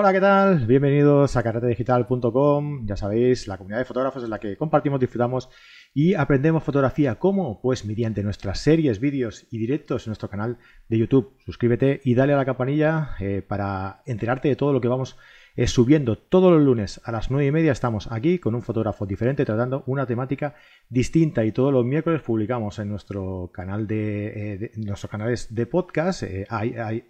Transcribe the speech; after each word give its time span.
Hola, 0.00 0.12
¿qué 0.12 0.20
tal? 0.20 0.64
Bienvenidos 0.64 1.34
a 1.36 1.42
carretedigital.com. 1.42 2.86
Ya 2.86 2.96
sabéis, 2.96 3.48
la 3.48 3.58
comunidad 3.58 3.80
de 3.80 3.84
fotógrafos 3.84 4.22
en 4.22 4.30
la 4.30 4.38
que 4.38 4.56
compartimos, 4.56 5.00
disfrutamos 5.00 5.50
y 5.92 6.14
aprendemos 6.14 6.62
fotografía. 6.62 7.16
¿Cómo? 7.16 7.60
Pues 7.60 7.84
mediante 7.84 8.22
nuestras 8.22 8.60
series, 8.60 9.00
vídeos 9.00 9.48
y 9.50 9.58
directos 9.58 10.06
en 10.06 10.10
nuestro 10.10 10.30
canal 10.30 10.58
de 10.88 10.98
YouTube. 10.98 11.34
Suscríbete 11.44 12.00
y 12.04 12.14
dale 12.14 12.32
a 12.32 12.36
la 12.36 12.44
campanilla 12.44 13.16
eh, 13.18 13.42
para 13.42 14.02
enterarte 14.06 14.46
de 14.46 14.54
todo 14.54 14.72
lo 14.72 14.80
que 14.80 14.86
vamos 14.86 15.16
eh, 15.56 15.66
subiendo. 15.66 16.16
Todos 16.16 16.52
los 16.52 16.62
lunes 16.62 17.00
a 17.02 17.10
las 17.10 17.32
9 17.32 17.46
y 17.46 17.50
media 17.50 17.72
estamos 17.72 18.06
aquí 18.12 18.38
con 18.38 18.54
un 18.54 18.62
fotógrafo 18.62 19.04
diferente 19.04 19.44
tratando 19.44 19.82
una 19.86 20.06
temática 20.06 20.54
distinta 20.88 21.44
y 21.44 21.50
todos 21.50 21.72
los 21.72 21.84
miércoles 21.84 22.22
publicamos 22.22 22.78
en 22.78 22.88
nuestro 22.88 23.50
canal 23.52 23.88
de, 23.88 24.52
eh, 24.54 24.72
nuestros 24.76 25.10
canales 25.10 25.52
de 25.52 25.66
podcast. 25.66 26.22
hay, 26.50 26.74
hay 26.76 27.04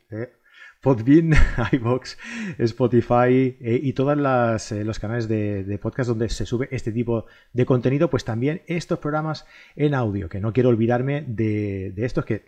Podbean, 0.80 1.32
iBox, 1.72 2.16
Spotify 2.58 3.56
eh, 3.60 3.80
y 3.82 3.92
todos 3.94 4.72
eh, 4.72 4.84
los 4.84 4.98
canales 4.98 5.28
de, 5.28 5.78
podcast 5.82 6.08
donde 6.08 6.28
se 6.28 6.46
sube 6.46 6.68
este 6.70 6.92
tipo 6.92 7.26
de 7.52 7.66
contenido, 7.66 8.08
pues 8.08 8.24
también 8.24 8.62
estos 8.66 8.98
programas 9.00 9.44
en 9.74 9.94
audio, 9.94 10.28
que 10.28 10.40
no 10.40 10.52
quiero 10.52 10.68
olvidarme 10.68 11.24
de, 11.26 11.92
estos 11.96 12.24
que 12.24 12.44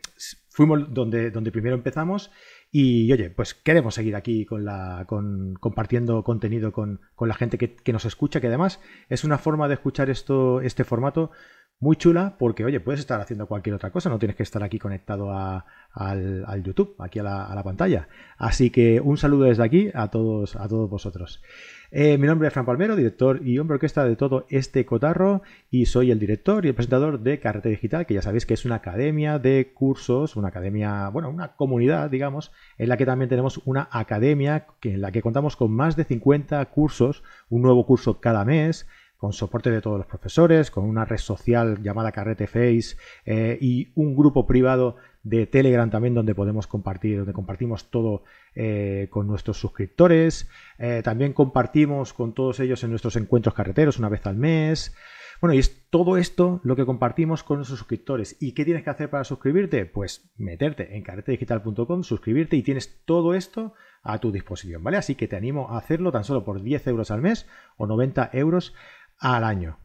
fuimos 0.48 0.95
donde, 0.95 1.30
donde 1.30 1.51
primero 1.51 1.75
empezamos 1.75 2.30
y 2.70 3.12
oye, 3.12 3.30
pues 3.30 3.55
queremos 3.55 3.95
seguir 3.97 4.15
aquí 4.15 4.47
con 4.47 4.65
la, 4.65 5.05
con, 5.09 5.55
compartiendo 5.55 6.23
contenido 6.23 6.70
con, 6.70 7.01
la 7.19 7.34
gente 7.34 7.58
que, 7.58 7.75
que, 7.75 7.92
nos 7.92 8.05
escucha, 8.05 8.41
que 8.41 8.47
además 8.47 8.81
es 9.08 9.25
una 9.25 9.39
forma 9.39 9.67
de 9.67 9.75
escuchar 9.75 10.08
esto, 10.08 10.61
este 10.61 10.84
formato 10.84 11.33
muy 11.81 11.97
chula 11.97 12.36
porque, 12.39 12.64
oye, 12.64 12.78
puedes 12.78 13.00
estar 13.00 13.20
haciendo 13.20 13.47
cualquier 13.47 13.75
otra 13.75 13.91
cosa, 13.91 14.11
no 14.11 14.19
tienes 14.19 14.36
que 14.36 14.42
estar 14.42 14.62
aquí 14.62 14.78
conectado 14.78 15.33
al, 15.33 16.62
YouTube, 16.62 16.95
aquí 16.98 17.19
a 17.19 17.23
la, 17.23 17.62
pantalla. 17.64 18.09
Así 18.36 18.70
que 18.70 19.00
un 19.00 19.17
saludo 19.17 19.45
desde 19.45 19.64
aquí 19.64 19.91
a 19.95 20.08
todos, 20.08 20.56
a 20.56 20.69
todos 20.69 20.91
vosotros. 20.91 21.42
Eh, 21.91 22.19
mi 22.19 22.27
nombre 22.27 22.47
es 22.47 22.55
Fran 22.55 22.67
Palmero, 22.67 22.95
director 22.95 23.41
y 23.45 23.58
hombre 23.58 23.75
orquesta 23.75 24.05
de 24.05 24.14
todo 24.14 24.47
este 24.48 24.86
cotarro 24.86 25.42
y 25.70 25.86
soy 25.86 26.12
el 26.12 26.20
director 26.20 26.64
y 26.64 26.69
el 26.69 26.75
presentador 26.75 27.19
de 27.19 27.41
Carrete 27.41 27.70
Digital, 27.70 28.06
que 28.06 28.14
ya 28.14 28.23
sabéis 28.23 28.47
que 28.47 28.55
es 28.55 28.64
una 28.64 28.77
academia 28.77 29.41
de 29.41 29.73
cursos, 29.75 30.36
una 30.36 30.48
academia, 30.48 31.08
bueno, 31.08 31.31
una 31.31 31.56
comunidad, 31.56 32.11
digamos, 32.11 32.53
en 32.78 32.91
la 32.91 32.97
que 32.97 33.06
también 33.06 33.28
tenemos 33.28 33.61
una 33.64 33.89
academia 33.91 34.67
en 34.83 35.01
la 35.01 35.11
que 35.11 35.23
contamos 35.23 35.56
con 35.56 35.73
más 35.73 35.97
de 35.97 36.05
50 36.05 36.64
cursos, 36.67 37.25
un 37.48 37.62
nuevo 37.62 37.84
curso 37.86 38.20
cada 38.20 38.45
mes, 38.45 38.86
con 39.21 39.35
soporte 39.35 39.71
de 39.71 39.83
todos 39.83 39.99
los 39.99 40.07
profesores, 40.07 40.71
con 40.71 40.85
una 40.85 41.05
red 41.05 41.19
social 41.19 41.83
llamada 41.83 42.11
Carrete 42.11 42.47
Face 42.47 42.97
eh, 43.27 43.59
y 43.61 43.93
un 43.95 44.17
grupo 44.17 44.47
privado 44.47 44.97
de 45.23 45.47
Telegram 45.47 45.91
también 45.91 46.15
donde 46.15 46.35
podemos 46.35 46.67
compartir, 46.67 47.19
donde 47.19 47.35
compartimos 47.35 47.91
todo 47.91 48.25
eh, 48.55 49.09
con 49.11 49.27
nuestros 49.27 49.59
suscriptores. 49.59 50.48
Eh, 50.79 51.03
también 51.05 51.35
compartimos 51.35 52.15
con 52.15 52.33
todos 52.33 52.61
ellos 52.61 52.83
en 52.83 52.91
nuestros 52.91 53.15
encuentros 53.17 53.55
carreteros 53.55 53.98
una 53.98 54.09
vez 54.09 54.27
al 54.27 54.37
mes. 54.37 54.97
Bueno, 55.43 55.53
y 55.55 55.59
es 55.59 55.89
todo 55.91 56.17
esto 56.17 56.61
lo 56.65 56.75
que 56.75 56.87
compartimos 56.87 57.43
con 57.43 57.59
nuestros 57.59 57.79
suscriptores. 57.79 58.39
¿Y 58.41 58.53
qué 58.53 58.65
tienes 58.65 58.85
que 58.85 58.91
hacer 58.91 59.11
para 59.11 59.25
suscribirte? 59.25 59.85
Pues 59.85 60.33
meterte 60.39 60.97
en 60.97 61.03
carretedigital.com, 61.03 62.05
suscribirte 62.05 62.57
y 62.57 62.63
tienes 62.63 63.05
todo 63.05 63.35
esto 63.35 63.75
a 64.03 64.19
tu 64.19 64.33
disposición, 64.33 64.83
¿vale? 64.83 64.97
Así 64.97 65.15
que 65.15 65.29
te 65.29 65.37
animo 65.37 65.71
a 65.71 65.79
hacerlo 65.79 66.11
tan 66.11 66.25
solo 66.25 66.45
por 66.45 66.63
10 66.63 66.87
euros 66.87 67.11
al 67.11 67.21
mes 67.21 67.47
o 67.77 67.87
90 67.87 68.31
euros 68.33 68.75
al 69.21 69.45
año. 69.45 69.79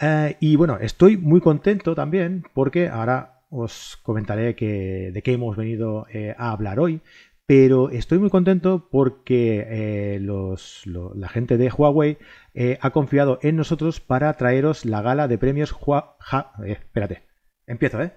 Eh, 0.00 0.36
y 0.40 0.56
bueno, 0.56 0.78
estoy 0.80 1.16
muy 1.16 1.40
contento 1.40 1.94
también 1.94 2.44
porque 2.54 2.88
ahora 2.88 3.44
os 3.50 3.98
comentaré 4.02 4.54
que, 4.54 5.10
de 5.12 5.22
qué 5.22 5.34
hemos 5.34 5.56
venido 5.56 6.06
eh, 6.12 6.34
a 6.38 6.52
hablar 6.52 6.80
hoy, 6.80 7.02
pero 7.46 7.90
estoy 7.90 8.18
muy 8.18 8.30
contento 8.30 8.88
porque 8.90 9.66
eh, 9.68 10.20
la 10.20 11.28
gente 11.28 11.58
de 11.58 11.70
Huawei 11.70 12.18
ha 12.80 12.90
confiado 12.90 13.38
en 13.42 13.56
nosotros 13.56 14.00
para 14.00 14.32
traeros 14.34 14.84
la 14.86 15.02
gala 15.02 15.28
de 15.28 15.38
premios 15.38 15.72
Huawei. 15.72 16.14
espérate, 16.66 17.24
empiezo, 17.66 18.02
¿eh? 18.02 18.12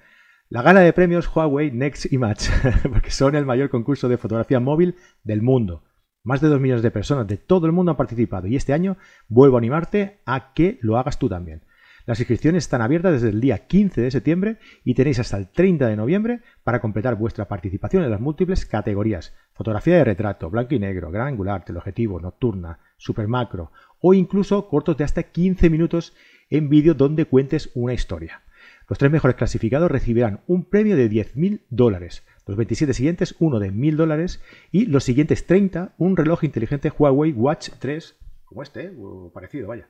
La 0.47 0.61
gala 0.61 0.81
de 0.81 0.93
premios 0.93 1.27
Huawei 1.27 1.71
Next 1.71 2.11
Image, 2.13 2.49
porque 2.89 3.11
son 3.11 3.35
el 3.35 3.45
mayor 3.45 3.69
concurso 3.69 4.07
de 4.07 4.17
fotografía 4.17 4.59
móvil 4.59 4.95
del 5.23 5.41
mundo. 5.41 5.83
Más 6.25 6.41
de 6.41 6.49
2 6.49 6.59
millones 6.59 6.81
de 6.81 6.89
personas 6.89 7.27
de 7.27 7.37
todo 7.37 7.67
el 7.67 7.71
mundo 7.71 7.91
han 7.91 7.97
participado 7.97 8.47
y 8.47 8.55
este 8.55 8.73
año 8.73 8.97
vuelvo 9.27 9.57
a 9.57 9.59
animarte 9.59 10.21
a 10.25 10.53
que 10.53 10.79
lo 10.81 10.97
hagas 10.97 11.19
tú 11.19 11.29
también. 11.29 11.61
Las 12.07 12.19
inscripciones 12.19 12.63
están 12.63 12.81
abiertas 12.81 13.13
desde 13.13 13.29
el 13.29 13.39
día 13.39 13.67
15 13.67 14.01
de 14.01 14.09
septiembre 14.09 14.57
y 14.83 14.95
tenéis 14.95 15.19
hasta 15.19 15.37
el 15.37 15.49
30 15.49 15.87
de 15.87 15.95
noviembre 15.95 16.41
para 16.63 16.81
completar 16.81 17.15
vuestra 17.15 17.47
participación 17.47 18.03
en 18.03 18.09
las 18.09 18.19
múltiples 18.19 18.65
categorías. 18.65 19.35
Fotografía 19.53 19.97
de 19.97 20.03
retrato, 20.03 20.49
blanco 20.49 20.73
y 20.73 20.79
negro, 20.79 21.11
gran 21.11 21.27
angular, 21.27 21.63
teleobjetivo, 21.63 22.19
nocturna, 22.19 22.79
super 22.97 23.27
macro 23.27 23.71
o 24.01 24.15
incluso 24.15 24.67
cortos 24.67 24.97
de 24.97 25.03
hasta 25.03 25.21
15 25.21 25.69
minutos 25.69 26.15
en 26.49 26.69
vídeo 26.69 26.95
donde 26.95 27.25
cuentes 27.25 27.69
una 27.75 27.93
historia. 27.93 28.41
Los 28.89 28.97
tres 28.97 29.11
mejores 29.11 29.35
clasificados 29.35 29.91
recibirán 29.91 30.41
un 30.47 30.65
premio 30.65 30.95
de 30.95 31.07
10.000 31.07 31.61
dólares 31.69 32.23
los 32.45 32.57
27 32.57 32.93
siguientes, 32.93 33.35
uno 33.39 33.59
de 33.59 33.71
1000 33.71 33.97
dólares. 33.97 34.41
Y 34.71 34.85
los 34.85 35.03
siguientes 35.03 35.45
30, 35.45 35.93
un 35.97 36.17
reloj 36.17 36.43
inteligente 36.43 36.91
Huawei 36.97 37.31
Watch 37.31 37.69
3, 37.79 38.15
como 38.45 38.63
este, 38.63 38.85
¿eh? 38.85 38.93
o 38.99 39.31
parecido, 39.33 39.67
vaya. 39.67 39.87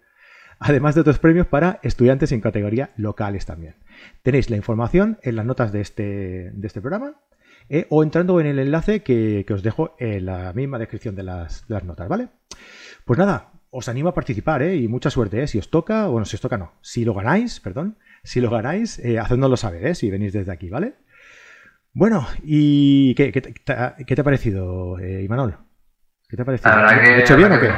Además 0.59 0.95
de 0.95 1.01
otros 1.01 1.19
premios 1.19 1.47
para 1.47 1.79
estudiantes 1.83 2.31
en 2.31 2.41
categoría 2.41 2.91
locales 2.95 3.45
también. 3.45 3.75
Tenéis 4.23 4.49
la 4.49 4.55
información 4.55 5.19
en 5.21 5.35
las 5.35 5.45
notas 5.45 5.71
de 5.71 5.81
este, 5.81 6.51
de 6.51 6.67
este 6.67 6.79
programa 6.79 7.15
eh, 7.69 7.87
o 7.89 8.03
entrando 8.03 8.39
en 8.39 8.47
el 8.47 8.59
enlace 8.59 9.01
que, 9.03 9.45
os 9.49 9.63
dejo 9.63 9.95
en 9.99 10.25
la 10.25 10.53
misma 10.53 10.79
descripción 10.79 11.15
de 11.15 11.23
las, 11.23 11.65
notas, 11.69 12.07
¿vale? 12.07 12.29
Pues 13.03 13.19
nada, 13.19 13.51
os 13.69 13.89
animo 13.89 14.09
a 14.09 14.13
participar 14.13 14.61
¿eh? 14.61 14.77
y 14.77 14.87
mucha 14.87 15.09
suerte. 15.09 15.43
¿eh? 15.43 15.47
Si 15.47 15.57
os 15.57 15.69
toca, 15.69 16.07
bueno, 16.07 16.25
si 16.25 16.35
os 16.35 16.41
toca 16.41 16.57
no, 16.57 16.73
si 16.81 17.03
lo 17.03 17.13
ganáis, 17.13 17.59
perdón, 17.59 17.97
si 18.23 18.39
lo 18.39 18.49
ganáis, 18.49 18.99
eh, 18.99 19.19
hacednoslo 19.19 19.57
saber, 19.57 19.85
¿eh? 19.87 19.95
si 19.95 20.09
venís 20.09 20.33
desde 20.33 20.51
aquí, 20.51 20.69
¿vale? 20.69 20.95
Bueno, 21.97 22.27
¿y 22.43 23.15
qué, 23.15 23.31
te 23.31 24.21
ha 24.21 24.23
parecido, 24.25 24.99
eh, 24.99 25.23
Imanol? 25.23 25.55
¿Qué 26.27 26.35
te 26.35 26.41
ha 26.41 26.45
parecido? 26.45 26.73
¿He 26.89 27.21
hecho 27.21 27.37
bien 27.37 27.53
o 27.53 27.59
qué? 27.61 27.71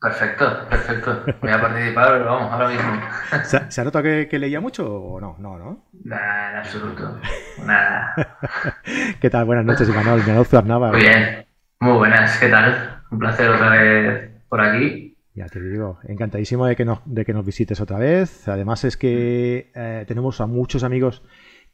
Perfecto, 0.00 0.66
perfecto. 0.70 1.22
Voy 1.42 1.50
a 1.50 1.60
participar, 1.60 2.12
pero 2.12 2.24
vamos, 2.24 2.50
ahora 2.50 2.68
mismo. 2.70 3.02
¿Se, 3.68 3.80
ha 3.82 3.84
notado 3.84 4.02
que, 4.02 4.38
leía 4.38 4.62
mucho 4.62 4.90
o 4.90 5.20
no? 5.20 5.36
No, 5.38 5.58
¿no? 5.58 5.84
Nada, 6.04 6.52
en 6.52 6.56
absoluto. 6.56 7.20
Nada. 7.66 8.14
¿Qué 9.20 9.28
tal? 9.28 9.44
Buenas 9.44 9.66
noches, 9.66 9.90
Imanol. 9.90 10.22
Imanol. 10.22 10.92
Muy 10.92 11.00
bien. 11.00 11.44
Muy 11.80 11.98
buenas. 11.98 12.38
¿Qué 12.38 12.48
tal? 12.48 13.02
Un 13.10 13.18
placer 13.18 13.50
otra 13.50 13.68
vez 13.68 14.30
por 14.48 14.62
aquí. 14.62 15.18
Ya 15.34 15.48
te 15.48 15.60
digo, 15.60 15.98
encantadísimo 16.04 16.64
de 16.64 16.76
que 16.76 16.86
nos, 16.86 17.00
de 17.04 17.26
que 17.26 17.34
nos 17.34 17.44
visites 17.44 17.78
otra 17.78 17.98
vez. 17.98 18.48
Además 18.48 18.84
es 18.84 18.96
que 18.96 19.70
eh, 19.74 20.04
tenemos 20.08 20.40
a 20.40 20.46
muchos 20.46 20.82
amigos 20.82 21.22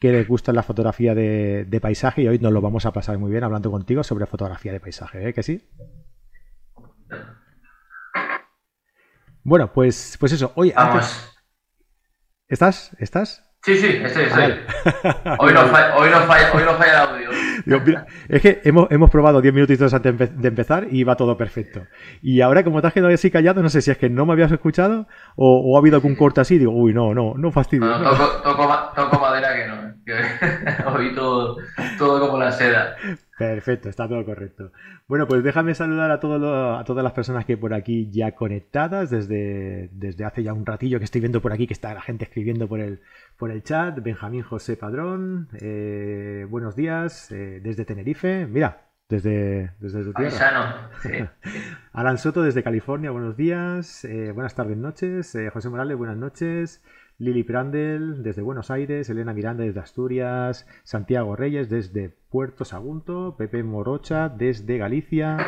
que 0.00 0.11
les 0.11 0.27
gusta 0.27 0.53
la 0.55 0.62
fotografía 0.62 1.15
de, 1.15 1.78
paisaje 1.81 2.22
y 2.22 2.28
hoy 2.28 2.38
nos 2.38 2.53
lo 2.53 2.62
vamos 2.62 2.87
a 2.87 2.93
pasar 2.93 3.19
muy 3.19 3.31
bien 3.31 3.44
hablando 3.44 3.71
contigo 3.71 4.03
sobre 4.03 4.27
fotografía 4.27 4.72
de 4.72 4.81
paisaje, 4.81 5.28
¿eh? 5.28 5.34
¿Que 5.34 5.43
sí? 5.43 5.69
Bueno, 9.44 9.72
pues, 9.72 10.16
pues 10.19 10.33
eso. 10.33 10.53
Oye, 10.56 10.75
¿estás? 12.49 12.97
¿Estás? 12.99 13.50
Sí, 13.62 13.76
sí, 13.76 13.88
estoy, 14.03 14.25
estoy. 14.25 14.54
Hoy, 15.38 15.53
no 15.53 15.66
falla, 15.66 15.97
hoy, 15.97 16.09
no 16.10 16.21
falla, 16.21 16.50
hoy 16.54 16.62
no 16.65 16.75
falla 16.75 16.93
el 16.93 17.09
audio. 17.09 17.31
es 18.28 18.41
que 18.41 18.60
hemos, 18.65 18.91
hemos 18.91 19.10
probado 19.10 19.43
10 19.43 19.53
minutitos 19.53 19.93
antes 19.93 20.41
de 20.41 20.48
empezar 20.48 20.86
y 20.91 21.04
va 21.04 21.15
todo 21.15 21.36
perfecto. 21.36 21.86
Y 22.22 22.41
ahora, 22.41 22.65
como 22.65 22.80
te 22.80 22.86
has 22.86 22.95
quedado 22.95 23.12
así 23.12 23.30
callado, 23.30 23.62
no 23.62 23.68
sé 23.68 23.83
si 23.83 23.91
es 23.91 23.98
que 23.98 24.09
no 24.09 24.24
me 24.24 24.33
habías 24.33 24.51
escuchado 24.51 25.07
o, 25.36 25.77
ha 25.77 25.80
habido 25.80 25.97
algún 25.97 26.16
corte 26.16 26.41
así. 26.41 26.57
Digo, 26.57 26.72
uy, 26.72 26.95
no, 26.95 27.12
no, 27.12 27.34
no 27.36 27.53
fastidio. 27.53 27.84
No, 27.84 28.16
toco, 28.42 28.92
toco, 28.97 29.21
madera 29.21 29.54
que 29.54 29.68
no. 29.68 29.95
Que 30.06 30.15
oí 30.98 31.15
todo, 31.15 31.59
todo 31.98 32.18
como 32.18 32.39
la 32.39 32.53
seda. 32.53 32.97
Perfecto, 33.36 33.91
está 33.91 34.09
todo 34.09 34.24
correcto. 34.24 34.72
Bueno, 35.06 35.27
pues 35.27 35.42
déjame 35.42 35.74
saludar 35.74 36.10
a, 36.10 36.15
a 36.15 36.84
todas 36.84 37.04
las 37.04 37.13
personas 37.13 37.45
que 37.45 37.56
por 37.56 37.74
aquí 37.74 38.10
ya 38.10 38.33
conectadas 38.33 39.10
desde, 39.10 39.89
desde 39.92 40.24
hace 40.24 40.42
ya 40.42 40.53
un 40.53 40.65
ratillo 40.65 40.98
que 40.98 41.04
estoy 41.04 41.21
viendo 41.21 41.41
por 41.41 41.53
aquí 41.53 41.66
que 41.66 41.72
está 41.74 41.92
la 41.92 42.01
gente 42.03 42.24
escribiendo 42.24 42.68
por 42.68 42.80
el, 42.80 43.01
por 43.41 43.51
el 43.51 43.63
chat. 43.63 43.98
Benjamín 44.03 44.42
José 44.42 44.77
Padrón, 44.77 45.48
eh, 45.63 46.47
buenos 46.51 46.77
días 46.77 47.33
eh, 47.33 47.60
desde 47.63 47.87
Tenerife. 47.87 48.47
Mira, 48.47 48.91
desde, 49.09 49.72
desde 49.81 50.04
tu 50.04 50.13
tierra. 50.13 50.91
Alan 51.95 52.19
Soto 52.19 52.42
desde 52.42 52.63
California, 52.63 53.10
buenos 53.10 53.39
días. 53.39 54.04
Eh, 54.04 54.33
buenas 54.33 54.54
tardes, 54.54 54.77
noches. 54.77 55.34
José 55.54 55.71
Morales, 55.71 55.97
buenas 55.97 56.19
noches. 56.19 56.84
Lili 57.16 57.42
Prandel 57.42 58.22
desde 58.22 58.42
Buenos 58.42 58.71
Aires, 58.71 59.09
Elena 59.09 59.33
Miranda 59.33 59.65
desde 59.65 59.81
Asturias, 59.81 60.66
Santiago 60.84 61.34
Reyes 61.34 61.71
desde 61.71 62.10
Puerto 62.31 62.66
Sagunto, 62.66 63.37
Pepe 63.39 63.63
Morocha 63.63 64.28
desde 64.28 64.77
Galicia, 64.77 65.39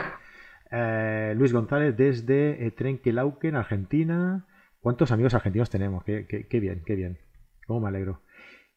Luis 1.36 1.52
González 1.52 1.94
desde 1.96 2.70
Trenquelauquen, 2.70 3.54
Argentina. 3.54 4.46
¿Cuántos 4.80 5.12
amigos 5.12 5.34
argentinos 5.34 5.70
tenemos? 5.70 6.04
Qué, 6.04 6.46
bien, 6.52 6.82
qué 6.84 6.96
bien. 6.96 7.18
Cómo 7.66 7.80
me 7.80 7.88
alegro. 7.88 8.20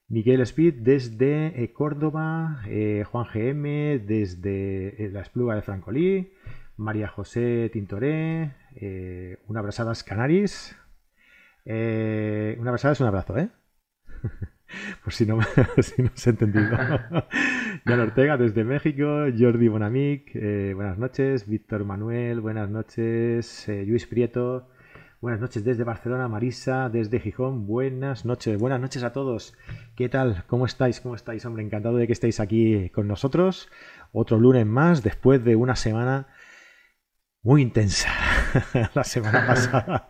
Miguel 0.08 0.42
Speed 0.42 0.76
desde 0.82 1.64
eh, 1.64 1.74
Córdoba, 1.74 2.62
Juan 2.64 3.26
GM 3.34 4.00
desde 4.06 5.10
la 5.12 5.22
Espluga 5.22 5.56
de 5.56 5.64
Francolí, 5.64 6.32
María 6.78 7.08
José 7.08 7.70
Tintoré, 7.74 8.54
una 9.48 9.60
abrazada 9.60 9.94
Canaris. 10.06 10.76
una 11.66 12.70
abrazada 12.70 12.94
es 12.94 13.00
un 13.00 13.08
abrazo, 13.08 13.38
¿eh? 13.38 13.50
Por 15.04 15.14
si 15.14 15.26
no, 15.26 15.40
si 15.82 16.04
no 16.04 16.12
se 16.14 16.30
ha 16.30 16.32
entendido. 16.32 16.70
Jan 17.86 18.00
Ortega 18.00 18.38
desde 18.38 18.64
México, 18.64 19.26
Jordi 19.38 19.68
Bonamic, 19.68 20.34
buenas 20.76 21.00
noches, 21.00 21.48
Víctor 21.48 21.84
Manuel, 21.84 22.42
buenas 22.42 22.70
noches, 22.70 23.66
Luis 23.68 24.06
Prieto, 24.06 24.70
Buenas 25.22 25.40
noches 25.40 25.64
desde 25.64 25.86
Barcelona, 25.86 26.28
Marisa, 26.28 26.90
desde 26.90 27.22
Gijón. 27.22 27.66
Buenas 27.66 28.26
noches, 28.26 28.60
buenas 28.60 28.82
noches 28.82 29.02
a 29.02 29.14
todos. 29.14 29.54
¿Qué 29.96 30.10
tal? 30.10 30.44
¿Cómo 30.48 30.66
estáis? 30.66 31.00
¿Cómo 31.00 31.16
estáis? 31.16 31.46
Hombre, 31.46 31.64
encantado 31.64 31.96
de 31.96 32.06
que 32.06 32.14
estéis 32.14 32.42
aquí 32.42 32.90
con 32.90 33.08
nosotros. 33.08 33.70
Otro 34.12 34.38
lunes 34.38 34.66
más, 34.66 35.04
después 35.04 35.44
de 35.44 35.56
una 35.56 35.78
semana 35.78 36.28
muy 37.42 37.62
intensa. 37.62 38.10
La 38.94 39.06
semana 39.06 39.48
pasada 39.48 40.08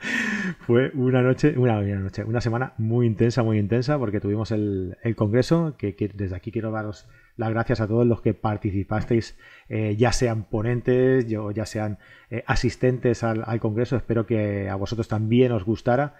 fue 0.61 0.91
una 0.95 1.21
noche, 1.21 1.53
una, 1.55 1.81
noche, 1.81 2.23
una 2.23 2.41
semana 2.41 2.73
muy 2.77 3.05
intensa, 3.05 3.43
muy 3.43 3.59
intensa, 3.59 3.99
porque 3.99 4.19
tuvimos 4.19 4.51
el, 4.51 4.97
congreso, 5.15 5.75
que, 5.77 5.95
desde 6.15 6.35
aquí 6.35 6.51
quiero 6.51 6.71
daros 6.71 7.07
las 7.37 7.49
gracias 7.49 7.81
a 7.81 7.87
todos 7.87 8.05
los 8.05 8.21
que 8.21 8.33
participasteis, 8.33 9.37
eh, 9.69 9.95
ya 9.97 10.11
sean 10.11 10.45
ponentes, 10.45 11.25
o 11.35 11.51
ya 11.51 11.65
sean 11.65 11.99
eh, 12.29 12.43
asistentes 12.47 13.23
al, 13.23 13.59
Congreso. 13.59 13.95
Espero 13.95 14.25
que 14.25 14.69
a 14.69 14.75
vosotros 14.75 15.07
también 15.07 15.51
os 15.51 15.65
gustara. 15.65 16.15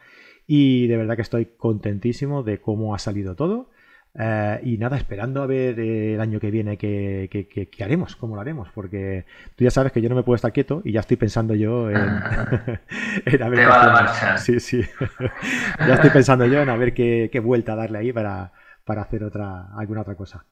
Y 0.48 0.88
de 0.88 0.98
verdad 0.98 1.16
que 1.16 1.22
estoy 1.22 1.46
contentísimo 1.58 2.44
de 2.44 2.60
cómo 2.60 2.94
ha 2.94 3.00
salido 3.00 3.36
todo. 3.36 3.72
Eh, 4.18 4.62
y 4.64 4.78
nada, 4.78 4.96
esperando 4.96 5.42
a 5.42 5.46
ver 5.46 5.78
el 5.80 6.22
año 6.22 6.40
que 6.40 6.50
viene 6.50 6.78
qué, 6.78 7.30
qué, 7.30 7.84
haremos, 7.84 8.16
cómo 8.16 8.36
lo 8.36 8.42
haremos, 8.42 8.70
porque 8.74 9.26
tú 9.58 9.66
ya 9.66 9.72
sabes 9.72 9.92
que 9.92 10.02
yo 10.02 10.08
no 10.08 10.16
me 10.16 10.24
puedo 10.24 10.36
estar 10.36 10.54
quieto 10.54 10.82
y 10.86 10.94
ya 10.94 11.02
estoy 11.02 11.18
pensando 11.18 11.54
yo 11.54 11.90
en, 11.90 11.98
en 13.26 13.44
a 13.44 13.50
ver 13.50 13.60
Te 13.60 13.66
va 13.66 13.92
marcha. 13.92 14.38
Sí, 14.38 14.62
sí. 14.62 14.82
ya 15.80 15.96
estoy 15.96 16.12
pensando 16.12 16.46
yo 16.46 16.62
en 16.62 16.70
a 16.70 16.78
ver 16.78 16.94
qué, 16.94 17.42
vuelta 17.44 17.76
darle 17.76 17.98
ahí 17.98 18.14
para, 18.14 18.54
para 18.86 19.02
hacer 19.02 19.24
otra, 19.24 19.68
alguna 19.76 20.02
otra 20.02 20.16
cosa. 20.16 20.46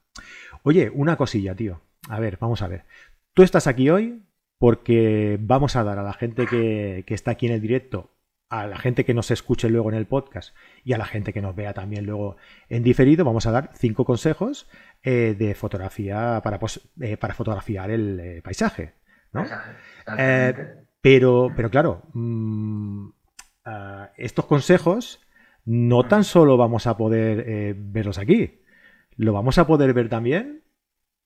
Oye, 0.63 0.89
una 0.93 1.17
cosilla, 1.17 1.55
tío. 1.55 1.81
A 2.09 2.19
ver, 2.19 2.37
vamos 2.39 2.61
a 2.61 2.67
ver. 2.67 2.85
Tú 3.33 3.43
estás 3.43 3.67
aquí 3.67 3.89
hoy 3.89 4.23
porque 4.57 5.37
vamos 5.41 5.75
a 5.75 5.83
dar 5.83 5.99
a 5.99 6.03
la 6.03 6.13
gente 6.13 6.47
que, 6.47 7.03
está 7.07 7.31
aquí 7.31 7.47
en 7.47 7.51
el 7.51 7.61
directo, 7.61 8.15
a 8.49 8.65
la 8.65 8.77
gente 8.77 9.03
que 9.03 9.13
nos 9.13 9.29
escuche 9.29 9.69
luego 9.69 9.89
en 9.89 9.97
el 9.97 10.07
podcast 10.07 10.55
y 10.85 10.93
a 10.93 10.97
la 10.97 11.05
gente 11.05 11.33
que 11.33 11.41
nos 11.41 11.53
vea 11.53 11.73
también 11.73 12.05
luego 12.05 12.37
en 12.69 12.81
diferido, 12.81 13.25
vamos 13.25 13.45
a 13.45 13.51
dar 13.51 13.71
cinco 13.73 14.05
consejos 14.05 14.69
eh, 15.01 15.35
de 15.37 15.53
fotografía 15.53 16.39
para, 16.41 16.59
eh, 17.01 17.17
para 17.17 17.33
fotografiar 17.33 17.91
el 17.91 18.19
eh, 18.21 18.41
paisaje. 18.41 18.93
¿no? 19.33 19.45
pero, 21.01 21.51
pero 21.55 21.69
claro, 21.69 22.03
mm, 22.13 23.09
ah, 23.65 24.11
estos 24.15 24.45
consejos 24.45 25.19
no 25.65 26.07
tan 26.07 26.23
solo 26.23 26.55
vamos 26.55 26.87
a 26.87 26.95
poder 26.95 27.75
verlos 27.75 28.17
aquí, 28.17 28.62
lo 29.17 29.33
vamos 29.33 29.57
a 29.57 29.67
poder 29.67 29.93
ver 29.93 30.09
también 30.09 30.63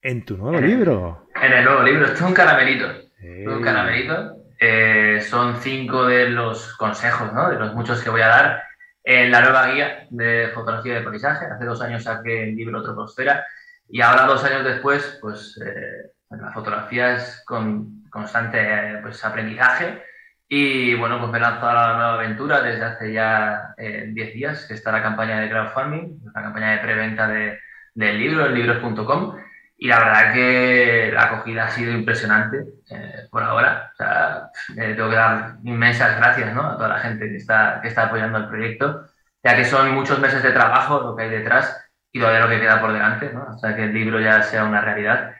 en 0.02 0.26
tu 0.26 0.38
nuevo 0.38 0.60
libro. 0.60 1.28
En 1.42 1.54
el 1.54 1.66
nuevo 1.66 1.84
libro, 1.84 2.06
esto 2.06 2.16
es 2.16 2.22
un 2.22 2.34
caramelito. 2.34 2.88
Un 3.22 3.62
caramelito. 3.62 4.36
Eh, 4.60 5.20
son 5.22 5.58
cinco 5.58 6.06
de 6.06 6.30
los 6.30 6.76
consejos, 6.78 7.32
¿no? 7.34 7.50
De 7.50 7.60
los 7.60 7.74
muchos 7.74 8.02
que 8.04 8.10
voy 8.10 8.22
a 8.22 8.28
dar 8.28 8.64
en 9.04 9.32
la 9.32 9.42
nueva 9.42 9.68
guía 9.68 10.08
de 10.10 10.50
fotografía 10.54 10.96
de 10.96 11.02
paisaje. 11.02 11.46
Hace 11.46 11.66
dos 11.66 11.82
años 11.82 12.04
saqué 12.04 12.44
el 12.44 12.56
libro 12.56 12.84
Troposfera 12.84 13.46
y 13.90 14.02
ahora, 14.02 14.26
dos 14.26 14.44
años 14.44 14.64
después, 14.66 15.18
pues 15.22 15.60
eh, 15.66 16.12
la 16.30 16.52
fotografía 16.52 17.16
es 17.16 17.44
con 17.46 18.04
constante 18.10 19.00
pues, 19.02 19.24
aprendizaje. 19.24 20.04
Y 20.50 20.96
bueno, 20.96 21.20
pues 21.20 21.32
me 21.32 21.38
he 21.38 21.42
lanzado 21.42 21.70
a 21.70 21.74
la 21.74 21.94
nueva 21.96 22.14
aventura 22.14 22.62
desde 22.62 22.84
hace 22.84 23.14
ya 23.14 23.74
10 23.78 24.30
eh, 24.30 24.32
días, 24.34 24.66
que 24.66 24.74
está 24.74 24.92
la 24.92 25.04
campaña 25.04 25.40
de 25.42 25.50
crowdfunding, 25.50 26.20
la 26.34 26.42
campaña 26.42 26.72
de 26.72 26.78
preventa 26.78 27.28
de, 27.28 27.60
del 27.98 28.20
libro, 28.20 28.46
en 28.46 28.54
libros.com. 28.54 29.36
Y 29.80 29.88
la 29.88 30.00
verdad 30.00 30.34
que 30.34 31.12
la 31.14 31.24
acogida 31.24 31.66
ha 31.66 31.70
sido 31.70 31.92
impresionante 31.92 32.64
eh, 32.90 33.28
por 33.30 33.44
ahora. 33.44 33.92
O 33.94 33.96
sea, 33.96 34.50
eh, 34.76 34.94
tengo 34.96 35.10
que 35.10 35.16
dar 35.16 35.58
inmensas 35.64 36.18
gracias 36.18 36.54
¿no? 36.54 36.62
a 36.62 36.78
toda 36.78 36.90
la 36.90 37.00
gente 37.00 37.28
que 37.28 37.38
está, 37.38 37.80
que 37.82 37.88
está 37.90 38.04
apoyando 38.04 38.38
el 38.38 38.48
proyecto, 38.48 39.06
ya 39.44 39.56
que 39.56 39.66
son 39.66 39.94
muchos 39.94 40.20
meses 40.20 40.42
de 40.44 40.52
trabajo 40.52 41.02
lo 41.02 41.16
que 41.16 41.24
hay 41.24 41.30
detrás 41.30 41.76
y 42.12 42.20
todavía 42.20 42.42
lo 42.42 42.50
que 42.50 42.60
queda 42.60 42.82
por 42.82 42.94
delante, 42.94 43.32
¿no? 43.34 43.48
hasta 43.50 43.76
que 43.76 43.84
el 43.84 43.94
libro 43.94 44.20
ya 44.20 44.42
sea 44.42 44.64
una 44.64 44.82
realidad. 44.82 45.34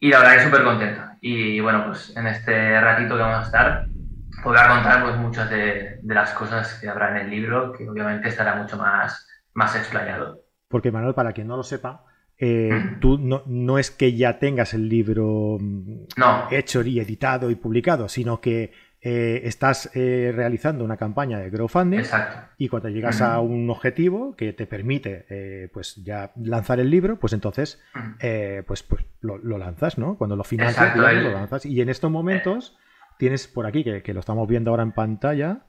Y 0.00 0.10
la 0.10 0.20
verdad 0.20 0.34
que 0.34 0.44
súper 0.44 0.64
contento. 0.64 1.02
Y 1.20 1.60
bueno, 1.60 1.86
pues 1.86 2.16
en 2.16 2.26
este 2.26 2.80
ratito 2.80 3.16
que 3.16 3.22
vamos 3.22 3.40
a 3.40 3.46
estar, 3.46 3.86
a 3.86 4.68
contar 4.68 5.02
pues, 5.02 5.16
muchas 5.16 5.50
de, 5.50 5.98
de 6.02 6.14
las 6.14 6.32
cosas 6.32 6.74
que 6.80 6.88
habrá 6.88 7.10
en 7.10 7.26
el 7.26 7.30
libro, 7.30 7.72
que 7.72 7.88
obviamente 7.88 8.28
estará 8.28 8.54
mucho 8.54 8.76
más, 8.76 9.26
más 9.54 9.74
explayado. 9.76 10.47
Porque 10.68 10.92
Manuel, 10.92 11.14
para 11.14 11.32
quien 11.32 11.48
no 11.48 11.56
lo 11.56 11.62
sepa, 11.62 12.04
eh, 12.40 12.70
tú 13.00 13.18
no, 13.18 13.42
no, 13.46 13.78
es 13.78 13.90
que 13.90 14.14
ya 14.14 14.38
tengas 14.38 14.72
el 14.72 14.88
libro 14.88 15.58
mm, 15.60 16.04
hecho 16.52 16.82
y 16.82 17.00
editado 17.00 17.50
y 17.50 17.56
publicado, 17.56 18.08
sino 18.08 18.40
que 18.40 18.70
eh, 19.00 19.40
estás 19.44 19.90
eh, 19.94 20.32
realizando 20.34 20.84
una 20.84 20.96
campaña 20.96 21.40
de 21.40 21.50
crowdfunding 21.50 22.02
y 22.56 22.68
cuando 22.68 22.90
llegas 22.90 23.22
a 23.22 23.40
un 23.40 23.68
objetivo 23.70 24.36
que 24.36 24.52
te 24.52 24.66
permite 24.66 25.70
pues 25.72 25.96
ya 26.04 26.30
lanzar 26.36 26.78
el 26.78 26.90
libro, 26.90 27.18
pues 27.18 27.32
entonces 27.32 27.82
pues, 28.66 28.84
pues 28.84 29.04
lo, 29.20 29.58
lanzas, 29.58 29.98
¿no? 29.98 30.16
Cuando 30.16 30.36
lo 30.36 30.44
financias, 30.44 30.96
lo 30.96 31.32
lanzas. 31.32 31.66
Y 31.66 31.80
en 31.80 31.88
estos 31.88 32.10
momentos 32.10 32.78
tienes 33.18 33.48
por 33.48 33.66
aquí, 33.66 33.82
que, 33.82 34.02
que 34.02 34.14
lo 34.14 34.20
estamos 34.20 34.46
viendo 34.46 34.70
ahora 34.70 34.84
en 34.84 34.92
pantalla, 34.92 35.62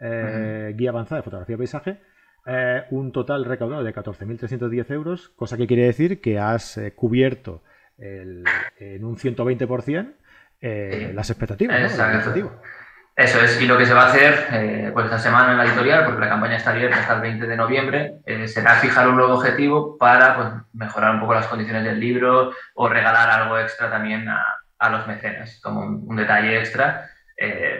guía 0.00 0.90
avanzada 0.90 1.20
de 1.20 1.22
fotografía 1.22 1.54
y 1.54 1.58
paisaje, 1.58 2.00
eh, 2.46 2.84
un 2.90 3.10
total 3.10 3.46
recaudado 3.46 3.82
de 3.82 3.94
14.310 3.94 4.90
euros, 4.92 5.30
cosa 5.30 5.56
que 5.56 5.66
quiere 5.66 5.84
decir 5.84 6.20
que 6.20 6.38
has 6.38 6.76
eh, 6.76 6.92
cubierto 6.94 7.62
en 7.96 9.04
un 9.04 9.16
120% 9.16 10.14
eh, 10.60 11.12
las 11.14 11.30
expectativas. 11.30 11.76
Eso 13.16 13.40
es, 13.40 13.62
y 13.62 13.66
lo 13.66 13.78
que 13.78 13.86
se 13.86 13.94
va 13.94 14.06
a 14.06 14.10
hacer 14.10 14.92
pues 14.92 15.04
esta 15.04 15.20
semana 15.20 15.52
en 15.52 15.58
la 15.58 15.64
editorial, 15.66 16.04
porque 16.04 16.20
la 16.20 16.28
campaña 16.28 16.56
está 16.56 16.72
abierta 16.72 16.98
hasta 16.98 17.14
el 17.14 17.20
20 17.20 17.46
de 17.46 17.56
noviembre, 17.56 18.14
será 18.46 18.74
fijar 18.74 19.08
un 19.08 19.16
nuevo 19.16 19.34
objetivo 19.34 19.96
para 19.96 20.34
pues, 20.34 20.48
mejorar 20.72 21.14
un 21.14 21.20
poco 21.20 21.34
las 21.34 21.46
condiciones 21.46 21.84
del 21.84 22.00
libro 22.00 22.52
o 22.74 22.88
regalar 22.88 23.30
algo 23.30 23.56
extra 23.58 23.88
también 23.88 24.28
a, 24.28 24.44
los 24.90 25.06
mecenas, 25.06 25.60
como 25.62 25.80
un, 25.80 26.16
detalle 26.16 26.58
extra. 26.58 27.08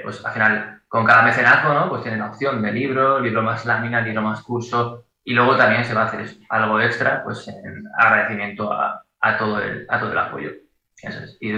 pues 0.05 0.25
al 0.25 0.33
final 0.33 0.74
con 0.95 1.05
cada 1.07 1.23
mecenazgo, 1.23 1.75
¿no? 1.75 1.89
Pues 1.89 2.03
tienen 2.03 2.21
la 2.21 2.29
opción 2.29 2.63
de 2.63 2.71
libro, 2.71 3.19
libro 3.19 3.43
más 3.43 3.67
lámina, 3.67 4.01
libro 4.01 4.23
más 4.23 4.45
curso, 4.45 5.07
y 5.25 5.35
luego 5.35 5.57
también 5.57 5.85
se 5.85 5.93
va 5.93 6.03
a 6.03 6.05
hacer 6.05 6.25
algo 6.49 6.81
extra, 6.81 7.25
pues 7.25 7.49
en 7.49 7.83
agradecimiento 7.99 8.73
a, 8.73 9.03
todo, 9.37 9.61
el, 9.61 9.87
a 9.89 9.99
todo 9.99 10.13
el 10.13 10.19
apoyo. 10.19 10.53
Eso 11.03 11.25
es. 11.25 11.37
Y 11.41 11.53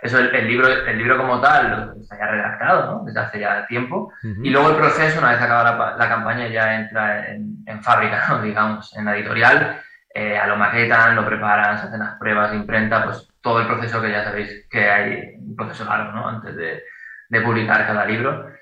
eso, 0.00 0.18
el, 0.20 0.48
libro, 0.48 0.68
el 0.68 0.96
libro 0.96 1.18
como 1.18 1.38
tal 1.38 1.96
está 2.00 2.16
ya 2.16 2.28
redactado, 2.28 2.94
¿no? 2.94 3.04
Desde 3.04 3.20
hace 3.20 3.40
ya 3.40 3.66
tiempo. 3.66 4.10
Y 4.22 4.48
luego 4.48 4.70
el 4.70 4.76
proceso, 4.76 5.18
una 5.18 5.32
vez 5.32 5.42
acabada 5.42 5.94
la, 5.94 6.08
campaña, 6.08 6.48
ya 6.48 6.80
entra 6.80 7.26
en, 7.28 7.82
fábrica, 7.82 8.24
¿no? 8.30 8.40
Digamos, 8.42 8.96
en 8.96 9.04
la 9.04 9.18
editorial. 9.18 9.82
Eh, 10.14 10.38
a 10.38 10.46
lo 10.46 10.56
maquetan, 10.56 11.14
lo 11.14 11.26
preparan, 11.26 11.76
se 11.76 11.88
hacen 11.88 12.00
las 12.00 12.16
pruebas 12.16 12.52
de 12.52 12.56
imprenta, 12.56 13.04
pues 13.04 13.28
todo 13.42 13.60
el 13.60 13.66
proceso 13.66 14.00
que 14.00 14.10
ya 14.10 14.24
sabéis 14.24 14.66
que 14.70 14.88
hay, 14.88 15.34
un 15.36 15.54
proceso 15.54 15.84
largo, 15.84 16.12
¿no? 16.12 16.26
Antes 16.26 16.56
de, 16.56 16.82
de 17.28 17.40
publicar 17.42 17.86
cada 17.86 18.06
libro. 18.06 18.56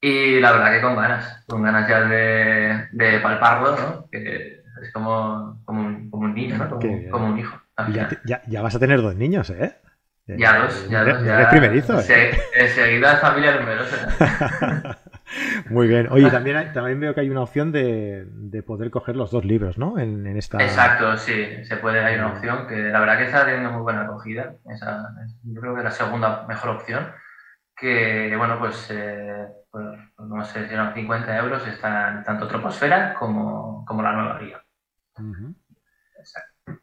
Y 0.00 0.40
la 0.40 0.52
verdad 0.52 0.72
que 0.72 0.80
con 0.80 0.96
ganas, 0.96 1.44
con 1.46 1.62
ganas 1.62 1.88
ya 1.88 2.00
de, 2.02 2.88
de 2.92 3.20
palparlo, 3.20 3.76
¿no? 3.76 4.08
Que 4.10 4.62
es 4.82 4.92
como, 4.92 5.60
como, 5.64 5.82
un, 5.82 6.10
como 6.10 6.24
un 6.24 6.34
niño, 6.34 6.56
¿no? 6.56 6.70
Como, 7.10 7.26
un 7.26 7.38
hijo. 7.38 7.60
Ya, 7.92 8.08
ya, 8.24 8.42
ya, 8.46 8.62
vas 8.62 8.74
a 8.74 8.78
tener 8.78 9.02
dos 9.02 9.14
niños, 9.14 9.50
¿eh? 9.50 9.76
Ya 10.26 10.58
dos, 10.58 10.88
ya 10.88 11.04
dos. 11.04 11.24
Ya, 11.24 11.36
eres 11.36 11.48
primerizo, 11.48 12.00
¿eh? 12.00 12.30
Enseguida 12.54 13.16
familia 13.16 13.58
numerosa. 13.58 14.98
Muy 15.70 15.86
bien. 15.86 16.08
Oye, 16.10 16.30
también, 16.30 16.72
también 16.72 16.98
veo 17.00 17.14
que 17.14 17.20
hay 17.20 17.30
una 17.30 17.42
opción 17.42 17.72
de, 17.72 18.26
de 18.26 18.62
poder 18.62 18.90
coger 18.90 19.16
los 19.16 19.30
dos 19.30 19.44
libros, 19.44 19.78
¿no? 19.78 19.98
En, 19.98 20.26
en, 20.26 20.36
esta... 20.36 20.62
Exacto, 20.62 21.16
sí, 21.16 21.64
se 21.64 21.76
puede, 21.76 22.00
hay 22.00 22.16
una 22.16 22.32
opción 22.32 22.66
que 22.66 22.76
la 22.76 23.00
verdad 23.00 23.18
que 23.18 23.24
está 23.24 23.44
teniendo 23.44 23.70
muy 23.70 23.82
buena 23.82 24.02
acogida. 24.02 24.54
Esa, 24.68 25.08
yo 25.44 25.60
creo 25.60 25.74
que 25.74 25.80
es 25.80 25.84
la 25.84 25.90
segunda 25.90 26.46
mejor 26.48 26.70
opción. 26.70 27.12
Que, 27.76 28.34
bueno, 28.36 28.58
pues 28.58 28.88
eh, 28.90 29.46
pues, 29.46 29.59
no 29.72 30.44
sé 30.44 30.66
si 30.66 30.74
eran 30.74 30.94
50 30.94 31.38
euros, 31.38 31.66
están 31.66 32.24
tanto 32.24 32.48
Troposfera 32.48 33.14
como, 33.14 33.84
como 33.86 34.02
la 34.02 34.12
nueva 34.12 34.38
guía. 34.38 34.62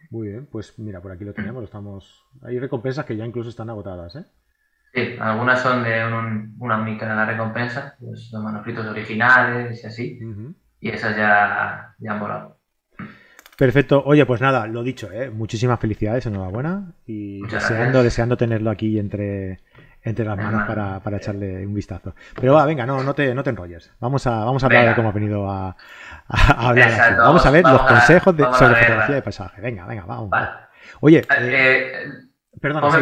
Muy 0.10 0.29
bien, 0.29 0.48
pues 0.48 0.77
mira, 0.79 1.01
por 1.01 1.12
aquí 1.12 1.24
lo 1.24 1.34
tenemos, 1.34 1.63
estamos... 1.63 2.25
Hay 2.44 2.60
recompensas 2.60 3.06
que 3.06 3.15
ya 3.15 3.25
incluso 3.25 3.50
están 3.50 3.70
agotadas, 3.70 4.15
¿eh? 4.15 4.25
Sí, 4.94 5.15
algunas 5.20 5.62
son 5.62 5.84
de 5.84 6.06
una 6.60 6.82
única 6.82 7.25
recompensa, 7.25 7.96
pues 8.00 8.29
los 8.32 8.41
manuscritos 8.41 8.86
originales 8.86 9.84
y 9.84 9.88
así, 9.88 10.20
y 10.79 10.89
esas 10.89 11.15
ya, 11.15 11.94
ya 12.00 12.12
han 12.13 12.20
volado. 12.20 12.58
Perfecto. 13.58 14.03
Oye, 14.06 14.25
pues 14.25 14.39
nada, 14.39 14.67
lo 14.67 14.84
dicho, 14.84 15.12
¿eh? 15.12 15.32
muchísimas 15.32 15.79
felicidades, 15.79 16.27
enhorabuena. 16.27 16.94
Y 17.08 17.41
deseando, 17.48 18.03
deseando 18.03 18.38
tenerlo 18.38 18.70
aquí 18.70 19.00
entre, 19.00 19.60
entre 20.04 20.25
las 20.25 20.38
manos 20.38 20.63
para, 20.68 21.00
para, 21.00 21.18
echarle 21.18 21.66
un 21.66 21.74
vistazo. 21.74 22.16
Pero 22.39 22.54
va, 22.54 22.66
venga, 22.66 22.86
no, 22.86 23.04
no, 23.04 23.13
te, 23.13 23.34
no 23.34 23.44
te 23.44 23.50
enrolles. 23.50 23.92
Vamos 24.00 24.25
a, 24.27 24.46
vamos 24.46 24.63
a 24.63 24.66
hablar 24.68 24.89
de 24.89 24.96
cómo 24.96 25.10
ha 25.10 25.12
venido 25.12 25.50
a, 25.50 25.75
a, 26.27 26.70
hablar. 26.70 27.18
Vamos 27.18 27.46
a 27.46 27.51
ver 27.51 27.63
los 27.63 27.82
consejos 27.82 28.36
de, 28.38 28.44
sobre 28.44 28.75
fotografía 28.75 29.16
de 29.16 29.22
paisaje. 29.22 29.62
Venga, 29.62 29.86
venga, 29.86 30.06
vamos. 30.06 30.30
Oye, 31.01 31.20
eh, 31.20 31.25
eh, 31.30 31.92
perdona. 32.60 32.89
Sí. 32.92 32.98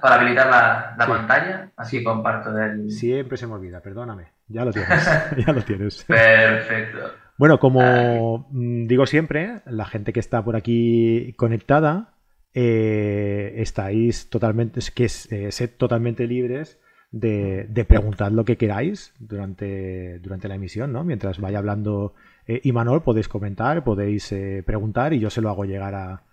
para 0.00 0.14
habilitar 0.16 0.48
la, 0.48 0.94
la 0.98 1.06
pantalla, 1.06 1.70
así 1.76 2.02
comparto 2.02 2.52
del. 2.52 2.90
Siempre 2.90 3.36
se 3.36 3.46
me 3.46 3.54
olvida, 3.54 3.80
perdóname. 3.80 4.32
Ya 4.48 4.64
lo 4.64 4.72
tienes. 4.72 5.04
ya 5.46 5.52
lo 5.52 5.62
tienes. 5.62 6.04
Perfecto. 6.04 6.98
Bueno, 7.38 7.58
como 7.58 8.46
mm, 8.50 8.86
digo 8.86 9.06
siempre, 9.06 9.62
la 9.66 9.84
gente 9.84 10.12
que 10.12 10.20
está 10.20 10.42
por 10.44 10.56
aquí 10.56 11.34
conectada, 11.36 12.11
eh, 12.54 13.54
estáis 13.56 14.28
totalmente, 14.28 14.80
que 14.94 15.04
eh, 15.04 15.52
sed 15.52 15.70
totalmente 15.76 16.26
libres 16.26 16.78
de, 17.10 17.84
preguntar 17.88 18.32
lo 18.32 18.44
que 18.44 18.56
queráis 18.56 19.14
durante, 19.18 20.18
durante 20.20 20.48
la 20.48 20.54
emisión, 20.54 20.92
¿no? 20.92 21.04
Mientras 21.04 21.40
vaya 21.40 21.58
hablando 21.58 22.14
eh, 22.46 22.60
Imanol, 22.64 23.02
podéis 23.02 23.28
comentar, 23.28 23.84
podéis 23.84 24.34
preguntar 24.66 25.12
y 25.12 25.18
yo 25.18 25.30
se 25.30 25.40
lo 25.40 25.50
hago 25.50 25.64
llegar 25.64 25.94
a. 25.94 26.24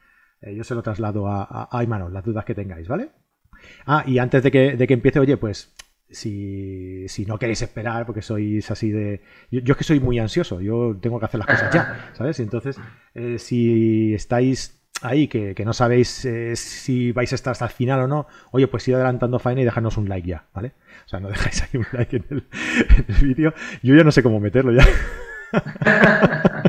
yo 0.42 0.64
se 0.64 0.76
lo 0.76 0.82
traslado 0.82 1.28
a, 1.28 1.70
a, 1.72 1.84
Imanol, 1.84 2.14
las 2.14 2.24
dudas 2.24 2.46
que 2.46 2.56
tengáis, 2.56 2.88
¿vale? 2.88 3.10
Ah, 3.86 4.04
y 4.08 4.20
antes 4.20 4.44
de 4.44 4.52
que, 4.52 4.78
de 4.78 4.88
que 4.88 4.94
empiece, 4.94 5.20
oye, 5.20 5.38
pues 5.38 5.74
si, 6.10 7.08
si, 7.08 7.26
no 7.26 7.38
queréis 7.38 7.62
esperar, 7.62 8.06
porque 8.06 8.22
sois 8.22 8.70
así 8.72 8.90
de... 8.90 9.22
Yo, 9.52 9.62
es 9.66 9.78
que 9.78 9.84
soy 9.84 10.00
muy 10.00 10.20
ansioso, 10.20 10.60
yo 10.62 10.98
tengo 11.00 11.20
que 11.20 11.26
hacer 11.26 11.40
las 11.40 11.48
cosas 11.48 11.74
ya, 11.74 12.12
¿sabes? 12.14 12.40
Entonces, 12.40 12.80
eh, 13.14 13.38
si 13.38 14.14
estáis 14.14 14.79
ahí, 15.02 15.28
que, 15.28 15.56
no 15.66 15.74
sabéis 15.74 16.26
eh, 16.26 16.56
si 16.56 17.12
vais 17.12 17.32
a 17.32 17.36
estar 17.36 17.52
hasta 17.52 17.66
el 17.66 17.72
final 17.72 18.02
o 18.02 18.08
no, 18.08 18.28
oye, 18.52 18.68
pues 18.68 18.88
id 18.88 18.96
adelantando 18.96 19.40
faena 19.40 19.62
y 19.62 19.66
dejadnos 19.66 19.98
un 19.98 20.10
like 20.10 20.28
ya, 20.28 20.46
¿vale? 20.54 20.74
O 21.06 21.10
sea, 21.10 21.20
no 21.20 21.30
dejáis 21.30 21.64
ahí 21.64 21.80
un 21.80 21.88
like 21.92 22.16
en 22.18 22.26
el, 22.30 22.46
vídeo. 23.22 23.54
Yo 23.82 23.96
ya 23.96 24.04
no 24.04 24.12
sé 24.12 24.24
cómo 24.24 24.40
meterlo 24.40 24.72
ya. 24.72 24.86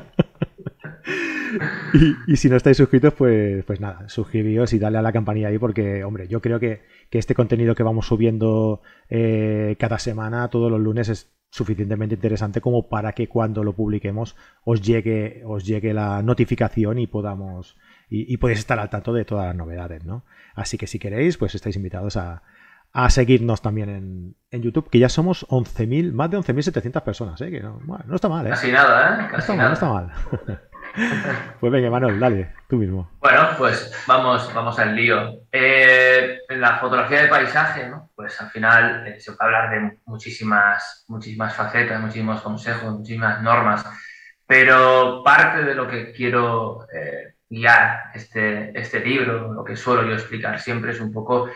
Y, 2.27 2.37
si 2.37 2.49
no 2.49 2.57
estáis 2.57 2.77
suscritos, 2.77 3.13
pues, 3.15 3.65
pues 3.65 3.81
nada, 3.81 4.09
suscribíos 4.09 4.73
y 4.73 4.79
dale 4.79 4.99
a 4.99 5.03
la 5.03 5.13
campanilla 5.13 5.49
ahí 5.49 5.59
porque, 5.59 6.05
hombre, 6.05 6.29
yo 6.29 6.41
creo 6.41 6.61
que, 6.61 6.83
este 7.11 7.35
contenido 7.35 7.75
que 7.75 7.83
vamos 7.83 8.07
subiendo 8.07 8.83
eh, 9.09 9.75
cada 9.79 9.99
semana, 9.99 10.49
todos 10.49 10.71
los 10.71 10.81
lunes, 10.81 11.09
es 11.09 11.33
suficientemente 11.51 12.15
interesante 12.15 12.61
como 12.61 12.89
para 12.89 13.13
que 13.13 13.29
cuando 13.29 13.65
lo 13.65 13.73
publiquemos 13.73 14.37
os 14.65 14.81
llegue, 14.81 15.43
os 15.45 15.67
llegue 15.67 15.93
la 15.93 16.23
notificación 16.23 16.99
y 16.99 17.09
podamos 17.09 17.77
y, 18.11 18.37
podéis 18.39 18.59
estar 18.59 18.79
al 18.79 18.91
tanto 18.91 19.13
de 19.13 19.25
todas 19.25 19.47
las 19.47 19.55
novedades, 19.55 20.05
¿no? 20.05 20.25
Así 20.55 20.77
que 20.77 20.87
si 20.87 20.99
queréis, 20.99 21.37
pues 21.37 21.55
estáis 21.55 21.77
invitados 21.77 22.17
a, 22.17 22.43
seguirnos 23.09 23.63
también 23.63 23.89
en, 23.89 24.37
en, 24.51 24.63
YouTube, 24.63 24.91
que 24.91 24.99
ya 24.99 25.09
somos 25.09 25.47
11.000, 25.49 26.13
más 26.13 26.31
de 26.31 26.39
11.700 26.39 27.03
personas, 27.03 27.41
¿eh? 27.41 27.51
Que 27.51 27.61
no, 27.61 27.81
bueno, 27.85 28.05
no 28.09 28.17
está 28.17 28.29
mal, 28.29 28.47
¿eh? 28.47 28.51
Casi 28.51 28.73
nada, 28.73 29.15
¿eh? 29.15 29.29
Casi 29.31 29.57
no 29.57 29.73
está 29.73 29.87
mal, 29.89 30.09
no 30.09 30.39
está 30.39 30.53
mal. 30.53 30.61
Pues 31.61 31.73
venga, 31.73 31.91
Manuel, 31.91 32.19
dale, 32.19 32.53
tú 32.69 32.77
mismo. 32.77 33.11
Bueno, 33.21 33.51
pues 33.57 33.93
vamos, 34.07 34.53
vamos 34.53 34.79
al 34.79 34.97
lío. 34.97 35.43
Eh, 35.53 36.41
la 36.49 36.79
fotografía 36.79 37.23
de 37.23 37.29
paisaje, 37.29 37.89
¿no? 37.89 38.11
pues 38.15 38.41
al 38.41 38.51
final 38.51 39.07
eh, 39.07 39.21
se 39.21 39.33
puede 39.33 39.55
hablar 39.55 39.71
de 39.71 39.99
muchísimas, 40.07 41.05
muchísimas 41.09 41.55
facetas, 41.55 42.01
muchísimos 42.01 42.41
consejos, 42.41 42.93
muchísimas 42.93 43.41
normas, 43.43 43.87
pero 44.47 45.23
parte 45.25 45.65
de 45.65 45.75
lo 45.75 45.87
que 45.87 46.13
quiero 46.13 46.87
eh, 46.93 47.35
guiar 47.51 48.13
este, 48.15 48.79
este 48.79 49.01
libro, 49.01 49.53
lo 49.53 49.65
que 49.65 49.77
suelo 49.77 50.05
yo 50.05 50.15
explicar 50.15 50.59
siempre 50.61 50.93
es 50.93 51.01
un 51.01 51.13
poco, 51.13 51.51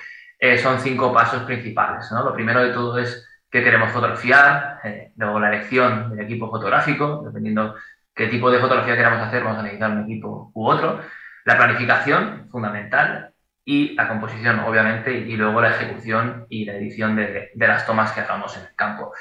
son 0.61 0.81
cinco 0.81 1.13
pasos 1.13 1.45
principales. 1.45 2.11
¿no? 2.11 2.25
Lo 2.25 2.35
primero 2.35 2.63
de 2.63 2.73
todo 2.73 2.99
es 2.99 3.27
qué 3.51 3.63
queremos 3.63 3.91
fotografiar, 3.91 4.81
luego 5.17 5.41
la 5.41 5.49
elección 5.49 6.11
del 6.11 6.27
equipo 6.27 6.51
fotográfico, 6.51 7.23
dependiendo 7.25 7.77
qué 8.15 8.27
tipo 8.27 8.51
de 8.51 8.59
fotografía 8.59 8.97
queramos 8.97 9.27
hacer, 9.27 9.45
vamos 9.45 9.61
a 9.61 9.63
necesitar 9.63 9.91
un 9.93 10.03
equipo 10.03 10.51
u 10.53 10.67
otro. 10.67 11.01
La 11.45 11.57
planificación, 11.57 12.49
fundamental, 12.51 13.35
y 13.65 13.95
la 13.95 14.09
composición, 14.09 14.61
obviamente, 14.61 15.17
y 15.17 15.37
luego 15.37 15.61
la 15.61 15.71
ejecución 15.71 16.47
y 16.51 16.67
la 16.67 16.75
edición 16.75 17.17
de, 17.17 17.51
las 17.55 17.87
tomas 17.87 18.13
que 18.13 18.21
hagamos 18.21 18.57
en 18.59 18.65
el 18.65 18.75
campo. 18.75 19.13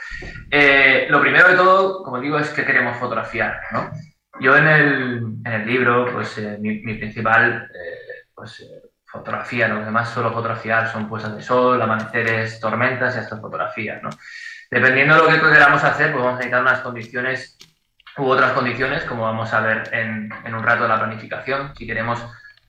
Eh, 0.51 1.07
lo 1.09 1.21
primero 1.21 1.47
de 1.47 1.55
todo, 1.55 2.03
como 2.03 2.19
digo, 2.19 2.37
es 2.37 2.49
que 2.49 2.65
queremos 2.65 2.97
fotografiar. 2.97 3.61
¿no? 3.71 3.91
Yo 4.39 4.57
en 4.57 4.67
el, 4.67 5.17
en 5.45 5.51
el, 5.51 5.67
libro, 5.67 6.11
pues 6.11 6.37
eh, 6.37 6.57
mi, 6.59 6.79
principal 6.79 7.69
eh, 7.73 8.25
pues, 8.33 8.65
fotografía, 9.05 9.67
lo 9.67 9.85
demás 9.85 10.09
solo 10.09 10.31
fotografiar 10.31 10.91
son 10.91 11.07
puestas 11.07 11.35
de 11.35 11.43
sol, 11.43 11.81
amaneceres, 11.81 12.59
tormentas 12.59 13.15
y 13.15 13.19
estas 13.19 13.39
fotografías. 13.39 14.01
¿no? 14.01 14.09
Dependiendo 14.71 15.15
de 15.15 15.21
lo 15.21 15.27
que 15.27 15.53
queramos 15.53 15.83
hacer, 15.83 16.11
pues 16.11 16.23
vamos 16.23 16.33
a 16.33 16.37
necesitar 16.37 16.61
unas 16.61 16.79
condiciones 16.79 17.57
u 18.17 18.25
otras 18.25 18.53
condiciones, 18.53 19.03
como 19.05 19.23
vamos 19.23 19.53
a 19.53 19.61
ver 19.61 19.89
en, 19.91 20.29
en 20.45 20.55
un 20.55 20.63
rato 20.63 20.83
de 20.83 20.89
la 20.89 20.99
planificación. 20.99 21.75
Si 21.75 21.85
queremos 21.85 22.23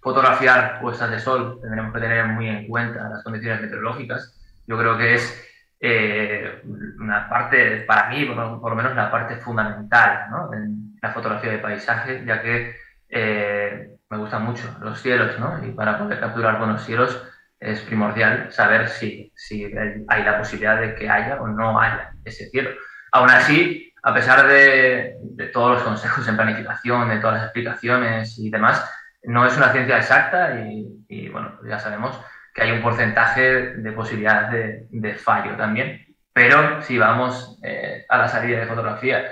fotografiar 0.04 0.80
puestas 0.83 1.11
de 1.11 1.18
sol, 1.18 1.59
tendremos 1.62 1.94
que 1.94 2.00
tener 2.00 2.26
muy 2.26 2.47
en 2.47 2.68
cuenta 2.68 3.09
las 3.09 3.25
condiciones 3.25 3.62
meteorológicas. 3.62 4.38
Yo 4.66 4.78
creo 4.78 4.99
que 4.99 5.14
es 5.14 5.44
eh, 5.80 6.62
una 6.99 7.28
parte, 7.28 7.80
para 7.87 8.11
mí, 8.11 8.26
por, 8.26 8.71
lo 8.71 8.76
menos, 8.76 8.94
la 8.94 9.11
parte 9.11 9.37
fundamental 9.37 10.26
¿no? 10.30 10.52
en 10.52 10.93
la 11.04 11.12
fotografía 11.12 11.52
de 11.52 11.58
paisaje, 11.58 12.23
ya 12.26 12.40
que 12.40 12.76
eh, 13.11 13.88
me 14.08 14.16
gustan 14.16 14.42
mucho 14.44 14.75
los 14.80 15.00
cielos, 15.00 15.38
¿no? 15.38 15.62
y 15.64 15.70
para 15.73 15.99
poder 15.99 16.18
capturar 16.18 16.58
buenos 16.58 16.84
cielos 16.84 17.23
es 17.61 17.80
primordial 17.80 18.50
saber 18.50 18.88
si, 18.88 19.32
si 19.34 19.64
hay 20.08 20.23
la 20.23 20.38
posibilidad 20.38 20.80
de 20.80 20.94
que 20.94 21.08
haya 21.08 21.40
o 21.40 21.46
no 21.46 21.78
haya 21.78 22.11
ese 22.25 22.49
cielo. 22.49 22.70
Aún 23.12 23.30
así, 23.30 23.92
a 24.02 24.12
pesar 24.12 24.46
de, 24.49 25.16
todos 25.52 25.75
los 25.75 25.82
consejos 25.82 26.26
en 26.26 26.37
planificación, 26.37 27.08
de 27.08 27.18
todas 27.18 27.37
las 27.37 27.44
explicaciones 27.44 28.38
y 28.38 28.50
demás, 28.50 28.84
no 29.23 29.46
es 29.46 29.56
una 29.56 29.73
ciencia 29.73 29.99
exacta 29.99 30.58
y, 30.61 31.28
bueno, 31.28 31.58
ya 31.68 31.78
sabemos 31.78 32.20
que 32.54 32.62
hay 32.62 32.73
un 32.73 32.82
porcentaje 32.82 33.76
de 33.76 33.92
posibilidad 33.92 34.50
de, 34.50 35.14
fallo 35.14 35.56
también. 35.56 36.04
Pero 36.32 36.82
si 36.82 36.99
vamos 36.99 37.58
eh, 37.62 38.04
a 38.08 38.18
la 38.18 38.28
salida 38.28 38.61
de 38.61 38.66
fotografía 38.66 39.30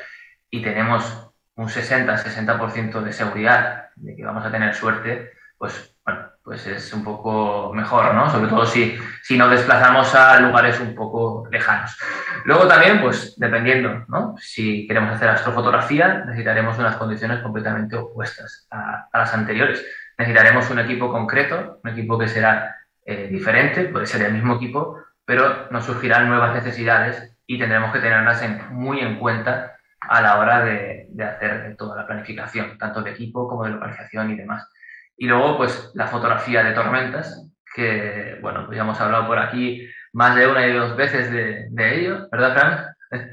y 0.49 0.63
tenemos 0.63 1.22
un 1.57 1.69
60-60% 1.69 3.03
de 3.03 3.13
seguridad 3.13 3.91
de 3.97 4.17
que 4.17 4.25
vamos 4.25 4.45
a 4.45 4.51
tener 4.51 4.75
suerte, 4.75 5.33
pues 5.59 5.95
bueno, 6.05 6.23
pues 6.43 6.67
es 6.67 6.93
un 6.93 7.05
poco 7.05 7.73
mejor, 7.73 8.15
¿no? 8.15 8.29
Sobre 8.31 8.49
todo 8.49 8.67
si, 8.67 8.99
si 9.23 9.39
nos 9.39 9.51
desplazamos 9.51 10.15
a 10.15 10.41
lugares 10.41 10.81
un 10.81 10.95
poco 10.95 11.49
lejanos. 11.51 11.97
Luego 12.45 12.67
también, 12.67 13.01
pues 13.01 13.35
dependiendo, 13.39 14.05
¿no? 14.09 14.35
Si 14.39 14.87
queremos 14.87 15.15
hacer 15.15 15.29
astrofotografía, 15.29 16.25
necesitaremos 16.25 16.79
unas 16.79 16.97
condiciones 16.97 17.41
completamente 17.41 17.97
opuestas 17.97 18.67
a, 18.71 19.09
las 19.13 19.33
anteriores. 19.35 19.85
Necesitaremos 20.19 20.69
un 20.71 20.81
equipo 20.81 21.13
concreto, 21.13 21.81
un 21.85 21.91
equipo 21.91 22.19
que 22.19 22.29
será 22.29 22.77
eh, 23.05 23.29
diferente, 23.31 23.85
puede 23.85 24.07
ser 24.07 24.23
el 24.23 24.33
mismo 24.33 24.57
equipo, 24.57 24.99
pero 25.25 25.69
nos 25.71 25.85
surgirán 25.85 26.29
nuevas 26.29 26.55
necesidades 26.55 27.37
y 27.47 27.59
tendremos 27.59 27.93
que 27.93 28.01
tenerlas 28.01 28.43
muy 28.71 29.01
en 29.01 29.19
cuenta 29.19 29.77
a 30.09 30.21
la 30.21 30.39
hora 30.39 30.65
de, 30.65 31.09
hacer 31.23 31.77
toda 31.77 31.97
la 31.97 32.07
planificación, 32.07 32.79
tanto 32.79 33.03
de 33.03 33.11
equipo 33.13 33.49
como 33.49 33.65
de 33.65 33.71
localización 33.71 34.31
y 34.31 34.37
demás. 34.37 34.69
Y 35.17 35.27
luego, 35.27 35.57
pues 35.57 35.93
la 35.95 36.07
fotografía 36.07 36.63
de 36.63 36.73
tormentas, 36.73 37.49
que, 37.75 38.39
bueno, 38.43 38.67
pues 38.67 38.77
ya 38.77 38.83
hemos 38.83 39.01
hablado 39.01 39.27
por 39.27 39.39
aquí 39.39 39.89
más 40.13 40.37
de 40.37 40.47
una 40.47 40.67
y 40.67 40.73
dos 40.73 40.97
veces 40.97 41.31
de, 41.31 41.69
de 41.71 42.01
ello, 42.01 42.29
¿verdad, 42.31 42.55
Fran? 42.55 42.87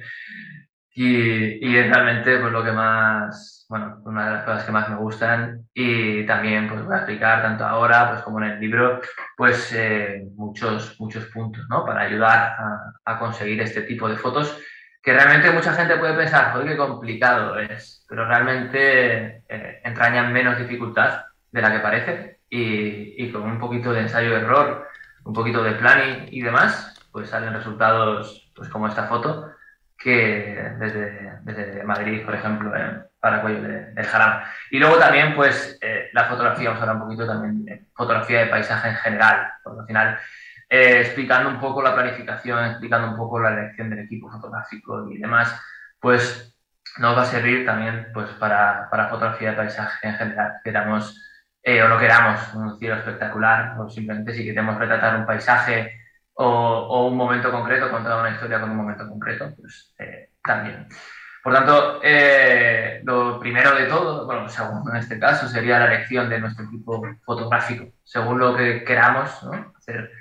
y, 0.96 1.66
y, 1.66 1.78
es 1.78 1.90
realmente 1.90 2.38
pues, 2.40 2.52
lo 2.52 2.64
que 2.64 2.72
más, 2.72 3.66
bueno, 3.70 4.02
una 4.06 4.26
de 4.26 4.32
las 4.36 4.46
cosas 4.46 4.64
que 4.64 4.72
más 4.72 4.90
me 4.90 4.96
gustan 4.96 5.68
y 5.74 6.26
también 6.26 6.68
pues 6.68 6.84
voy 6.84 6.94
a 6.94 6.98
explicar 6.98 7.42
tanto 7.42 7.66
ahora 7.66 8.10
pues 8.12 8.22
como 8.22 8.42
en 8.42 8.52
el 8.52 8.60
libro 8.60 9.00
pues 9.38 9.74
eh, 9.74 10.26
muchos, 10.36 11.00
muchos 11.00 11.26
puntos, 11.28 11.66
¿no? 11.70 11.86
Para 11.86 12.02
ayudar 12.02 12.56
a, 13.06 13.20
conseguir 13.20 13.62
este 13.62 13.84
tipo 13.84 14.10
de 14.10 14.18
fotos 14.18 14.58
que 15.02 15.14
realmente 15.14 15.52
mucha 15.52 15.74
gente 15.74 15.98
puede 15.98 16.14
pensar, 16.14 16.52
joder, 16.52 16.68
qué 16.68 16.78
complicado 16.78 17.58
es, 17.60 18.06
pero 18.08 18.26
realmente 18.28 19.44
eh, 19.48 19.82
entrañan 19.84 20.34
menos 20.34 20.58
dificultad 20.58 21.26
de 21.52 21.62
la 21.62 21.72
que 21.72 21.80
parece 21.80 22.40
y, 22.50 23.32
con 23.32 23.44
un 23.44 23.60
poquito 23.60 23.94
de 23.94 24.02
ensayo-error, 24.02 24.88
un 25.24 25.34
poquito 25.34 25.64
de 25.64 25.74
planning 25.74 26.28
y 26.32 26.42
demás, 26.42 27.08
pues 27.12 27.30
salen 27.30 27.54
resultados 27.54 28.52
pues 28.56 28.70
como 28.70 28.88
esta 28.88 29.08
foto 29.08 29.52
que 29.98 30.74
desde, 30.80 31.40
desde 31.42 31.84
Madrid, 31.84 32.24
por 32.26 32.34
ejemplo, 32.34 32.76
en 32.76 33.04
Paracuello 33.20 33.62
de, 33.62 33.92
del 33.92 34.06
Jaram. 34.06 34.42
Y 34.72 34.80
luego 34.80 34.98
también, 34.98 35.36
pues, 35.36 35.78
eh, 35.82 36.10
la 36.14 36.26
fotografía, 36.26 36.70
vamos 36.70 36.82
a 36.82 36.84
hablar 36.84 37.04
un 37.04 37.10
poquito 37.10 37.28
también 37.28 37.66
de 37.66 37.86
fotografía 37.94 38.40
de 38.40 38.46
paisaje 38.48 38.90
en 38.90 38.96
general, 38.96 39.52
porque 39.62 39.82
al 39.82 39.88
final, 39.88 40.20
eh, 40.70 41.02
explicando 41.02 41.50
un 41.50 41.60
poco 41.60 41.82
la 41.82 41.96
planificación, 41.96 42.64
explicando 42.66 43.10
un 43.10 43.18
poco 43.18 43.40
la 43.40 43.54
elección 43.54 43.90
del 43.90 44.00
equipo 44.00 44.30
fotográfico 44.30 45.10
y 45.10 45.18
demás, 45.18 45.60
pues 46.00 46.56
nos 47.00 47.18
va 47.18 47.24
a 47.24 47.26
servir 47.26 47.66
también 47.66 48.08
pues, 48.14 48.30
para, 48.34 48.88
para 48.90 49.10
fotografía 49.10 49.52
de 49.52 49.58
paisaje 49.58 50.08
en 50.08 50.16
general. 50.16 50.54
Queramos 50.64 51.20
eh, 51.64 51.82
o 51.82 51.90
no 51.90 51.98
queramos 51.98 52.54
un 52.54 52.78
cielo 52.78 52.96
espectacular, 52.96 53.80
o 53.80 53.90
simplemente 53.90 54.34
si 54.34 54.46
queremos 54.46 54.78
retratar 54.78 55.18
un 55.18 55.26
paisaje 55.26 56.00
o, 56.34 57.08
un 57.08 57.18
momento 57.18 57.52
concreto, 57.52 57.92
contar 57.92 58.20
una 58.20 58.32
historia 58.32 58.62
con 58.62 58.70
un 58.70 58.78
momento 58.78 59.08
concreto, 59.10 59.54
pues 59.58 59.94
eh, 60.00 60.30
también. 60.44 60.88
Por 61.44 61.54
tanto, 61.54 62.00
lo 63.04 63.40
primero 63.40 63.76
de 63.76 63.86
todo, 63.86 64.26
bueno, 64.26 64.48
segundo 64.50 64.92
en 64.92 64.98
este 64.98 65.20
caso, 65.20 65.48
sería 65.48 65.80
la 65.80 65.88
elección 65.88 66.30
de 66.30 66.40
nuestro 66.40 66.66
equipo 66.66 67.02
fotográfico. 67.26 67.94
Según 68.04 68.40
lo 68.40 68.56
que 68.56 68.84
queramos 68.84 69.30
hacer, 69.78 70.12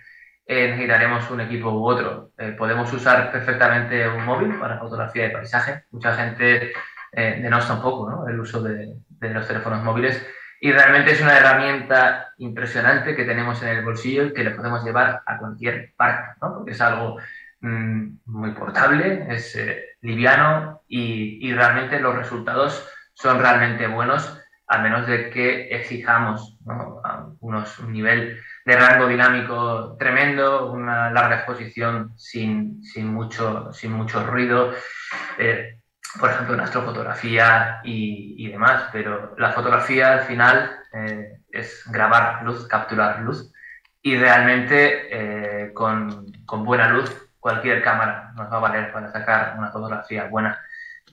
eh, 0.48 0.70
necesitaremos 0.70 1.30
un 1.30 1.42
equipo 1.42 1.70
u 1.70 1.86
otro. 1.86 2.32
podemos 2.56 2.92
usar 2.92 3.30
perfectamente 3.30 4.08
un 4.08 4.24
móvil 4.24 4.58
para 4.58 4.78
fotografía 4.78 5.24
de 5.24 5.30
paisaje. 5.30 5.84
Mucha 5.92 6.14
gente 6.14 6.72
denosta 7.12 7.74
un 7.74 7.82
poco 7.82 8.10
¿no? 8.10 8.28
el 8.28 8.40
uso 8.40 8.62
de, 8.62 8.96
los 9.20 9.46
teléfonos 9.46 9.82
móviles 9.82 10.26
y 10.60 10.72
realmente 10.72 11.12
es 11.12 11.20
una 11.20 11.36
herramienta 11.36 12.32
impresionante 12.38 13.14
que 13.14 13.24
tenemos 13.24 13.62
en 13.62 13.68
el 13.68 13.84
bolsillo 13.84 14.26
y 14.26 14.32
que 14.32 14.42
le 14.42 14.50
podemos 14.50 14.84
llevar 14.84 15.22
a 15.24 15.38
cualquier 15.38 15.94
parte, 15.96 16.36
¿no? 16.42 16.54
porque 16.54 16.72
es 16.72 16.80
algo 16.80 17.18
mm, 17.60 18.08
muy 18.26 18.50
portable, 18.52 19.26
es 19.30 19.54
eh, 19.54 19.96
liviano 20.00 20.82
y, 20.88 21.48
y, 21.48 21.52
realmente 21.54 22.00
los 22.00 22.16
resultados 22.16 22.88
son 23.14 23.38
realmente 23.38 23.86
buenos, 23.86 24.40
a 24.66 24.78
menos 24.78 25.06
de 25.06 25.30
que 25.30 25.68
exijamos 25.68 26.58
¿no? 26.64 27.00
unos, 27.40 27.78
un 27.78 27.92
nivel 27.92 28.40
de 28.68 28.76
rango 28.76 29.08
dinámico 29.08 29.96
tremendo, 29.98 30.70
una 30.70 31.10
larga 31.10 31.36
exposición 31.36 32.12
sin, 32.18 32.84
sin, 32.84 33.06
mucho, 33.06 33.72
sin 33.72 33.92
mucho 33.92 34.26
ruido. 34.26 34.74
Eh, 35.38 35.78
por 36.20 36.28
ejemplo, 36.28 36.52
en 36.54 36.60
astrofotografía 36.60 37.80
y, 37.82 38.34
y 38.36 38.52
demás, 38.52 38.90
pero 38.92 39.34
la 39.38 39.52
fotografía 39.52 40.12
al 40.12 40.20
final 40.26 40.80
eh, 40.92 41.38
es 41.50 41.82
grabar 41.90 42.42
luz, 42.44 42.68
capturar 42.68 43.20
luz 43.20 43.50
y 44.02 44.18
realmente 44.18 45.08
eh, 45.12 45.72
con, 45.72 46.26
con, 46.44 46.62
buena 46.62 46.90
luz 46.90 47.10
cualquier 47.40 47.82
cámara 47.82 48.32
nos 48.36 48.52
va 48.52 48.58
a 48.58 48.60
valer 48.60 48.92
para 48.92 49.10
sacar 49.10 49.54
una 49.56 49.70
fotografía 49.70 50.24
buena. 50.24 50.60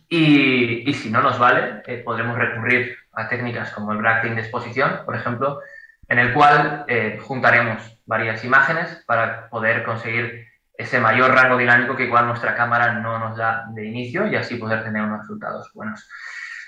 Y, 0.10 0.90
y 0.90 0.94
si 0.94 1.10
no 1.10 1.22
nos 1.22 1.40
vale, 1.40 1.84
eh, 1.88 2.02
podremos 2.04 2.38
recurrir 2.38 2.98
a 3.14 3.30
técnicas 3.30 3.72
como 3.72 3.94
el 3.94 4.00
bracketing 4.00 4.36
de 4.36 4.42
exposición, 4.42 5.04
por 5.06 5.16
ejemplo, 5.16 5.62
en 6.08 6.20
el 6.20 6.34
cual 6.34 6.86
juntaremos 7.22 8.02
varias 8.06 8.44
imágenes 8.44 9.04
para 9.08 9.50
poder 9.50 9.84
conseguir 9.84 10.46
ese 10.78 11.00
mayor 11.00 11.32
rango 11.32 11.58
dinámico 11.58 11.96
que 11.96 12.04
igual 12.04 12.28
nuestra 12.28 12.56
cámara 12.56 12.94
no 12.94 13.18
nos 13.18 13.38
da 13.38 13.66
de 13.74 13.86
inicio 13.86 14.28
y 14.28 14.36
así 14.36 14.56
poder 14.56 14.84
tener 14.84 15.04
unos 15.04 15.22
resultados 15.22 15.72
buenos. 15.74 16.08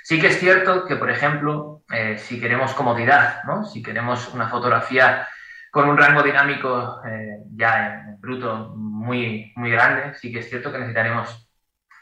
Sí 0.03 0.21
que 0.21 0.27
es 0.27 0.39
cierto 0.39 0.85
que, 0.85 0.95
por 0.95 1.09
ejemplo, 1.09 1.83
eh, 1.91 2.17
si 2.17 2.39
queremos 2.39 2.73
comodidad, 2.73 3.43
¿no? 3.43 3.65
si 3.65 3.83
queremos 3.83 4.33
una 4.33 4.47
fotografía 4.47 5.27
con 5.69 5.89
un 5.89 5.97
rango 5.97 6.23
dinámico 6.23 7.01
eh, 7.05 7.39
ya 7.53 8.05
en, 8.05 8.21
bruto 8.21 8.73
muy, 8.75 9.51
muy 9.57 9.69
grande, 9.69 10.13
sí 10.15 10.31
que 10.31 10.39
es 10.39 10.49
cierto 10.49 10.71
que 10.71 10.77
necesitaremos 10.77 11.49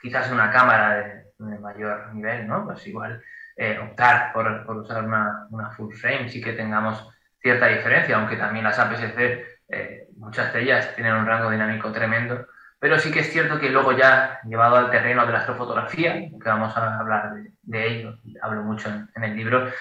quizás 0.01 0.31
una 0.31 0.51
cámara 0.51 0.97
de, 0.97 1.25
mayor 1.59 2.13
nivel, 2.13 2.47
¿no? 2.47 2.63
Pues 2.63 2.85
igual 2.87 3.21
eh, 3.57 3.77
optar 3.79 4.31
por, 4.31 4.65
por 4.65 4.77
usar 4.77 5.03
una, 5.03 5.47
una, 5.49 5.71
full 5.71 5.93
frame, 5.93 6.29
sí 6.29 6.39
que 6.39 6.53
tengamos 6.53 7.09
cierta 7.45 7.67
diferencia, 7.67 8.15
aunque 8.15 8.37
también 8.37 8.65
las 8.65 8.79
APS-C 8.79 9.45
eh, 9.69 10.07
muchas 10.17 10.51
de 10.51 10.63
ellas 10.63 10.95
tienen 10.95 11.13
un 11.13 11.27
rango 11.27 11.51
dinámico 11.51 11.91
tremendo, 11.91 12.47
pero 12.79 12.97
sí 12.97 13.11
que 13.11 13.19
es 13.19 13.31
cierto 13.31 13.59
que 13.59 13.69
luego 13.69 13.91
ya 13.91 14.39
llevado 14.47 14.77
al 14.77 14.89
terreno 14.89 15.27
de 15.27 15.31
la 15.31 15.39
astrofotografía, 15.41 16.13
que 16.13 16.49
vamos 16.49 16.75
a 16.75 16.97
hablar 16.97 17.33
de, 17.61 17.87
ello, 17.87 18.17
hablo 18.41 18.63
mucho 18.63 18.89
en, 18.89 19.23
el 19.23 19.35
libro, 19.35 19.71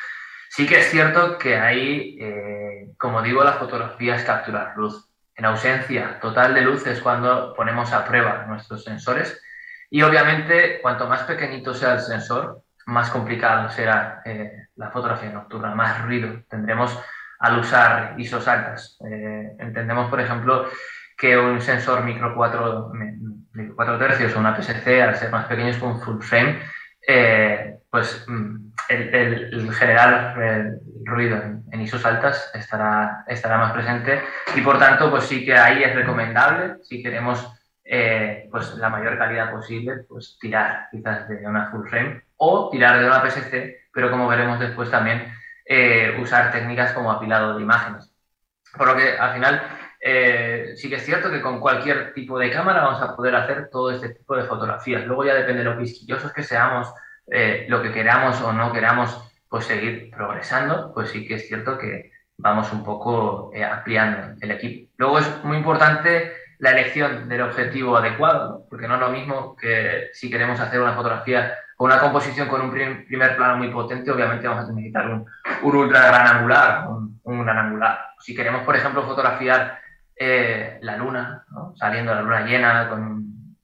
sí 0.50 0.66
que 0.66 0.80
es 0.80 0.90
cierto 0.90 1.38
que 1.38 1.56
ahí, 1.56 2.18
eh, 2.20 2.90
como 2.98 3.22
digo, 3.22 3.42
la 3.42 3.54
fotografía 3.54 4.16
es 4.16 4.24
capturar 4.24 4.76
luz. 4.76 5.08
En 5.34 5.46
ausencia 5.46 6.20
total 6.20 6.52
de 6.52 6.60
luz 6.60 6.86
es 6.86 7.00
cuando 7.00 7.54
ponemos 7.54 7.94
a 7.94 8.04
prueba 8.04 8.44
nuestros 8.46 8.84
sensores 8.84 9.42
y 9.88 10.02
obviamente 10.02 10.80
cuanto 10.82 11.08
más 11.08 11.22
pequeñito 11.22 11.72
sea 11.72 11.94
el 11.94 12.00
sensor, 12.00 12.62
más 12.84 13.08
complicado 13.08 13.70
será 13.70 14.20
eh, 14.26 14.66
la 14.76 14.90
fotografía 14.90 15.30
nocturna, 15.30 15.74
más 15.74 16.02
ruido 16.02 16.42
tendremos 16.50 16.98
al 17.44 17.58
usar 17.58 18.14
ISOs 18.16 18.48
altas. 18.48 18.98
Eh, 19.06 19.56
entendemos, 19.58 20.08
por 20.08 20.18
ejemplo, 20.18 20.66
que 21.16 21.36
un 21.36 21.60
sensor 21.60 22.02
micro 22.02 22.34
4, 22.34 22.92
4 23.76 23.98
tercios 23.98 24.34
o 24.34 24.40
una 24.40 24.56
PSC, 24.56 25.02
al 25.02 25.14
ser 25.14 25.30
más 25.30 25.44
pequeños 25.46 25.76
que 25.76 25.84
un 25.84 26.00
full 26.00 26.22
frame, 26.22 26.58
eh, 27.06 27.76
pues 27.90 28.24
mm, 28.26 28.72
el, 28.88 29.14
el, 29.14 29.74
generar 29.74 30.40
el 30.42 30.80
ruido 31.04 31.36
en, 31.70 31.80
ISOs 31.82 32.06
altas 32.06 32.50
estará, 32.54 33.24
estará 33.26 33.58
más 33.58 33.72
presente 33.72 34.22
y 34.56 34.62
por 34.62 34.78
tanto 34.78 35.10
pues 35.10 35.24
sí 35.24 35.44
que 35.44 35.54
ahí 35.54 35.82
es 35.82 35.94
recomendable 35.94 36.76
si 36.82 37.02
queremos 37.02 37.46
eh, 37.84 38.48
pues 38.50 38.74
la 38.76 38.88
mayor 38.88 39.18
calidad 39.18 39.50
posible 39.50 40.04
pues 40.08 40.38
tirar 40.40 40.86
quizás 40.90 41.28
de 41.28 41.46
una 41.46 41.70
full 41.70 41.86
frame 41.88 42.22
o 42.38 42.70
tirar 42.70 43.00
de 43.00 43.06
una 43.06 43.20
PSC 43.20 43.88
pero 43.92 44.10
como 44.10 44.28
veremos 44.28 44.58
después 44.60 44.90
también 44.90 45.30
eh, 45.64 46.16
usar 46.20 46.52
técnicas 46.52 46.92
como 46.92 47.10
apilado 47.10 47.56
de 47.56 47.62
imágenes. 47.62 48.12
Por 48.76 48.88
lo 48.88 48.96
que 48.96 49.16
al 49.16 49.34
final 49.34 49.62
eh, 50.00 50.74
sí 50.76 50.88
que 50.88 50.96
es 50.96 51.04
cierto 51.04 51.30
que 51.30 51.40
con 51.40 51.60
cualquier 51.60 52.12
tipo 52.12 52.38
de 52.38 52.50
cámara 52.50 52.82
vamos 52.82 53.02
a 53.02 53.16
poder 53.16 53.34
hacer 53.36 53.70
todo 53.70 53.90
este 53.90 54.10
tipo 54.10 54.36
de 54.36 54.44
fotografías. 54.44 55.06
Luego 55.06 55.24
ya 55.24 55.34
depende 55.34 55.64
de 55.64 55.70
lo 55.70 55.78
quisquillosos 55.78 56.32
que 56.32 56.42
seamos, 56.42 56.92
eh, 57.30 57.66
lo 57.68 57.82
que 57.82 57.92
queramos 57.92 58.40
o 58.42 58.52
no 58.52 58.72
queramos, 58.72 59.18
pues 59.48 59.66
seguir 59.66 60.10
progresando, 60.10 60.92
pues 60.92 61.10
sí 61.10 61.26
que 61.26 61.34
es 61.34 61.46
cierto 61.46 61.78
que 61.78 62.10
vamos 62.36 62.72
un 62.72 62.84
poco 62.84 63.52
ampliando 63.54 64.36
el 64.40 64.50
equipo. 64.50 64.90
Luego 64.96 65.20
es 65.20 65.44
muy 65.44 65.56
importante 65.56 66.32
la 66.58 66.72
elección 66.72 67.28
del 67.28 67.42
objetivo 67.42 67.96
adecuado, 67.96 68.66
porque 68.68 68.88
no 68.88 68.94
es 68.94 69.00
lo 69.00 69.10
mismo 69.10 69.56
que 69.56 70.08
si 70.12 70.30
queremos 70.30 70.58
hacer 70.60 70.80
una 70.80 70.94
fotografía 70.94 71.56
con 71.76 71.90
una 71.90 72.00
composición 72.00 72.48
con 72.48 72.60
un 72.60 72.70
primer 72.70 73.36
plano 73.36 73.56
muy 73.56 73.68
potente, 73.68 74.10
obviamente 74.10 74.46
vamos 74.46 74.68
a 74.68 74.72
necesitar 74.72 75.08
un, 75.10 75.26
un 75.62 75.76
ultra 75.76 76.06
gran 76.06 76.26
angular, 76.26 76.88
un, 76.88 77.44
gran 77.44 77.58
angular. 77.58 77.98
Si 78.20 78.34
queremos, 78.34 78.62
por 78.62 78.76
ejemplo, 78.76 79.02
fotografiar 79.02 79.78
eh, 80.16 80.78
la 80.82 80.96
luna, 80.96 81.44
saliendo 81.74 82.14
la 82.14 82.22
luna 82.22 82.46
llena, 82.46 82.88
con 82.88 83.56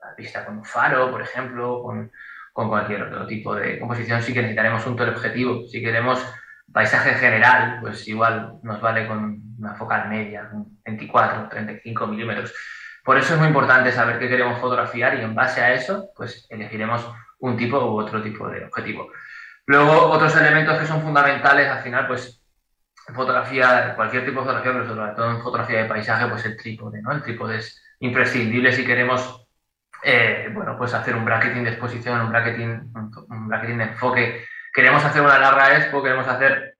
la 0.00 0.14
vista 0.16 0.44
con 0.44 0.58
un 0.58 0.64
faro, 0.64 1.10
por 1.10 1.22
ejemplo, 1.22 1.82
con, 1.82 2.10
con, 2.52 2.68
cualquier 2.68 3.02
otro 3.02 3.26
tipo 3.26 3.54
de 3.54 3.78
composición, 3.80 4.22
sí 4.22 4.32
que 4.32 4.40
necesitaremos 4.40 4.86
un 4.86 4.96
teleobjetivo. 4.96 5.66
Si 5.66 5.82
queremos 5.82 6.24
paisaje 6.72 7.14
general, 7.14 7.78
pues 7.80 8.06
igual 8.06 8.58
nos 8.62 8.80
vale 8.80 9.06
con 9.06 9.40
una 9.58 9.74
focal 9.74 10.08
media, 10.08 10.48
24, 10.84 11.48
35 11.48 12.06
milímetros. 12.06 12.54
Por 13.08 13.16
eso 13.16 13.32
es 13.32 13.38
muy 13.38 13.48
importante 13.48 13.90
saber 13.90 14.18
qué 14.18 14.28
queremos 14.28 14.60
fotografiar 14.60 15.18
y 15.18 15.22
en 15.22 15.34
base 15.34 15.62
a 15.62 15.72
eso, 15.72 16.10
pues 16.14 16.46
elegiremos 16.50 17.10
un 17.38 17.56
tipo 17.56 17.78
u 17.78 17.98
otro 17.98 18.22
tipo 18.22 18.46
de 18.50 18.66
objetivo. 18.66 19.10
Luego, 19.64 20.10
otros 20.10 20.36
elementos 20.36 20.78
que 20.78 20.84
son 20.84 21.00
fundamentales, 21.00 21.70
al 21.70 21.82
final, 21.82 22.06
pues, 22.06 22.44
fotografía, 23.14 23.94
cualquier 23.96 24.26
tipo 24.26 24.40
de 24.40 24.46
fotografía, 24.48 24.72
pero 24.72 24.86
sobre 24.86 25.12
todo 25.14 25.30
en 25.30 25.40
fotografía 25.40 25.82
de 25.82 25.88
paisaje, 25.88 26.26
pues 26.26 26.44
el 26.44 26.58
trípode. 26.58 27.00
El 27.10 27.22
trípode 27.22 27.56
es 27.56 27.82
imprescindible 28.00 28.72
si 28.72 28.84
queremos, 28.84 29.48
eh, 30.02 30.50
bueno, 30.52 30.76
pues 30.76 30.92
hacer 30.92 31.16
un 31.16 31.24
bracketing 31.24 31.64
de 31.64 31.70
exposición, 31.70 32.20
un 32.20 32.28
bracketing, 32.28 32.92
un 33.30 33.48
bracketing 33.48 33.78
de 33.78 33.84
enfoque. 33.84 34.44
Queremos 34.70 35.02
hacer 35.02 35.22
una 35.22 35.38
larga 35.38 35.78
expo, 35.78 36.02
queremos 36.02 36.28
hacer 36.28 36.76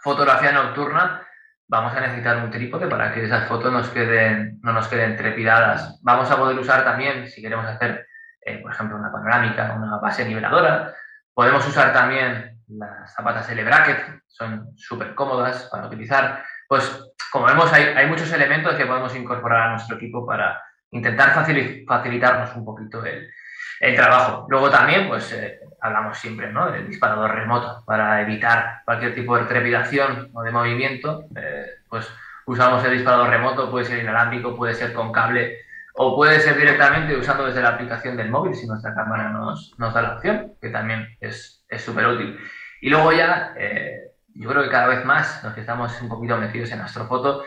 fotografía 0.00 0.52
nocturna, 0.52 1.25
vamos 1.68 1.94
a 1.94 2.00
necesitar 2.00 2.36
un 2.36 2.50
trípode 2.50 2.86
para 2.86 3.12
que 3.12 3.24
esas 3.24 3.48
fotos 3.48 3.72
nos 3.72 3.88
queden, 3.88 4.58
no 4.62 4.72
nos 4.72 4.88
queden 4.88 5.16
trepidadas. 5.16 6.00
Vamos 6.02 6.30
a 6.30 6.36
poder 6.36 6.58
usar 6.58 6.84
también, 6.84 7.26
si 7.28 7.42
queremos 7.42 7.66
hacer 7.66 8.06
eh, 8.46 8.58
por 8.62 8.72
ejemplo, 8.72 8.96
una 8.96 9.10
panorámica, 9.10 9.74
una 9.76 9.98
base 9.98 10.24
niveladora. 10.24 10.94
Podemos 11.34 11.66
usar 11.66 11.92
también 11.92 12.60
las 12.68 13.12
zapatas 13.12 13.50
L-Bracket, 13.50 14.22
son 14.28 14.70
súper 14.76 15.16
cómodas 15.16 15.68
para 15.70 15.88
utilizar. 15.88 16.44
Pues, 16.68 17.12
como 17.32 17.46
vemos, 17.46 17.72
hay, 17.72 17.86
hay, 17.86 18.06
muchos 18.06 18.32
elementos 18.32 18.76
que 18.76 18.86
podemos 18.86 19.14
incorporar 19.16 19.62
a 19.62 19.70
nuestro 19.70 19.96
equipo 19.96 20.24
para 20.24 20.62
intentar 20.92 21.34
facilitarnos 21.34 22.54
un 22.54 22.64
poquito 22.64 23.04
el, 23.04 23.28
el 23.80 23.94
trabajo. 23.94 24.46
Luego 24.48 24.70
también, 24.70 25.08
pues, 25.08 25.32
eh, 25.32 25.60
hablamos 25.80 26.18
siempre 26.18 26.52
¿no? 26.52 26.70
del 26.70 26.88
disparador 26.88 27.34
remoto 27.34 27.84
para 27.84 28.20
evitar 28.22 28.82
cualquier 28.84 29.14
tipo 29.14 29.36
de 29.36 29.44
trepidación 29.44 30.30
o 30.32 30.42
de 30.42 30.50
movimiento. 30.50 31.24
Eh, 31.36 31.66
pues 31.88 32.08
usamos 32.46 32.84
el 32.84 32.92
disparador 32.92 33.28
remoto, 33.28 33.70
puede 33.70 33.84
ser 33.84 33.98
inalámbrico, 34.02 34.56
puede 34.56 34.74
ser 34.74 34.92
con 34.92 35.12
cable 35.12 35.58
o 35.94 36.14
puede 36.14 36.40
ser 36.40 36.56
directamente 36.56 37.16
usando 37.16 37.46
desde 37.46 37.62
la 37.62 37.70
aplicación 37.70 38.16
del 38.16 38.30
móvil 38.30 38.54
si 38.54 38.66
nuestra 38.66 38.94
cámara 38.94 39.30
nos, 39.30 39.74
nos 39.78 39.94
da 39.94 40.02
la 40.02 40.14
opción, 40.16 40.52
que 40.60 40.68
también 40.68 41.16
es 41.20 41.64
súper 41.78 42.06
útil. 42.06 42.38
Y 42.80 42.90
luego 42.90 43.12
ya, 43.12 43.54
eh, 43.56 44.12
yo 44.34 44.48
creo 44.50 44.62
que 44.62 44.70
cada 44.70 44.88
vez 44.88 45.04
más, 45.04 45.42
los 45.42 45.54
que 45.54 45.60
estamos 45.60 46.00
un 46.02 46.08
poquito 46.08 46.36
metidos 46.36 46.70
en 46.72 46.80
astrofoto, 46.80 47.44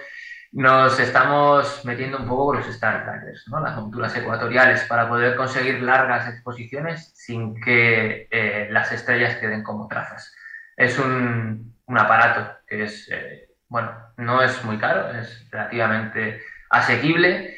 nos 0.51 0.99
estamos 0.99 1.85
metiendo 1.85 2.17
un 2.17 2.27
poco 2.27 2.47
con 2.47 2.57
los 2.57 2.67
Star 2.67 3.03
Trackers, 3.03 3.45
las 3.47 3.75
monturas 3.75 4.15
ecuatoriales, 4.15 4.83
para 4.85 5.07
poder 5.07 5.35
conseguir 5.35 5.81
largas 5.81 6.27
exposiciones 6.27 7.12
sin 7.15 7.59
que 7.62 8.27
eh, 8.31 8.67
las 8.71 8.91
estrellas 8.91 9.38
queden 9.38 9.63
como 9.63 9.88
trazas. 9.88 10.33
Es 10.75 10.97
un, 10.97 11.75
aparato 11.88 12.57
que 12.67 12.83
es, 12.83 13.09
eh, 13.12 13.49
bueno, 13.67 13.91
no 14.17 14.41
es 14.41 14.63
muy 14.63 14.77
caro, 14.77 15.12
es 15.12 15.47
relativamente 15.51 16.41
asequible 16.69 17.57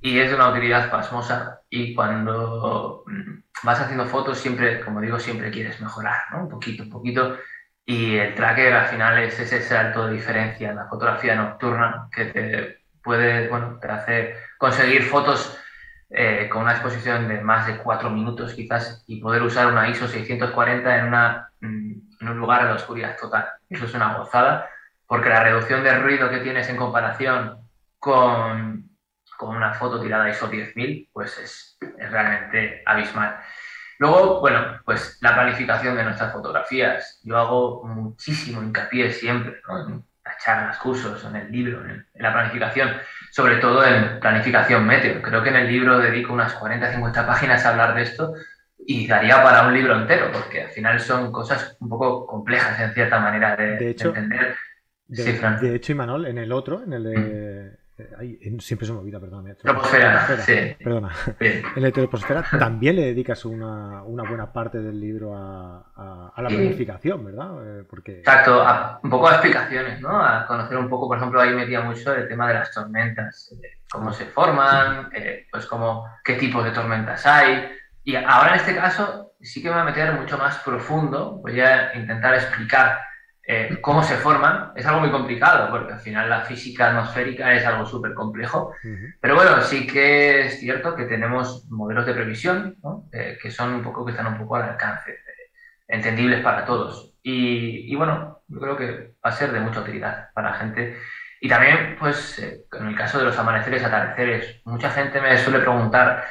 y 0.00 0.18
es 0.18 0.30
de 0.30 0.36
una 0.36 0.50
utilidad 0.50 0.90
pasmosa 0.90 1.62
y 1.70 1.94
cuando 1.94 3.04
mm, 3.06 3.38
vas 3.62 3.80
haciendo 3.80 4.06
fotos 4.06 4.38
siempre, 4.38 4.80
como 4.80 5.00
digo, 5.00 5.18
siempre 5.18 5.50
quieres 5.50 5.80
mejorar. 5.80 6.20
Un 6.34 6.48
poquito, 6.48 6.82
un 6.82 6.90
poquito 6.90 7.38
y 7.86 8.16
el 8.16 8.34
tracker 8.34 8.72
al 8.74 8.88
final 8.88 9.18
es 9.20 9.38
ese 9.38 9.62
salto 9.62 10.06
de 10.06 10.14
diferencia 10.14 10.70
en 10.70 10.76
la 10.76 10.88
fotografía 10.88 11.36
nocturna 11.36 12.08
que 12.12 12.24
te 12.26 12.78
puede, 13.02 13.48
bueno, 13.48 13.78
te 13.80 13.88
hace 13.88 14.34
conseguir 14.58 15.04
fotos 15.04 15.56
eh, 16.10 16.48
con 16.50 16.62
una 16.62 16.72
exposición 16.72 17.28
de 17.28 17.40
más 17.40 17.68
de 17.68 17.78
cuatro 17.78 18.10
minutos 18.10 18.54
quizás 18.54 19.04
y 19.06 19.20
poder 19.20 19.42
usar 19.42 19.68
una 19.68 19.88
ISO 19.88 20.08
640 20.08 20.98
en, 20.98 21.06
una, 21.06 21.48
mm, 21.60 21.92
en 22.20 22.28
un 22.28 22.38
lugar 22.38 22.64
la 22.64 22.74
oscuridad 22.74 23.16
total. 23.16 23.46
Eso 23.70 23.84
es 23.84 23.94
una 23.94 24.14
gozada 24.14 24.68
porque 25.06 25.28
la 25.28 25.44
reducción 25.44 25.84
de 25.84 25.96
ruido 25.96 26.28
que 26.28 26.40
tienes 26.40 26.68
en 26.68 26.76
comparación 26.76 27.58
con, 28.00 28.90
con 29.38 29.56
una 29.56 29.74
foto 29.74 30.00
tirada 30.00 30.28
ISO 30.28 30.48
10000 30.48 31.08
pues 31.12 31.38
es, 31.38 31.78
es 31.80 32.10
realmente 32.10 32.82
abismal. 32.84 33.38
Luego, 33.98 34.40
bueno, 34.40 34.80
pues 34.84 35.18
la 35.22 35.34
planificación 35.34 35.96
de 35.96 36.04
nuestras 36.04 36.32
fotografías. 36.32 37.20
Yo 37.24 37.38
hago 37.38 37.84
muchísimo 37.84 38.62
hincapié 38.62 39.10
siempre 39.10 39.60
en 39.86 40.04
las 40.24 40.44
charlas, 40.44 40.78
cursos, 40.78 41.24
en 41.24 41.36
el 41.36 41.50
libro, 41.50 41.82
en, 41.84 42.06
la 42.14 42.32
planificación, 42.32 42.90
sobre 43.30 43.56
todo 43.56 43.84
en 43.84 44.20
planificación 44.20 44.86
meteo. 44.86 45.22
Creo 45.22 45.42
que 45.42 45.50
en 45.50 45.56
el 45.56 45.68
libro 45.68 45.98
dedico 45.98 46.32
unas 46.32 46.54
40-50 46.58 47.26
páginas 47.26 47.64
a 47.64 47.70
hablar 47.70 47.94
de 47.94 48.02
esto 48.02 48.34
y 48.78 49.06
daría 49.06 49.42
para 49.42 49.66
un 49.66 49.74
libro 49.74 49.98
entero, 49.98 50.30
porque 50.32 50.62
al 50.62 50.70
final 50.70 51.00
son 51.00 51.32
cosas 51.32 51.76
un 51.80 51.88
poco 51.88 52.26
complejas 52.26 52.78
en 52.80 52.92
cierta 52.92 53.18
manera 53.18 53.56
de, 53.56 53.90
entender. 53.90 54.56
De, 55.08 55.22
de, 55.22 55.74
hecho, 55.76 55.92
Imanol, 55.92 56.26
en 56.26 56.38
el 56.38 56.52
otro, 56.52 56.82
en 56.82 56.92
el 56.92 57.04
de... 57.04 57.16
Mm. 57.16 57.85
Eh, 57.98 58.56
siempre 58.60 58.86
se 58.86 58.92
me 58.92 58.98
olvida, 58.98 59.18
perdóname. 59.18 59.54
Troposfera, 59.54 60.26
sí. 60.38 60.76
Perdona. 60.82 61.10
En 61.40 61.82
la 61.82 61.90
troposfera 61.90 62.44
también 62.58 62.96
le 62.96 63.06
dedicas 63.06 63.44
una, 63.46 64.02
una, 64.02 64.22
buena 64.28 64.52
parte 64.52 64.78
del 64.78 65.00
libro 65.00 65.34
a, 65.34 66.32
a, 66.34 66.42
la 66.42 66.48
planificación, 66.48 67.24
¿verdad? 67.24 67.80
Eh, 67.80 67.84
porque... 67.88 68.18
Exacto, 68.18 68.62
un 69.02 69.10
poco 69.10 69.28
a 69.28 69.32
explicaciones, 69.32 70.00
¿no? 70.02 70.20
A 70.20 70.46
conocer 70.46 70.76
un 70.76 70.90
poco, 70.90 71.08
por 71.08 71.16
ejemplo, 71.16 71.40
ahí 71.40 71.54
metía 71.54 71.80
mucho 71.80 72.14
el 72.14 72.28
tema 72.28 72.48
de 72.48 72.54
las 72.54 72.70
tormentas, 72.70 73.54
cómo 73.90 74.12
se 74.12 74.26
forman, 74.26 75.08
eh, 75.14 75.46
pues 75.50 75.64
cómo, 75.64 76.06
qué 76.22 76.34
tipos 76.34 76.64
de 76.64 76.72
tormentas 76.72 77.24
hay. 77.24 77.70
Y 78.04 78.14
ahora 78.14 78.50
en 78.50 78.60
este 78.60 78.76
caso 78.76 79.32
sí 79.40 79.62
que 79.62 79.68
me 79.68 79.74
voy 79.74 79.82
a 79.82 79.84
meter 79.86 80.12
mucho 80.12 80.36
más 80.36 80.58
profundo, 80.58 81.38
voy 81.42 81.60
a 81.60 81.94
intentar 81.94 82.34
explicar 82.34 83.00
eh, 83.48 83.78
cómo 83.80 84.02
se 84.02 84.16
forman 84.16 84.72
es 84.74 84.84
algo 84.86 85.00
muy 85.00 85.10
complicado, 85.12 85.70
porque 85.70 85.92
al 85.92 86.00
final 86.00 86.28
la 86.28 86.40
física 86.40 86.88
atmosférica 86.88 87.54
es 87.54 87.64
algo 87.64 87.86
súper 87.86 88.12
complejo. 88.12 88.72
Pero 89.20 89.36
bueno, 89.36 89.62
sí 89.62 89.86
que 89.86 90.46
es 90.46 90.58
cierto 90.58 90.96
que 90.96 91.04
tenemos 91.04 91.64
modelos 91.70 92.04
de 92.06 92.14
previsión 92.14 92.76
eh, 93.12 93.38
que 93.40 93.52
son 93.52 93.74
un 93.74 93.82
poco, 93.84 94.04
que 94.04 94.10
están 94.10 94.26
un 94.26 94.38
poco 94.38 94.56
al 94.56 94.70
alcance, 94.70 95.12
eh, 95.12 95.50
entendibles 95.86 96.42
para 96.42 96.64
todos. 96.64 97.14
Y, 97.22 97.94
bueno, 97.96 98.42
yo 98.48 98.60
creo 98.60 98.76
que 98.76 99.14
va 99.24 99.30
a 99.30 99.32
ser 99.32 99.50
de 99.52 99.60
mucha 99.60 99.80
utilidad 99.80 100.28
para 100.32 100.50
la 100.50 100.56
gente. 100.56 100.96
Y 101.40 101.48
también, 101.48 101.96
pues, 101.98 102.38
en 102.38 102.86
el 102.86 102.96
caso 102.96 103.18
de 103.18 103.24
los 103.24 103.38
amaneceres 103.38 103.82
y 103.82 103.84
atardeceres, 103.84 104.62
mucha 104.64 104.90
gente 104.90 105.20
me 105.20 105.36
suele 105.36 105.58
preguntar, 105.58 106.24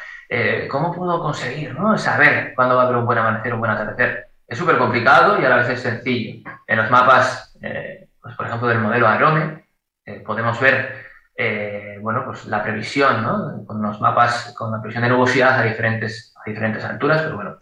¿cómo 0.70 0.94
puedo 0.94 1.20
conseguir 1.22 1.78
¿no? 1.78 1.98
saber 1.98 2.54
cuándo 2.56 2.78
va 2.78 2.84
a 2.84 2.86
haber 2.86 2.98
un 2.98 3.06
buen 3.06 3.18
amanecer 3.18 3.52
o 3.52 3.56
un 3.56 3.62
buen 3.62 3.72
atardecer? 3.72 4.25
Es 4.48 4.58
súper 4.58 4.78
complicado 4.78 5.40
y 5.42 5.46
a 5.46 5.50
la 5.50 5.58
vez 5.58 5.70
es 5.70 5.82
sencillo. 5.82 6.50
En 6.68 6.78
los 6.78 6.92
mapas, 6.92 7.58
eh, 7.62 8.08
pues 8.22 8.36
por 8.36 8.46
ejemplo, 8.46 8.68
del 8.68 8.80
modelo 8.80 9.08
Arome, 9.08 9.68
eh, 10.06 10.22
podemos 10.26 10.60
ver 10.60 11.04
eh, 11.36 11.98
bueno, 12.00 12.24
pues 12.26 12.46
la 12.46 12.64
previsión, 12.64 13.24
¿no? 13.24 13.66
con 13.66 13.82
los 13.82 14.00
mapas, 14.00 14.54
con 14.58 14.72
la 14.72 14.80
previsión 14.80 15.04
de 15.04 15.10
nubosidad 15.10 15.60
a 15.60 15.64
diferentes, 15.64 16.34
a 16.36 16.50
diferentes 16.50 16.84
alturas, 16.84 17.24
pero 17.24 17.36
bueno, 17.36 17.58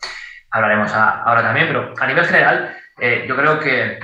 hablaremos 0.52 0.94
ahora 0.94 1.42
también. 1.42 1.68
Pero 1.68 1.94
a 1.98 2.08
nivel 2.08 2.26
general, 2.26 2.76
yo 3.28 3.36
creo 3.36 3.60
que 3.60 4.00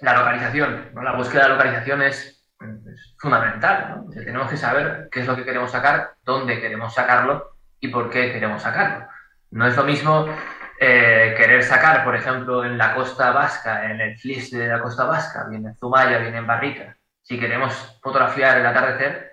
la 0.00 0.14
localización, 0.14 0.90
la 0.94 1.12
búsqueda 1.12 1.44
de 1.44 1.48
localización 1.50 2.02
es, 2.02 2.44
es 2.60 3.14
fundamental. 3.18 4.04
¿no? 4.04 4.10
tenemos 4.10 4.50
que 4.50 4.56
saber 4.56 5.08
qué 5.12 5.20
es 5.20 5.26
lo 5.26 5.36
que 5.36 5.44
queremos 5.44 5.70
sacar, 5.70 6.14
dónde 6.24 6.60
queremos 6.60 6.92
sacarlo 6.92 7.56
y 7.80 7.88
por 7.88 8.10
qué 8.10 8.32
queremos 8.32 8.62
sacarlo. 8.62 9.06
No 9.52 9.66
es 9.66 9.76
lo 9.76 9.84
mismo 9.84 10.26
eh, 10.78 11.34
querer 11.36 11.62
sacar, 11.62 12.04
por 12.04 12.14
ejemplo, 12.14 12.64
en 12.64 12.76
la 12.76 12.94
costa 12.94 13.30
vasca, 13.30 13.90
en 13.90 14.00
el 14.00 14.18
flis 14.18 14.50
de 14.50 14.68
la 14.68 14.80
costa 14.80 15.04
vasca, 15.04 15.46
viene 15.48 15.68
en 15.68 15.76
Zumaya, 15.76 16.18
viene 16.18 16.38
en 16.38 16.46
Barrica, 16.46 16.96
si 17.22 17.40
queremos 17.40 17.98
fotografiar 18.02 18.58
el 18.58 18.66
atardecer, 18.66 19.32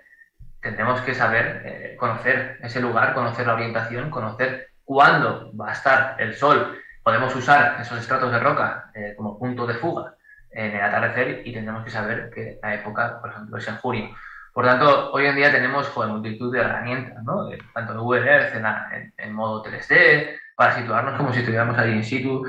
tendremos 0.60 1.00
que 1.02 1.14
saber 1.14 1.62
eh, 1.64 1.96
conocer 1.96 2.58
ese 2.62 2.80
lugar, 2.80 3.14
conocer 3.14 3.46
la 3.46 3.54
orientación, 3.54 4.10
conocer 4.10 4.70
cuándo 4.82 5.52
va 5.56 5.70
a 5.70 5.72
estar 5.74 6.16
el 6.18 6.34
sol. 6.34 6.76
Podemos 7.02 7.34
usar 7.36 7.80
esos 7.80 7.98
estratos 7.98 8.32
de 8.32 8.40
roca 8.40 8.90
eh, 8.94 9.14
como 9.16 9.38
punto 9.38 9.66
de 9.66 9.74
fuga 9.74 10.14
en 10.50 10.74
el 10.74 10.80
atardecer 10.80 11.46
y 11.46 11.52
tendremos 11.52 11.84
que 11.84 11.90
saber 11.90 12.30
que 12.34 12.58
la 12.62 12.74
época, 12.74 13.20
por 13.20 13.30
ejemplo, 13.30 13.58
es 13.58 13.68
en 13.68 13.76
junio. 13.76 14.16
Por 14.52 14.64
tanto, 14.64 15.12
hoy 15.12 15.26
en 15.26 15.36
día 15.36 15.52
tenemos 15.52 15.88
joder, 15.88 16.10
multitud 16.10 16.52
de 16.52 16.60
herramientas, 16.60 17.22
¿no? 17.22 17.48
tanto 17.74 17.92
en 17.92 17.98
Google 17.98 18.28
Earth 18.28 18.56
en, 18.56 19.12
en 19.16 19.32
modo 19.32 19.62
3D, 19.62 20.38
para 20.56 20.76
situarnos 20.76 21.16
como 21.16 21.32
si 21.32 21.40
estuviéramos 21.40 21.76
ahí 21.78 21.92
in 21.92 22.04
situ. 22.04 22.44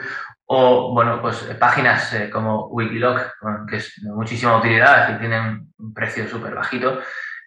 O, 0.48 0.94
bueno, 0.94 1.22
pues 1.22 1.38
páginas 1.60 2.14
eh, 2.14 2.30
como 2.30 2.68
Wikiloc, 2.68 3.20
que 3.68 3.78
es 3.78 3.94
de 4.02 4.12
muchísima 4.12 4.58
utilidad 4.58 5.16
y 5.16 5.20
tienen 5.20 5.68
un 5.78 5.94
precio 5.94 6.28
súper 6.28 6.54
bajito. 6.54 7.02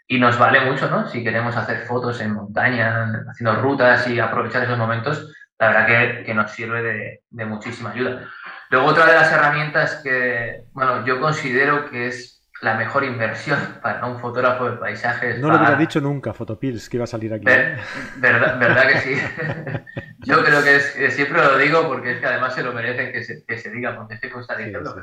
Y 0.08 0.18
nos 0.18 0.38
vale 0.38 0.62
mucho, 0.62 0.90
¿no? 0.90 1.06
Si 1.06 1.22
queremos 1.22 1.56
hacer 1.56 1.86
fotos 1.86 2.20
en 2.20 2.34
montaña, 2.34 3.24
haciendo 3.30 3.60
rutas 3.60 4.08
y 4.08 4.18
aprovechar 4.18 4.64
esos 4.64 4.78
momentos, 4.78 5.32
la 5.58 5.68
verdad 5.68 5.86
que, 5.86 6.24
que 6.24 6.34
nos 6.34 6.50
sirve 6.50 6.82
de, 6.82 7.20
de 7.28 7.44
muchísima 7.44 7.90
ayuda. 7.90 8.26
Luego, 8.70 8.86
otra 8.86 9.06
de 9.06 9.14
las 9.14 9.30
herramientas 9.32 10.00
que, 10.02 10.62
bueno, 10.72 11.04
yo 11.04 11.20
considero 11.20 11.90
que 11.90 12.08
es 12.08 12.37
la 12.60 12.74
mejor 12.74 13.04
inversión 13.04 13.58
para 13.82 14.04
un 14.06 14.18
fotógrafo 14.18 14.70
de 14.70 14.76
paisajes. 14.76 15.38
No 15.38 15.48
lo 15.48 15.56
hubiera 15.56 15.76
dicho 15.76 16.00
nunca, 16.00 16.32
Fotopills, 16.32 16.88
que 16.88 16.96
iba 16.96 17.04
a 17.04 17.08
salir 17.08 17.32
aquí. 17.32 17.44
¿eh? 17.48 17.76
verdad, 18.16 18.58
verdad 18.58 18.88
que 18.88 18.98
sí. 19.00 19.14
Yo 20.20 20.44
creo 20.44 20.62
que, 20.62 20.76
es, 20.76 21.14
siempre 21.14 21.42
lo 21.42 21.56
digo 21.56 21.86
porque 21.86 22.12
es 22.12 22.20
que 22.20 22.26
además 22.26 22.54
se 22.54 22.62
lo 22.62 22.72
merecen 22.72 23.12
que 23.12 23.22
se, 23.22 23.44
que 23.44 23.56
se 23.58 23.70
diga, 23.70 23.96
porque 23.96 24.14
es 24.14 24.20
que 24.20 24.30
cuesta 24.30 24.56
diciendo 24.56 24.94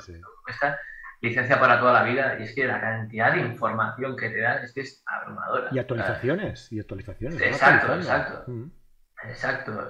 cuesta 0.43 0.77
licencia 1.21 1.59
para 1.59 1.79
toda 1.79 1.93
la 1.93 2.03
vida 2.03 2.37
y 2.39 2.43
es 2.43 2.53
que 2.53 2.67
la 2.67 2.79
cantidad 2.79 3.33
de 3.33 3.39
información 3.39 4.15
que 4.15 4.29
te 4.29 4.41
da 4.41 4.55
es 4.55 4.73
que 4.73 4.81
es 4.81 5.03
abrumadora. 5.05 5.69
Y 5.71 5.79
actualizaciones, 5.79 6.71
y 6.71 6.79
actualizaciones. 6.79 7.41
Exacto, 7.41 7.95
exacto. 7.95 8.51
Mm. 8.51 8.71
Exacto, 9.23 9.87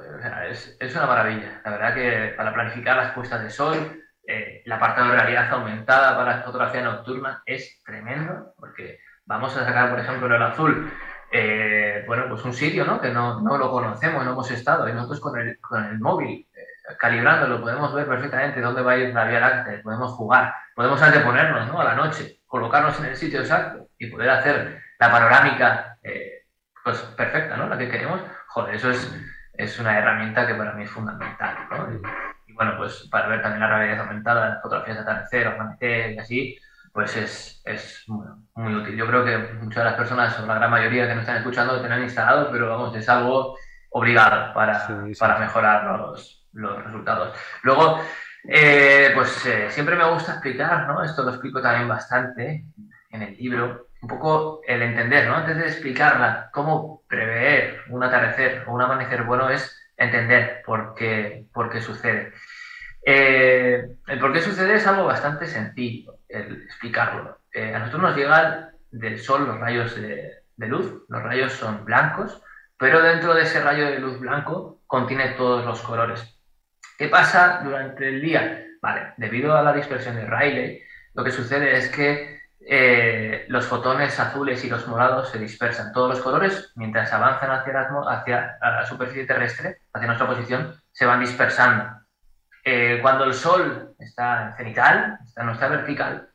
es, 0.49 0.77
es 0.79 0.95
una 0.95 1.07
maravilla. 1.07 1.61
La 1.65 1.71
verdad 1.71 1.93
que 1.93 2.33
para 2.37 2.53
planificar 2.53 2.95
las 2.95 3.11
puestas 3.11 3.43
de 3.43 3.49
sol, 3.49 4.04
eh, 4.27 4.63
el 4.65 4.71
apartado 4.71 5.09
de 5.09 5.17
realidad 5.17 5.51
aumentada 5.51 6.17
para 6.17 6.37
la 6.37 6.43
fotografía 6.43 6.81
nocturna 6.81 7.43
es 7.45 7.81
tremendo, 7.83 8.53
porque 8.57 8.99
vamos 9.25 9.55
a 9.55 9.65
sacar, 9.65 9.89
por 9.89 9.99
ejemplo, 9.99 10.35
el 10.35 10.41
azul, 10.41 10.91
eh, 11.31 12.03
pues 12.07 12.43
un 12.45 12.53
sitio 12.53 12.85
¿no? 12.85 12.99
que 12.99 13.09
no, 13.09 13.41
no, 13.41 13.57
lo 13.57 13.71
conocemos, 13.71 14.25
no 14.25 14.31
hemos 14.31 14.49
estado, 14.51 14.87
y 14.87 14.93
nosotros 14.93 15.19
con 15.19 15.39
el, 15.39 15.59
con 15.59 15.83
el 15.83 15.99
móvil, 15.99 16.47
eh, 16.55 16.95
calibrándolo, 16.97 17.61
podemos 17.61 17.93
ver 17.93 18.07
perfectamente 18.07 18.61
dónde 18.61 18.81
va 18.81 18.93
a 18.93 18.97
ir 18.97 19.13
la 19.13 19.25
Vía 19.25 19.39
Láctea, 19.39 19.81
podemos 19.83 20.11
jugar, 20.13 20.53
podemos 20.75 21.01
anteponernos 21.01 21.67
¿no? 21.67 21.79
a 21.79 21.83
la 21.83 21.95
noche, 21.95 22.39
colocarnos 22.45 22.99
en 22.99 23.05
el 23.05 23.15
sitio 23.15 23.41
exacto 23.41 23.89
y 23.97 24.07
poder 24.07 24.29
hacer 24.29 24.81
la 24.99 25.11
panorámica 25.11 25.97
pues 26.85 26.99
perfecta, 27.17 27.57
¿no? 27.57 27.67
La 27.67 27.77
que 27.79 27.89
queremos. 27.89 28.21
Joder, 28.49 28.75
eso 28.75 28.91
es, 28.91 29.11
es 29.53 29.79
una 29.79 29.97
herramienta 29.97 30.45
que 30.45 30.53
para 30.53 30.73
mí 30.73 30.83
es 30.83 30.91
fundamental. 30.91 31.57
Bueno, 32.55 32.75
pues 32.77 33.07
para 33.11 33.27
ver 33.27 33.41
también 33.41 33.61
la 33.61 33.77
realidad 33.77 33.99
aumentada, 34.01 34.49
las 34.49 34.61
fotografías 34.61 34.97
de 34.97 35.03
atardecer, 35.03 35.47
amanecer 35.47 36.11
y 36.13 36.17
así, 36.17 36.57
pues 36.91 37.15
es, 37.17 37.61
es 37.65 38.05
muy 38.07 38.75
útil. 38.75 38.95
Yo 38.95 39.05
creo 39.07 39.25
que 39.25 39.37
muchas 39.55 39.83
de 39.83 39.89
las 39.89 39.95
personas, 39.95 40.39
o 40.39 40.45
la 40.45 40.55
gran 40.55 40.71
mayoría 40.71 41.07
que 41.07 41.15
nos 41.15 41.23
están 41.23 41.37
escuchando, 41.37 41.73
lo 41.73 41.81
tienen 41.81 42.03
instalado, 42.03 42.49
pero 42.51 42.69
vamos, 42.69 42.95
es 42.95 43.07
algo 43.09 43.57
obligado 43.89 44.53
para, 44.53 44.87
para 45.19 45.39
mejorar 45.39 45.99
los, 45.99 46.47
los, 46.53 46.83
resultados. 46.83 47.37
Luego, 47.63 47.99
eh, 48.47 49.11
pues 49.13 49.45
eh, 49.45 49.67
siempre 49.69 49.95
me 49.95 50.09
gusta 50.09 50.33
explicar, 50.33 50.87
¿no? 50.87 51.03
Esto 51.03 51.23
lo 51.23 51.31
explico 51.31 51.61
también 51.61 51.87
bastante 51.87 52.65
en 53.09 53.21
el 53.21 53.35
libro, 53.37 53.87
un 54.01 54.09
poco 54.09 54.61
el 54.67 54.81
entender, 54.81 55.27
¿no? 55.27 55.35
Antes 55.35 55.57
de 55.57 55.67
explicarla, 55.67 56.49
cómo 56.53 57.03
prever 57.07 57.81
un 57.89 58.03
atardecer 58.03 58.63
o 58.67 58.73
un 58.73 58.81
amanecer 58.81 59.23
bueno 59.23 59.49
es 59.49 59.84
entender 59.97 60.61
por 60.65 60.93
qué, 60.95 61.45
por 61.53 61.69
qué 61.69 61.81
sucede. 61.81 62.33
Eh, 63.05 63.85
el 64.07 64.19
por 64.19 64.33
qué 64.33 64.41
sucede 64.41 64.75
es 64.75 64.87
algo 64.87 65.05
bastante 65.05 65.45
sencillo, 65.45 66.19
explicarlo. 66.27 67.39
Eh, 67.53 67.73
a 67.73 67.79
nosotros 67.79 68.01
nos 68.01 68.15
llegan 68.15 68.71
del 68.91 69.19
sol 69.19 69.45
los 69.45 69.59
rayos 69.59 69.95
de, 69.95 70.41
luz, 70.57 71.03
los 71.07 71.21
rayos 71.21 71.53
son 71.53 71.85
blancos, 71.85 72.41
pero 72.77 73.01
dentro 73.01 73.33
de 73.33 73.43
ese 73.43 73.61
rayo 73.61 73.85
de 73.85 73.99
luz 73.99 74.19
blanco 74.19 74.81
contiene 74.87 75.29
todos 75.37 75.65
los 75.65 75.81
colores. 75.81 76.39
¿Qué 76.97 77.07
pasa 77.07 77.61
durante 77.63 78.07
el 78.07 78.21
día? 78.21 78.65
Vale, 78.81 79.13
debido 79.17 79.55
a 79.55 79.63
la 79.63 79.73
dispersión 79.73 80.15
de 80.15 80.25
Rayleigh, 80.25 80.83
lo 81.13 81.23
que 81.23 81.31
sucede 81.31 81.77
es 81.77 81.89
que 81.89 82.34
eh, 82.67 83.45
los 83.47 83.67
fotones 83.67 84.19
azules 84.19 84.63
y 84.65 84.69
los 84.69 84.87
morados 84.87 85.29
se 85.29 85.37
dispersan. 85.37 85.93
Todos 85.93 86.09
los 86.09 86.19
colores, 86.21 86.71
mientras 86.75 87.13
avanzan 87.13 87.51
hacia 87.51 87.73
la, 87.73 87.89
hacia 88.09 88.57
la 88.59 88.85
superficie 88.85 89.25
terrestre, 89.25 89.81
hacia 89.93 90.07
nuestra 90.07 90.27
posición, 90.27 90.73
se 90.91 91.05
van 91.05 91.19
dispersando. 91.19 91.85
Eh, 92.63 92.99
cuando 93.03 93.25
el 93.25 93.35
sol 93.35 93.93
está 93.99 94.47
en 94.47 94.57
cenital, 94.57 95.19
no 95.37 95.51
está 95.51 95.67
vertical, 95.67 96.29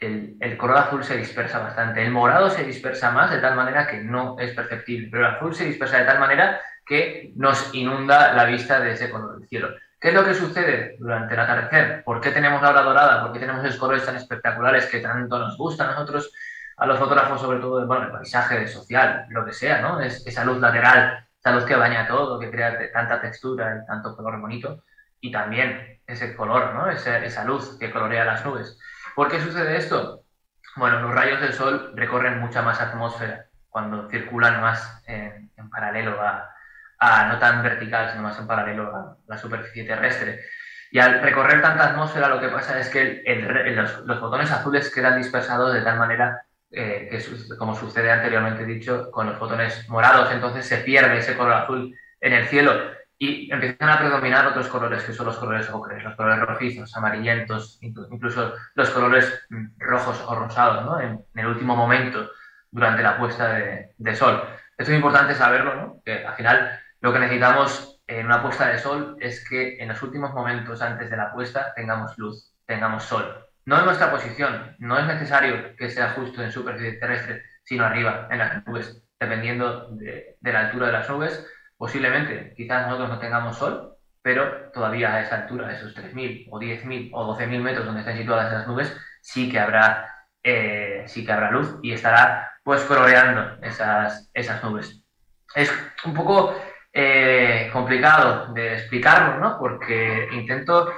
el, 0.00 0.36
el, 0.40 0.56
color 0.56 0.78
azul 0.78 1.04
se 1.04 1.16
dispersa 1.16 1.60
bastante. 1.60 2.02
El 2.02 2.10
morado 2.10 2.50
se 2.50 2.64
dispersa 2.64 3.12
más 3.12 3.30
de 3.30 3.38
tal 3.38 3.54
manera 3.54 3.86
que 3.86 4.02
no 4.02 4.36
es 4.40 4.52
perceptible, 4.54 5.08
pero 5.10 5.26
el 5.26 5.34
azul 5.36 5.54
se 5.54 5.66
dispersa 5.66 5.98
de 5.98 6.04
tal 6.04 6.18
manera 6.18 6.60
que 6.84 7.32
nos 7.36 7.72
inunda 7.74 8.32
la 8.32 8.44
vista 8.44 8.80
de 8.80 8.92
ese 8.92 9.08
color 9.08 9.38
del 9.38 9.48
cielo. 9.48 9.68
¿Qué 9.98 10.08
es 10.08 10.14
lo 10.14 10.24
que 10.24 10.34
sucede 10.34 10.96
durante 10.98 11.34
el 11.34 11.40
atardecer? 11.40 12.04
¿Por 12.04 12.20
qué 12.20 12.30
tenemos 12.30 12.60
la 12.60 12.70
hora 12.70 12.82
dorada? 12.82 13.22
¿Por 13.22 13.32
qué 13.32 13.38
tenemos 13.38 13.64
esos 13.64 13.80
colores 13.80 14.04
tan 14.04 14.16
espectaculares 14.16 14.86
que 14.86 15.00
tanto 15.00 15.38
nos 15.38 15.56
gustan 15.56 15.88
a 15.88 15.92
nosotros, 15.92 16.32
a 16.76 16.86
los 16.86 16.98
fotógrafos, 16.98 17.40
sobre 17.40 17.60
todo 17.60 17.86
bueno, 17.86 18.04
el 18.04 18.12
paisaje 18.12 18.68
social, 18.68 19.24
lo 19.30 19.44
que 19.46 19.54
sea, 19.54 19.80
¿no? 19.80 20.00
Es, 20.00 20.26
esa 20.26 20.44
luz 20.44 20.58
lateral, 20.58 21.26
esa 21.38 21.52
luz 21.52 21.64
que 21.64 21.76
baña 21.76 22.06
todo, 22.06 22.38
que 22.38 22.50
crea 22.50 22.92
tanta 22.92 23.22
textura 23.22 23.80
y 23.82 23.86
tanto 23.86 24.14
color 24.14 24.38
bonito. 24.38 24.84
Y 25.20 25.32
también 25.32 26.00
ese 26.06 26.36
color, 26.36 26.74
¿no? 26.74 26.90
Esa, 26.90 27.24
esa 27.24 27.44
luz 27.44 27.78
que 27.78 27.90
colorea 27.90 28.26
las 28.26 28.44
nubes. 28.44 28.78
¿Por 29.14 29.30
qué 29.30 29.40
sucede 29.40 29.78
esto? 29.78 30.24
Bueno, 30.76 31.00
los 31.00 31.14
rayos 31.14 31.40
del 31.40 31.54
sol 31.54 31.92
recorren 31.94 32.38
mucha 32.38 32.60
más 32.60 32.82
atmósfera 32.82 33.46
cuando 33.70 34.10
circulan 34.10 34.60
más 34.60 35.02
en 35.06 35.70
paralelo 35.70 36.20
a, 36.20 36.50
no 37.00 37.38
tan 37.38 37.62
vertical, 37.62 38.10
sino 38.10 38.22
más 38.22 38.38
en 38.38 38.46
paralelo 38.46 38.94
a 38.94 39.16
la 39.26 39.38
superficie 39.38 39.84
terrestre. 39.84 40.40
Y 40.90 40.98
al 40.98 41.20
recorrer 41.20 41.60
tanta 41.60 41.90
atmósfera, 41.90 42.28
lo 42.28 42.40
que 42.40 42.48
pasa 42.48 42.78
es 42.78 42.88
que 42.88 43.22
los, 43.74 44.20
fotones 44.20 44.50
azules 44.50 44.92
quedan 44.94 45.18
dispersados 45.18 45.74
de 45.74 45.82
tal 45.82 45.98
manera 45.98 46.42
eh, 46.70 47.08
que, 47.10 47.56
como 47.56 47.74
sucede 47.74 48.10
anteriormente 48.10 48.64
dicho, 48.64 49.10
con 49.10 49.26
los 49.26 49.38
fotones 49.38 49.88
morados, 49.88 50.30
entonces 50.32 50.66
se 50.66 50.78
pierde 50.78 51.18
ese 51.18 51.36
color 51.36 51.54
azul 51.54 51.94
en 52.20 52.32
el 52.32 52.46
cielo 52.46 52.72
y 53.18 53.50
empiezan 53.52 53.88
a 53.88 53.98
predominar 53.98 54.46
otros 54.46 54.68
colores, 54.68 55.02
que 55.02 55.12
son 55.12 55.26
los 55.26 55.38
colores 55.38 55.68
ocres, 55.70 56.04
los 56.04 56.14
colores 56.16 56.46
rojizos, 56.46 56.94
amarillentos, 56.96 57.78
incluso 57.80 58.54
los 58.74 58.90
colores 58.90 59.46
mm, 59.48 59.78
rojos 59.78 60.22
o 60.26 60.34
rosados, 60.34 60.84
¿no? 60.84 61.00
en, 61.00 61.24
el 61.34 61.46
último 61.46 61.76
momento 61.76 62.30
durante 62.70 63.02
la 63.02 63.16
puesta 63.18 63.54
de, 63.54 63.94
de 63.96 64.16
sol. 64.16 64.42
Esto 64.76 64.92
es 64.92 64.98
importante 64.98 65.34
saberlo, 65.34 65.74
¿no? 65.74 66.02
que 66.04 66.26
al 66.26 66.34
final 66.34 66.78
lo 67.00 67.12
que 67.12 67.18
necesitamos 67.18 68.00
en 68.06 68.26
una 68.26 68.42
puesta 68.42 68.68
de 68.68 68.78
sol 68.78 69.16
es 69.20 69.46
que 69.48 69.78
en 69.78 69.88
los 69.88 70.02
últimos 70.02 70.32
momentos 70.32 70.80
antes 70.80 71.10
de 71.10 71.16
la 71.16 71.32
puesta 71.32 71.72
tengamos 71.74 72.16
luz, 72.18 72.54
tengamos 72.64 73.04
sol. 73.04 73.44
No 73.64 73.78
en 73.78 73.84
nuestra 73.84 74.10
posición, 74.10 74.76
no 74.78 74.98
es 74.98 75.06
necesario 75.06 75.74
que 75.76 75.90
sea 75.90 76.10
justo 76.10 76.42
en 76.42 76.52
superficie 76.52 76.98
terrestre, 76.98 77.42
sino 77.64 77.84
arriba, 77.84 78.28
en 78.30 78.38
las 78.38 78.64
nubes, 78.64 79.02
dependiendo 79.18 79.88
de, 79.90 80.36
la 80.40 80.60
altura 80.66 80.86
de 80.86 80.92
las 80.92 81.10
nubes. 81.10 81.44
Posiblemente, 81.76 82.54
quizás 82.56 82.86
nosotros 82.86 83.08
no 83.08 83.18
tengamos 83.18 83.58
sol, 83.58 83.96
pero 84.22 84.70
todavía 84.72 85.14
a 85.14 85.20
esa 85.20 85.42
altura, 85.42 85.72
esos 85.72 85.96
3.000 85.96 86.46
o 86.50 86.60
10.000 86.60 87.10
o 87.12 87.36
12.000 87.36 87.60
metros 87.60 87.86
donde 87.86 88.00
están 88.00 88.16
situadas 88.16 88.52
esas 88.52 88.68
nubes, 88.68 88.96
sí 89.20 89.50
que 89.50 89.58
habrá, 89.58 90.14
eh, 90.44 91.02
sí 91.06 91.26
que 91.26 91.32
habrá 91.32 91.50
luz 91.50 91.76
y 91.82 91.92
estará 91.92 92.52
pues 92.62 92.82
coloreando 92.82 93.58
esas, 93.62 94.30
esas 94.32 94.62
nubes. 94.62 95.02
Es 95.56 95.72
un 96.04 96.14
poco 96.14 96.54
eh, 96.98 97.68
complicado 97.74 98.54
de 98.54 98.72
explicarlo, 98.72 99.38
¿no? 99.38 99.58
Porque 99.58 100.30
intento 100.32 100.90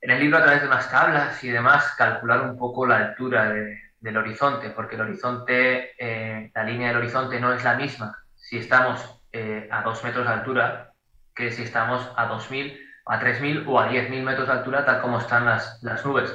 en 0.00 0.10
el 0.10 0.18
libro 0.18 0.38
a 0.38 0.42
través 0.42 0.60
de 0.62 0.66
unas 0.66 0.90
tablas 0.90 1.44
y 1.44 1.50
demás 1.50 1.94
calcular 1.96 2.40
un 2.40 2.58
poco 2.58 2.84
la 2.84 2.96
altura 2.96 3.54
del 4.00 4.16
horizonte, 4.16 4.70
porque 4.70 4.96
el 4.96 5.02
horizonte, 5.02 5.92
eh, 6.00 6.50
la 6.52 6.64
línea 6.64 6.88
del 6.88 6.96
horizonte 6.96 7.38
no 7.38 7.52
es 7.52 7.62
la 7.62 7.76
misma 7.76 8.18
si 8.34 8.58
estamos 8.58 9.22
eh, 9.30 9.68
a 9.70 9.82
2 9.82 10.02
metros 10.02 10.26
de 10.26 10.32
altura 10.32 10.92
que 11.32 11.52
si 11.52 11.62
estamos 11.62 12.10
a 12.16 12.28
2.000, 12.28 12.76
a 13.06 13.20
3.000 13.20 13.66
o 13.68 13.78
a 13.78 13.88
10.000 13.88 14.22
metros 14.24 14.48
de 14.48 14.52
altura, 14.52 14.84
tal 14.84 15.00
como 15.00 15.20
están 15.20 15.44
las, 15.44 15.80
las 15.80 16.04
nubes. 16.04 16.34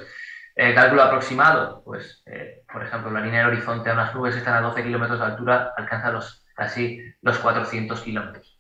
El 0.55 0.73
cálculo 0.73 1.03
aproximado, 1.03 1.83
pues, 1.83 2.23
por 2.71 2.81
ejemplo, 2.81 3.11
la 3.11 3.19
línea 3.19 3.41
del 3.41 3.57
horizonte 3.57 3.89
a 3.89 3.93
unas 3.93 4.15
nubes 4.15 4.37
están 4.37 4.53
a 4.53 4.61
12 4.61 4.83
kilómetros 4.83 5.19
de 5.19 5.25
altura, 5.25 5.73
alcanza 5.75 6.11
los, 6.11 6.45
casi 6.55 7.01
los 7.21 7.37
400 7.39 7.99
kilómetros. 7.99 8.50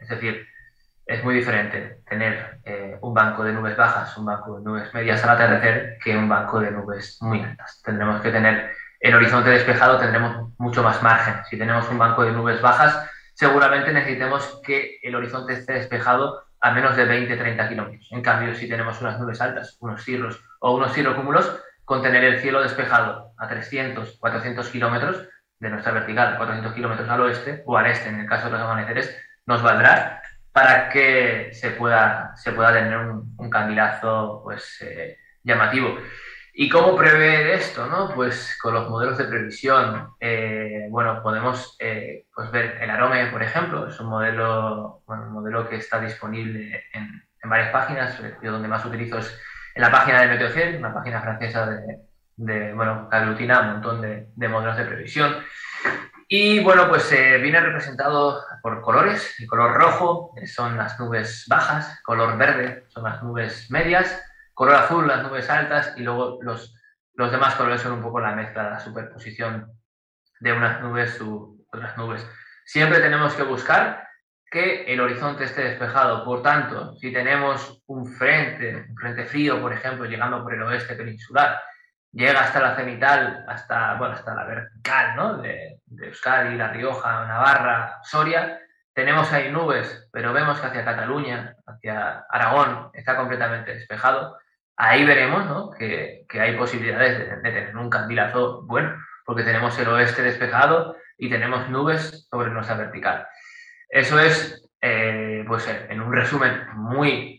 Es 0.00 0.08
decir, 0.08 0.46
es 1.06 1.24
muy 1.24 1.34
diferente 1.34 2.02
tener 2.08 2.60
eh, 2.64 2.96
un 3.00 3.12
banco 3.12 3.42
de 3.44 3.52
nubes 3.52 3.76
bajas, 3.76 4.16
un 4.16 4.26
banco 4.26 4.58
de 4.58 4.64
nubes 4.64 4.94
medias 4.94 5.22
al 5.24 5.30
atardecer, 5.30 5.98
que 6.02 6.16
un 6.16 6.28
banco 6.28 6.60
de 6.60 6.70
nubes 6.70 7.18
muy 7.20 7.42
altas. 7.42 7.82
Tendremos 7.84 8.20
que 8.20 8.30
tener 8.30 8.70
el 9.00 9.14
horizonte 9.14 9.50
despejado, 9.50 9.98
tendremos 9.98 10.50
mucho 10.58 10.82
más 10.82 11.02
margen. 11.02 11.34
Si 11.48 11.58
tenemos 11.58 11.88
un 11.88 11.98
banco 11.98 12.22
de 12.22 12.32
nubes 12.32 12.60
bajas, 12.60 13.10
seguramente 13.34 13.92
necesitemos 13.92 14.60
que 14.64 14.98
el 15.02 15.14
horizonte 15.14 15.54
esté 15.54 15.72
despejado 15.72 16.44
a 16.60 16.70
menos 16.72 16.94
de 16.96 17.06
20-30 17.06 17.68
kilómetros. 17.68 18.08
En 18.10 18.22
cambio, 18.22 18.54
si 18.54 18.68
tenemos 18.68 19.00
unas 19.00 19.18
nubes 19.18 19.40
altas, 19.40 19.78
unos 19.80 20.04
cirros 20.04 20.44
o 20.60 20.76
unos 20.76 20.92
cirrocúmulos, 20.92 21.60
con 21.84 22.02
tener 22.02 22.22
el 22.22 22.40
cielo 22.40 22.62
despejado 22.62 23.32
a 23.36 23.48
300, 23.48 24.18
400 24.20 24.68
kilómetros 24.68 25.26
de 25.58 25.70
nuestra 25.70 25.92
vertical, 25.92 26.36
400 26.36 26.72
kilómetros 26.72 27.08
al 27.08 27.20
oeste 27.22 27.62
o 27.66 27.76
al 27.76 27.86
este, 27.86 28.10
en 28.10 28.20
el 28.20 28.28
caso 28.28 28.46
de 28.46 28.52
los 28.52 28.60
amaneceres, 28.60 29.16
nos 29.46 29.62
valdrá 29.62 30.22
para 30.52 30.88
que 30.88 31.50
se 31.52 31.70
pueda, 31.70 32.34
se 32.36 32.52
pueda 32.52 32.72
tener 32.72 32.96
un, 32.98 33.34
un 33.38 33.50
pues, 34.42 34.78
eh, 34.82 35.18
llamativo. 35.42 35.98
¿Y 36.52 36.68
cómo 36.68 36.96
prever 36.96 37.46
esto? 37.50 37.86
No? 37.86 38.12
Pues 38.14 38.58
con 38.60 38.74
los 38.74 38.88
modelos 38.90 39.16
de 39.16 39.24
previsión. 39.24 40.10
Eh, 40.18 40.86
bueno, 40.90 41.22
podemos 41.22 41.76
eh, 41.78 42.26
pues 42.34 42.50
ver 42.50 42.78
el 42.80 42.90
Arome, 42.90 43.26
por 43.26 43.42
ejemplo, 43.42 43.86
es 43.88 43.98
un 44.00 44.08
modelo, 44.08 45.02
un 45.06 45.32
modelo 45.32 45.68
que 45.68 45.76
está 45.76 46.00
disponible 46.00 46.84
en, 46.92 47.22
en, 47.42 47.50
varias 47.50 47.70
páginas. 47.70 48.20
Yo 48.42 48.52
donde 48.52 48.68
más 48.68 48.84
utilizo 48.84 49.18
es 49.18 49.40
en 49.74 49.82
la 49.82 49.90
página 49.90 50.20
de 50.20 50.28
Meteociel, 50.28 50.76
una 50.76 50.92
página 50.92 51.22
francesa 51.22 51.70
de, 52.36 52.72
bueno, 52.74 53.08
que 53.08 53.16
aglutina 53.16 53.60
un 53.60 53.72
montón 53.72 54.00
de, 54.00 54.28
de 54.34 54.48
modelos 54.48 54.76
de 54.76 54.84
previsión. 54.84 55.36
Y 56.28 56.60
bueno, 56.60 56.88
pues 56.88 57.10
eh, 57.12 57.38
viene 57.38 57.60
representado 57.60 58.40
por 58.62 58.80
colores. 58.80 59.34
El 59.38 59.46
color 59.46 59.74
rojo 59.74 60.34
son 60.46 60.76
las 60.76 60.98
nubes 60.98 61.44
bajas, 61.48 62.00
color 62.02 62.36
verde 62.36 62.84
son 62.88 63.04
las 63.04 63.22
nubes 63.22 63.70
medias, 63.70 64.22
color 64.54 64.74
azul 64.74 65.06
las 65.06 65.22
nubes 65.22 65.48
altas 65.48 65.94
y 65.96 66.02
luego 66.02 66.38
los, 66.42 66.74
los 67.14 67.30
demás 67.30 67.54
colores 67.54 67.80
son 67.80 67.92
un 67.92 68.02
poco 68.02 68.20
la 68.20 68.32
mezcla, 68.32 68.70
la 68.70 68.80
superposición 68.80 69.72
de 70.40 70.52
unas 70.52 70.80
nubes 70.80 71.20
u 71.20 71.64
otras 71.72 71.96
nubes. 71.96 72.26
Siempre 72.64 73.00
tenemos 73.00 73.34
que 73.34 73.42
buscar 73.42 74.08
que 74.50 74.84
el 74.92 75.00
horizonte 75.00 75.44
esté 75.44 75.62
despejado. 75.62 76.24
Por 76.24 76.42
tanto, 76.42 76.96
si 76.96 77.12
tenemos 77.12 77.82
un 77.86 78.06
frente, 78.06 78.86
un 78.88 78.96
frente 78.96 79.24
frío, 79.24 79.60
por 79.60 79.72
ejemplo, 79.72 80.06
llegando 80.06 80.42
por 80.42 80.54
el 80.54 80.62
oeste 80.62 80.96
peninsular, 80.96 81.60
llega 82.12 82.40
hasta 82.40 82.60
la 82.60 82.76
cenital, 82.76 83.44
hasta, 83.48 83.94
bueno, 83.94 84.14
hasta 84.14 84.34
la 84.34 84.44
vertical, 84.44 85.16
¿no? 85.16 85.42
De 85.90 86.06
Euskadi, 86.08 86.56
La 86.56 86.68
Rioja, 86.68 87.26
Navarra, 87.26 88.00
Soria, 88.02 88.58
tenemos 88.94 89.32
ahí 89.32 89.50
nubes, 89.50 90.08
pero 90.12 90.32
vemos 90.32 90.58
que 90.60 90.66
hacia 90.66 90.84
Cataluña, 90.84 91.54
hacia 91.66 92.24
Aragón, 92.28 92.90
está 92.94 93.16
completamente 93.16 93.74
despejado. 93.74 94.36
Ahí 94.76 95.04
veremos 95.04 95.46
¿no? 95.46 95.70
que, 95.70 96.24
que, 96.28 96.40
hay 96.40 96.56
posibilidades 96.56 97.18
de, 97.18 97.36
tener 97.36 97.76
un 97.76 97.90
candilazo 97.90 98.62
bueno, 98.62 98.96
porque 99.24 99.42
tenemos 99.42 99.78
el 99.78 99.88
oeste 99.88 100.22
despejado 100.22 100.96
y 101.18 101.28
tenemos 101.28 101.68
nubes 101.68 102.26
sobre 102.30 102.50
nuestra 102.50 102.76
vertical. 102.76 103.26
Eso 103.88 104.18
es, 104.18 104.68
eh, 104.80 105.44
pues 105.46 105.68
en 105.68 106.00
un 106.00 106.12
resumen 106.12 106.66
muy 106.74 107.36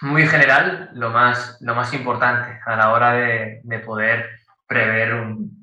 muy 0.00 0.26
general 0.26 0.90
lo 0.94 1.10
más, 1.10 1.58
lo 1.60 1.76
más 1.76 1.94
importante 1.94 2.60
a 2.66 2.74
la 2.74 2.92
hora 2.92 3.12
de, 3.12 3.60
de 3.62 3.78
poder 3.78 4.28
prever 4.66 5.14
un, 5.14 5.61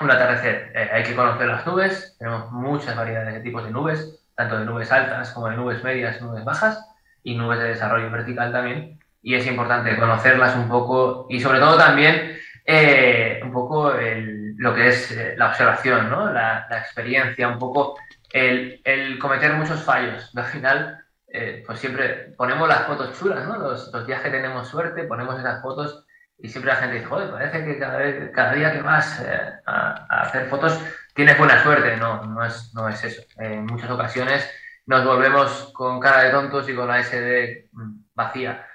un 0.00 0.10
atardecer. 0.10 0.72
Eh, 0.74 0.90
hay 0.92 1.02
que 1.02 1.14
conocer 1.14 1.46
las 1.46 1.66
nubes, 1.66 2.16
tenemos 2.18 2.50
muchas 2.52 2.96
variedades 2.96 3.34
de 3.34 3.40
tipos 3.40 3.64
de 3.64 3.70
nubes, 3.70 4.24
tanto 4.34 4.58
de 4.58 4.64
nubes 4.64 4.92
altas 4.92 5.32
como 5.32 5.48
de 5.48 5.56
nubes 5.56 5.82
medias, 5.82 6.20
nubes 6.22 6.44
bajas 6.44 6.84
y 7.22 7.34
nubes 7.34 7.58
de 7.58 7.68
desarrollo 7.68 8.10
vertical 8.10 8.52
también. 8.52 8.98
Y 9.22 9.34
es 9.34 9.46
importante 9.46 9.96
conocerlas 9.96 10.54
un 10.56 10.68
poco 10.68 11.26
y 11.28 11.40
sobre 11.40 11.58
todo 11.58 11.76
también 11.76 12.38
eh, 12.64 13.40
un 13.42 13.52
poco 13.52 13.94
el, 13.94 14.54
lo 14.56 14.74
que 14.74 14.88
es 14.88 15.10
eh, 15.10 15.34
la 15.36 15.48
observación, 15.48 16.08
¿no? 16.08 16.32
la, 16.32 16.66
la, 16.70 16.78
experiencia, 16.78 17.48
un 17.48 17.58
poco 17.58 17.96
el, 18.32 18.80
el 18.84 19.18
cometer 19.18 19.54
muchos 19.54 19.82
fallos. 19.82 20.30
Al 20.36 20.44
final 20.44 20.98
eh, 21.30 21.62
pues 21.66 21.78
siempre 21.78 22.34
ponemos 22.36 22.68
las 22.68 22.86
fotos 22.86 23.18
chulas, 23.18 23.46
¿no? 23.46 23.58
Los, 23.58 23.92
los, 23.92 24.06
días 24.06 24.22
que 24.22 24.30
tenemos 24.30 24.68
suerte, 24.68 25.04
ponemos 25.04 25.38
esas 25.38 25.60
fotos 25.60 26.06
y 26.38 26.48
siempre 26.48 26.72
la 26.72 26.78
gente 26.78 26.96
dice, 26.96 27.06
joder, 27.06 27.30
parece 27.30 27.64
que 27.64 27.78
cada, 27.78 27.98
vez, 27.98 28.30
cada 28.32 28.52
día 28.52 28.72
que 28.72 28.82
vas 28.82 29.20
eh, 29.20 29.52
a, 29.66 30.06
a, 30.08 30.22
hacer 30.22 30.46
fotos 30.48 30.80
tienes 31.14 31.36
buena 31.36 31.62
suerte. 31.62 31.96
No, 31.96 32.24
no 32.24 32.44
es, 32.44 32.72
no 32.74 32.88
es 32.88 33.02
eso. 33.02 33.22
En 33.38 33.66
muchas 33.66 33.90
ocasiones 33.90 34.48
nos 34.86 35.04
volvemos 35.04 35.72
con 35.74 35.98
cara 35.98 36.22
de 36.22 36.30
tontos 36.30 36.68
y 36.68 36.74
con 36.74 36.86
la 36.86 37.02
SD 37.02 37.70
vacía. 38.14 38.66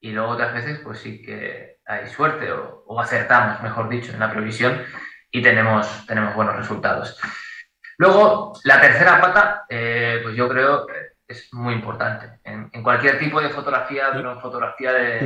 Y 0.00 0.12
luego 0.12 0.30
otras 0.30 0.54
veces, 0.54 0.80
pues 0.82 0.98
sí 0.98 1.20
que 1.20 1.80
hay 1.84 2.06
suerte 2.08 2.50
o, 2.52 2.84
o 2.86 3.00
acertamos, 3.00 3.62
mejor 3.62 3.88
dicho, 3.90 4.12
en 4.12 4.20
la 4.20 4.30
previsión. 4.30 4.82
y 5.30 5.42
tenemos, 5.42 6.06
tenemos 6.06 6.34
buenos 6.34 6.56
resultados. 6.56 7.20
Luego, 7.98 8.54
la 8.64 8.80
tercera 8.80 9.20
pata, 9.20 9.66
eh, 9.68 10.20
pues 10.22 10.34
yo 10.34 10.48
creo 10.48 10.86
es 11.28 11.52
muy 11.52 11.74
importante. 11.74 12.40
En, 12.44 12.82
cualquier 12.82 13.18
tipo 13.18 13.40
de 13.40 13.50
fotografía, 13.50 14.08
pero 14.12 14.32
en 14.32 14.40
fotografía 14.40 14.92
de... 14.92 15.20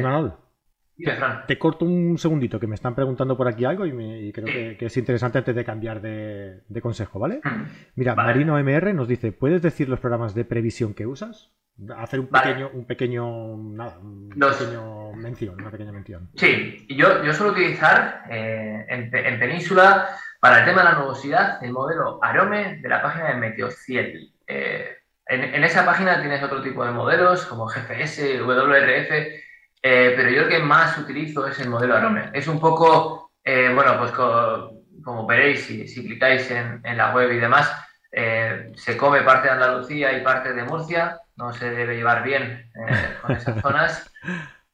te, 1.47 1.59
corto 1.59 1.85
un 1.85 2.19
segundito, 2.19 2.61
que 2.61 2.67
me 2.67 2.75
están 2.75 2.95
preguntando 2.95 3.37
por 3.37 3.49
aquí 3.49 3.65
algo 3.65 3.87
y, 3.87 4.33
creo 4.33 4.47
que, 4.79 4.87
es 4.87 4.97
interesante 4.97 5.39
antes 5.39 5.55
de 5.55 5.65
cambiar 5.65 6.01
de, 6.01 6.81
consejo, 6.81 7.19
¿vale? 7.19 7.41
Mm. 7.43 7.63
Mira, 7.97 8.15
Marino 8.15 8.59
MR 8.63 8.95
nos 8.95 9.09
dice, 9.09 9.33
¿puedes 9.33 9.63
decir 9.63 9.89
los 9.89 10.01
programas 10.01 10.35
de 10.35 10.45
previsión 10.45 10.95
que 10.95 11.07
usas? 11.07 11.53
Hacer 11.97 12.21
un 12.21 12.29
pequeño, 12.29 12.71
un 12.73 12.87
pequeño, 12.87 13.57
nada, 13.57 13.99
un 13.99 14.29
pequeño 14.29 15.13
mención, 15.15 15.57
una 15.61 15.71
pequeña 15.73 15.91
mención. 15.91 16.31
Sí, 16.37 16.87
yo, 16.89 17.25
yo 17.25 17.33
suelo 17.33 17.53
utilizar 17.53 18.23
eh, 18.31 18.87
en, 18.89 19.11
Península 19.41 20.09
para 20.39 20.61
el 20.61 20.65
tema 20.67 20.85
de 20.85 20.91
la 20.91 20.99
nubosidad 21.01 21.65
el 21.65 21.73
modelo 21.73 22.21
Arome 22.23 22.77
de 22.81 22.89
la 22.89 23.03
página 23.03 23.29
de 23.31 23.41
Meteociel. 23.41 24.33
Eh, 24.47 24.89
en, 25.27 25.65
esa 25.65 25.85
página 25.85 26.21
tienes 26.21 26.43
otro 26.43 26.63
tipo 26.63 26.85
de 26.85 26.93
modelos 26.93 27.47
como 27.47 27.67
GFS, 27.67 28.41
WRF, 28.43 29.44
eh, 29.85 30.15
pero 30.17 30.31
yo 30.31 30.43
el 30.43 30.49
que 30.49 30.59
más 30.59 30.99
utilizo 30.99 31.47
es 31.47 31.61
el 31.61 31.69
modelo 31.69 31.95
Arome. 31.95 32.31
Es 32.33 32.49
un 32.49 32.59
poco, 32.59 33.33
bueno, 33.45 33.99
pues 33.99 34.11
como, 34.11 35.27
veréis 35.27 35.65
si, 35.65 35.87
si 35.87 36.05
clicáis 36.05 36.51
en, 36.51 36.81
en, 36.83 36.97
la 36.97 37.15
web 37.15 37.31
y 37.31 37.39
demás, 37.39 37.71
se 38.11 38.97
come 38.97 39.23
parte 39.23 39.49
de 39.49 39.55
Andalucía 39.55 40.17
y 40.17 40.25
parte 40.25 40.53
de 40.53 40.65
Murcia 40.65 41.21
no 41.37 41.53
se 41.53 41.71
debe 41.71 41.97
llevar 41.97 42.23
bien 42.23 42.71
eh, 42.75 43.17
con 43.23 43.33
esas 43.33 43.61
zonas. 43.61 44.11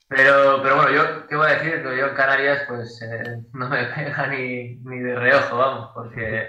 Pero, 0.09 0.61
pero 0.62 0.77
bueno, 0.77 0.90
yo, 0.90 1.27
¿qué 1.29 1.37
voy 1.37 1.49
a 1.49 1.55
decir? 1.55 1.83
Que 1.83 1.96
yo 1.96 2.09
en 2.09 2.14
Canarias, 2.16 2.64
pues 2.66 3.01
eh, 3.03 3.38
no 3.53 3.68
me 3.68 3.85
pega 3.94 4.27
ni, 4.27 4.77
ni, 4.77 4.99
de 4.99 5.14
reojo, 5.14 5.57
vamos, 5.57 5.90
porque 5.94 6.49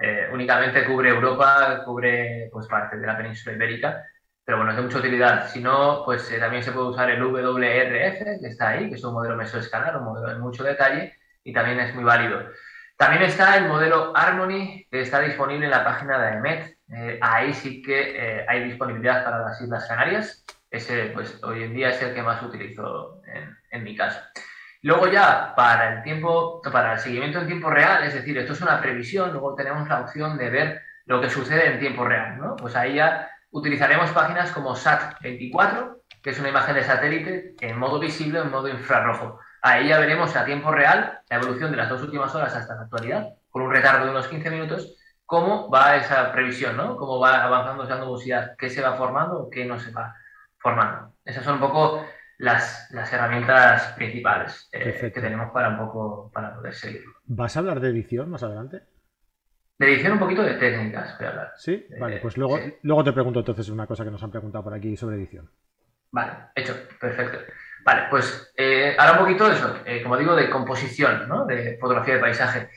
eh, 0.00 0.28
únicamente 0.32 0.84
cubre 0.86 1.10
Europa, 1.10 1.82
cubre 1.84 2.48
pues 2.50 2.66
parte 2.68 2.96
de 2.96 3.06
la 3.06 3.16
península 3.16 3.54
ibérica, 3.54 4.02
pero 4.44 4.58
bueno, 4.58 4.72
es 4.72 4.76
de 4.76 4.82
mucha 4.82 4.98
utilidad. 4.98 5.48
Si 5.48 5.60
no, 5.60 6.02
pues 6.04 6.28
también 6.38 6.62
se 6.62 6.72
puede 6.72 6.88
usar 6.88 7.10
el 7.10 7.22
WRF, 7.22 8.40
que 8.40 8.48
está 8.48 8.70
ahí, 8.70 8.88
que 8.88 8.96
es 8.96 9.04
un 9.04 9.14
modelo 9.14 9.36
mesoescalar, 9.36 9.96
un 9.96 10.04
modelo 10.04 10.28
de 10.32 10.38
mucho 10.38 10.64
detalle, 10.64 11.14
y 11.44 11.52
también 11.52 11.80
es 11.80 11.94
muy 11.94 12.04
válido. 12.04 12.40
También 12.96 13.22
está 13.22 13.56
el 13.56 13.68
modelo 13.68 14.12
Harmony, 14.14 14.86
que 14.90 15.00
está 15.00 15.20
disponible 15.20 15.64
en 15.64 15.70
la 15.70 15.84
página 15.84 16.18
de 16.18 16.28
AEMET, 16.28 16.76
eh, 16.94 17.18
ahí 17.22 17.54
sí 17.54 17.80
que 17.82 18.12
eh, 18.16 18.46
hay 18.46 18.64
disponibilidad 18.64 19.24
para 19.24 19.38
las 19.38 19.60
Islas 19.60 19.86
Canarias. 19.88 20.44
Ese, 20.70 21.06
pues, 21.06 21.42
hoy 21.42 21.64
en 21.64 21.74
día 21.74 21.90
es 21.90 22.02
el 22.02 22.14
que 22.14 22.22
más 22.22 22.42
utilizo 22.42 23.20
en, 23.70 23.82
mi 23.82 23.96
caso. 23.96 24.20
Luego 24.82 25.08
ya 25.08 25.54
para 25.54 25.94
el 25.94 26.02
tiempo, 26.02 26.60
para 26.70 26.94
el 26.94 26.98
seguimiento 26.98 27.40
en 27.40 27.46
tiempo 27.46 27.70
real, 27.70 28.04
es 28.04 28.14
decir, 28.14 28.36
esto 28.38 28.52
es 28.52 28.60
una 28.60 28.80
previsión, 28.80 29.32
luego 29.32 29.54
tenemos 29.54 29.88
la 29.88 30.00
opción 30.00 30.36
de 30.36 30.50
ver 30.50 30.82
lo 31.06 31.20
que 31.20 31.30
sucede 31.30 31.72
en 31.72 31.80
tiempo 31.80 32.04
real, 32.04 32.38
¿no? 32.38 32.56
Pues 32.56 32.76
ahí 32.76 32.94
ya 32.94 33.30
utilizaremos 33.52 34.10
páginas 34.10 34.50
como 34.50 34.74
SAT24, 34.74 35.98
que 36.22 36.30
es 36.30 36.38
una 36.40 36.48
imagen 36.48 36.74
de 36.74 36.84
satélite 36.84 37.54
en 37.60 37.78
modo 37.78 38.00
visible 38.00 38.40
o 38.40 38.42
en 38.42 38.50
modo 38.50 38.68
infrarrojo. 38.68 39.38
Ahí 39.60 39.88
ya 39.88 39.98
veremos 39.98 40.34
a 40.34 40.44
tiempo 40.44 40.72
real 40.72 41.20
la 41.30 41.36
evolución 41.36 41.70
de 41.70 41.76
las 41.76 41.88
dos 41.88 42.02
últimas 42.02 42.34
horas 42.34 42.54
hasta 42.56 42.74
la 42.74 42.82
actualidad, 42.82 43.28
con 43.50 43.62
un 43.62 43.70
retardo 43.70 44.06
de 44.06 44.10
unos 44.10 44.26
15 44.26 44.50
minutos, 44.50 44.96
cómo 45.24 45.70
va 45.70 45.96
esa 45.96 46.32
previsión, 46.32 46.76
¿no? 46.76 46.96
Cómo 46.96 47.20
va 47.20 47.44
avanzando 47.44 47.84
esa 47.84 47.98
nubosidad, 47.98 48.56
qué 48.58 48.70
se 48.70 48.82
va 48.82 48.94
formando 48.94 49.44
o 49.44 49.50
qué 49.50 49.64
no 49.64 49.78
se 49.78 49.92
va 49.92 50.14
formando. 50.58 51.14
Esas 51.24 51.44
son 51.44 51.54
un 51.54 51.60
poco 51.60 52.04
las, 52.38 52.88
las 52.90 53.12
herramientas 53.12 53.92
principales 53.92 54.68
eh, 54.72 55.12
que 55.14 55.20
tenemos 55.20 55.52
para 55.52 55.68
un 55.68 55.78
poco 55.78 56.30
para 56.32 56.54
poder 56.54 56.74
seguirlo. 56.74 57.12
¿Vas 57.24 57.56
a 57.56 57.60
hablar 57.60 57.80
de 57.80 57.90
edición 57.90 58.30
más 58.30 58.42
adelante? 58.42 58.82
De 59.82 59.94
edición 59.94 60.12
un 60.12 60.20
poquito 60.20 60.44
de 60.44 60.54
técnicas 60.54 61.18
voy 61.18 61.26
a 61.26 61.30
hablar. 61.30 61.52
Sí, 61.56 61.84
vale, 61.98 62.18
pues 62.18 62.36
luego, 62.36 62.56
luego 62.82 63.02
te 63.02 63.12
pregunto 63.12 63.40
entonces 63.40 63.68
una 63.68 63.84
cosa 63.84 64.04
que 64.04 64.12
nos 64.12 64.22
han 64.22 64.30
preguntado 64.30 64.62
por 64.62 64.74
aquí 64.74 64.96
sobre 64.96 65.16
edición. 65.16 65.50
Vale, 66.12 66.34
hecho, 66.54 66.72
perfecto. 67.00 67.38
Vale, 67.84 68.02
pues 68.08 68.52
eh, 68.56 68.94
ahora 68.96 69.14
un 69.14 69.18
poquito 69.18 69.48
de 69.48 69.56
eso, 69.56 69.76
eh, 69.84 70.00
como 70.04 70.16
digo, 70.16 70.36
de 70.36 70.48
composición, 70.50 71.28
¿no? 71.28 71.46
De 71.46 71.78
fotografía 71.80 72.14
de 72.14 72.20
paisaje. 72.20 72.68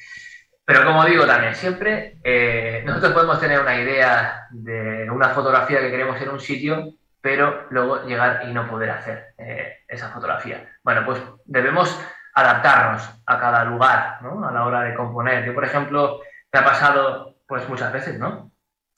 Pero 0.65 0.83
como 0.83 1.05
digo 1.05 1.27
también, 1.27 1.53
siempre 1.53 2.17
eh, 2.23 2.81
nosotros 2.87 3.13
podemos 3.13 3.39
tener 3.39 3.59
una 3.59 3.79
idea 3.79 4.47
de 4.49 5.07
una 5.11 5.29
fotografía 5.29 5.81
que 5.81 5.91
queremos 5.91 6.19
en 6.19 6.29
un 6.29 6.39
sitio, 6.39 6.95
pero 7.21 7.67
luego 7.69 8.03
llegar 8.07 8.49
y 8.49 8.51
no 8.51 8.67
poder 8.67 8.89
hacer 8.89 9.35
eh, 9.37 9.83
esa 9.87 10.09
fotografía. 10.09 10.73
Bueno, 10.83 11.05
pues 11.05 11.21
debemos 11.45 12.03
adaptarnos 12.33 13.07
a 13.27 13.39
cada 13.39 13.63
lugar, 13.63 14.23
¿no? 14.23 14.43
A 14.43 14.51
la 14.51 14.65
hora 14.65 14.81
de 14.81 14.95
componer. 14.95 15.45
Yo, 15.45 15.53
por 15.53 15.65
ejemplo, 15.65 16.21
me 16.55 16.61
ha 16.61 16.63
pasado 16.63 17.35
pues 17.45 17.67
muchas 17.67 17.91
veces, 17.91 18.17
¿no? 18.17 18.53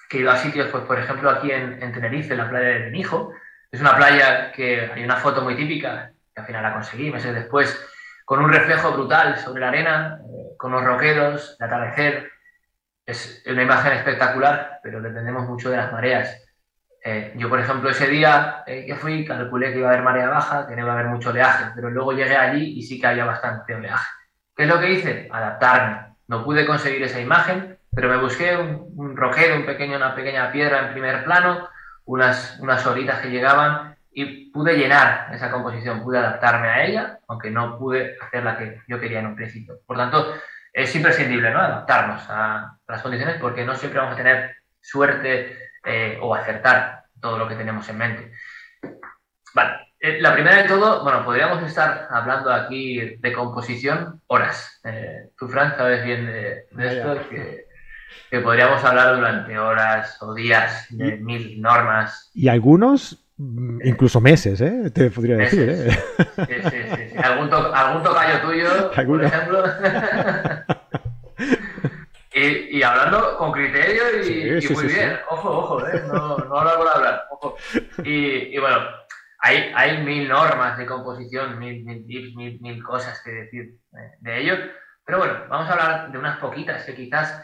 Que 0.08 0.18
he 0.18 0.22
ido 0.22 0.30
a 0.30 0.38
sitios, 0.38 0.70
pues 0.70 0.84
por 0.84 1.00
ejemplo 1.00 1.28
aquí 1.28 1.50
en, 1.52 1.92
Tenerife, 1.92 2.34
en 2.34 2.38
la 2.38 2.50
playa 2.50 2.68
de 2.68 2.80
Benijo. 2.84 3.34
Es 3.72 3.82
una 3.82 3.96
playa 3.96 4.52
que 4.52 4.92
hay 4.94 5.04
una 5.04 5.16
foto 5.16 5.42
muy 5.42 5.56
típica, 5.56 6.12
que 6.36 6.42
al 6.42 6.46
final 6.46 6.62
la 6.62 6.74
conseguí 6.74 7.10
meses 7.10 7.34
después, 7.34 7.84
con 8.26 8.44
un 8.44 8.54
reflejo 8.54 8.92
brutal 8.92 9.40
sobre 9.40 9.62
la 9.62 9.70
arena, 9.70 10.20
con 10.56 10.72
los 10.72 10.84
roqueros, 10.84 11.58
el 11.60 11.66
atardecer. 11.66 12.32
Es 13.04 13.44
una 13.48 13.64
imagen 13.64 13.94
espectacular, 13.94 14.80
pero 14.84 15.02
dependemos 15.02 15.48
mucho 15.48 15.72
de 15.72 15.78
las 15.78 15.92
mareas. 15.92 16.40
Eh, 17.04 17.34
yo, 17.38 17.50
por 17.50 17.60
ejemplo, 17.60 17.90
ese 17.90 18.08
día 18.08 18.64
eh, 18.68 18.86
que 18.86 18.96
fui, 18.96 19.26
calculé 19.26 19.74
que 19.74 19.80
iba 19.80 19.90
a 19.90 19.94
haber 19.94 20.04
marea 20.04 20.30
baja, 20.30 20.68
que 20.68 20.76
no 20.76 20.84
iba 20.84 20.92
a 20.92 21.00
haber 21.00 21.08
mucho 21.08 21.32
oleaje, 21.32 21.72
pero 21.74 21.90
luego 21.90 22.14
llegué 22.14 22.38
allí 22.38 22.78
y 22.78 22.84
sí 22.84 23.02
que 23.02 23.08
había 23.08 23.26
bastante 23.26 23.74
oleaje. 23.74 24.08
¿Qué 24.56 24.64
es 24.64 24.70
lo 24.70 24.80
que 24.80 24.92
hice? 24.92 25.28
Adaptarme. 25.32 26.07
No 26.28 26.44
pude 26.44 26.66
conseguir 26.66 27.04
esa 27.04 27.20
imagen, 27.22 27.78
pero 27.94 28.10
me 28.10 28.18
busqué 28.18 28.56
un, 28.58 29.16
roquero, 29.16 29.56
un 29.56 29.66
pequeño, 29.66 29.98
una 29.98 30.16
pequeña 30.16 30.52
piedra 30.52 30.88
en 30.88 30.92
primer 30.92 31.24
plano, 31.24 31.68
unas, 32.06 32.60
unas 32.60 32.86
horitas 32.86 33.20
que 33.20 33.30
llegaban 33.30 33.96
y 34.12 34.52
pude 34.52 34.78
llenar 34.78 35.34
esa 35.34 35.52
composición, 35.52 36.04
pude 36.04 36.18
adaptarme 36.18 36.68
a 36.68 36.86
ella, 36.86 37.20
aunque 37.28 37.52
no 37.52 37.78
pude 37.78 38.18
hacer 38.20 38.44
la 38.44 38.58
que 38.58 38.82
yo 38.88 39.00
quería 39.00 39.20
en 39.20 39.28
un 39.28 39.36
principio. 39.36 39.80
Por 39.86 39.98
tanto, 39.98 40.34
es 40.74 40.96
imprescindible 40.96 41.52
¿no? 41.52 41.60
adaptarnos 41.60 42.24
a, 42.30 42.78
las 42.88 43.02
condiciones 43.02 43.38
porque 43.40 43.66
no 43.66 43.76
siempre 43.76 44.00
vamos 44.00 44.14
a 44.14 44.18
tener 44.18 44.56
suerte 44.80 45.58
eh, 45.84 46.18
o 46.22 46.36
acertar 46.36 47.06
todo 47.20 47.38
lo 47.38 47.48
que 47.48 47.56
tenemos 47.56 47.88
en 47.90 47.98
mente. 47.98 48.32
Vale, 49.54 49.87
la 50.00 50.34
primera 50.34 50.64
de 50.64 50.68
todo, 50.68 51.04
bueno, 51.04 51.26
podríamos 51.26 51.64
estar 51.64 52.08
hablando 52.10 52.52
aquí 52.52 53.18
de 53.18 53.34
composición 53.34 54.22
horas. 54.28 54.80
Eh, 54.84 55.30
tú, 55.38 55.48
Fran, 55.48 55.76
sabes 55.76 56.06
bien 56.06 56.26
de, 56.26 56.66
esto, 56.80 57.30
que, 57.30 57.66
que 58.30 58.40
podríamos 58.40 58.84
hablar 58.84 59.16
durante 59.16 59.58
horas 59.58 60.18
o 60.22 60.34
días 60.34 60.88
de 60.90 61.18
mil 61.18 61.62
normas. 61.62 62.32
Y 62.34 62.48
algunos 62.48 63.28
Mm, 63.40 63.86
incluso 63.86 64.20
meses, 64.20 64.60
¿eh? 64.62 64.90
Te 64.92 65.12
podría 65.12 65.38
decir, 65.38 65.70
¿eh? 65.70 65.92
Sí, 65.92 66.00
sí, 66.64 66.78
sí. 66.96 67.04
¿Algún, 67.24 67.52
tocayo 67.52 68.42
tuyo, 68.42 68.92
por 69.08 69.24
ejemplo? 69.24 69.64
y, 72.34 72.82
hablando 72.82 73.38
con 73.38 73.52
criterio 73.52 74.24
y, 74.24 74.68
muy 74.74 74.88
bien. 74.88 75.20
Ojo, 75.30 75.52
ojo, 75.52 75.88
¿eh? 75.88 76.02
No, 76.08 76.36
no 76.38 76.58
hablo 76.58 76.78
por 76.78 76.88
hablar, 76.88 77.26
ojo. 77.30 77.58
Y, 78.04 78.58
bueno, 78.58 78.80
hay, 79.40 79.72
hay 79.76 80.04
mil 80.04 80.28
normas 80.28 80.78
de 80.78 80.86
composición, 80.86 81.60
mil, 81.60 81.84
mil 81.84 82.06
tips, 82.06 82.36
mil, 82.36 82.60
mil 82.62 82.84
cosas 82.84 83.22
que 83.24 83.32
decir 83.32 83.76
de 84.20 84.40
ello. 84.40 84.56
Pero 85.06 85.20
bueno, 85.20 85.46
vamos 85.48 85.70
a 85.70 85.74
hablar 85.74 86.12
de 86.12 86.18
unas 86.18 86.38
poquitas 86.40 86.84
que 86.84 86.96
quizás 86.96 87.44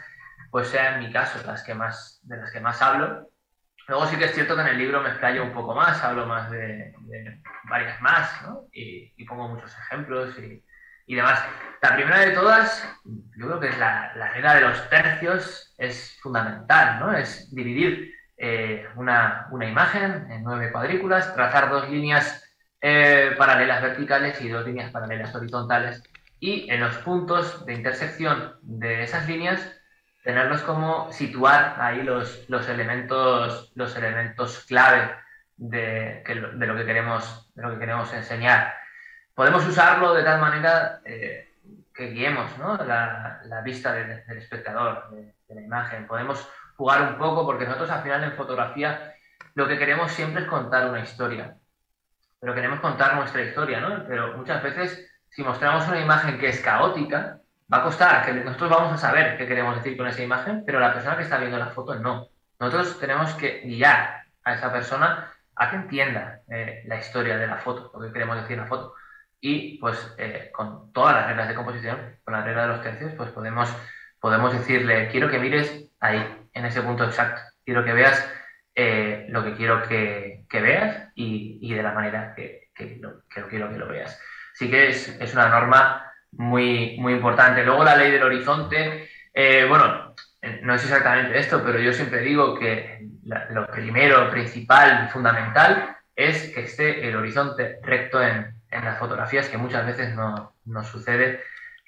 pues 0.50 0.68
sean 0.68 0.94
en 0.94 1.06
mi 1.06 1.12
caso 1.12 1.44
las 1.46 1.62
que 1.62 1.74
más, 1.74 2.20
de 2.22 2.36
las 2.36 2.52
que 2.52 2.60
más 2.60 2.80
hablo 2.80 3.28
Luego 3.86 4.06
sí 4.06 4.16
que 4.16 4.24
es 4.24 4.34
cierto 4.34 4.54
que 4.54 4.62
en 4.62 4.68
el 4.68 4.78
libro 4.78 5.02
me 5.02 5.10
explayo 5.10 5.42
un 5.42 5.52
poco 5.52 5.74
más, 5.74 6.02
hablo 6.02 6.26
más 6.26 6.50
de, 6.50 6.94
varias 7.68 8.00
más, 8.00 8.42
¿no? 8.42 8.66
Y, 8.72 9.24
pongo 9.26 9.48
muchos 9.48 9.76
ejemplos 9.78 10.34
y, 10.38 11.14
demás. 11.14 11.44
La 11.82 11.94
primera 11.94 12.20
de 12.20 12.30
todas, 12.30 12.82
yo 13.04 13.46
creo 13.46 13.60
que 13.60 13.68
es 13.68 13.78
la, 13.78 14.12
regla 14.32 14.54
de 14.54 14.60
los 14.62 14.88
tercios, 14.88 15.74
es 15.76 16.18
fundamental, 16.22 16.98
¿no? 16.98 17.12
Es 17.12 17.54
dividir 17.54 18.13
eh, 18.36 18.86
una, 18.96 19.48
imagen 19.52 20.30
en 20.30 20.42
nueve 20.42 20.72
cuadrículas, 20.72 21.34
trazar 21.34 21.70
dos 21.70 21.88
líneas 21.88 22.44
eh, 22.80 23.34
paralelas 23.38 23.82
verticales 23.82 24.40
y 24.40 24.48
dos 24.48 24.66
líneas 24.66 24.90
paralelas 24.90 25.34
horizontales 25.34 26.02
y 26.40 26.70
en 26.70 26.80
los 26.80 26.96
puntos 26.98 27.64
de 27.64 27.74
intersección 27.74 28.54
de 28.62 29.04
esas 29.04 29.28
líneas 29.28 29.74
tenerlos 30.24 30.62
como 30.62 31.12
situar 31.12 31.76
ahí 31.78 32.02
los, 32.02 32.48
los, 32.48 32.68
elementos, 32.68 33.70
los 33.74 33.94
elementos 33.96 34.64
clave 34.64 35.10
de, 35.56 36.22
de, 36.26 36.66
lo 36.66 36.76
que 36.76 36.86
queremos, 36.86 37.52
de 37.54 37.62
lo 37.62 37.72
que 37.72 37.78
queremos 37.78 38.12
enseñar. 38.12 38.74
Podemos 39.34 39.66
usarlo 39.66 40.14
de 40.14 40.22
tal 40.22 40.40
manera 40.40 41.00
eh, 41.04 41.52
que 41.94 42.08
guiemos 42.08 42.56
¿no? 42.58 42.76
la, 42.84 43.42
la, 43.44 43.60
vista 43.60 43.92
del, 43.92 44.22
espectador, 44.38 45.10
de, 45.10 45.54
la 45.54 45.60
imagen. 45.60 46.06
Podemos 46.06 46.48
jugar 46.76 47.02
un 47.12 47.18
poco 47.18 47.46
porque 47.46 47.64
nosotros 47.64 47.90
al 47.90 48.02
final 48.02 48.24
en 48.24 48.32
fotografía 48.32 49.14
lo 49.54 49.68
que 49.68 49.78
queremos 49.78 50.12
siempre 50.12 50.42
es 50.42 50.48
contar 50.48 50.88
una 50.88 51.00
historia. 51.00 51.56
Pero 52.40 52.54
queremos 52.54 52.80
contar 52.80 53.16
nuestra 53.16 53.42
historia, 53.42 53.80
¿no? 53.80 54.04
Pero 54.06 54.36
muchas 54.36 54.62
veces 54.62 55.10
si 55.34 55.42
mostramos 55.42 55.88
una 55.88 56.00
imagen 56.00 56.38
que 56.38 56.48
es 56.48 56.60
caótica, 56.60 57.40
va 57.72 57.78
a 57.78 57.82
costar, 57.82 58.24
que 58.24 58.32
nosotros 58.32 58.70
vamos 58.70 58.92
a 58.92 58.98
saber 58.98 59.36
qué 59.36 59.48
queremos 59.48 59.76
decir 59.76 59.96
con 59.96 60.06
esa 60.06 60.22
imagen, 60.22 60.62
pero 60.64 60.78
la 60.78 60.92
persona 60.92 61.16
que 61.16 61.24
está 61.24 61.38
viendo 61.38 61.58
la 61.58 61.70
foto 61.70 61.96
no. 61.96 62.28
Nosotros 62.60 63.00
tenemos 63.00 63.34
que 63.34 63.62
guiar 63.64 64.22
a 64.44 64.54
esa 64.54 64.72
persona 64.72 65.32
a 65.56 65.70
que 65.70 65.76
entienda 65.76 66.40
eh, 66.48 66.84
la 66.86 66.98
historia 66.98 67.36
de 67.36 67.46
la 67.46 67.56
foto, 67.56 67.90
lo 67.94 68.06
que 68.06 68.12
queremos 68.12 68.36
decir 68.36 68.52
en 68.52 68.60
la 68.60 68.66
foto. 68.68 68.94
Y 69.40 69.78
pues 69.78 70.14
eh, 70.18 70.50
con 70.52 70.92
todas 70.92 71.14
las 71.14 71.26
reglas 71.26 71.48
de 71.48 71.54
composición, 71.54 72.16
con 72.24 72.34
la 72.34 72.42
regla 72.42 72.62
de 72.62 72.68
los 72.68 72.82
tercios, 72.82 73.12
pues 73.16 73.30
podemos, 73.30 73.68
podemos 74.20 74.52
decirle, 74.52 75.08
quiero 75.08 75.28
que 75.28 75.38
mires 75.38 75.84
ahí, 76.00 76.43
en 76.54 76.64
ese 76.64 76.82
punto 76.82 77.04
exacto. 77.04 77.42
Quiero 77.64 77.84
que 77.84 77.92
veas 77.92 78.26
eh, 78.74 79.26
lo 79.28 79.44
que 79.44 79.54
quiero 79.54 79.82
que, 79.82 80.44
que 80.48 80.60
veas 80.60 81.08
y, 81.14 81.58
y, 81.60 81.74
de 81.74 81.82
la 81.82 81.92
manera 81.92 82.34
que, 82.34 82.70
que, 82.74 82.98
lo, 83.00 83.22
quiero 83.28 83.70
que 83.70 83.78
lo 83.78 83.88
veas. 83.88 84.18
Así 84.54 84.70
que 84.70 84.88
es, 84.88 85.08
es, 85.20 85.34
una 85.34 85.48
norma 85.48 86.10
muy, 86.32 86.96
muy 86.98 87.12
importante. 87.12 87.64
Luego 87.64 87.84
la 87.84 87.96
ley 87.96 88.10
del 88.10 88.22
horizonte, 88.22 89.08
bueno, 89.68 90.14
no 90.62 90.74
es 90.74 90.82
exactamente 90.82 91.38
esto, 91.38 91.62
pero 91.64 91.78
yo 91.78 91.92
siempre 91.92 92.20
digo 92.20 92.58
que 92.58 93.08
lo 93.50 93.66
primero, 93.68 94.30
principal 94.30 95.08
fundamental 95.08 95.96
es 96.14 96.52
que 96.54 96.62
esté 96.62 97.08
el 97.08 97.16
horizonte 97.16 97.78
recto 97.82 98.22
en, 98.22 98.54
en 98.70 98.84
las 98.84 98.98
fotografías, 98.98 99.48
que 99.48 99.58
muchas 99.58 99.86
veces 99.86 100.14
no, 100.14 100.54
no, 100.64 100.84
sucede, 100.84 101.40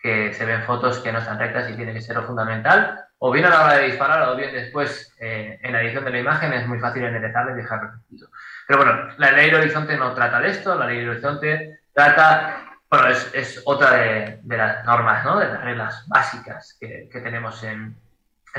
que 0.03 0.33
se 0.33 0.45
ven 0.45 0.63
fotos 0.63 1.01
que 1.01 1.13
no 1.13 1.19
están 1.19 1.39
rectas 1.39 1.71
y 1.71 1.75
tiene 1.75 1.93
que 1.93 2.01
ser 2.01 2.17
lo 2.17 2.27
fundamental, 2.27 3.06
o 3.19 3.33
bien 3.33 3.47
a 3.47 3.51
la 3.51 3.65
hora 3.65 3.75
de 3.79 3.87
disparar 3.87 4.29
o 4.29 4.37
bien 4.37 4.53
después 4.53 5.15
eh, 5.19 5.59
en 5.63 5.73
la 5.73 5.83
edición 5.83 6.05
de 6.05 6.11
la 6.11 6.19
imagen 6.19 6.53
es 6.53 6.67
muy 6.67 6.79
fácil 6.79 7.05
enderezarla 7.05 7.53
y 7.53 7.57
dejarlo 7.57 7.91
repetido. 7.93 8.29
Pero 8.67 8.85
bueno, 8.85 9.09
la 9.17 9.33
ley 9.33 9.47
del 9.47 9.61
horizonte 9.61 9.97
no 9.97 10.13
trata 10.13 10.41
de 10.41 10.51
esto, 10.51 10.75
la 10.75 10.87
ley 10.87 10.99
del 10.99 11.11
horizonte 11.11 11.81
trata, 11.93 12.65
bueno, 12.91 13.09
es, 13.09 13.31
es 13.35 13.63
otra 13.65 13.93
de, 13.93 14.41
de, 14.43 14.57
las 14.57 14.85
normas, 14.85 15.25
¿no? 15.25 15.39
de 15.39 15.49
las 15.49 15.63
reglas 15.63 16.05
básicas 16.09 16.77
que, 16.79 17.09
que 17.11 17.21
tenemos 17.21 17.63
en, 17.65 17.97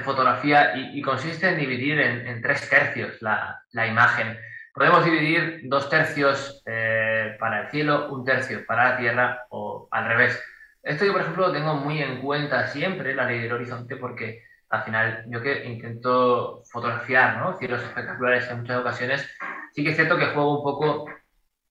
fotografía 0.03 0.75
y, 0.75 1.01
consiste 1.01 1.49
en 1.49 1.57
dividir 1.57 1.99
en, 1.99 2.27
en 2.27 2.39
tres 2.39 2.69
tercios 2.69 3.19
la, 3.19 3.63
la, 3.71 3.87
imagen. 3.87 4.37
Podemos 4.71 5.03
dividir 5.03 5.61
dos 5.63 5.89
tercios 5.89 6.61
eh, 6.67 7.35
para 7.39 7.61
el 7.61 7.71
cielo, 7.71 8.07
un 8.11 8.23
tercio 8.23 8.63
para 8.67 8.91
la 8.91 8.97
tierra 8.97 9.45
o 9.49 9.87
al 9.89 10.05
revés. 10.05 10.39
Esto 10.87 11.03
yo, 11.03 11.11
por 11.11 11.21
ejemplo, 11.21 11.47
lo 11.47 11.53
tengo 11.53 11.75
muy 11.75 12.01
en 12.01 12.21
cuenta 12.21 12.65
siempre, 12.67 13.13
la 13.13 13.25
ley 13.25 13.41
del 13.41 13.51
horizonte, 13.51 13.97
porque 13.97 14.43
al 14.69 14.83
final 14.83 15.25
yo 15.27 15.41
que 15.41 15.65
intento 15.65 16.63
fotografiar 16.71 17.37
¿no? 17.39 17.57
cielos 17.57 17.83
espectaculares 17.83 18.49
en 18.49 18.61
muchas 18.61 18.79
ocasiones, 18.79 19.29
sí 19.73 19.83
que 19.83 19.89
es 19.89 19.97
cierto 19.97 20.17
que 20.17 20.27
juego 20.27 20.59
un 20.59 20.63
poco 20.63 21.09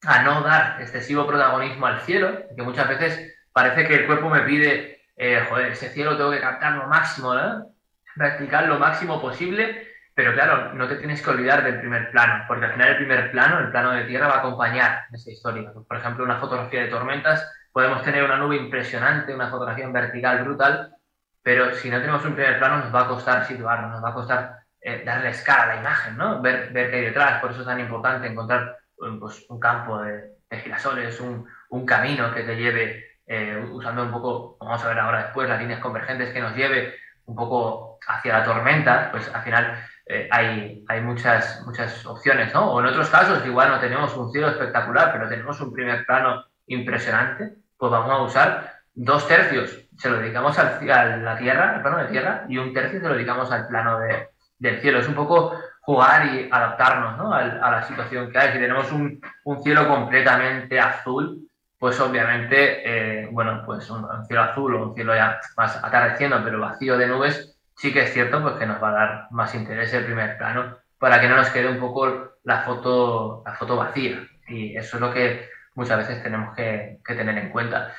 a 0.06 0.22
no 0.22 0.42
dar 0.42 0.82
excesivo 0.82 1.26
protagonismo 1.26 1.86
al 1.86 2.02
cielo, 2.02 2.42
que 2.54 2.62
muchas 2.62 2.88
veces 2.90 3.34
parece 3.54 3.86
que 3.86 3.94
el 3.94 4.06
cuerpo 4.06 4.28
me 4.28 4.42
pide, 4.42 5.00
eh, 5.16 5.46
joder, 5.48 5.72
ese 5.72 5.88
cielo 5.88 6.18
tengo 6.18 6.32
que 6.32 6.40
captar 6.40 6.74
lo 6.74 6.86
máximo, 6.86 7.34
¿no? 7.34 7.72
vertical 8.16 8.68
lo 8.68 8.78
máximo 8.78 9.18
posible, 9.18 9.88
pero 10.14 10.34
claro, 10.34 10.74
no 10.74 10.88
te 10.88 10.96
tienes 10.96 11.22
que 11.22 11.30
olvidar 11.30 11.64
del 11.64 11.80
primer 11.80 12.10
plano, 12.10 12.44
porque 12.48 12.66
al 12.66 12.72
final 12.72 12.88
el 12.88 12.96
primer 12.96 13.30
plano, 13.30 13.60
el 13.60 13.70
plano 13.70 13.92
de 13.92 14.04
tierra, 14.04 14.28
va 14.28 14.34
a 14.36 14.38
acompañar 14.38 15.04
esa 15.12 15.30
historia. 15.30 15.70
Por 15.72 15.96
ejemplo, 15.96 16.24
una 16.24 16.38
fotografía 16.38 16.82
de 16.82 16.88
tormentas, 16.88 17.50
podemos 17.76 18.02
tener 18.02 18.24
una 18.24 18.38
nube 18.38 18.56
impresionante, 18.56 19.34
una 19.34 19.50
fotografía 19.50 19.86
vertical 19.88 20.42
brutal, 20.44 20.96
pero 21.42 21.74
si 21.74 21.90
no 21.90 22.00
tenemos 22.00 22.24
un 22.24 22.34
primer 22.34 22.56
plano 22.56 22.78
nos 22.78 22.94
va 22.94 23.02
a 23.02 23.08
costar 23.08 23.44
situarnos, 23.44 23.90
nos 23.90 24.02
va 24.02 24.08
a 24.08 24.14
costar 24.14 24.60
eh, 24.80 25.02
darle 25.04 25.28
escala 25.28 25.64
a 25.64 25.66
la 25.66 25.80
imagen, 25.82 26.16
¿no? 26.16 26.40
ver, 26.40 26.72
ver 26.72 26.88
qué 26.88 26.96
hay 26.96 27.04
detrás. 27.04 27.38
Por 27.38 27.50
eso 27.50 27.60
es 27.60 27.66
tan 27.66 27.78
importante 27.78 28.28
encontrar 28.28 28.78
pues, 28.96 29.44
un 29.50 29.60
campo 29.60 30.00
de, 30.00 30.36
de 30.48 30.56
girasoles, 30.56 31.20
un, 31.20 31.46
un, 31.68 31.84
camino 31.84 32.32
que 32.32 32.44
te 32.44 32.56
lleve, 32.56 33.18
eh, 33.26 33.62
usando 33.70 34.04
un 34.04 34.10
poco, 34.10 34.56
vamos 34.58 34.82
a 34.82 34.88
ver 34.88 34.98
ahora 34.98 35.24
después, 35.24 35.46
las 35.46 35.60
líneas 35.60 35.80
convergentes 35.80 36.32
que 36.32 36.40
nos 36.40 36.56
lleve 36.56 36.94
un 37.26 37.36
poco 37.36 37.98
hacia 38.08 38.38
la 38.38 38.44
tormenta, 38.44 39.10
pues 39.10 39.28
al 39.34 39.42
final 39.42 39.84
eh, 40.06 40.30
hay, 40.32 40.82
hay 40.88 41.00
muchas, 41.02 41.62
muchas 41.66 42.06
opciones, 42.06 42.54
¿no? 42.54 42.72
O 42.72 42.80
en 42.80 42.86
otros 42.86 43.10
casos, 43.10 43.44
igual 43.44 43.68
no 43.68 43.80
tenemos 43.80 44.16
un 44.16 44.32
cielo 44.32 44.48
espectacular, 44.48 45.12
pero 45.12 45.28
tenemos 45.28 45.60
un 45.60 45.74
primer 45.74 46.06
plano 46.06 46.42
impresionante, 46.68 47.65
pues 47.78 47.92
vamos 47.92 48.10
a 48.10 48.22
usar 48.22 48.72
dos 48.94 49.26
tercios, 49.28 49.86
se 49.96 50.10
lo 50.10 50.18
dedicamos 50.18 50.58
al, 50.58 50.90
a 50.90 51.16
la 51.16 51.36
tierra, 51.36 51.74
al 51.74 51.82
plano 51.82 51.98
de 51.98 52.06
tierra, 52.06 52.44
y 52.48 52.58
un 52.58 52.72
tercio 52.72 53.00
se 53.00 53.08
lo 53.08 53.14
dedicamos 53.14 53.50
al 53.52 53.66
plano 53.68 53.98
de, 54.00 54.28
del 54.58 54.80
cielo. 54.80 54.98
Es 55.00 55.08
un 55.08 55.14
poco 55.14 55.52
jugar 55.80 56.26
y 56.34 56.48
adaptarnos 56.50 57.18
¿no? 57.18 57.32
a, 57.32 57.40
a, 57.40 57.70
la 57.70 57.82
situación 57.82 58.30
que 58.30 58.38
hay. 58.38 58.52
Si 58.52 58.58
tenemos 58.58 58.90
un, 58.92 59.20
un 59.44 59.62
cielo 59.62 59.86
completamente 59.86 60.80
azul, 60.80 61.46
pues 61.78 62.00
obviamente, 62.00 63.22
eh, 63.24 63.28
bueno, 63.30 63.62
pues 63.64 63.88
un, 63.90 64.06
cielo 64.26 64.42
azul 64.42 64.74
o 64.74 64.88
un 64.88 64.94
cielo 64.94 65.14
ya 65.14 65.38
más 65.56 65.76
atardeciendo, 65.82 66.42
pero 66.42 66.60
vacío 66.60 66.96
de 66.96 67.06
nubes, 67.06 67.58
sí 67.76 67.92
que 67.92 68.02
es 68.02 68.12
cierto 68.12 68.42
pues 68.42 68.54
que 68.54 68.66
nos 68.66 68.82
va 68.82 68.88
a 68.88 68.92
dar 68.92 69.26
más 69.30 69.54
interés 69.54 69.92
el 69.92 70.06
primer 70.06 70.38
plano 70.38 70.78
para 70.98 71.20
que 71.20 71.28
no 71.28 71.36
nos 71.36 71.50
quede 71.50 71.68
un 71.68 71.78
poco 71.78 72.36
la 72.44 72.62
foto, 72.62 73.42
la 73.44 73.54
foto 73.54 73.76
vacía. 73.76 74.26
Y 74.48 74.76
eso 74.76 74.96
es 74.96 75.00
lo 75.00 75.12
que 75.12 75.50
muchas 75.76 75.98
veces 75.98 76.22
tenemos 76.22 76.56
que, 76.56 76.98
tener 77.06 77.38
en 77.38 77.50
cuenta. 77.50 77.92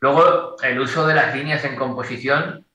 Luego, 0.00 0.56
el 0.62 0.78
uso 0.78 1.06
de 1.06 1.14
las 1.14 1.34
líneas 1.34 1.64
en 1.64 1.76
composición, 1.76 2.66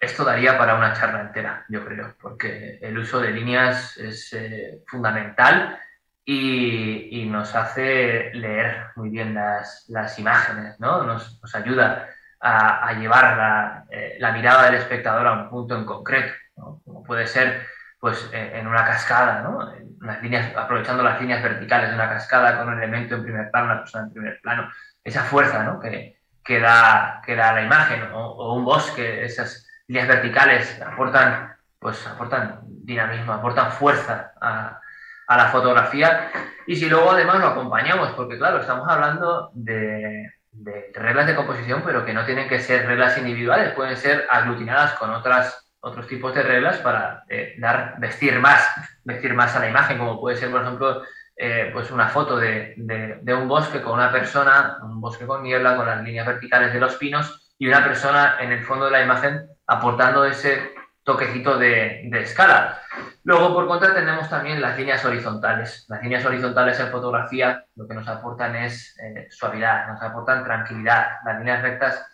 esto 0.00 0.24
daría 0.24 0.56
para 0.58 0.76
una 0.76 0.92
charla 0.92 1.22
entera, 1.22 1.64
yo 1.68 1.84
creo, 1.84 2.14
porque 2.20 2.78
el 2.82 2.96
uso 2.98 3.20
de 3.20 3.30
líneas 3.30 3.96
es 3.96 4.32
eh, 4.34 4.82
fundamental 4.86 5.78
y, 6.24 7.26
nos 7.30 7.54
hace 7.54 8.30
leer 8.34 8.88
muy 8.96 9.10
bien 9.10 9.34
las, 9.34 9.84
las 9.88 10.18
imágenes, 10.18 10.78
¿no? 10.80 11.02
Nos, 11.02 11.54
ayuda 11.54 12.08
a, 12.40 12.92
llevar 12.94 13.36
la, 13.36 13.84
eh, 13.90 14.16
la, 14.20 14.32
mirada 14.32 14.66
del 14.66 14.76
espectador 14.76 15.26
a 15.26 15.32
un 15.32 15.50
punto 15.50 15.76
en 15.76 15.84
concreto, 15.84 16.32
como 16.54 17.02
puede 17.02 17.26
ser 17.26 17.66
pues, 17.98 18.28
en 18.32 18.66
una 18.66 18.84
cascada, 18.84 19.42
¿no? 19.42 19.58
Unas 20.00 20.22
líneas, 20.22 20.54
aprovechando 20.56 21.02
las 21.02 21.20
líneas 21.20 21.42
verticales 21.42 21.88
de 21.88 21.94
una 21.94 22.08
cascada 22.08 22.58
con 22.58 22.68
un 22.68 22.78
elemento 22.78 23.16
en 23.16 23.22
primer 23.22 23.50
plano, 23.50 23.66
una 23.66 23.80
persona 23.80 24.04
en 24.04 24.12
primer 24.12 24.40
plano, 24.40 24.70
esa 25.02 25.22
fuerza 25.22 25.64
¿no? 25.64 25.80
que, 25.80 26.18
que, 26.44 26.60
da, 26.60 27.22
que 27.24 27.34
da 27.34 27.52
la 27.52 27.62
imagen, 27.62 28.02
o, 28.12 28.18
o 28.18 28.54
un 28.54 28.64
bosque, 28.64 29.24
esas 29.24 29.66
líneas 29.88 30.08
verticales 30.08 30.80
aportan, 30.82 31.54
pues, 31.78 32.06
aportan 32.06 32.60
dinamismo, 32.64 33.32
aportan 33.32 33.72
fuerza 33.72 34.32
a 34.40 34.80
a 35.26 35.36
la 35.36 35.48
fotografía 35.48 36.30
y 36.66 36.76
si 36.76 36.88
luego 36.88 37.10
además 37.10 37.40
lo 37.40 37.48
acompañamos, 37.48 38.10
porque 38.10 38.38
claro, 38.38 38.60
estamos 38.60 38.88
hablando 38.88 39.50
de, 39.54 40.32
de, 40.52 40.92
reglas 40.94 41.26
de 41.26 41.34
composición, 41.34 41.82
pero 41.84 42.04
que 42.04 42.14
no 42.14 42.24
tienen 42.24 42.48
que 42.48 42.60
ser 42.60 42.86
reglas 42.86 43.18
individuales, 43.18 43.72
pueden 43.72 43.96
ser 43.96 44.26
aglutinadas 44.30 44.94
con 44.94 45.10
otras, 45.10 45.65
otros 45.80 46.06
tipos 46.06 46.34
de 46.34 46.42
reglas 46.42 46.78
para 46.78 47.24
eh, 47.28 47.54
dar, 47.58 47.96
vestir 47.98 48.38
más, 48.40 48.66
vestir 49.04 49.34
más 49.34 49.54
a 49.56 49.60
la 49.60 49.68
imagen, 49.68 49.98
como 49.98 50.20
puede 50.20 50.36
ser, 50.36 50.50
por 50.50 50.62
ejemplo, 50.62 51.02
eh, 51.36 51.70
pues 51.72 51.90
una 51.90 52.08
foto 52.08 52.38
de, 52.38 52.74
de, 52.76 53.34
un 53.34 53.46
bosque 53.46 53.82
con 53.82 53.94
una 53.94 54.10
persona, 54.10 54.78
un 54.82 55.00
bosque 55.00 55.26
con 55.26 55.42
niebla, 55.42 55.76
con 55.76 55.86
las 55.86 56.02
líneas 56.02 56.26
verticales 56.26 56.72
de 56.72 56.80
los 56.80 56.96
pinos 56.96 57.54
y 57.58 57.68
una 57.68 57.84
persona 57.84 58.36
en 58.40 58.52
el 58.52 58.64
fondo 58.64 58.86
de 58.86 58.90
la 58.90 59.02
imagen 59.02 59.46
aportando 59.66 60.24
ese 60.24 60.74
toquecito 61.04 61.58
de, 61.58 62.02
de, 62.06 62.20
escala. 62.20 62.80
Luego, 63.22 63.54
por 63.54 63.68
contra, 63.68 63.94
tenemos 63.94 64.28
también 64.28 64.60
las 64.60 64.78
líneas 64.78 65.04
horizontales. 65.04 65.84
Las 65.88 66.02
líneas 66.02 66.24
horizontales 66.24 66.80
en 66.80 66.90
fotografía 66.90 67.64
lo 67.76 67.86
que 67.86 67.94
nos 67.94 68.08
aportan 68.08 68.56
es 68.56 68.98
eh, 68.98 69.28
suavidad, 69.30 69.86
nos 69.88 70.02
aportan 70.02 70.42
tranquilidad. 70.42 71.18
Las 71.24 71.38
líneas 71.38 71.62
rectas 71.62 72.04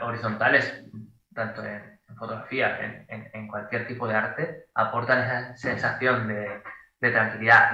horizontales, 0.00 0.84
tanto 1.34 1.62
en, 1.62 1.97
en 2.08 2.16
fotografía, 2.16 2.78
en, 2.80 3.04
en, 3.08 3.30
en, 3.32 3.48
cualquier 3.48 3.86
tipo 3.86 4.08
de 4.08 4.14
arte, 4.14 4.64
aportan 4.74 5.20
esa 5.20 5.56
sensación 5.56 6.28
de, 6.28 6.62
de 7.00 7.10
tranquilidad, 7.10 7.72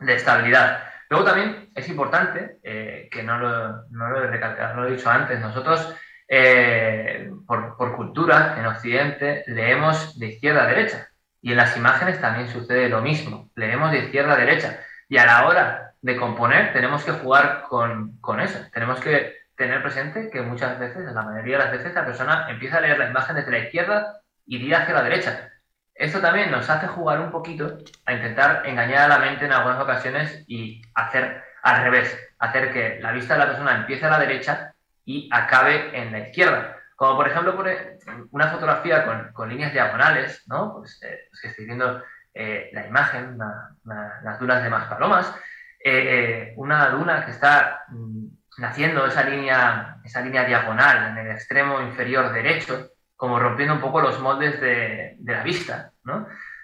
de, 0.00 0.14
estabilidad. 0.14 0.82
Luego 1.08 1.24
también 1.24 1.70
es 1.74 1.88
importante, 1.88 2.58
eh, 2.62 3.08
que 3.10 3.22
no 3.22 3.38
lo, 3.38 3.86
no 3.90 4.08
lo 4.08 4.24
he 4.24 4.26
recalcado, 4.26 4.74
lo 4.74 4.88
he 4.88 4.92
dicho 4.92 5.10
antes, 5.10 5.40
nosotros 5.40 5.94
eh, 6.28 7.30
por, 7.46 7.76
por, 7.76 7.94
cultura, 7.94 8.56
en 8.58 8.66
Occidente, 8.66 9.44
leemos 9.46 10.18
de 10.18 10.26
izquierda 10.26 10.64
a 10.64 10.66
derecha. 10.66 11.08
Y 11.40 11.52
en 11.52 11.58
las 11.58 11.76
imágenes 11.76 12.20
también 12.20 12.48
sucede 12.48 12.88
lo 12.88 13.00
mismo. 13.00 13.50
Leemos 13.54 13.92
de 13.92 13.98
izquierda 14.00 14.34
a 14.34 14.38
derecha. 14.38 14.80
Y 15.08 15.18
a 15.18 15.26
la 15.26 15.46
hora 15.46 15.92
de 16.02 16.16
componer 16.16 16.72
tenemos 16.72 17.04
que 17.04 17.12
jugar 17.12 17.62
con, 17.68 18.18
con 18.20 18.40
eso. 18.40 18.58
Tenemos 18.72 19.00
que 19.00 19.36
tener 19.56 19.82
presente 19.82 20.30
que 20.30 20.42
muchas 20.42 20.78
veces, 20.78 21.12
la 21.12 21.22
mayoría 21.22 21.58
de 21.58 21.64
las 21.64 21.72
veces, 21.72 21.94
la 21.94 22.04
persona 22.04 22.46
empieza 22.48 22.78
a 22.78 22.80
leer 22.80 22.98
la 22.98 23.10
imagen 23.10 23.36
desde 23.36 23.50
la 23.50 23.58
izquierda 23.58 24.20
y 24.46 24.56
ir 24.56 24.74
hacia 24.74 24.94
la 24.94 25.02
derecha. 25.02 25.50
Esto 25.94 26.20
también 26.20 26.50
nos 26.50 26.68
hace 26.68 26.86
jugar 26.88 27.20
un 27.20 27.30
poquito 27.30 27.78
a 28.04 28.12
intentar 28.12 28.66
engañar 28.66 29.04
a 29.04 29.08
la 29.08 29.18
mente 29.18 29.46
en 29.46 29.52
algunas 29.52 29.80
ocasiones 29.80 30.44
y 30.46 30.82
hacer 30.94 31.42
al 31.62 31.82
revés, 31.82 32.16
hacer 32.38 32.72
que 32.72 33.00
la 33.00 33.12
vista 33.12 33.34
de 33.34 33.40
la 33.40 33.46
persona 33.46 33.76
empiece 33.76 34.04
a 34.04 34.10
la 34.10 34.18
derecha 34.18 34.74
y 35.04 35.28
acabe 35.32 35.98
en 35.98 36.12
la 36.12 36.20
izquierda. 36.20 36.76
Como 36.94 37.16
por 37.16 37.28
ejemplo 37.28 37.56
una 38.30 38.48
fotografía 38.48 39.04
con, 39.04 39.32
con 39.32 39.48
líneas 39.48 39.72
diagonales, 39.72 40.44
¿no? 40.46 40.74
Pues, 40.78 41.02
eh, 41.02 41.26
pues 41.30 41.40
que 41.40 41.48
estoy 41.48 41.64
viendo 41.66 42.02
eh, 42.34 42.68
la 42.72 42.86
imagen, 42.86 43.38
las 44.22 44.38
dunas 44.38 44.62
de 44.62 44.68
Maspalomas, 44.68 45.34
eh, 45.82 46.50
eh, 46.50 46.54
una 46.56 46.90
duna 46.90 47.24
que 47.24 47.30
está 47.30 47.84
naciendo 48.58 49.06
esa 49.06 49.22
línea 49.24 49.96
esa 50.06 50.20
línea 50.20 50.44
diagonal 50.44 51.10
en 51.10 51.26
el 51.26 51.32
extremo 51.32 51.80
inferior 51.80 52.32
derecho, 52.32 52.92
como 53.16 53.38
rompiendo 53.38 53.74
un 53.74 53.80
poco 53.80 54.00
los 54.00 54.20
moldes 54.20 54.60
de, 54.60 55.16
la 55.24 55.42
vista. 55.42 55.90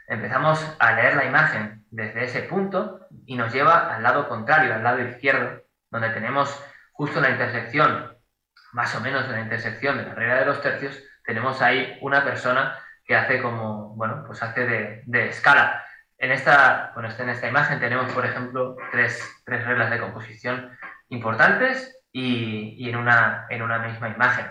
Empezamos 0.06 0.76
a 0.78 0.92
leer 0.92 1.16
la 1.16 1.24
imagen 1.24 1.84
desde 1.90 2.24
ese 2.24 2.42
punto 2.42 3.06
y 3.26 3.36
nos 3.36 3.52
lleva 3.52 3.94
al 3.94 4.02
lado 4.02 4.28
contrario, 4.28 4.74
al 4.74 4.82
lado 4.82 5.00
izquierdo, 5.00 5.62
donde 5.90 6.10
tenemos 6.10 6.62
justo 6.92 7.20
la 7.20 7.30
intersección, 7.30 8.16
más 8.72 8.94
o 8.94 9.00
menos 9.00 9.24
en 9.24 9.32
la 9.32 9.40
intersección 9.40 9.98
de 9.98 10.04
la 10.04 10.14
regla 10.14 10.34
de 10.36 10.46
los 10.46 10.62
tercios, 10.62 11.02
tenemos 11.24 11.60
ahí 11.62 11.98
una 12.00 12.24
persona 12.24 12.78
que 13.04 13.16
hace 13.16 13.42
como, 13.42 13.94
bueno, 13.96 14.24
pues 14.26 14.42
hace 14.42 14.66
de, 14.66 15.02
de 15.06 15.28
escala. 15.28 15.84
En 16.18 16.30
esta, 16.30 16.92
bueno, 16.94 17.08
en 17.18 17.28
esta 17.28 17.48
imagen 17.48 17.80
tenemos, 17.80 18.12
por 18.12 18.24
ejemplo, 18.24 18.76
tres, 18.92 19.42
tres 19.44 19.66
reglas 19.66 19.90
de 19.90 19.98
composición 19.98 20.70
importantes 21.12 21.98
y, 22.12 22.88
en, 22.88 22.96
una, 22.96 23.46
en 23.48 23.62
una 23.62 23.78
misma 23.78 24.08
imagen. 24.08 24.46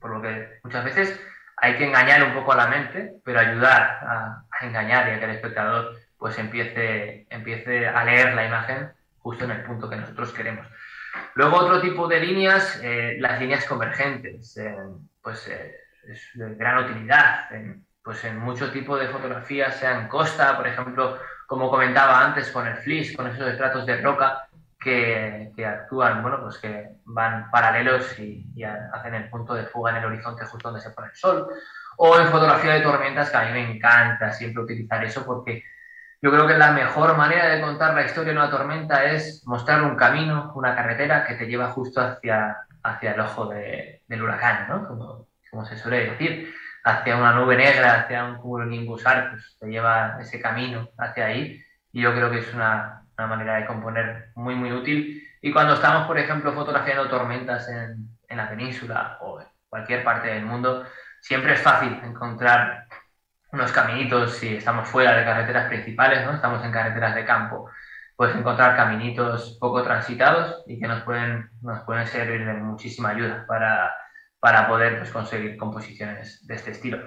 Por 0.00 0.10
lo 0.12 0.22
que 0.22 0.60
muchas 0.62 0.84
veces 0.84 1.20
hay 1.56 1.76
que 1.76 1.86
engañar 1.86 2.22
un 2.24 2.34
poco 2.34 2.52
a 2.52 2.56
la 2.56 2.66
mente, 2.66 3.14
pero 3.24 3.40
ayudar 3.40 3.82
a, 4.02 4.44
a 4.50 4.66
engañar 4.66 5.08
y 5.08 5.12
a 5.12 5.18
que 5.18 5.24
el 5.24 5.30
espectador 5.32 5.96
pues 6.18 6.38
empiece, 6.38 7.26
empiece 7.30 7.86
a 7.86 8.04
leer 8.04 8.34
la 8.34 8.46
imagen 8.46 8.92
justo 9.18 9.44
en 9.44 9.52
el 9.52 9.62
punto 9.62 9.88
que 9.88 9.96
nosotros 9.96 10.32
queremos. 10.32 10.66
Luego 11.34 11.56
otro 11.56 11.80
tipo 11.80 12.06
de 12.08 12.20
líneas, 12.20 12.80
eh, 12.82 13.16
las 13.18 13.40
líneas 13.40 13.64
convergentes, 13.64 14.56
eh, 14.56 14.76
pues 15.22 15.48
eh, 15.48 15.74
es 16.08 16.30
de 16.34 16.54
gran 16.54 16.84
utilidad 16.84 17.52
en, 17.52 17.84
pues 18.02 18.24
en 18.24 18.38
mucho 18.38 18.70
tipo 18.70 18.96
de 18.96 19.08
fotografías, 19.08 19.76
sea 19.76 20.00
en 20.00 20.08
costa, 20.08 20.56
por 20.56 20.66
ejemplo, 20.66 21.18
como 21.46 21.70
comentaba 21.70 22.24
antes 22.24 22.50
con 22.50 22.66
el 22.66 22.76
flis, 22.76 23.16
con 23.16 23.26
esos 23.28 23.46
estratos 23.48 23.86
de 23.86 24.00
roca 24.00 24.48
que, 24.82 25.52
que 25.54 25.66
actúan, 25.66 26.22
bueno, 26.22 26.40
pues 26.42 26.58
que 26.58 26.96
van 27.04 27.50
paralelos 27.50 28.18
y, 28.18 28.50
y, 28.54 28.64
hacen 28.64 29.14
el 29.14 29.28
punto 29.30 29.54
de 29.54 29.66
fuga 29.66 29.92
en 29.92 29.98
el 29.98 30.04
horizonte 30.06 30.44
justo 30.44 30.68
donde 30.68 30.82
se 30.82 30.90
pone 30.90 31.08
el 31.08 31.16
sol. 31.16 31.48
O 31.98 32.18
en 32.18 32.28
fotografía 32.28 32.72
de 32.74 32.80
tormentas, 32.80 33.30
que 33.30 33.36
a 33.36 33.44
mí 33.44 33.52
me 33.52 33.76
encanta 33.76 34.32
siempre 34.32 34.62
utilizar 34.62 35.04
eso 35.04 35.24
porque 35.24 35.62
yo 36.22 36.30
creo 36.30 36.46
que 36.46 36.56
la 36.56 36.70
mejor 36.70 37.16
manera 37.16 37.48
de 37.48 37.60
contar 37.60 37.94
la 37.94 38.04
historia 38.04 38.32
de 38.32 38.38
una 38.38 38.50
tormenta 38.50 39.04
es 39.04 39.44
mostrar 39.46 39.82
un 39.82 39.96
camino, 39.96 40.52
una 40.54 40.74
carretera 40.74 41.24
que 41.26 41.34
te 41.34 41.46
lleva 41.46 41.68
justo 41.70 42.00
hacia, 42.00 42.58
hacia 42.82 43.12
el 43.12 43.20
ojo 43.20 43.46
de, 43.46 44.02
del 44.06 44.22
huracán, 44.22 44.68
¿no? 44.68 44.86
Como, 44.86 45.26
como, 45.50 45.64
se 45.64 45.76
suele 45.76 46.10
decir, 46.10 46.54
hacia 46.84 47.16
una 47.16 47.32
nube 47.32 47.56
negra, 47.56 48.00
hacia 48.00 48.24
un 48.24 48.36
cumulonimbusar, 48.36 49.30
pues 49.30 49.56
te 49.58 49.66
lleva 49.66 50.18
ese 50.20 50.40
camino 50.40 50.90
hacia 50.96 51.26
ahí. 51.26 51.60
Y 51.90 52.02
yo 52.02 52.14
creo 52.14 52.30
que 52.30 52.38
es 52.38 52.54
una, 52.54 53.01
una, 53.24 53.36
manera 53.36 53.56
de 53.56 53.66
componer 53.66 54.30
muy, 54.34 54.54
muy 54.54 54.72
útil. 54.72 55.22
Y 55.40 55.52
cuando 55.52 55.74
estamos, 55.74 56.06
por 56.06 56.18
ejemplo, 56.18 56.52
fotografiando 56.52 57.08
tormentas 57.08 57.68
en, 57.68 58.08
en 58.28 58.36
la 58.36 58.48
península 58.48 59.18
o 59.20 59.40
cualquier 59.68 60.04
parte 60.04 60.28
del 60.28 60.44
mundo, 60.44 60.84
siempre 61.20 61.54
es 61.54 61.60
fácil 61.60 61.98
encontrar 62.04 62.86
unos 63.52 63.70
caminitos, 63.70 64.36
si 64.36 64.56
estamos 64.56 64.88
fuera 64.88 65.16
de 65.16 65.24
carreteras 65.24 65.68
principales, 65.68 66.24
¿no? 66.24 66.34
estamos 66.34 66.64
en 66.64 66.72
carreteras 66.72 67.14
de 67.14 67.24
campo, 67.24 67.70
puedes 68.16 68.34
encontrar 68.34 68.76
caminitos 68.76 69.58
poco 69.60 69.82
transitados 69.82 70.62
y 70.66 70.80
que 70.80 70.88
nos 70.88 71.02
pueden, 71.02 71.50
nos 71.60 71.80
pueden 71.80 72.06
servir 72.06 72.46
de 72.46 72.54
muchísima 72.54 73.10
ayuda 73.10 73.44
para, 73.46 73.94
para 74.40 74.66
poder 74.66 74.98
pues, 74.98 75.10
conseguir 75.10 75.56
composiciones 75.56 76.46
de 76.46 76.54
este 76.54 76.70
estilo. 76.70 76.98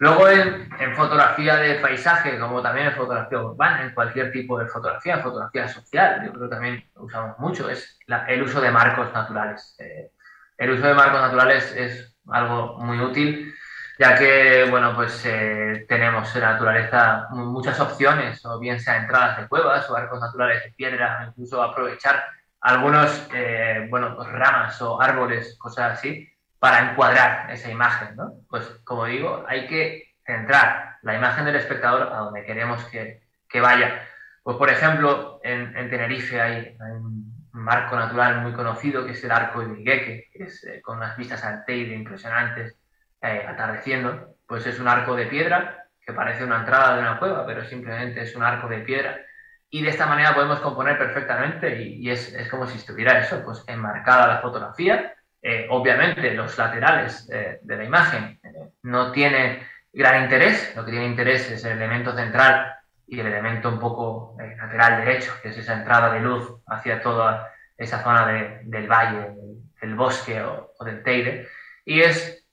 Luego 0.00 0.28
en, 0.28 0.68
en, 0.80 0.94
fotografía 0.94 1.56
de 1.56 1.76
paisaje, 1.76 2.38
como 2.38 2.60
también 2.60 2.88
en 2.88 2.94
fotografía 2.94 3.38
urbana, 3.38 3.82
en 3.82 3.94
cualquier 3.94 4.32
tipo 4.32 4.58
de 4.58 4.66
fotografía, 4.66 5.18
fotografía 5.18 5.68
social, 5.68 6.22
yo 6.24 6.32
creo 6.32 6.48
que 6.48 6.54
también 6.54 6.90
usamos 6.96 7.38
mucho, 7.38 7.70
es 7.70 7.98
la, 8.06 8.26
el 8.26 8.42
uso 8.42 8.60
de 8.60 8.70
marcos 8.70 9.12
naturales. 9.12 9.76
Eh, 9.78 10.10
el 10.58 10.70
uso 10.70 10.86
de 10.86 10.94
marcos 10.94 11.20
naturales 11.20 11.72
es 11.76 12.16
algo 12.26 12.78
muy 12.78 12.98
útil 13.00 13.54
ya 13.98 14.16
que, 14.16 14.66
bueno, 14.70 14.94
pues 14.94 15.24
eh, 15.24 15.86
tenemos 15.88 16.34
en 16.34 16.42
la 16.42 16.52
naturaleza 16.52 17.28
muchas 17.30 17.78
opciones, 17.78 18.44
o 18.44 18.58
bien 18.58 18.80
sea 18.80 18.96
entradas 18.96 19.38
de 19.38 19.48
cuevas 19.48 19.88
o 19.88 19.96
arcos 19.96 20.20
naturales 20.20 20.64
de 20.64 20.72
piedra, 20.72 21.26
incluso 21.28 21.62
aprovechar 21.62 22.24
algunos, 22.60 23.28
eh, 23.32 23.86
bueno, 23.90 24.16
pues 24.16 24.28
ramas 24.32 24.80
o 24.82 25.00
árboles, 25.00 25.56
cosas 25.58 25.92
así, 25.92 26.28
para 26.64 26.92
encuadrar 26.92 27.50
esa 27.50 27.70
imagen. 27.70 28.16
Pues, 28.48 28.64
como 28.84 29.04
digo, 29.04 29.44
hay 29.46 29.66
que 29.66 30.14
centrar 30.24 30.96
la 31.02 31.14
imagen 31.14 31.44
del 31.44 31.56
espectador 31.56 32.10
a 32.10 32.20
donde 32.20 32.42
queremos 32.42 32.82
que, 32.86 33.20
vaya. 33.60 34.00
Pues, 34.42 34.56
por 34.56 34.70
ejemplo, 34.70 35.40
en, 35.44 35.76
en 35.76 35.90
Tenerife 35.90 36.40
hay, 36.40 36.74
un 36.80 37.50
marco 37.52 37.96
natural 37.96 38.40
muy 38.40 38.54
conocido 38.54 39.04
que 39.04 39.12
es 39.12 39.22
el 39.22 39.32
arco 39.32 39.60
de 39.60 39.78
Igueque, 39.78 40.30
que 40.32 40.44
es 40.44 40.64
eh, 40.64 40.80
con 40.80 40.96
unas 40.96 41.18
vistas 41.18 41.44
al 41.44 41.66
Teide 41.66 41.94
impresionantes, 41.94 42.78
eh, 43.20 43.44
atardeciendo, 43.46 44.36
pues 44.46 44.66
es 44.66 44.80
un 44.80 44.88
arco 44.88 45.14
de 45.14 45.26
piedra 45.26 45.86
que 46.00 46.14
parece 46.14 46.44
una 46.44 46.60
entrada 46.60 46.94
de 46.94 47.02
una 47.02 47.18
cueva, 47.18 47.44
pero 47.44 47.62
simplemente 47.66 48.22
es 48.22 48.34
un 48.36 48.42
arco 48.42 48.68
de 48.68 48.78
piedra. 48.78 49.20
Y 49.68 49.82
de 49.82 49.90
esta 49.90 50.06
manera 50.06 50.34
podemos 50.34 50.60
componer 50.60 50.96
perfectamente 50.96 51.82
y, 51.82 52.06
y 52.06 52.10
es, 52.10 52.32
es, 52.32 52.48
como 52.48 52.66
si 52.66 52.78
estuviera 52.78 53.18
eso, 53.18 53.42
pues 53.44 53.64
enmarcada 53.66 54.28
la 54.28 54.40
fotografía. 54.40 55.14
Eh, 55.46 55.66
obviamente 55.68 56.32
los 56.32 56.56
laterales 56.56 57.28
eh, 57.30 57.58
de 57.60 57.76
la 57.76 57.84
imagen 57.84 58.40
eh, 58.42 58.70
no 58.84 59.12
tiene 59.12 59.62
gran 59.92 60.22
interés, 60.22 60.72
lo 60.74 60.86
que 60.86 60.90
tiene 60.90 61.04
interés 61.04 61.50
es 61.50 61.62
el 61.66 61.72
elemento 61.72 62.16
central 62.16 62.74
y 63.06 63.20
el 63.20 63.26
elemento 63.26 63.68
un 63.68 63.78
poco 63.78 64.38
lateral 64.38 65.04
derecho, 65.04 65.34
que 65.42 65.50
es 65.50 65.58
esa 65.58 65.74
entrada 65.74 66.14
de 66.14 66.20
luz 66.20 66.50
hacia 66.66 67.02
toda 67.02 67.52
esa 67.76 68.02
zona 68.02 68.26
de, 68.26 68.60
del 68.62 68.88
valle, 68.88 69.34
del, 69.82 69.94
bosque 69.94 70.40
o, 70.40 70.72
del 70.82 71.02
Teide. 71.02 71.46
Y 71.84 72.00
es 72.00 72.48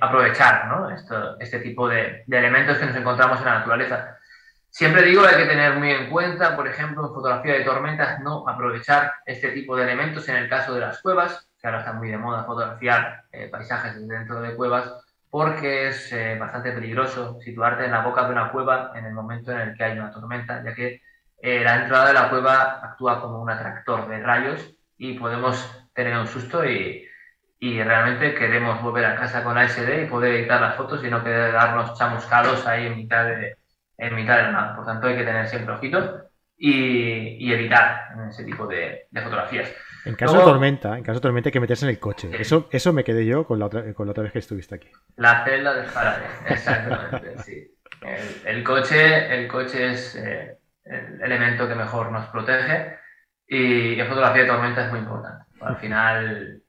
aprovechar 0.00 0.68
¿no? 0.68 0.88
Esto, 0.88 1.38
este 1.38 1.58
tipo 1.58 1.86
de, 1.86 2.24
de, 2.26 2.38
elementos 2.38 2.78
que 2.78 2.86
nos 2.86 2.96
encontramos 2.96 3.40
en 3.40 3.44
la 3.44 3.58
naturaleza. 3.58 4.16
Siempre 4.70 5.02
digo 5.02 5.22
hay 5.26 5.36
que 5.36 5.50
tener 5.50 5.74
muy 5.74 5.90
en 5.90 6.08
cuenta, 6.08 6.56
por 6.56 6.66
ejemplo, 6.66 7.06
en 7.06 7.12
fotografía 7.12 7.52
de 7.52 7.64
tormentas, 7.64 8.20
no 8.20 8.48
aprovechar 8.48 9.16
este 9.26 9.50
tipo 9.50 9.76
de 9.76 9.82
elementos 9.82 10.26
en 10.30 10.36
el 10.36 10.48
caso 10.48 10.72
de 10.72 10.80
las 10.80 11.02
cuevas, 11.02 11.51
que 11.62 11.68
ahora 11.68 11.78
está 11.78 11.92
muy 11.92 12.10
de 12.10 12.18
moda 12.18 12.44
fotografiar 12.44 13.24
eh, 13.30 13.48
paisajes 13.48 14.06
dentro 14.08 14.42
de 14.42 14.56
cuevas, 14.56 14.92
porque 15.30 15.88
es 15.88 16.12
eh, 16.12 16.36
bastante 16.38 16.72
peligroso 16.72 17.40
situarte 17.40 17.84
en 17.84 17.92
la 17.92 18.02
boca 18.02 18.24
de 18.24 18.32
una 18.32 18.50
cueva 18.50 18.90
en 18.96 19.06
el 19.06 19.14
momento 19.14 19.52
en 19.52 19.60
el 19.60 19.76
que 19.76 19.84
hay 19.84 19.98
una 19.98 20.10
tormenta, 20.10 20.62
ya 20.64 20.74
que 20.74 21.00
eh, 21.40 21.60
la 21.64 21.82
entrada 21.82 22.08
de 22.08 22.14
la 22.14 22.30
cueva 22.30 22.80
actúa 22.82 23.20
como 23.20 23.40
un 23.40 23.50
atractor 23.50 24.08
de 24.08 24.20
rayos 24.20 24.74
y 24.98 25.14
podemos 25.14 25.88
tener 25.94 26.18
un 26.18 26.26
susto 26.26 26.64
y, 26.64 27.06
y 27.60 27.82
realmente 27.82 28.34
queremos 28.34 28.82
volver 28.82 29.04
a 29.04 29.16
casa 29.16 29.44
con 29.44 29.54
la 29.54 29.68
SD 29.68 30.02
y 30.02 30.06
poder 30.06 30.34
editar 30.34 30.60
las 30.60 30.76
fotos 30.76 31.04
y 31.04 31.10
no 31.10 31.22
quedarnos 31.22 31.96
chamuscados 31.96 32.66
ahí 32.66 32.86
en 32.86 32.96
mitad 32.96 33.24
de, 33.24 33.56
en 33.98 34.14
mitad 34.16 34.36
de 34.38 34.52
nada. 34.52 34.74
Por 34.74 34.84
tanto, 34.84 35.06
hay 35.06 35.16
que 35.16 35.24
tener 35.24 35.46
siempre 35.48 35.74
ojitos 35.74 36.22
y, 36.56 37.36
y 37.38 37.52
evitar 37.52 38.08
ese 38.28 38.44
tipo 38.44 38.66
de, 38.66 39.06
de, 39.10 39.20
fotografías. 39.22 39.68
En 40.04 40.14
caso 40.16 40.34
Luego, 40.34 40.48
de 40.48 40.52
tormenta, 40.52 40.98
en 40.98 41.04
caso 41.04 41.18
de 41.18 41.22
tormenta 41.22 41.48
hay 41.48 41.52
que 41.52 41.60
meterse 41.60 41.84
en 41.84 41.90
el 41.90 41.98
coche. 41.98 42.30
Eso, 42.38 42.68
eso 42.72 42.92
me 42.92 43.04
quedé 43.04 43.24
yo 43.24 43.46
con 43.46 43.58
la, 43.58 43.66
otra, 43.66 43.92
con 43.94 44.06
la 44.06 44.10
otra 44.12 44.24
vez 44.24 44.32
que 44.32 44.40
estuviste 44.40 44.74
aquí. 44.74 44.88
La 45.16 45.44
celda 45.44 45.74
de 45.74 45.84
Faraday, 45.84 46.28
exactamente, 46.48 47.38
sí. 47.44 47.76
El, 48.00 48.56
el, 48.56 48.64
coche, 48.64 49.32
el 49.32 49.46
coche 49.46 49.92
es 49.92 50.16
eh, 50.16 50.58
el 50.84 51.22
elemento 51.22 51.68
que 51.68 51.74
mejor 51.74 52.10
nos 52.10 52.26
protege 52.26 52.98
y 53.46 54.00
en 54.00 54.08
fotografía 54.08 54.42
de 54.42 54.48
tormenta 54.48 54.86
es 54.86 54.90
muy 54.90 55.00
importante. 55.00 55.44
Al 55.60 55.76
final 55.76 56.62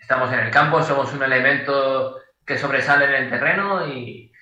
estamos 0.00 0.32
en 0.32 0.40
el 0.40 0.50
campo, 0.50 0.82
somos 0.82 1.12
un 1.12 1.22
elemento 1.22 2.16
que 2.46 2.56
sobresale 2.56 3.04
en 3.04 3.24
el 3.24 3.30
terreno 3.30 3.86
y, 3.86 4.32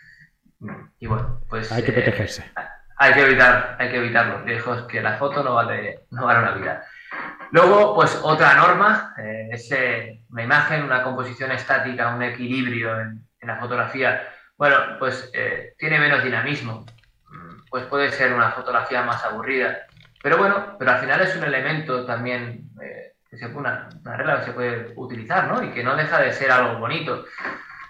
y 1.01 1.07
bueno, 1.07 1.41
pues... 1.49 1.73
Hay 1.73 1.83
que 1.83 1.93
protegerse. 1.93 2.43
Eh, 2.43 2.61
hay, 2.99 3.13
que 3.13 3.23
evitar, 3.23 3.77
hay 3.79 3.91
que 3.91 3.97
evitar 3.97 4.27
los 4.27 4.43
riesgos, 4.43 4.83
que 4.83 5.03
la 5.03 5.17
foto 5.17 5.43
no 5.43 5.55
vale, 5.55 6.07
no 6.11 6.25
vale 6.25 6.39
una 6.41 6.53
vida. 6.53 6.85
Luego, 7.51 7.95
pues 7.95 8.19
otra 8.23 8.55
norma 8.55 9.15
eh, 9.19 9.49
es 9.53 9.71
eh, 9.73 10.23
una 10.31 10.43
imagen, 10.43 10.83
una 10.83 11.03
composición 11.03 11.53
estática, 11.53 12.15
un 12.15 12.23
equilibrio 12.23 13.01
en, 13.01 13.27
en 13.41 13.49
la 13.49 13.57
fotografía. 13.57 14.29
Bueno, 14.57 14.77
pues 14.99 15.31
eh, 15.35 15.75
tiene 15.79 15.99
menos 15.99 16.25
dinamismo, 16.25 16.87
pues 17.71 17.85
puede 17.87 18.11
ser 18.11 18.33
una 18.33 18.53
fotografía 18.53 19.03
más 19.03 19.23
aburrida. 19.25 19.87
Pero 20.23 20.39
bueno, 20.39 20.77
pero 20.79 20.91
al 20.91 20.99
final 20.99 21.21
es 21.21 21.37
un 21.37 21.45
elemento 21.45 22.05
también 22.05 22.71
eh, 22.83 23.13
que 23.31 23.47
una, 23.47 23.89
una, 24.01 24.17
regla 24.17 24.41
que 24.41 24.47
se 24.47 24.53
puede 24.53 24.93
utilizar, 24.97 25.49
¿no? 25.49 25.63
Y 25.63 25.71
que 25.71 25.85
no 25.85 25.95
deja 25.95 26.21
de 26.21 26.33
ser 26.33 26.51
algo 26.51 26.79
bonito. 26.79 27.27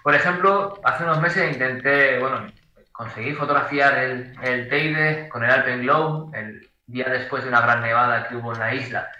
Por 0.03 0.13
ejemplo, 0.13 0.79
hace 0.83 1.03
unos 1.03 1.21
meses 1.21 1.51
intenté, 1.51 2.19
bueno, 2.19 2.51
conseguí 2.91 3.33
fotografiar 3.33 3.97
el, 3.97 4.35
el 4.43 4.69
Teide 4.69 5.29
con 5.29 5.43
el 5.43 5.51
Alpenglow 5.51 6.31
el 6.33 6.69
día 6.87 7.09
después 7.09 7.43
de 7.43 7.49
una 7.49 7.61
gran 7.61 7.81
nevada 7.81 8.27
que 8.27 8.35
hubo 8.35 8.53
en 8.53 8.59
la 8.59 8.73
isla. 8.73 9.11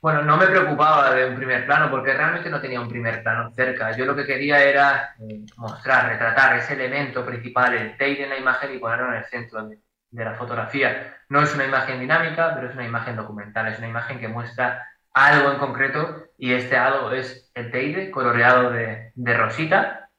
Bueno, 0.00 0.22
no 0.22 0.36
me 0.36 0.46
preocupaba 0.46 1.14
de 1.14 1.26
un 1.26 1.36
primer 1.36 1.64
plano 1.64 1.90
porque 1.90 2.12
realmente 2.12 2.50
no 2.50 2.60
tenía 2.60 2.80
un 2.80 2.88
primer 2.88 3.22
plano 3.22 3.50
cerca. 3.52 3.96
Yo 3.96 4.04
lo 4.04 4.14
que 4.14 4.26
quería 4.26 4.62
era 4.62 5.16
eh, 5.18 5.46
mostrar, 5.56 6.10
retratar 6.10 6.58
ese 6.58 6.74
elemento 6.74 7.24
principal, 7.24 7.74
el 7.74 7.96
Teide 7.96 8.24
en 8.24 8.30
la 8.30 8.36
imagen 8.36 8.74
y 8.74 8.78
ponerlo 8.78 9.08
en 9.08 9.14
el 9.14 9.24
centro 9.24 9.66
de, 9.66 9.78
de 10.10 10.24
la 10.24 10.34
fotografía. 10.34 11.16
No 11.30 11.42
es 11.42 11.54
una 11.54 11.64
imagen 11.64 12.00
dinámica, 12.00 12.54
pero 12.54 12.68
es 12.68 12.74
una 12.74 12.84
imagen 12.84 13.16
documental, 13.16 13.66
es 13.68 13.78
una 13.78 13.88
imagen 13.88 14.20
que 14.20 14.28
muestra 14.28 14.86
algo 15.14 15.50
en 15.50 15.58
concreto 15.58 16.26
y 16.36 16.52
este 16.52 16.76
algo 16.76 17.12
es 17.12 17.50
el 17.54 17.70
teide 17.70 18.10
coloreado 18.10 18.70
de, 18.70 19.12
de 19.14 19.34
rosita 19.36 20.10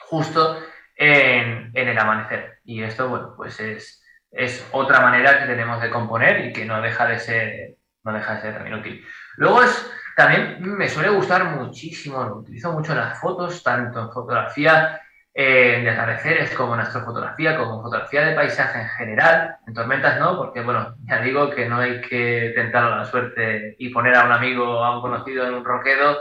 justo 0.00 0.60
en, 0.96 1.70
en, 1.74 1.88
el 1.88 1.98
amanecer. 1.98 2.58
Y 2.64 2.82
esto, 2.82 3.08
bueno, 3.08 3.34
pues 3.36 3.60
es, 3.60 3.97
es 4.30 4.66
otra 4.72 5.00
manera 5.00 5.38
que 5.38 5.46
tenemos 5.46 5.80
de 5.80 5.90
componer 5.90 6.46
y 6.46 6.52
que 6.52 6.64
no 6.64 6.80
deja 6.80 7.06
de 7.06 7.18
ser, 7.18 7.76
no 8.04 8.12
deja 8.12 8.34
de 8.34 8.40
ser 8.40 8.54
también 8.54 8.76
útil. 8.76 9.04
Luego 9.36 9.62
es, 9.62 9.90
también 10.16 10.58
me 10.60 10.88
suele 10.88 11.10
gustar 11.10 11.44
muchísimo, 11.44 12.22
lo 12.24 12.36
utilizo 12.36 12.72
mucho 12.72 12.92
en 12.92 12.98
las 12.98 13.18
fotos, 13.18 13.62
tanto 13.62 14.00
en 14.00 14.10
fotografía 14.10 15.00
eh, 15.40 15.82
de 15.84 15.90
atardeceres 15.90 16.50
como 16.50 16.74
en 16.74 16.80
astrofotografía, 16.80 17.56
como 17.56 17.76
en 17.76 17.82
fotografía 17.82 18.26
de 18.26 18.34
paisaje 18.34 18.80
en 18.80 18.88
general, 18.88 19.56
en 19.66 19.74
tormentas 19.74 20.18
no, 20.18 20.36
porque 20.36 20.62
bueno, 20.62 20.96
ya 21.04 21.20
digo 21.20 21.50
que 21.50 21.68
no 21.68 21.78
hay 21.78 22.00
que 22.00 22.52
tentar 22.56 22.90
la 22.90 23.04
suerte 23.04 23.76
y 23.78 23.90
poner 23.90 24.16
a 24.16 24.24
un 24.24 24.32
amigo 24.32 24.78
o 24.78 24.82
a 24.82 24.96
un 24.96 25.00
conocido 25.00 25.46
en 25.46 25.54
un 25.54 25.64
roquedo 25.64 26.18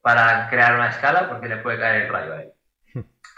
para 0.00 0.48
crear 0.48 0.76
una 0.76 0.88
escala 0.88 1.28
porque 1.28 1.48
le 1.48 1.58
puede 1.58 1.78
caer 1.78 2.02
el 2.02 2.08
rayo 2.08 2.32
a 2.32 2.42
él. 2.42 2.52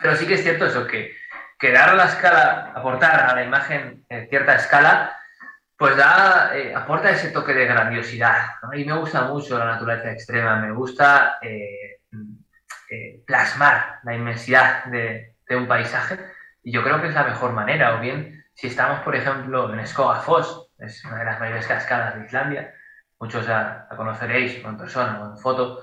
Pero 0.00 0.14
sí 0.14 0.26
que 0.26 0.34
es 0.34 0.42
cierto 0.42 0.66
eso, 0.66 0.86
que, 0.86 1.16
que 1.58 1.72
dar 1.72 1.94
la 1.94 2.04
escala, 2.06 2.72
aportar 2.74 3.30
a 3.30 3.34
la 3.34 3.44
imagen 3.44 4.04
eh, 4.08 4.26
cierta 4.28 4.56
escala, 4.56 5.16
pues 5.76 5.96
da, 5.96 6.56
eh, 6.56 6.74
aporta 6.74 7.10
ese 7.10 7.30
toque 7.30 7.54
de 7.54 7.66
grandiosidad. 7.66 8.46
Y 8.72 8.84
me 8.84 8.96
gusta 8.98 9.22
mucho 9.22 9.58
la 9.58 9.66
naturaleza 9.66 10.10
extrema, 10.10 10.56
me 10.56 10.72
gusta 10.72 11.38
eh, 11.42 12.00
plasmar 13.26 14.00
la 14.04 14.14
inmensidad 14.14 14.84
de, 14.86 15.34
un 15.50 15.68
paisaje 15.68 16.18
y 16.62 16.72
yo 16.72 16.82
creo 16.82 17.00
que 17.00 17.08
es 17.08 17.14
la 17.14 17.24
mejor 17.24 17.52
manera. 17.52 17.96
O 17.96 18.00
bien, 18.00 18.44
si 18.54 18.66
estamos, 18.66 19.00
por 19.00 19.14
ejemplo, 19.14 19.72
en 19.72 19.86
Skogafoss, 19.86 20.70
es 20.78 21.04
una 21.04 21.18
de 21.18 21.24
las 21.24 21.40
mayores 21.40 21.66
cascadas 21.66 22.16
de 22.16 22.26
Islandia, 22.26 22.74
muchos 23.18 23.46
la, 23.46 23.86
conoceréis 23.96 24.64
en 24.64 24.76
persona 24.76 25.20
o 25.22 25.30
en 25.30 25.38
foto, 25.38 25.82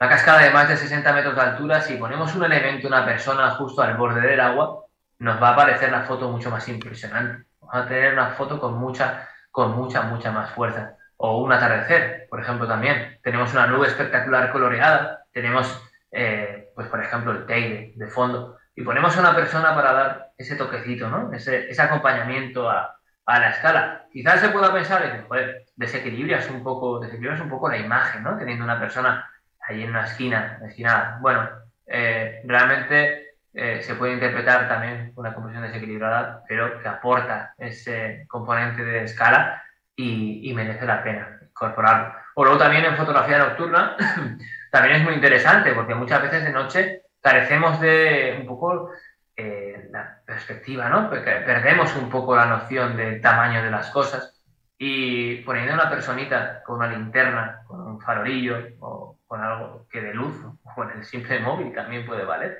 una 0.00 0.10
cascada 0.10 0.40
de 0.40 0.50
más 0.50 0.68
de 0.68 0.76
60 0.76 1.12
metros 1.12 1.34
de 1.34 1.40
altura, 1.40 1.80
si 1.80 1.96
ponemos 1.96 2.34
un 2.34 2.44
elemento, 2.44 2.88
una 2.88 3.04
persona 3.04 3.50
justo 3.52 3.82
al 3.82 3.96
borde 3.96 4.20
del 4.20 4.40
agua, 4.40 4.83
nos 5.24 5.42
va 5.42 5.50
a 5.50 5.56
parecer 5.56 5.90
la 5.90 6.02
foto 6.02 6.30
mucho 6.30 6.50
más 6.50 6.68
impresionante. 6.68 7.46
Vamos 7.60 7.74
a 7.74 7.88
tener 7.88 8.12
una 8.12 8.30
foto 8.30 8.60
con 8.60 8.74
mucha, 8.74 9.28
con 9.50 9.72
mucha, 9.72 10.02
mucha 10.02 10.30
más 10.30 10.50
fuerza. 10.50 10.96
O 11.16 11.42
un 11.42 11.52
atardecer, 11.52 12.26
por 12.28 12.40
ejemplo, 12.40 12.68
también. 12.68 13.18
Tenemos 13.22 13.52
una 13.52 13.66
nube 13.66 13.86
espectacular 13.86 14.52
coloreada, 14.52 15.24
tenemos 15.32 15.82
eh, 16.12 16.70
pues 16.74 16.88
por 16.88 17.02
ejemplo 17.02 17.32
el 17.32 17.46
Teide 17.46 17.92
de 17.96 18.06
fondo, 18.06 18.56
y 18.76 18.82
ponemos 18.82 19.16
a 19.16 19.20
una 19.20 19.34
persona 19.34 19.74
para 19.74 19.92
dar 19.92 20.30
ese 20.36 20.56
toquecito, 20.56 21.08
¿no? 21.08 21.32
ese, 21.32 21.70
acompañamiento 21.80 22.68
a, 22.70 22.96
a, 23.26 23.40
la 23.40 23.50
escala. 23.50 24.06
Quizás 24.12 24.40
se 24.40 24.50
pueda 24.50 24.72
pensar, 24.72 25.02
y, 25.04 25.26
joder, 25.26 25.64
desequilibras 25.76 26.50
un 26.50 26.62
poco, 26.62 27.00
desequilibras 27.00 27.40
un 27.40 27.48
poco 27.48 27.68
la 27.68 27.78
imagen, 27.78 28.22
¿no? 28.22 28.36
Teniendo 28.36 28.64
una 28.64 28.78
persona 28.78 29.28
ahí 29.60 29.82
en 29.82 29.90
una 29.90 30.04
esquina, 30.04 30.60
esquina. 30.66 31.18
Bueno, 31.20 31.48
eh, 31.86 32.42
realmente 32.44 33.23
eh, 33.54 33.80
se 33.82 33.94
puede 33.94 34.14
interpretar 34.14 34.68
también 34.68 35.12
una 35.16 35.32
composición 35.32 35.64
desequilibrada, 35.64 36.42
pero 36.48 36.80
que 36.80 36.88
aporta 36.88 37.54
ese 37.56 38.26
componente 38.28 38.84
de 38.84 39.04
escala 39.04 39.62
y, 39.96 40.50
y 40.50 40.54
merece 40.54 40.84
la 40.84 41.02
pena 41.02 41.38
incorporarlo. 41.42 42.14
O 42.34 42.44
luego 42.44 42.58
también 42.58 42.84
en 42.84 42.96
fotografía 42.96 43.38
nocturna 43.38 43.96
también 44.70 44.96
es 44.96 45.04
muy 45.04 45.14
interesante 45.14 45.72
porque 45.72 45.94
muchas 45.94 46.20
veces 46.22 46.44
de 46.44 46.50
noche 46.52 47.02
carecemos 47.20 47.80
de 47.80 48.36
un 48.40 48.46
poco 48.46 48.90
eh, 49.36 49.88
la 49.90 50.20
perspectiva, 50.26 50.88
¿no? 50.88 51.08
Porque 51.08 51.30
perdemos 51.30 51.94
un 51.96 52.10
poco 52.10 52.36
la 52.36 52.46
noción 52.46 52.96
del 52.96 53.20
tamaño 53.20 53.62
de 53.62 53.70
las 53.70 53.90
cosas 53.90 54.42
y 54.78 55.36
poniendo 55.42 55.74
una 55.74 55.88
personita 55.88 56.62
con 56.62 56.76
una 56.76 56.88
linterna, 56.88 57.62
con 57.66 57.80
un 57.80 58.00
farolillo 58.00 58.58
o 58.80 59.18
con 59.26 59.42
algo 59.42 59.86
que 59.90 60.00
de 60.00 60.12
luz 60.12 60.36
o 60.44 60.74
con 60.74 60.90
el 60.90 61.04
simple 61.04 61.38
móvil 61.40 61.72
también 61.72 62.04
puede 62.04 62.24
valer, 62.24 62.58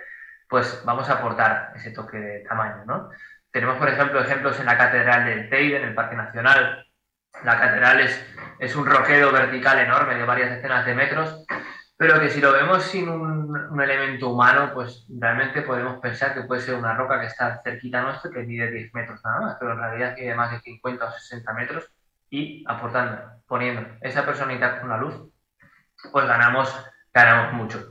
pues 0.49 0.83
vamos 0.85 1.09
a 1.09 1.15
aportar 1.15 1.73
ese 1.77 1.91
toque 1.91 2.19
de 2.19 2.41
tamaño, 2.41 2.85
¿no? 2.87 3.11
Tenemos, 3.51 3.77
por 3.79 3.89
ejemplo, 3.89 4.21
ejemplos 4.21 4.59
en 4.59 4.67
la 4.67 4.77
Catedral 4.77 5.25
del 5.27 5.49
Teide, 5.49 5.77
en 5.77 5.89
el 5.89 5.95
Parque 5.95 6.17
Nacional. 6.17 6.87
La 7.45 7.59
catedral 7.59 8.01
es, 8.01 8.35
es 8.59 8.77
un 8.77 8.87
roquedo 8.87 9.33
vertical 9.33 9.79
enorme 9.79 10.15
de 10.15 10.25
varias 10.25 10.51
decenas 10.51 10.87
de 10.87 10.95
metros 10.95 11.45
pero 11.97 12.21
que 12.21 12.29
si 12.29 12.41
lo 12.41 12.53
vemos 12.53 12.83
sin 12.83 13.09
un, 13.09 13.81
elemento 13.81 14.31
humano, 14.31 14.73
pues 14.75 15.07
realmente 15.09 15.63
podemos 15.63 16.01
pensar 16.01 16.35
que 16.35 16.43
puede 16.43 16.61
ser 16.61 16.75
una 16.75 16.95
roca 16.95 17.21
que 17.21 17.27
está 17.27 17.61
cerquita 17.63 18.03
nuestro, 18.03 18.31
que 18.31 18.43
mide 18.43 18.71
10 18.71 18.95
metros 18.95 19.21
nada 19.25 19.41
más, 19.41 19.57
pero 19.59 19.73
en 19.73 19.79
realidad 19.79 20.15
tiene 20.15 20.35
más 20.35 20.51
de 20.51 20.61
50 20.61 21.05
o 21.05 21.13
60 21.13 21.53
metros 21.53 21.91
y 22.31 22.65
aportando, 22.67 23.19
poniendo 23.47 23.87
esa 24.01 24.25
personita 24.25 24.81
con 24.81 24.91
una 24.91 24.99
luz, 24.99 25.15
pues 26.11 26.27
ganamos, 26.27 26.75
ganamos 27.13 27.53
mucho. 27.53 27.89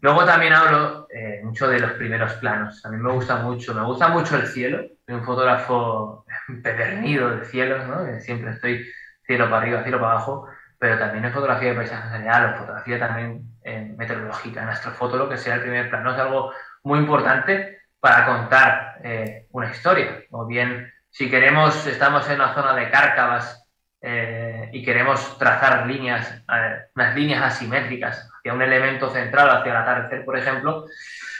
Luego 0.00 0.24
también 0.24 0.52
hablo 0.52 0.99
eh, 1.12 1.40
mucho 1.42 1.68
de 1.68 1.80
los 1.80 1.92
primeros 1.92 2.34
planos. 2.34 2.84
A 2.84 2.90
mí 2.90 2.96
me 2.96 3.12
gusta 3.12 3.36
mucho, 3.36 3.74
me 3.74 3.84
gusta 3.84 4.08
mucho 4.08 4.36
el 4.36 4.46
cielo. 4.46 4.86
Soy 5.06 5.14
un 5.14 5.24
fotógrafo 5.24 6.24
pedernido 6.62 7.36
de 7.36 7.44
cielos, 7.44 7.86
¿no? 7.86 8.20
Siempre 8.20 8.50
estoy 8.50 8.86
cielo 9.26 9.44
para 9.46 9.62
arriba, 9.62 9.82
cielo 9.82 10.00
para 10.00 10.12
abajo 10.12 10.48
pero 10.80 10.98
también 10.98 11.26
en 11.26 11.32
fotografía 11.32 11.68
de 11.68 11.74
paisaje 11.74 12.08
general 12.08 12.54
o 12.54 12.58
fotografía 12.60 12.98
también 12.98 13.42
en 13.62 13.98
meteorológica, 13.98 14.62
en 14.62 14.70
astrofoto, 14.70 15.18
lo 15.18 15.28
que 15.28 15.36
sea 15.36 15.56
el 15.56 15.60
primer 15.60 15.90
plano, 15.90 16.12
es 16.12 16.18
algo 16.18 16.54
muy 16.82 17.00
importante 17.00 17.82
para 18.00 18.24
contar 18.24 18.96
eh, 19.04 19.46
una 19.50 19.70
historia. 19.70 20.22
O 20.30 20.46
bien, 20.46 20.90
si 21.10 21.28
queremos, 21.28 21.86
estamos 21.86 22.26
en 22.30 22.36
una 22.36 22.54
zona 22.54 22.74
de 22.74 22.88
cárcavas 22.88 23.59
eh, 24.02 24.70
y 24.72 24.82
queremos 24.82 25.36
trazar 25.38 25.86
líneas, 25.86 26.42
eh, 26.52 26.86
unas 26.94 27.14
líneas 27.14 27.42
asimétricas 27.42 28.30
hacia 28.38 28.54
un 28.54 28.62
elemento 28.62 29.10
central, 29.10 29.50
hacia 29.50 29.72
el 29.72 29.76
atardecer, 29.76 30.24
por 30.24 30.38
ejemplo, 30.38 30.86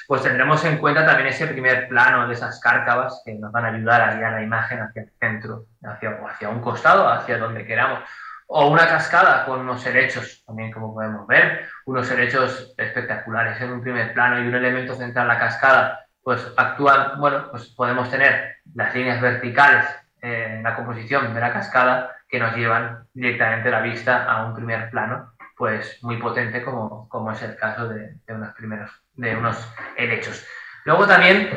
pues 0.06 0.22
tendremos 0.22 0.62
en 0.64 0.76
cuenta 0.78 1.06
también 1.06 1.28
ese 1.28 1.46
primer 1.46 1.88
plano 1.88 2.26
de 2.28 2.34
esas 2.34 2.60
cárcavas 2.60 3.22
que 3.24 3.34
nos 3.34 3.50
van 3.52 3.64
a 3.64 3.68
ayudar 3.68 4.02
a 4.02 4.14
guiar 4.14 4.32
la 4.32 4.42
imagen 4.42 4.80
hacia 4.80 5.02
el 5.02 5.12
centro, 5.18 5.66
hacia, 5.84 6.18
hacia 6.28 6.48
un 6.48 6.60
costado, 6.60 7.08
hacia 7.08 7.38
donde 7.38 7.64
queramos. 7.64 8.00
O 8.48 8.66
una 8.68 8.88
cascada 8.88 9.46
con 9.46 9.60
unos 9.60 9.86
helechos, 9.86 10.42
también 10.44 10.72
como 10.72 10.92
podemos 10.92 11.26
ver, 11.28 11.68
unos 11.86 12.10
helechos 12.10 12.74
espectaculares. 12.76 13.60
En 13.60 13.70
un 13.70 13.80
primer 13.80 14.12
plano 14.12 14.42
y 14.42 14.48
un 14.48 14.54
elemento 14.54 14.96
central, 14.96 15.28
la 15.28 15.38
cascada, 15.38 16.04
pues 16.22 16.44
actúan, 16.56 17.20
bueno, 17.20 17.48
pues 17.50 17.68
podemos 17.68 18.10
tener 18.10 18.56
las 18.74 18.92
líneas 18.92 19.20
verticales 19.20 19.86
en 20.20 20.64
la 20.64 20.74
composición 20.74 21.32
de 21.32 21.40
la 21.40 21.52
cascada 21.52 22.16
que 22.30 22.38
nos 22.38 22.54
llevan 22.54 23.04
directamente 23.12 23.70
la 23.70 23.80
vista 23.80 24.24
a 24.24 24.46
un 24.46 24.54
primer 24.54 24.88
plano, 24.90 25.32
pues 25.56 25.98
muy 26.02 26.16
potente 26.16 26.62
como, 26.62 27.08
como 27.08 27.32
es 27.32 27.42
el 27.42 27.56
caso 27.56 27.88
de, 27.88 28.14
unos 28.28 28.54
primeros, 28.54 28.90
de 29.14 29.36
unos 29.36 29.74
helechos. 29.96 30.46
Luego 30.84 31.06
también, 31.06 31.50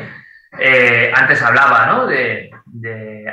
eh, 0.58 1.12
antes 1.14 1.40
hablaba, 1.42 1.86
¿no? 1.86 2.06
De, 2.06 2.50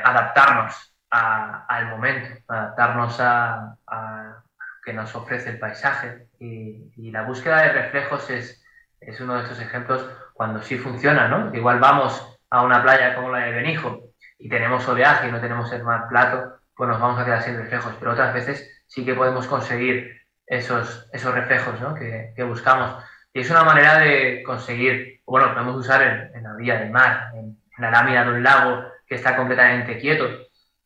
adaptarnos 0.03 0.95
al 1.09 1.87
momento, 1.89 2.39
adaptarnos 2.47 3.19
a, 3.19 3.75
que 4.83 4.93
nos 4.93 5.13
ofrece 5.15 5.49
el 5.49 5.59
paisaje. 5.59 6.27
Y, 6.39 7.11
la 7.11 7.23
búsqueda 7.23 7.63
de 7.63 7.73
reflejos 7.73 8.29
es, 8.29 8.63
es, 9.01 9.19
uno 9.19 9.35
de 9.35 9.43
estos 9.43 9.59
ejemplos 9.59 10.09
cuando 10.33 10.61
sí 10.61 10.77
funciona, 10.77 11.27
¿no? 11.27 11.53
Igual 11.53 11.79
vamos 11.79 12.39
a 12.49 12.63
una 12.63 12.81
playa 12.81 13.15
como 13.15 13.29
la 13.29 13.39
de 13.39 13.51
Benijo 13.51 14.03
y 14.39 14.47
tenemos 14.47 14.87
oleaje 14.87 15.27
y 15.27 15.31
no 15.31 15.41
tenemos 15.41 15.71
el 15.73 15.83
mar 15.83 16.07
plato, 16.07 16.60
pues 16.75 16.89
nos 16.89 16.99
vamos 16.99 17.19
a 17.19 17.25
quedar 17.25 17.41
sin 17.41 17.57
reflejos. 17.57 17.95
Pero 17.99 18.11
otras 18.11 18.33
veces 18.33 18.83
sí 18.87 19.05
que 19.05 19.13
podemos 19.13 19.47
conseguir 19.47 20.21
esos, 20.45 21.09
esos 21.13 21.33
reflejos 21.33 21.79
¿no? 21.79 21.95
que, 21.95 22.33
que, 22.35 22.43
buscamos. 22.43 23.03
Y 23.33 23.41
es 23.41 23.49
una 23.49 23.63
manera 23.63 23.99
de 23.99 24.43
conseguir, 24.43 25.21
bueno, 25.25 25.53
podemos 25.53 25.77
usar 25.77 26.31
en, 26.33 26.43
la 26.43 26.55
vía 26.55 26.79
del 26.79 26.91
mar, 26.91 27.31
en, 27.33 27.57
en 27.77 27.81
la 27.81 27.91
lámina 27.91 28.25
de 28.25 28.31
un 28.31 28.43
lago 28.43 28.83
que 29.07 29.15
está 29.15 29.35
completamente 29.35 29.97
quieto 29.97 30.27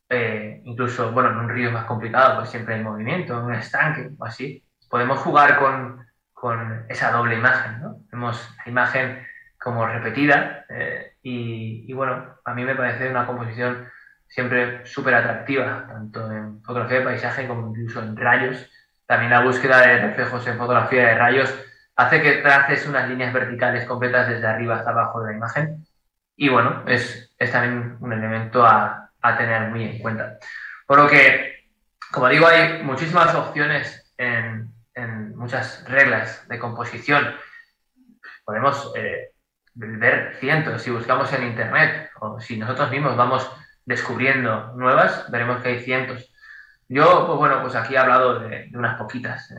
eh, 0.08 0.62
incluso, 0.64 1.10
bueno, 1.12 1.30
en 1.30 1.36
un 1.38 1.48
río 1.48 1.68
es 1.68 1.74
más 1.74 1.84
complicado, 1.86 2.38
pues 2.38 2.50
siempre 2.50 2.74
hay 2.74 2.82
movimiento, 2.82 3.38
en 3.38 3.44
un 3.46 3.54
estanque 3.54 4.10
o 4.18 4.24
así, 4.24 4.64
podemos 4.88 5.18
jugar 5.20 5.58
con, 5.58 6.06
con 6.32 6.86
esa 6.88 7.10
doble 7.10 7.36
imagen, 7.36 7.80
¿no? 7.80 7.96
Vemos 8.12 8.48
la 8.58 8.70
imagen 8.70 9.26
como 9.58 9.86
repetida 9.86 10.64
eh, 10.68 11.14
y, 11.22 11.90
y, 11.90 11.92
bueno, 11.92 12.36
a 12.44 12.54
mí 12.54 12.64
me 12.64 12.76
parece 12.76 13.10
una 13.10 13.26
composición 13.26 13.88
siempre 14.28 14.84
súper 14.86 15.14
atractiva, 15.14 15.86
tanto 15.88 16.30
en 16.30 16.62
fotografía 16.62 16.98
de 16.98 17.04
paisaje 17.04 17.46
como 17.46 17.68
incluso 17.68 18.00
en 18.02 18.16
rayos. 18.16 18.70
También 19.06 19.30
la 19.30 19.42
búsqueda 19.42 19.80
de 19.80 19.98
reflejos 19.98 20.46
en 20.46 20.58
fotografía 20.58 21.06
de 21.06 21.14
rayos 21.14 21.54
hace 21.96 22.20
que 22.20 22.32
traces 22.42 22.86
unas 22.86 23.08
líneas 23.08 23.32
verticales 23.32 23.86
completas 23.86 24.28
desde 24.28 24.46
arriba 24.46 24.76
hasta 24.76 24.90
abajo 24.90 25.22
de 25.22 25.30
la 25.30 25.36
imagen. 25.38 25.86
Y 26.36 26.48
bueno, 26.48 26.82
es, 26.86 27.34
es 27.38 27.50
también 27.50 27.96
un 28.00 28.12
elemento 28.12 28.66
a, 28.66 29.10
a 29.22 29.38
tener 29.38 29.70
muy 29.70 29.84
en 29.84 29.98
cuenta. 29.98 30.38
Por 30.86 30.98
lo 30.98 31.08
que, 31.08 31.70
como 32.10 32.28
digo, 32.28 32.46
hay 32.46 32.82
muchísimas 32.82 33.34
opciones 33.34 34.12
en, 34.18 34.70
en 34.94 35.36
muchas 35.36 35.84
reglas 35.88 36.46
de 36.48 36.58
composición. 36.58 37.34
Podemos 38.44 38.92
eh, 38.96 39.30
ver 39.74 40.36
cientos 40.38 40.82
si 40.82 40.90
buscamos 40.90 41.32
en 41.32 41.44
Internet 41.44 42.10
o 42.20 42.38
si 42.40 42.58
nosotros 42.58 42.90
mismos 42.90 43.16
vamos 43.16 43.50
descubriendo 43.86 44.74
nuevas, 44.76 45.30
veremos 45.30 45.62
que 45.62 45.70
hay 45.70 45.80
cientos. 45.80 46.30
Yo, 46.88 47.26
pues 47.26 47.38
bueno, 47.38 47.62
pues 47.62 47.74
aquí 47.74 47.94
he 47.94 47.98
hablado 47.98 48.40
de, 48.40 48.70
unas 48.74 48.98
poquitas, 48.98 49.52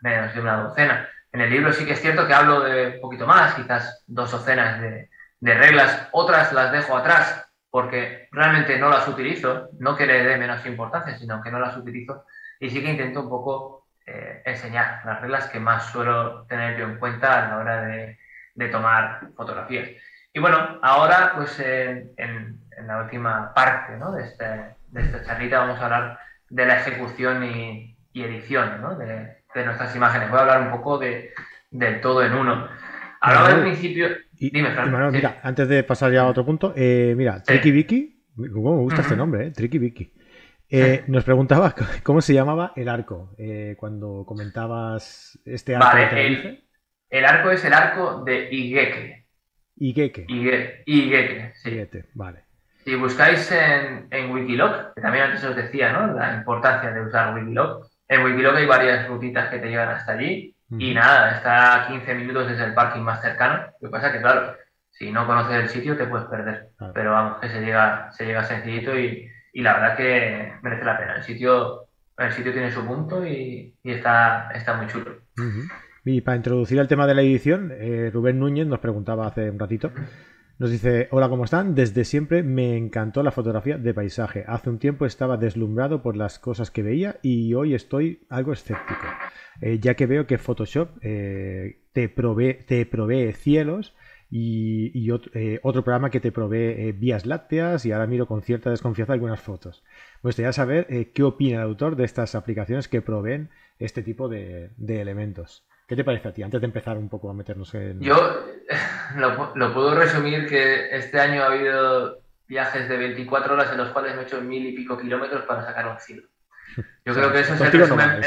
menos 0.00 0.34
de 0.34 0.40
una 0.40 0.56
docena. 0.56 1.08
En 1.32 1.40
el 1.40 1.50
libro 1.50 1.72
sí 1.72 1.86
que 1.86 1.92
es 1.92 2.00
cierto 2.00 2.26
que 2.26 2.34
hablo 2.34 2.60
de 2.60 2.96
un 2.96 3.00
poquito 3.00 3.26
más, 3.26 3.54
quizás 3.54 4.02
dos 4.06 4.30
docenas 4.32 4.80
de, 4.80 5.08
de 5.40 5.54
reglas, 5.54 6.08
otras 6.12 6.52
las 6.52 6.72
dejo 6.72 6.96
atrás 6.96 7.46
porque 7.70 8.28
realmente 8.30 8.78
no 8.78 8.88
las 8.88 9.08
utilizo, 9.08 9.68
no 9.80 9.96
que 9.96 10.06
le 10.06 10.22
dé 10.22 10.36
menos 10.36 10.64
importancia, 10.64 11.18
sino 11.18 11.42
que 11.42 11.50
no 11.50 11.58
las 11.58 11.76
utilizo 11.76 12.24
y 12.60 12.70
sí 12.70 12.80
que 12.80 12.90
intento 12.90 13.22
un 13.22 13.28
poco 13.28 13.88
eh, 14.06 14.42
enseñar 14.44 15.02
las 15.04 15.20
reglas 15.20 15.48
que 15.48 15.58
más 15.58 15.90
suelo 15.90 16.46
tener 16.46 16.78
yo 16.78 16.84
en 16.84 16.98
cuenta 16.98 17.46
a 17.46 17.48
la 17.48 17.58
hora 17.58 17.82
de, 17.82 18.18
tomar 18.70 19.28
fotografías. 19.36 19.90
Y 20.32 20.38
bueno, 20.38 20.78
ahora 20.82 21.32
pues 21.34 21.58
en, 21.58 22.60
la 22.86 23.02
última 23.02 23.52
parte 23.54 23.96
¿no? 23.96 24.12
de, 24.12 24.24
este, 24.24 24.44
de, 24.88 25.00
esta 25.00 25.24
charlita 25.24 25.60
vamos 25.60 25.78
a 25.80 25.84
hablar 25.84 26.18
de 26.50 26.66
la 26.66 26.80
ejecución 26.80 27.44
y, 27.44 27.96
edición 28.14 28.80
¿no? 28.80 28.96
de, 28.96 29.36
nuestras 29.54 29.94
imágenes. 29.96 30.30
Voy 30.30 30.38
a 30.38 30.42
hablar 30.42 30.62
un 30.62 30.70
poco 30.70 30.98
de, 30.98 31.32
del 31.70 32.00
todo 32.00 32.24
en 32.24 32.34
uno. 32.34 32.68
Hablaba 33.20 33.48
al 33.48 33.62
principio... 33.62 34.08
Dime, 34.32 34.70
Fran, 34.72 35.12
mira, 35.12 35.40
antes 35.42 35.68
de 35.68 35.82
pasar 35.84 36.12
ya 36.12 36.22
a 36.22 36.26
otro 36.26 36.44
punto, 36.44 36.74
eh, 36.76 37.14
mira, 37.16 37.42
Tricky 37.42 37.70
Vicky, 37.70 38.24
me 38.36 38.48
gusta 38.48 39.00
este 39.00 39.16
nombre, 39.16 39.46
¿eh? 39.46 39.50
Tricky 39.52 39.78
Vicky. 39.78 40.12
Eh, 40.68 41.04
nos 41.06 41.24
preguntaba 41.24 41.74
cómo 42.02 42.20
se 42.20 42.34
llamaba 42.34 42.72
el 42.74 42.88
arco 42.88 43.34
eh, 43.38 43.76
cuando 43.78 44.24
comentabas 44.26 45.38
este 45.44 45.76
arco. 45.76 45.86
Vale, 45.86 46.60
el, 47.10 47.24
arco 47.24 47.50
es 47.50 47.64
el 47.64 47.72
arco 47.72 48.24
de 48.24 48.48
Igeke. 48.50 49.26
Igeke. 49.76 50.26
Igeke, 50.28 51.52
sí. 51.54 51.80
vale. 52.14 52.44
Si 52.84 52.94
buscáis 52.96 53.50
en, 53.50 54.08
en 54.10 54.30
Wikiloc, 54.30 54.94
que 54.94 55.00
también 55.00 55.24
antes 55.24 55.44
os 55.44 55.56
decía, 55.56 55.92
¿no? 55.92 56.14
La 56.14 56.34
importancia 56.34 56.90
de 56.90 57.00
usar 57.00 57.34
Wikiloc. 57.34 57.86
En 58.08 58.24
Wikiloc 58.24 58.56
hay 58.56 58.66
varias 58.66 59.08
rutitas 59.08 59.48
que 59.48 59.58
te 59.58 59.68
llevan 59.68 59.88
hasta 59.88 60.12
allí. 60.12 60.54
Y 60.78 60.92
nada, 60.92 61.36
está 61.36 61.84
a 61.84 61.88
15 61.88 62.14
minutos 62.14 62.48
desde 62.48 62.64
el 62.64 62.74
parking 62.74 63.02
más 63.02 63.22
cercano. 63.22 63.64
Lo 63.80 63.88
que 63.88 63.92
pasa 63.92 64.08
es 64.08 64.14
que, 64.14 64.20
claro, 64.20 64.54
si 64.90 65.10
no 65.10 65.26
conoces 65.26 65.56
el 65.56 65.68
sitio 65.68 65.96
te 65.96 66.06
puedes 66.06 66.26
perder. 66.26 66.70
Pero 66.94 67.12
vamos, 67.12 67.38
que 67.38 67.48
se 67.48 67.60
llega, 67.60 68.10
se 68.12 68.26
llega 68.26 68.44
sencillito 68.44 68.98
y, 68.98 69.30
y 69.52 69.62
la 69.62 69.74
verdad 69.74 69.96
que 69.96 70.52
merece 70.62 70.84
la 70.84 70.98
pena. 70.98 71.16
El 71.16 71.22
sitio, 71.22 71.86
el 72.18 72.32
sitio 72.32 72.52
tiene 72.52 72.70
su 72.70 72.84
punto 72.84 73.24
y, 73.26 73.74
está, 73.82 74.50
está 74.54 74.74
muy 74.74 74.86
chulo. 74.88 75.22
Y 76.04 76.20
para 76.20 76.36
introducir 76.36 76.78
el 76.78 76.88
tema 76.88 77.06
de 77.06 77.14
la 77.14 77.22
edición, 77.22 77.72
eh, 77.72 78.10
Rubén 78.12 78.38
Núñez 78.38 78.66
nos 78.66 78.80
preguntaba 78.80 79.26
hace 79.26 79.48
un 79.50 79.58
ratito. 79.58 79.90
Nos 80.56 80.70
dice, 80.70 81.08
hola, 81.10 81.28
¿cómo 81.28 81.44
están? 81.44 81.74
Desde 81.74 82.04
siempre 82.04 82.44
me 82.44 82.76
encantó 82.76 83.24
la 83.24 83.32
fotografía 83.32 83.76
de 83.76 83.92
paisaje. 83.92 84.44
Hace 84.46 84.70
un 84.70 84.78
tiempo 84.78 85.04
estaba 85.04 85.36
deslumbrado 85.36 86.00
por 86.00 86.16
las 86.16 86.38
cosas 86.38 86.70
que 86.70 86.84
veía 86.84 87.18
y 87.22 87.54
hoy 87.54 87.74
estoy 87.74 88.24
algo 88.28 88.52
escéptico, 88.52 89.04
eh, 89.60 89.80
ya 89.80 89.94
que 89.94 90.06
veo 90.06 90.28
que 90.28 90.38
Photoshop 90.38 90.90
eh, 91.02 91.80
te, 91.92 92.08
provee, 92.08 93.32
cielos 93.32 93.96
y, 94.30 95.10
eh, 95.34 95.58
otro, 95.64 95.82
programa 95.82 96.10
que 96.10 96.20
te 96.20 96.30
provee 96.30 96.92
vías 96.92 97.26
lácteas 97.26 97.84
y 97.84 97.90
ahora 97.90 98.06
miro 98.06 98.28
con 98.28 98.42
cierta 98.42 98.70
desconfianza 98.70 99.12
algunas 99.12 99.40
fotos. 99.40 99.82
Me 100.22 100.28
gustaría 100.28 100.52
saber 100.52 101.10
qué 101.12 101.24
opina 101.24 101.56
el 101.56 101.64
autor 101.64 101.96
de 101.96 102.04
estas 102.04 102.36
aplicaciones 102.36 102.86
que 102.86 103.02
proveen 103.02 103.50
este 103.80 104.04
tipo 104.04 104.28
de, 104.28 104.70
elementos. 104.86 105.66
¿Qué 105.86 105.96
te 105.96 106.04
parece 106.04 106.28
a 106.28 106.32
ti? 106.32 106.42
Antes 106.42 106.60
de 106.60 106.66
empezar 106.66 106.96
un 106.96 107.08
poco 107.08 107.30
a 107.30 107.34
meternos 107.34 107.74
en... 107.74 108.00
Yo 108.00 108.16
lo, 109.16 109.74
puedo 109.74 109.94
resumir 109.94 110.48
que 110.48 110.96
este 110.96 111.20
año 111.20 111.42
ha 111.42 111.46
habido 111.46 112.22
viajes 112.46 112.88
de 112.88 112.96
24 112.96 113.54
horas 113.54 113.70
en 113.72 113.78
los 113.78 113.90
cuales 113.90 114.14
me 114.14 114.22
he 114.22 114.24
hecho 114.24 114.40
mil 114.40 114.66
y 114.66 114.72
pico 114.72 114.96
kilómetros 114.96 115.44
para 115.44 115.64
sacar 115.64 115.88
un 115.88 115.98
cielo. 115.98 116.22
Yo 117.04 117.12
creo 117.12 117.30
que 117.30 117.40
eso 117.40 117.54
es 117.54 117.60
el 117.60 117.72
resumen, 117.72 118.10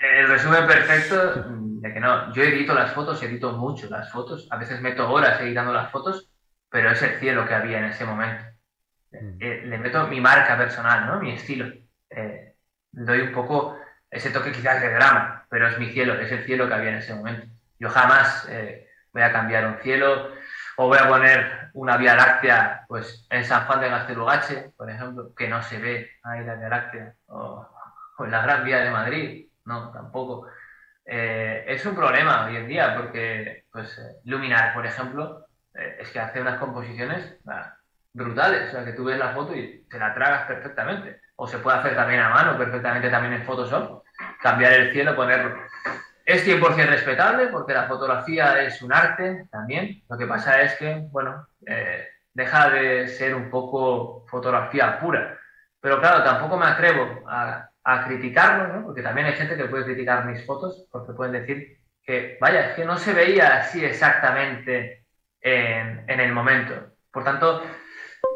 el 0.00 0.28
resumen, 0.28 0.66
perfecto 0.66 1.44
de 1.80 1.92
que 1.92 2.00
no. 2.00 2.32
Yo 2.32 2.42
edito 2.42 2.74
las 2.74 2.92
fotos, 2.92 3.22
edito 3.22 3.52
mucho 3.52 3.88
las 3.88 4.10
fotos. 4.10 4.48
A 4.50 4.56
veces 4.56 4.80
meto 4.80 5.08
horas 5.10 5.40
editando 5.40 5.72
las 5.72 5.90
fotos, 5.90 6.30
pero 6.70 6.90
es 6.90 7.00
el 7.02 7.18
cielo 7.20 7.46
que 7.46 7.54
había 7.54 7.78
en 7.78 7.84
ese 7.84 8.04
momento. 8.04 8.44
Mm. 9.12 9.36
Eh, 9.40 9.62
le 9.66 9.78
meto 9.78 10.06
mi 10.08 10.20
marca 10.20 10.56
personal, 10.56 11.06
¿no? 11.06 11.20
Mi 11.20 11.32
estilo. 11.32 11.66
Eh, 12.10 12.54
doy 12.90 13.20
un 13.20 13.32
poco 13.32 13.78
ese 14.10 14.30
toque 14.30 14.52
quizás 14.52 14.80
de 14.80 14.92
drama, 14.92 15.46
pero 15.50 15.68
es 15.68 15.78
mi 15.78 15.90
cielo, 15.90 16.14
es 16.14 16.30
el 16.32 16.44
cielo 16.44 16.68
que 16.68 16.74
había 16.74 16.90
en 16.90 16.96
ese 16.96 17.14
momento. 17.14 17.46
Yo 17.78 17.90
jamás 17.90 18.46
eh, 18.48 18.88
voy 19.12 19.22
a 19.22 19.32
cambiar 19.32 19.66
un 19.66 19.78
cielo 19.78 20.32
o 20.76 20.86
voy 20.88 20.98
a 20.98 21.08
poner 21.08 21.70
una 21.74 21.96
vía 21.96 22.14
láctea 22.14 22.84
pues 22.88 23.26
en 23.30 23.44
San 23.44 23.66
Juan 23.66 23.80
de 23.80 23.90
Gastelugache, 23.90 24.70
por 24.76 24.90
ejemplo, 24.90 25.34
que 25.34 25.48
no 25.48 25.62
se 25.62 25.78
ve 25.78 26.10
ahí 26.22 26.44
la 26.44 26.54
vía 26.54 26.68
láctea, 26.68 27.14
o, 27.26 27.68
en 28.20 28.30
la 28.30 28.42
Gran 28.42 28.64
Vía 28.64 28.78
de 28.78 28.90
Madrid, 28.90 29.46
no, 29.64 29.92
tampoco. 29.92 30.48
Eh, 31.04 31.64
es 31.66 31.84
un 31.86 31.94
problema 31.94 32.46
hoy 32.46 32.56
en 32.56 32.68
día 32.68 32.96
porque 32.96 33.64
pues 33.70 33.96
eh, 33.98 34.16
Luminar, 34.24 34.74
por 34.74 34.86
ejemplo, 34.86 35.46
es 35.74 36.10
que 36.10 36.18
hace 36.18 36.40
unas 36.40 36.58
composiciones 36.58 37.38
brutales, 38.12 38.68
o 38.68 38.72
sea, 38.72 38.84
que 38.84 38.94
tú 38.94 39.04
ves 39.04 39.16
la 39.16 39.32
foto 39.32 39.54
y 39.54 39.86
te 39.88 39.98
la 39.98 40.12
tragas 40.12 40.46
perfectamente. 40.46 41.20
O 41.40 41.46
se 41.46 41.58
puede 41.58 41.78
hacer 41.78 41.94
también 41.94 42.20
a 42.20 42.30
mano, 42.30 42.58
perfectamente 42.58 43.10
también 43.10 43.34
en 43.34 43.44
Photoshop, 43.44 44.02
cambiar 44.40 44.72
el 44.72 44.92
cielo, 44.92 45.14
ponerlo 45.14 45.56
es 46.28 46.46
100% 46.46 46.86
respetable 46.90 47.46
porque 47.46 47.72
la 47.72 47.88
fotografía 47.88 48.62
es 48.62 48.82
un 48.82 48.92
arte 48.92 49.46
también. 49.50 50.02
Lo 50.10 50.18
que 50.18 50.26
pasa 50.26 50.60
es 50.60 50.74
que, 50.74 51.06
bueno, 51.10 51.48
eh, 51.66 52.06
deja 52.34 52.68
de 52.68 53.08
ser 53.08 53.34
un 53.34 53.48
poco 53.48 54.26
fotografía 54.28 55.00
pura. 55.00 55.38
Pero 55.80 55.98
claro, 55.98 56.22
tampoco 56.22 56.58
me 56.58 56.66
atrevo 56.66 57.24
a, 57.26 57.64
criticarlo, 58.06 58.68
¿no? 58.68 58.84
porque 58.84 59.00
también 59.00 59.28
hay 59.28 59.32
gente 59.32 59.56
que 59.56 59.64
puede 59.64 59.86
criticar 59.86 60.26
mis 60.26 60.44
fotos 60.44 60.86
porque 60.92 61.14
pueden 61.14 61.32
decir 61.32 61.78
que, 62.04 62.36
vaya, 62.38 62.68
es 62.68 62.74
que 62.74 62.84
no 62.84 62.98
se 62.98 63.14
veía 63.14 63.56
así 63.56 63.82
exactamente 63.82 65.06
en, 65.40 66.04
en 66.06 66.20
el 66.20 66.32
momento. 66.32 66.74
Por 67.10 67.24
tanto, 67.24 67.62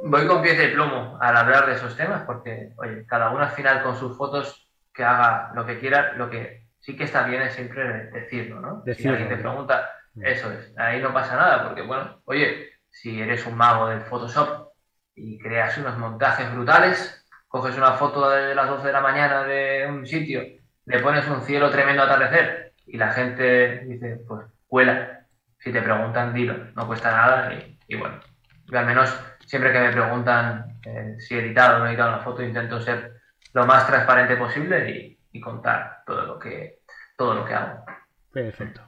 voy 0.04 0.26
con 0.26 0.42
pies 0.42 0.58
de 0.58 0.68
plomo 0.68 1.18
al 1.20 1.36
hablar 1.36 1.66
de 1.66 1.72
esos 1.72 1.96
temas 1.96 2.22
porque, 2.24 2.72
oye, 2.76 3.06
cada 3.06 3.30
uno 3.30 3.44
al 3.44 3.50
final 3.50 3.82
con 3.82 3.96
sus 3.96 4.16
fotos 4.16 4.68
que 4.92 5.04
haga 5.04 5.52
lo 5.54 5.64
que 5.64 5.78
quiera, 5.78 6.12
lo 6.14 6.28
que 6.28 6.66
sí 6.80 6.96
que 6.96 7.04
está 7.04 7.24
bien 7.24 7.48
siempre 7.50 8.10
decirlo, 8.10 8.60
¿no? 8.60 8.82
si 8.94 9.08
alguien 9.08 9.28
te 9.28 9.36
pregunta, 9.36 9.88
mm. 10.14 10.24
eso 10.24 10.52
es, 10.52 10.72
ahí 10.76 11.00
no 11.00 11.12
pasa 11.12 11.36
nada, 11.36 11.64
porque 11.64 11.82
bueno, 11.82 12.20
oye, 12.24 12.70
si 12.90 13.20
eres 13.20 13.46
un 13.46 13.56
mago 13.56 13.88
del 13.88 14.02
Photoshop 14.02 14.72
y 15.14 15.38
creas 15.38 15.78
unos 15.78 15.96
montajes 15.96 16.52
brutales, 16.52 17.24
coges 17.48 17.76
una 17.76 17.92
foto 17.92 18.28
de 18.30 18.54
las 18.54 18.68
12 18.68 18.86
de 18.86 18.92
la 18.92 19.00
mañana 19.00 19.44
de 19.44 19.86
un 19.88 20.06
sitio, 20.06 20.42
le 20.86 20.98
pones 21.00 21.26
un 21.28 21.42
cielo 21.42 21.70
tremendo 21.70 22.02
atardecer 22.02 22.72
y 22.86 22.96
la 22.96 23.12
gente 23.12 23.84
dice, 23.86 24.18
pues 24.26 24.46
cuela. 24.66 25.26
Si 25.58 25.70
te 25.70 25.80
preguntan, 25.80 26.34
dilo, 26.34 26.54
no 26.74 26.86
cuesta 26.88 27.12
nada 27.12 27.54
y, 27.86 27.94
bueno, 27.94 28.18
yo 28.64 28.78
al 28.78 28.86
menos 28.86 29.16
siempre 29.46 29.72
que 29.72 29.80
me 29.80 29.92
preguntan 29.92 30.78
eh, 30.84 31.16
si 31.18 31.34
he 31.34 31.40
editado 31.40 31.76
o 31.76 31.78
no 31.80 31.86
he 31.86 31.90
editado 31.90 32.14
una 32.14 32.24
foto, 32.24 32.42
intento 32.42 32.80
ser 32.80 33.20
lo 33.52 33.66
más 33.66 33.86
transparente 33.86 34.36
posible 34.36 34.90
y, 34.90 35.18
y 35.32 35.40
contar 35.40 36.02
todo 36.06 36.22
lo 36.22 36.38
que, 36.38 36.80
todo 37.16 37.34
lo 37.34 37.44
que 37.44 37.54
hago. 37.54 37.84
Perfecto. 38.32 38.80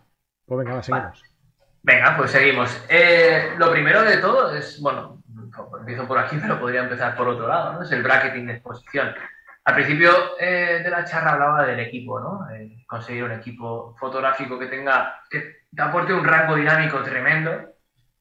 Pues 0.47 0.65
venga, 0.65 0.83
seguimos. 0.83 1.23
Venga, 1.83 2.17
pues 2.17 2.31
seguimos. 2.31 2.85
Eh, 2.89 3.55
lo 3.59 3.71
primero 3.71 4.03
de 4.03 4.17
todo 4.19 4.55
es, 4.55 4.81
bueno, 4.81 5.23
empiezo 5.79 6.07
por 6.07 6.19
aquí, 6.19 6.37
pero 6.41 6.61
podría 6.61 6.83
empezar 6.83 7.17
por 7.17 7.29
otro 7.29 7.47
lado, 7.47 7.75
¿no? 7.75 7.83
Es 7.83 7.93
el 7.93 8.03
bracketing 8.03 8.47
de 8.47 8.53
exposición. 8.55 9.15
Al 9.67 9.75
principio 9.75 10.39
eh, 10.39 10.81
de 10.83 10.91
la 10.91 11.05
charla 11.05 11.33
hablaba 11.33 11.67
del 11.67 11.81
equipo, 11.81 12.21
¿no? 12.21 12.47
conseguir 12.87 13.25
un 13.25 13.33
equipo 13.33 13.97
fotográfico 13.99 14.59
que 14.59 14.67
tenga, 14.67 15.23
que 15.31 15.57
te 15.75 15.83
aporte 15.83 16.13
un 16.13 16.25
rango 16.25 16.55
dinámico 16.55 17.03
tremendo. 17.03 17.75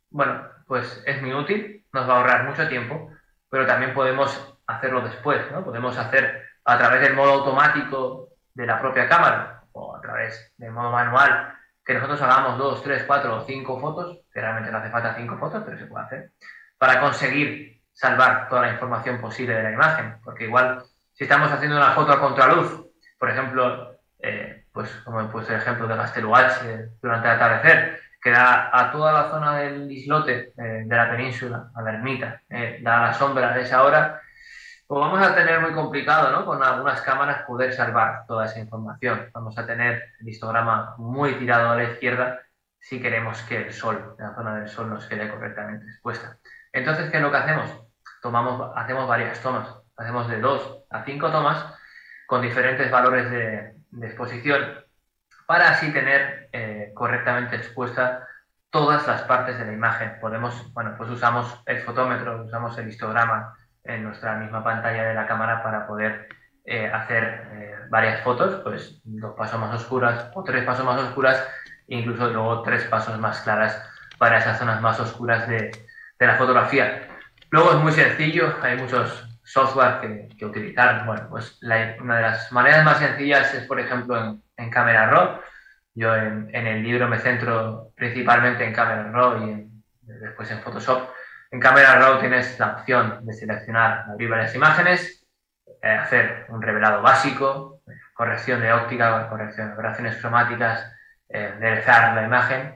Bueno, 0.10 0.48
pues 0.66 1.04
es 1.06 1.22
muy 1.22 1.34
útil, 1.34 1.73
nos 1.94 2.10
va 2.10 2.14
a 2.14 2.18
ahorrar 2.18 2.44
mucho 2.44 2.68
tiempo, 2.68 3.12
pero 3.50 3.66
también 3.66 3.94
podemos 3.94 4.58
hacerlo 4.68 5.02
después, 5.02 5.40
¿no? 5.52 5.64
Podemos 5.64 5.98
hacer 5.98 6.44
a 6.66 6.78
través 6.78 7.02
del 7.02 7.14
modo 7.14 7.34
automático 7.34 8.30
de 8.54 8.66
la 8.66 8.80
propia 8.80 9.08
cámara 9.08 9.64
o 9.74 9.96
a 9.96 10.02
través 10.02 10.54
del 10.58 10.72
modo 10.72 10.92
manual, 10.92 11.54
que 11.86 11.94
nosotros 11.94 12.22
hagamos 12.22 12.58
dos, 12.58 12.84
tres, 12.84 13.04
cuatro 13.06 13.38
o 13.38 13.42
cinco 13.46 13.80
fotos, 13.80 14.20
que 14.34 14.42
realmente 14.42 14.72
no 14.72 14.78
hace 14.78 14.90
falta 14.90 15.16
cinco 15.16 15.38
fotos, 15.38 15.64
pero 15.66 15.78
se 15.78 15.86
puede 15.86 16.06
hacer, 16.06 16.32
para 16.78 17.00
conseguir 17.00 17.82
salvar 17.92 18.50
toda 18.50 18.64
la 18.64 18.72
información 18.72 19.20
posible 19.20 19.56
de 19.56 19.64
la 19.64 19.72
imagen. 19.72 20.20
Porque 20.24 20.46
igual, 20.46 20.84
si 21.14 21.26
estamos 21.26 21.52
haciendo 21.52 21.78
una 21.78 21.92
foto 21.92 22.14
a 22.14 22.20
contraluz, 22.20 22.86
por 23.20 23.30
ejemplo, 23.30 23.98
eh, 24.20 24.66
pues 24.72 24.90
como 25.04 25.22
he 25.22 25.26
puesto 25.26 25.54
el 25.54 25.60
ejemplo 25.60 25.88
de 25.88 25.96
Gasteluache 25.96 26.90
durante 27.02 27.28
el 27.28 27.36
atardecer, 27.36 28.00
que 28.24 28.32
da 28.32 28.70
a 28.72 28.92
toda 28.92 29.12
la 29.12 29.30
zona 29.30 29.58
del 29.58 29.92
islote 29.92 30.54
eh, 30.58 30.84
de 30.86 30.96
la 30.96 31.12
península, 31.12 31.72
a 31.76 31.82
la 31.82 31.94
ermita, 31.94 32.42
eh, 32.50 32.80
da 32.82 33.02
la 33.02 33.14
sombra 33.14 33.54
de 33.54 33.62
esa 33.64 33.84
hora, 33.84 34.22
pues 34.88 35.00
vamos 35.00 35.22
a 35.22 35.36
tener 35.36 35.60
muy 35.60 35.74
complicado, 35.74 36.32
¿no? 36.32 36.46
Con 36.46 36.64
algunas 36.64 37.02
cámaras 37.02 37.44
poder 37.44 37.74
salvar 37.74 38.26
toda 38.28 38.46
esa 38.46 38.60
información. 38.60 39.30
Vamos 39.34 39.58
a 39.58 39.66
tener 39.66 40.04
el 40.20 40.30
histograma 40.30 40.96
muy 40.98 41.34
tirado 41.36 41.72
a 41.72 41.76
la 41.76 41.84
izquierda 41.86 42.42
si 42.80 43.02
queremos 43.02 43.42
que 43.44 43.58
el 43.58 43.74
sol, 43.74 44.16
la 44.20 44.36
zona 44.36 44.56
del 44.56 44.68
sol, 44.68 44.90
nos 44.90 45.06
quede 45.08 45.30
correctamente 45.30 45.86
expuesta. 45.86 46.38
Entonces, 46.72 47.10
¿qué 47.10 47.18
es 47.18 47.24
lo 47.24 47.32
que 47.32 47.38
hacemos? 47.38 47.72
Tomamos, 48.22 48.72
hacemos 48.76 49.08
varias 49.08 49.40
tomas. 49.42 49.68
Hacemos 49.96 50.28
de 50.28 50.40
dos 50.40 50.84
a 50.90 51.04
cinco 51.04 51.32
tomas 51.32 51.66
con 52.28 52.42
diferentes 52.42 52.90
valores 52.92 53.30
de, 53.32 54.06
exposición 54.06 54.84
para 55.46 55.70
así 55.70 55.94
tener 55.94 56.50
eh, 56.52 56.83
correctamente 56.94 57.56
expuesta 57.56 58.28
todas 58.70 59.08
las 59.08 59.22
partes 59.24 59.58
de 59.60 59.66
la 59.66 59.74
imagen. 59.74 60.18
Podemos, 60.20 60.74
bueno, 60.74 60.96
pues 60.98 61.10
usamos 61.10 61.62
el 61.66 61.82
fotómetro, 61.82 62.44
usamos 62.44 62.78
el 62.78 62.88
histograma 62.88 63.56
en 63.84 64.04
nuestra 64.04 64.36
misma 64.36 64.64
pantalla 64.64 65.04
de 65.04 65.14
la 65.14 65.28
cámara 65.28 65.62
para 65.62 65.86
poder 65.86 66.28
eh, 66.66 66.90
hacer 66.92 67.48
eh, 67.52 67.76
varias 67.90 68.22
fotos, 68.22 68.62
pues 68.64 69.02
dos 69.04 69.36
pasos 69.36 69.60
más 69.60 69.76
oscuras 69.76 70.32
o 70.34 70.44
tres 70.44 70.64
pasos 70.64 70.86
más 70.86 71.02
oscuras, 71.02 71.46
incluso 71.88 72.30
luego 72.30 72.62
tres 72.62 72.86
pasos 72.86 73.20
más 73.20 73.42
claras 73.42 73.84
para 74.18 74.38
esas 74.38 74.58
zonas 74.58 74.82
más 74.82 75.00
oscuras 75.00 75.48
de, 75.48 75.72
de 76.20 76.28
la 76.28 76.36
fotografía. 76.36 77.08
Luego 77.52 77.72
es 77.72 77.78
muy 77.78 77.92
sencillo, 77.92 78.56
hay 78.62 78.78
muchos 78.78 79.30
software 79.44 80.30
que, 80.38 80.46
utilizar. 80.46 81.06
Bueno, 81.06 81.28
pues 81.30 81.60
una 81.62 82.16
de 82.16 82.22
las 82.22 82.52
maneras 82.52 82.84
más 82.84 82.98
sencillas 82.98 83.54
es, 83.54 83.68
por 83.68 83.80
ejemplo, 83.80 84.18
en, 84.18 84.44
en 84.58 84.70
Camera 84.70 85.10
Raw. 85.10 85.40
Yo 85.96 86.16
en, 86.16 86.50
en, 86.54 86.68
el 86.68 86.84
libro 86.84 87.08
me 87.08 87.20
centro 87.20 87.92
principalmente 87.96 88.66
en 88.66 88.74
Camera 88.74 89.12
Raw 89.12 89.48
y 89.48 89.70
después 90.02 90.50
en 90.52 90.60
Photoshop. 90.62 91.10
En 91.52 91.60
Camera 91.60 92.00
Raw 92.00 92.20
tienes 92.20 92.60
la 92.60 92.74
opción 92.74 93.26
de 93.26 93.34
seleccionar, 93.34 94.06
abrir 94.10 94.30
varias 94.30 94.56
imágenes, 94.56 95.24
eh, 95.84 95.90
hacer 95.90 96.46
un 96.50 96.62
revelado 96.62 97.02
básico, 97.02 97.82
corrección 98.14 98.62
de 98.62 98.72
óptica, 98.72 99.30
corrección 99.30 99.68
de 99.68 99.74
operaciones 99.74 100.18
cromáticas, 100.18 100.92
eh, 101.30 101.52
enderezar 101.54 102.16
la 102.16 102.24
imagen 102.24 102.76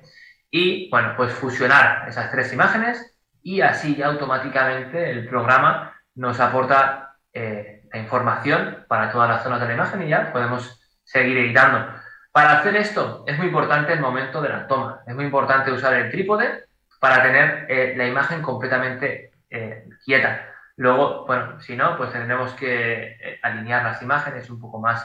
y, 0.52 0.90
bueno, 0.90 1.14
pues 1.16 1.34
fusionar 1.34 2.08
esas 2.08 2.32
tres 2.32 2.52
imágenes 2.54 3.18
y 3.42 3.62
así 3.62 4.02
automáticamente 4.02 5.10
el 5.10 5.28
programa 5.28 5.94
nos 6.16 6.40
aporta 6.40 7.16
eh, 7.32 7.84
la 7.94 8.00
información 8.00 8.86
para 8.88 9.12
todas 9.12 9.30
las 9.30 9.44
zonas 9.44 9.62
de 9.62 9.68
la 9.68 9.74
imagen 9.74 10.02
y 10.04 10.10
ya 10.10 10.32
podemos 10.32 10.82
seguir 11.04 11.38
editando. 11.38 11.97
Para 12.38 12.60
hacer 12.60 12.76
esto 12.76 13.24
es 13.26 13.36
muy 13.36 13.48
importante 13.48 13.94
el 13.94 14.00
momento 14.00 14.44
de 14.44 14.50
la 14.50 14.68
toma. 14.68 15.02
Es 15.08 15.16
muy 15.16 15.26
importante 15.26 15.72
usar 15.72 15.96
el 15.96 16.12
trípode 16.12 16.66
para 17.00 17.24
tener 17.24 17.66
eh, 17.68 17.96
la 17.98 18.06
imagen 18.06 18.44
completamente 18.44 19.32
eh, 19.50 19.90
quieta. 20.06 20.48
Luego, 20.76 21.26
bueno, 21.26 21.60
si 21.60 21.76
no, 21.76 21.98
pues 21.98 22.12
tendremos 22.12 22.54
que 22.54 23.40
alinear 23.42 23.82
las 23.82 24.04
imágenes 24.04 24.52
un 24.52 24.60
poco 24.62 24.80
más, 24.80 25.04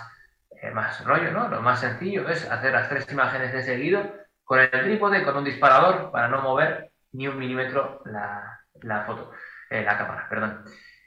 más 0.75 1.03
rollo, 1.07 1.31
¿no? 1.31 1.49
Lo 1.49 1.63
más 1.63 1.81
sencillo 1.81 2.29
es 2.29 2.51
hacer 2.51 2.73
las 2.73 2.91
tres 2.91 3.11
imágenes 3.11 3.51
de 3.55 3.63
seguido 3.63 4.13
con 4.45 4.61
el 4.61 4.71
trípode, 4.71 5.23
con 5.23 5.35
un 5.39 5.45
disparador, 5.45 6.11
para 6.13 6.29
no 6.29 6.43
mover 6.43 6.91
ni 7.13 7.29
un 7.29 7.39
milímetro 7.39 8.03
la, 8.05 8.61
la 8.83 9.05
foto, 9.05 9.33
la 9.71 9.97
cámara, 9.97 10.27
perdón. 10.29 10.65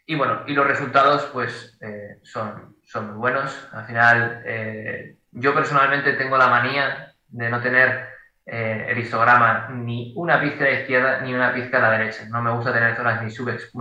Y 0.07 0.15
bueno, 0.15 0.43
y 0.45 0.53
los 0.53 0.67
resultados 0.67 1.25
pues 1.33 1.77
eh, 1.81 2.19
son, 2.21 2.77
son 2.83 3.07
muy 3.07 3.17
buenos. 3.17 3.69
Al 3.73 3.85
final, 3.85 4.43
eh, 4.45 5.17
yo 5.35 5.53
personalmente 5.53 6.13
tengo 6.13 6.37
la 6.37 6.47
manía 6.47 7.13
de 7.27 7.49
no 7.49 7.61
tener 7.61 8.07
eh, 8.45 8.85
el 8.89 8.97
histograma 8.99 9.69
ni 9.69 10.13
una 10.15 10.39
pizca 10.39 10.65
a 10.65 10.69
la 10.69 10.79
izquierda 10.79 11.21
ni 11.21 11.33
una 11.33 11.53
pizca 11.53 11.77
a 11.77 11.81
la 11.81 11.91
derecha. 11.91 12.25
No 12.29 12.41
me 12.41 12.51
gusta 12.51 12.73
tener 12.73 12.95
zonas 12.95 13.21
ni, 13.21 13.29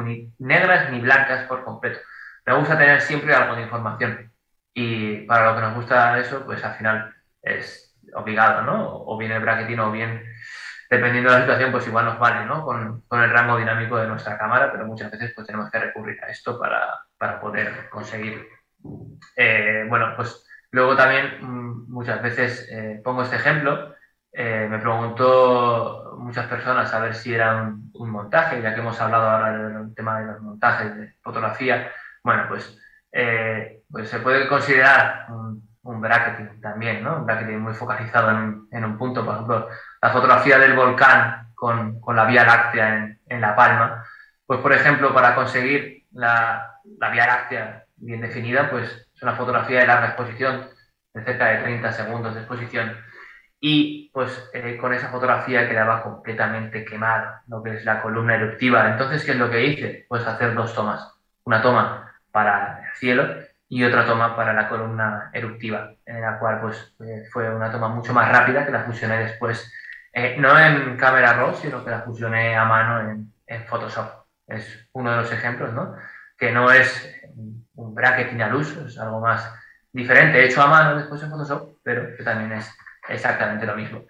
ni 0.03 0.33
negras 0.39 0.91
ni 0.91 1.01
blancas 1.01 1.47
por 1.47 1.65
completo. 1.65 2.01
Me 2.47 2.55
gusta 2.55 2.77
tener 2.77 3.01
siempre 3.01 3.35
algo 3.35 3.55
de 3.55 3.63
información. 3.63 4.33
Y 4.75 5.19
para 5.27 5.51
lo 5.51 5.55
que 5.55 5.63
nos 5.63 5.75
gusta 5.75 6.19
eso, 6.19 6.45
pues 6.45 6.63
al 6.65 6.75
final 6.75 7.15
es 7.41 7.97
obligado, 8.15 8.63
¿no? 8.63 9.05
O 9.07 9.17
bien 9.17 9.33
el 9.33 9.41
bracketing 9.41 9.79
o 9.79 9.93
bien 9.93 10.23
dependiendo 10.91 11.31
de 11.31 11.37
la 11.37 11.43
situación, 11.43 11.73
pues 11.73 11.87
igual 11.87 12.05
nos 12.07 12.19
vale, 12.19 12.45
¿no? 12.47 12.65
Con, 12.65 13.03
con, 13.03 13.23
el 13.23 13.31
rango 13.31 13.57
dinámico 13.57 13.97
de 13.97 14.07
nuestra 14.07 14.37
cámara, 14.37 14.71
pero 14.73 14.87
muchas 14.87 15.11
veces 15.11 15.33
pues 15.35 15.47
tenemos 15.47 15.71
que 15.71 15.79
recurrir 15.79 16.23
a 16.23 16.29
esto 16.29 16.59
para, 16.59 17.01
para 17.17 17.41
poder 17.41 17.89
conseguir. 17.91 18.47
Eh, 19.37 19.87
bueno, 19.89 20.13
pues 20.17 20.43
luego 20.75 20.97
también 20.97 21.39
mm, 21.41 21.91
muchas 21.93 22.20
veces 22.22 22.68
eh, 22.70 23.01
pongo 23.05 23.22
este 23.22 23.37
ejemplo. 23.37 23.95
Eh, 24.33 24.66
me 24.68 24.79
preguntó 24.79 26.16
muchas 26.18 26.47
personas 26.47 26.93
a 26.93 27.01
ver 27.01 27.14
si 27.14 27.33
era 27.33 27.62
un, 27.62 27.91
un, 27.95 28.11
montaje, 28.11 28.61
ya 28.61 28.75
que 28.75 28.81
hemos 28.81 29.01
hablado 29.01 29.31
ahora 29.31 29.57
del 29.57 29.95
tema 29.95 30.20
de 30.20 30.27
los 30.27 30.41
montajes 30.43 30.97
de 30.97 31.14
fotografía. 31.22 31.91
Bueno, 32.22 32.45
pues, 32.49 32.79
pues 33.91 34.09
se 34.09 34.18
puede 34.18 34.49
considerar 34.49 35.27
un, 35.31 35.62
un 35.85 36.01
bracketing 36.01 36.61
también, 36.61 37.03
¿no? 37.03 37.18
Un 37.18 37.27
bracketing 37.27 37.59
muy 37.59 37.75
focalizado 37.75 38.31
en, 38.31 38.66
en 38.72 38.85
un 38.85 38.99
punto, 38.99 39.25
por 39.25 39.35
ejemplo, 39.35 39.68
la 40.03 40.11
fotografía 40.11 40.59
del 40.59 40.75
volcán 40.75 41.53
con, 41.55 42.01
con 42.01 42.16
la 42.16 42.25
Vía 42.25 42.45
Láctea 42.45 42.97
en, 42.97 43.20
en, 43.29 43.41
La 43.41 43.55
Palma, 43.55 44.05
pues 44.47 44.61
por 44.61 44.72
ejemplo, 44.72 45.14
para 45.14 45.35
conseguir 45.35 46.07
la, 46.12 46.81
la, 46.99 47.11
Vía 47.11 47.27
Láctea 47.27 47.85
bien 47.97 48.20
definida, 48.20 48.70
pues 48.70 49.04
es 49.15 49.23
una 49.23 49.37
fotografía 49.37 49.81
de 49.81 49.87
larga 49.87 50.09
exposición, 50.09 50.69
de 51.12 51.25
cerca 51.25 51.47
de 51.47 51.62
30 51.62 51.93
segundos 51.93 52.35
de 52.35 52.41
exposición, 52.41 52.97
y 53.61 54.11
pues 54.12 54.51
eh, 54.53 54.77
con 54.79 54.93
esa 54.93 55.09
fotografía 55.09 55.69
quedaba 55.69 56.03
completamente 56.03 56.85
quemada, 56.85 57.43
lo 57.49 57.62
que 57.62 57.77
es 57.77 57.85
la 57.85 58.03
columna 58.03 58.35
eruptiva. 58.35 58.91
Entonces, 58.91 59.25
¿qué 59.25 59.33
es 59.33 59.39
lo 59.39 59.51
que 59.51 59.65
hice? 59.65 60.07
Pues 60.09 60.27
hacer 60.27 60.55
dos 60.55 60.75
tomas. 60.75 61.15
Una 61.45 61.62
toma 61.62 62.15
para 62.31 62.85
el 62.85 62.97
cielo 62.97 63.27
y 63.69 63.85
otra 63.85 64.05
toma 64.05 64.37
para 64.37 64.53
la 64.53 64.69
columna 64.69 65.31
eruptiva, 65.33 65.95
en 66.05 66.21
la 66.21 66.39
cual 66.39 66.61
pues 66.61 66.95
eh, 67.01 67.25
fue 67.33 67.49
una 67.55 67.73
toma 67.73 67.89
mucho 67.89 68.12
más 68.12 68.31
rápida 68.31 68.67
que 68.67 68.73
la 68.73 68.85
fusioné 68.85 69.19
después 69.19 69.73
eh, 70.17 70.37
no 70.39 70.57
en 70.57 70.97
Camera 70.97 71.33
Raw, 71.33 71.57
sino 71.57 71.85
que 71.85 71.91
la 71.91 72.03
fusioné 72.03 72.57
a 72.57 72.65
mano 72.65 73.01
en, 73.01 73.33
en, 73.49 73.65
Photoshop. 73.65 74.27
Es 74.47 74.89
uno 74.93 75.11
de 75.11 75.17
los 75.17 75.33
ejemplos, 75.33 75.73
¿no? 75.73 75.97
Que 76.39 76.53
no 76.53 76.71
es 76.71 77.21
un 77.75 77.95
bracketing 77.95 78.43
al 78.43 78.55
uso, 78.55 78.87
es 78.87 78.99
algo 78.99 79.20
más 79.20 79.53
diferente, 79.93 80.45
hecho 80.45 80.62
a 80.62 80.66
mano 80.66 80.97
después 80.97 81.22
en 81.22 81.31
Photoshop, 81.31 81.79
pero 81.83 82.16
que 82.16 82.22
también 82.22 82.53
es 82.53 82.70
exactamente 83.09 83.66
lo 83.66 83.77
mismo. 83.77 84.05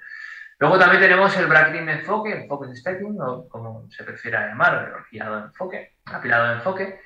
Luego 0.59 0.79
también 0.79 1.03
tenemos 1.03 1.37
el 1.37 1.47
bracketing 1.47 1.87
de 1.87 1.93
enfoque, 1.93 2.33
el 2.33 2.49
focus 2.49 2.79
stacking, 2.79 3.21
o 3.21 3.49
como 3.49 3.91
se 3.91 4.05
prefiera 4.05 4.47
llamar, 4.47 4.89
el 4.89 5.01
apilado 5.01 5.37
de 5.37 5.43
enfoque, 5.47 5.97
apilado 6.07 6.49
de 6.49 6.55
enfoque, 6.55 7.01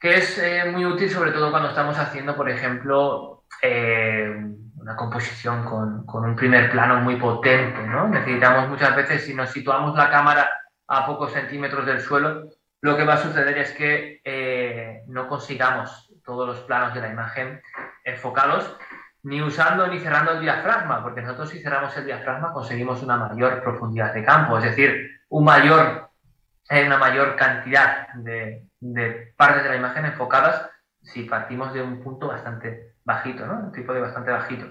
que 0.00 0.16
es 0.16 0.38
eh, 0.38 0.64
muy 0.70 0.84
útil 0.84 1.10
sobre 1.10 1.30
todo 1.30 1.50
cuando 1.50 1.68
estamos 1.68 1.98
haciendo, 1.98 2.34
por 2.34 2.48
ejemplo, 2.48 3.44
eh, 3.62 4.34
una 4.76 4.96
composición 4.96 5.64
con, 5.64 6.04
con, 6.06 6.24
un 6.24 6.36
primer 6.36 6.70
plano 6.70 6.96
muy 6.96 7.16
potente, 7.16 7.86
¿no? 7.86 8.08
Necesitamos 8.08 8.68
muchas 8.68 8.94
veces, 8.96 9.24
si 9.24 9.34
nos 9.34 9.50
situamos 9.50 9.96
la 9.96 10.10
cámara 10.10 10.50
a 10.88 11.06
pocos 11.06 11.32
centímetros 11.32 11.86
del 11.86 12.00
suelo, 12.00 12.48
lo 12.84 12.96
que 12.96 13.04
va 13.04 13.14
a 13.14 13.22
suceder 13.22 13.56
es 13.56 13.70
que 13.72 14.20
eh, 14.24 15.04
no 15.06 15.26
consigamos 15.26 16.03
todos 16.24 16.46
los 16.46 16.60
planos 16.60 16.94
de 16.94 17.00
la 17.00 17.08
imagen 17.08 17.62
enfocados, 18.04 18.76
ni 19.22 19.42
usando 19.42 19.86
ni 19.86 19.98
cerrando 20.00 20.32
el 20.32 20.40
diafragma, 20.40 21.02
porque 21.02 21.22
nosotros 21.22 21.50
si 21.50 21.62
cerramos 21.62 21.96
el 21.96 22.06
diafragma 22.06 22.52
conseguimos 22.52 23.02
una 23.02 23.16
mayor 23.16 23.62
profundidad 23.62 24.12
de 24.12 24.24
campo, 24.24 24.58
es 24.58 24.64
decir, 24.64 24.90
eh, 24.90 26.86
una 26.86 26.98
mayor 26.98 27.36
cantidad 27.36 28.08
de, 28.14 28.66
de 28.80 29.34
partes 29.36 29.62
de 29.64 29.70
la 29.70 29.76
imagen 29.76 30.06
enfocadas 30.06 30.70
si 31.02 31.24
partimos 31.24 31.72
de 31.72 31.82
un 31.82 32.02
punto 32.02 32.28
bastante 32.28 32.94
bajito, 33.04 33.46
¿no? 33.46 33.54
Un 33.54 33.72
tipo 33.72 33.92
de 33.92 34.00
bastante 34.00 34.30
bajito. 34.30 34.66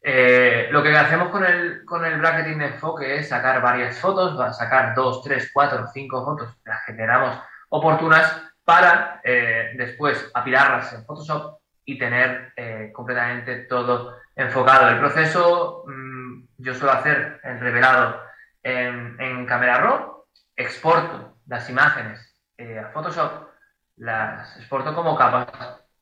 Eh, 0.00 0.68
lo 0.70 0.82
que 0.82 0.96
hacemos 0.96 1.28
con 1.28 1.44
el, 1.44 1.84
con 1.84 2.04
el 2.04 2.18
bracketing 2.20 2.58
de 2.58 2.66
enfoque 2.66 3.16
es 3.16 3.28
sacar 3.28 3.60
varias 3.60 3.98
fotos, 3.98 4.56
sacar 4.56 4.94
dos, 4.94 5.22
tres, 5.22 5.50
cuatro, 5.52 5.86
cinco 5.92 6.24
fotos, 6.24 6.56
las 6.64 6.84
generamos 6.84 7.40
oportunas 7.70 8.47
para 8.68 9.22
eh, 9.24 9.70
después 9.76 10.30
apilarlas 10.34 10.92
en 10.92 11.06
Photoshop 11.06 11.58
y 11.86 11.98
tener 11.98 12.52
eh, 12.54 12.90
completamente 12.92 13.60
todo 13.60 14.18
enfocado. 14.36 14.90
El 14.90 14.98
proceso 14.98 15.84
mmm, 15.86 16.42
yo 16.58 16.74
suelo 16.74 16.92
hacer 16.92 17.40
el 17.44 17.60
revelado 17.60 18.20
en, 18.62 19.18
en 19.18 19.46
Camera 19.46 19.78
Raw, 19.78 20.24
exporto 20.54 21.38
las 21.46 21.70
imágenes 21.70 22.38
a 22.58 22.90
Photoshop, 22.90 23.48
las 23.96 24.54
exporto 24.58 24.94
como 24.94 25.16
capas 25.16 25.46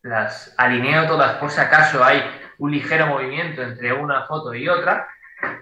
las 0.03 0.53
alineo 0.57 1.07
todas 1.07 1.37
por 1.37 1.51
si 1.51 1.61
acaso 1.61 2.03
hay 2.03 2.21
un 2.59 2.73
ligero 2.73 3.07
movimiento 3.07 3.63
entre 3.63 3.93
una 3.93 4.27
foto 4.27 4.55
y 4.55 4.69
otra 4.69 5.07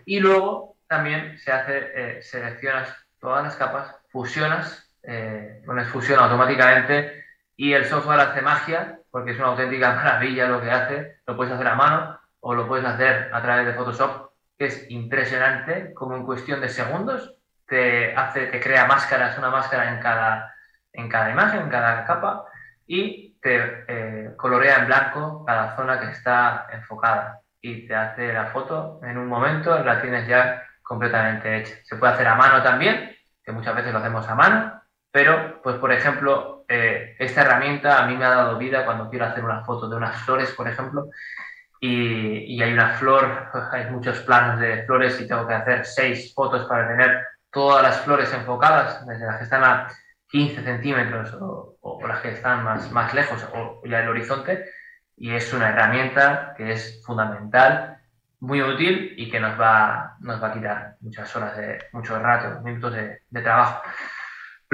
y 0.07 0.20
luego 0.20 0.76
también 0.86 1.38
se 1.38 1.52
hace, 1.52 1.90
eh, 1.94 2.22
seleccionas 2.22 2.94
todas 3.18 3.42
las 3.42 3.57
capas, 3.57 3.94
fusionas, 4.11 4.84
eh, 5.07 5.62
pones 5.66 5.88
fusión 5.88 6.18
automáticamente 6.18 7.24
y 7.57 7.72
el 7.72 7.84
software 7.84 8.20
hace 8.20 8.42
magia 8.42 8.98
porque 9.11 9.32
es 9.32 9.38
una 9.38 9.48
auténtica 9.48 9.94
maravilla 9.96 10.48
lo 10.48 10.61
que 10.61 10.70
hace, 10.70 11.16
lo 11.26 11.36
puedes 11.36 11.52
hacer 11.52 11.68
a 11.68 11.74
mano 11.74 12.18
o 12.40 12.55
lo 12.55 12.66
puedes 12.66 12.84
hacer 12.84 13.30
a 13.32 13.40
través 13.40 13.66
de 13.66 13.74
Photoshop, 13.74 14.30
que 14.59 14.66
es 14.66 14.90
impresionante 14.90 15.94
como 15.94 16.16
en 16.16 16.24
cuestión 16.24 16.61
de 16.61 16.68
segundos 16.68 17.36
te 17.66 18.14
hace, 18.14 18.46
te 18.46 18.61
crea 18.61 18.86
máscaras, 18.86 19.38
una 19.38 19.50
máscara 19.50 19.94
en 19.94 20.00
cada, 20.00 20.55
en 20.92 21.09
cada 21.09 21.30
imagen, 21.30 21.62
en 21.62 21.70
cada 21.70 22.05
capa 22.05 22.44
y 22.86 23.38
te 23.40 23.84
eh, 23.88 24.30
colorea 24.36 24.76
en 24.80 24.86
blanco 24.86 25.44
cada 25.46 25.76
zona 25.76 26.00
que 26.00 26.11
está 26.11 26.66
enfocada 26.72 27.40
y 27.61 27.86
te 27.86 27.94
hace 27.94 28.32
la 28.32 28.46
foto 28.46 29.00
en 29.02 29.16
un 29.16 29.26
momento, 29.26 29.78
la 29.82 30.00
tienes 30.00 30.26
ya 30.26 30.62
completamente 30.82 31.57
hecha. 31.57 31.74
Se 31.84 31.96
puede 31.96 32.12
hacer 32.12 32.26
a 32.26 32.34
mano 32.34 32.62
también, 32.62 33.16
que 33.42 33.52
muchas 33.52 33.74
veces 33.74 33.92
lo 33.92 34.00
hacemos 34.00 34.28
a 34.28 34.34
mano, 34.34 34.82
pero, 35.14 35.62
pues 35.62 35.76
por 35.76 35.92
ejemplo, 35.92 36.64
eh, 36.66 37.14
esta 37.20 37.42
herramienta 37.42 38.02
a 38.02 38.08
mí 38.08 38.16
me 38.16 38.24
ha 38.24 38.30
dado 38.30 38.58
vida 38.58 38.84
cuando 38.84 39.08
quiero 39.08 39.26
hacer 39.26 39.44
una 39.44 39.64
foto 39.64 39.88
de 39.88 39.94
unas 39.94 40.20
flores, 40.22 40.50
por 40.50 40.66
ejemplo, 40.66 41.08
y, 41.80 42.60
hay 42.60 42.72
una 42.72 42.94
flor, 42.94 43.48
hay 43.70 43.88
muchos 43.92 44.18
planos 44.22 44.58
de 44.58 44.82
flores 44.82 45.20
y 45.20 45.28
tengo 45.28 45.46
que 45.46 45.54
hacer 45.54 45.86
seis 45.86 46.34
fotos 46.34 46.66
para 46.66 46.88
tener 46.88 47.24
todas 47.52 47.84
las 47.84 48.00
flores 48.00 48.34
enfocadas, 48.34 49.06
desde 49.06 49.24
las 49.24 49.36
que 49.36 49.44
están 49.44 49.62
a 49.62 49.86
15 50.30 50.64
centímetros 50.64 51.32
o, 51.40 51.76
las 52.08 52.20
que 52.20 52.30
están 52.30 52.64
más, 52.64 52.90
más 52.90 53.14
lejos 53.14 53.46
o 53.54 53.82
ya 53.84 54.00
el 54.00 54.08
horizonte, 54.08 54.64
y 55.16 55.32
es 55.32 55.52
una 55.52 55.68
herramienta 55.68 56.54
que 56.56 56.72
es 56.72 57.00
fundamental, 57.06 57.98
muy 58.40 58.60
útil 58.62 59.14
y 59.16 59.30
que 59.30 59.38
nos 59.38 59.58
va, 59.60 60.16
nos 60.18 60.42
va 60.42 60.48
a 60.48 60.52
quitar 60.52 60.96
muchas 61.02 61.36
horas 61.36 61.56
de, 61.56 61.84
muchos 61.92 62.20
ratos, 62.20 62.60
minutos 62.64 62.92
de 62.92 63.42
trabajo. 63.42 63.80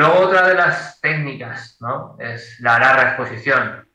Luego 0.01 0.21
otra 0.21 0.49
de 0.49 0.55
las 0.55 0.99
técnicas 1.03 1.77
¿no? 1.83 2.17
es 2.19 2.59
la 2.61 2.79
larga 2.79 3.09
exposición. 3.09 3.87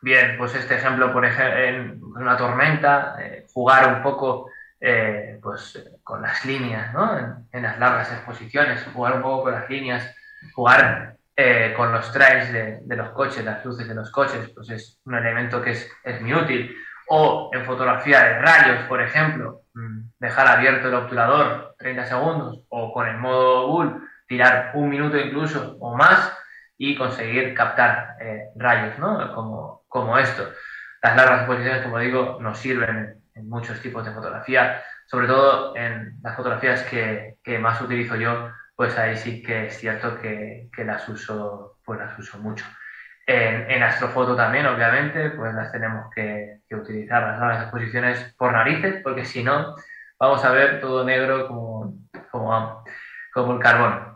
Bien, 0.00 0.36
pues 0.38 0.54
este 0.54 0.76
ejemplo, 0.76 1.12
por 1.12 1.26
ejemplo, 1.26 1.58
en 1.58 2.02
una 2.02 2.38
tormenta, 2.38 3.16
eh, 3.20 3.44
jugar 3.52 3.96
un 3.96 4.02
poco 4.02 4.50
eh, 4.80 5.38
pues, 5.42 5.78
con 6.02 6.22
las 6.22 6.42
líneas, 6.46 6.94
¿no? 6.94 7.18
en, 7.18 7.34
en, 7.52 7.62
las 7.64 7.78
largas 7.78 8.10
exposiciones, 8.10 8.82
jugar 8.94 9.16
un 9.16 9.20
poco 9.20 9.42
con 9.42 9.52
las 9.52 9.68
líneas, 9.68 10.16
jugar 10.54 11.16
eh, 11.36 11.74
con 11.76 11.92
los 11.92 12.10
trails 12.10 12.50
de, 12.50 12.78
de, 12.80 12.96
los 12.96 13.10
coches, 13.10 13.44
las 13.44 13.62
luces 13.62 13.86
de 13.86 13.94
los 13.94 14.10
coches, 14.10 14.48
pues 14.54 14.70
es 14.70 15.02
un 15.04 15.16
elemento 15.16 15.60
que 15.60 15.72
es, 15.72 15.92
es 16.02 16.18
muy 16.22 16.32
útil. 16.32 16.74
O 17.10 17.50
en 17.52 17.66
fotografía 17.66 18.24
de 18.24 18.38
rayos, 18.38 18.86
por 18.88 19.02
ejemplo, 19.02 19.64
mm, 19.74 20.00
dejar 20.18 20.46
abierto 20.46 20.88
el 20.88 20.94
obturador 20.94 21.74
30 21.78 22.06
segundos 22.06 22.62
o 22.70 22.90
con 22.90 23.06
el 23.06 23.18
modo 23.18 23.66
bull 23.66 24.08
tirar 24.32 24.70
un 24.72 24.88
minuto 24.88 25.18
incluso 25.18 25.76
o 25.78 25.94
más 25.94 26.32
y 26.78 26.96
conseguir 26.96 27.52
captar 27.52 28.16
eh, 28.18 28.44
rayos, 28.56 28.98
¿no? 28.98 29.34
Como, 29.34 29.84
como 29.88 30.16
esto. 30.16 30.48
Las 31.02 31.16
largas 31.16 31.40
exposiciones, 31.40 31.82
como 31.82 31.98
digo, 31.98 32.38
nos 32.40 32.58
sirven 32.58 33.22
en, 33.34 33.48
muchos 33.50 33.78
tipos 33.82 34.06
de 34.06 34.12
fotografía, 34.12 34.82
sobre 35.06 35.26
todo 35.26 35.76
en 35.76 36.18
las 36.22 36.34
fotografías 36.34 36.82
que, 36.84 37.36
que 37.44 37.58
más 37.58 37.78
utilizo 37.82 38.16
yo, 38.16 38.50
pues 38.74 38.96
ahí 38.96 39.18
sí 39.18 39.42
que 39.42 39.66
es 39.66 39.76
cierto 39.76 40.18
que, 40.18 40.70
que 40.74 40.84
las 40.86 41.06
uso, 41.10 41.76
pues 41.84 41.98
las 41.98 42.18
uso 42.18 42.38
mucho. 42.38 42.64
En, 43.26 43.70
en, 43.70 43.82
astrofoto 43.82 44.34
también, 44.34 44.64
obviamente, 44.64 45.28
pues 45.30 45.54
las 45.54 45.70
tenemos 45.72 46.06
que, 46.14 46.60
que 46.66 46.74
utilizar, 46.74 47.22
las 47.22 47.38
largas 47.38 47.62
exposiciones 47.64 48.34
por 48.38 48.52
narices, 48.52 49.02
porque 49.02 49.26
si 49.26 49.44
no, 49.44 49.76
vamos 50.18 50.42
a 50.42 50.52
ver 50.52 50.80
todo 50.80 51.04
negro 51.04 51.48
como, 51.48 51.98
como, 52.30 52.82
como 53.34 53.52
el 53.52 53.58
carbón. 53.60 54.11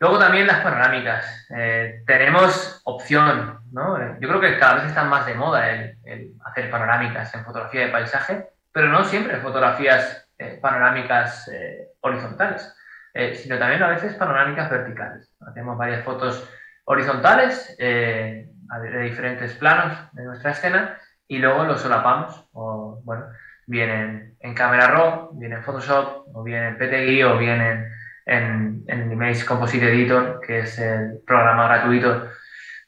Luego 0.00 0.18
también 0.18 0.46
las 0.46 0.60
panorámicas. 0.60 1.46
Eh, 1.54 2.02
tenemos 2.06 2.80
opción, 2.84 3.60
¿no? 3.70 4.18
Yo 4.18 4.28
creo 4.28 4.40
que 4.40 4.58
cada 4.58 4.76
vez 4.76 4.84
están 4.84 5.10
más 5.10 5.26
de 5.26 5.34
moda 5.34 5.70
el, 5.70 6.32
hacer 6.46 6.70
panorámicas 6.70 7.34
en 7.34 7.44
fotografía 7.44 7.82
de 7.82 7.92
paisaje, 7.92 8.48
pero 8.72 8.88
no 8.88 9.04
siempre 9.04 9.36
fotografías 9.40 10.26
eh, 10.38 10.58
panorámicas 10.60 11.48
eh, 11.48 11.88
horizontales. 12.00 12.74
Eh, 13.12 13.34
sino 13.34 13.58
también 13.58 13.82
a 13.82 13.88
veces 13.88 14.14
panorámicas 14.14 14.70
verticales. 14.70 15.30
Hacemos 15.46 15.76
varias 15.76 16.02
fotos 16.04 16.48
horizontales 16.84 17.76
de 17.76 18.48
diferentes 19.02 19.52
planos 19.54 19.98
de 20.12 20.24
nuestra 20.24 20.52
escena 20.52 20.96
y 21.26 21.38
luego 21.38 21.64
los 21.64 21.80
solapamos, 21.80 22.48
o 22.52 23.00
bueno, 23.04 23.26
vienen 23.66 24.36
en 24.40 24.54
cámara 24.54 24.86
RAW, 24.86 25.30
viene 25.32 25.56
en 25.56 25.62
Photoshop, 25.64 26.28
o 26.32 26.42
bien 26.42 26.62
en 26.62 26.78
PTGui, 26.78 27.22
o 27.24 27.36
bien 27.36 27.60
en, 27.60 27.92
en, 28.26 28.84
en 28.86 29.12
Image 29.12 29.44
Composite 29.44 29.88
Editor, 29.88 30.40
que 30.46 30.60
es 30.60 30.78
el 30.78 31.20
programa 31.26 31.66
gratuito 31.66 32.28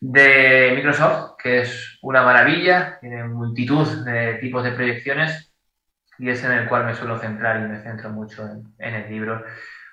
de 0.01 0.73
Microsoft, 0.75 1.37
que 1.43 1.63
es 1.63 1.99
una 2.03 2.23
maravilla, 2.23 2.99
tiene 3.01 3.25
multitud 3.25 4.05
de 4.05 4.35
tipos 4.35 4.65
de 4.65 4.73
proyecciones 4.73 5.53
y 6.19 6.29
es 6.29 6.43
en 6.45 6.53
el 6.53 6.69
cual 6.69 6.85
me 6.85 6.95
suelo 6.95 7.19
centrar 7.19 7.61
y 7.61 7.69
me 7.69 7.83
centro 7.83 8.11
mucho 8.11 8.45
en, 8.45 8.65
en 8.79 8.95
el 8.95 9.11
libro 9.11 9.45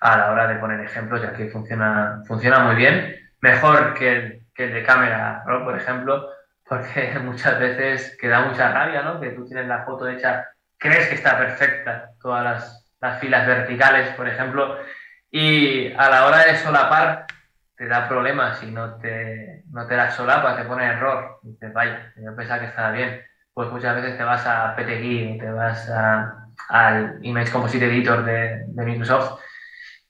a 0.02 0.18
la 0.18 0.32
hora 0.32 0.48
de 0.48 0.56
poner 0.56 0.80
ejemplos, 0.82 1.22
ya 1.22 1.34
que 1.34 1.50
funciona, 1.50 2.22
funciona 2.26 2.60
muy 2.60 2.76
bien, 2.76 3.16
mejor 3.42 3.94
que 3.94 4.12
el, 4.12 4.42
que 4.54 4.66
el 4.66 4.74
de 4.74 4.84
cámara, 4.84 5.44
¿no? 5.46 5.64
por 5.64 5.78
ejemplo, 5.78 6.30
porque 6.68 7.18
muchas 7.24 7.60
veces 7.60 8.18
queda 8.20 8.46
mucha 8.46 8.72
rabia, 8.72 9.02
¿no? 9.02 9.20
Que 9.20 9.32
tú 9.32 9.46
tienes 9.46 9.68
la 9.68 9.84
foto 9.84 10.08
hecha, 10.08 10.48
crees 10.78 11.08
que 11.08 11.16
está 11.16 11.38
perfecta, 11.38 12.12
todas 12.22 12.44
las, 12.44 12.92
las 13.02 13.20
filas 13.20 13.46
verticales, 13.46 14.10
por 14.16 14.28
ejemplo, 14.28 14.78
y 15.32 15.94
a 15.94 16.10
la 16.10 16.26
hora 16.26 16.46
de 16.46 16.56
solapar 16.58 17.28
te 17.76 17.88
da 17.88 18.08
problemas 18.08 18.62
y 18.64 18.72
no 18.72 18.96
te, 18.96 19.64
no 19.72 19.88
te 19.88 19.96
la 19.96 20.12
solapa, 20.12 20.58
te 20.58 20.66
pone 20.66 20.86
error, 20.86 21.40
y 21.44 21.58
te 21.58 21.70
vaya, 21.70 22.12
yo 22.18 22.36
pensaba 22.36 22.60
que 22.60 22.68
estaba 22.68 22.92
bien. 22.92 23.22
Pues 23.54 23.70
muchas 23.72 23.96
veces 23.96 24.18
te 24.18 24.24
vas 24.24 24.46
a 24.46 24.76
PTGui, 24.76 25.38
te 25.40 25.50
vas 25.50 25.90
a, 25.90 26.48
al 26.70 27.20
Image 27.22 27.52
Composite 27.52 27.86
Editor 27.86 28.24
de, 28.26 28.66
de 28.68 28.86
Microsoft 28.86 29.40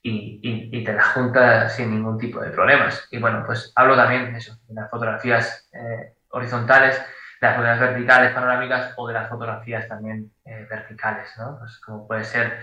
y, 0.01 0.39
y, 0.41 0.79
y, 0.79 0.83
te 0.83 0.93
la 0.93 1.03
junta 1.03 1.69
sin 1.69 1.91
ningún 1.91 2.17
tipo 2.17 2.39
de 2.41 2.51
problemas. 2.51 3.07
Y 3.11 3.19
bueno, 3.19 3.43
pues 3.45 3.71
hablo 3.75 3.95
también 3.95 4.31
de 4.31 4.39
eso, 4.39 4.57
de 4.67 4.73
las 4.73 4.89
fotografías 4.89 5.69
eh, 5.73 6.13
horizontales, 6.29 6.97
de 6.97 7.47
las 7.47 7.55
fotografías 7.55 7.91
verticales, 7.91 8.33
panorámicas 8.33 8.93
o 8.97 9.07
de 9.07 9.13
las 9.13 9.29
fotografías 9.29 9.87
también 9.87 10.31
eh, 10.45 10.65
verticales, 10.69 11.29
¿no? 11.37 11.57
Pues 11.59 11.79
como 11.79 12.07
puede 12.07 12.23
ser 12.23 12.59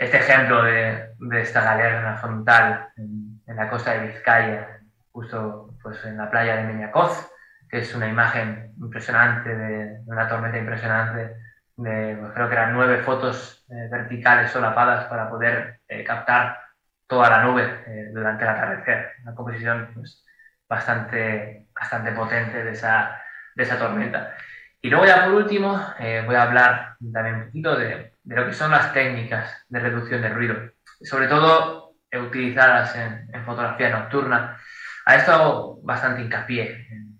este 0.00 0.16
ejemplo 0.16 0.62
de, 0.62 1.10
de 1.18 1.42
esta 1.42 1.62
galerna 1.62 2.16
frontal 2.16 2.88
en, 2.96 3.42
en, 3.46 3.56
la 3.56 3.68
costa 3.68 3.92
de 3.92 4.08
Vizcaya, 4.08 4.80
justo 5.12 5.74
pues 5.82 6.02
en 6.06 6.16
la 6.16 6.30
playa 6.30 6.56
de 6.56 6.64
Meñacoz, 6.64 7.30
que 7.68 7.80
es 7.80 7.94
una 7.94 8.08
imagen 8.08 8.72
impresionante, 8.78 9.54
de, 9.54 10.00
una 10.06 10.26
tormenta 10.26 10.56
impresionante, 10.56 11.36
de, 11.76 12.16
pues 12.18 12.32
creo 12.32 12.48
que 12.48 12.54
eran 12.54 12.72
nueve 12.72 13.02
fotos 13.02 13.66
eh, 13.68 13.88
verticales 13.90 14.50
solapadas 14.50 15.04
para 15.04 15.28
poder 15.28 15.80
eh, 15.86 16.02
captar 16.02 16.58
toda 17.06 17.28
la 17.28 17.44
nube 17.44 17.64
eh, 17.86 18.10
durante 18.14 18.44
el 18.44 18.50
atardecer. 18.50 19.12
Una 19.22 19.34
composición 19.34 19.90
pues, 19.92 20.24
bastante, 20.66 21.66
bastante 21.74 22.12
potente 22.12 22.64
de 22.64 22.70
esa, 22.70 23.20
de 23.54 23.62
esa 23.64 23.78
tormenta. 23.78 24.34
Y 24.80 24.88
luego 24.88 25.04
ya 25.04 25.26
por 25.26 25.34
último 25.34 25.78
eh, 25.98 26.22
voy 26.24 26.36
a 26.36 26.44
hablar 26.44 26.96
también 27.12 27.34
un 27.34 27.44
poquito 27.46 27.76
de, 27.76 28.14
de, 28.30 28.36
lo 28.36 28.46
que 28.46 28.54
son 28.54 28.70
las 28.70 28.92
técnicas 28.92 29.64
de 29.68 29.80
reducción 29.80 30.22
de 30.22 30.28
ruido, 30.28 30.56
sobre 31.02 31.26
todo 31.26 31.94
utilizadas 32.12 32.94
en, 32.96 33.28
en, 33.32 33.44
fotografía 33.44 33.90
nocturna. 33.90 34.58
A 35.06 35.16
esto 35.16 35.32
hago 35.32 35.80
bastante 35.82 36.22
hincapié 36.22 36.86
en, 36.90 37.18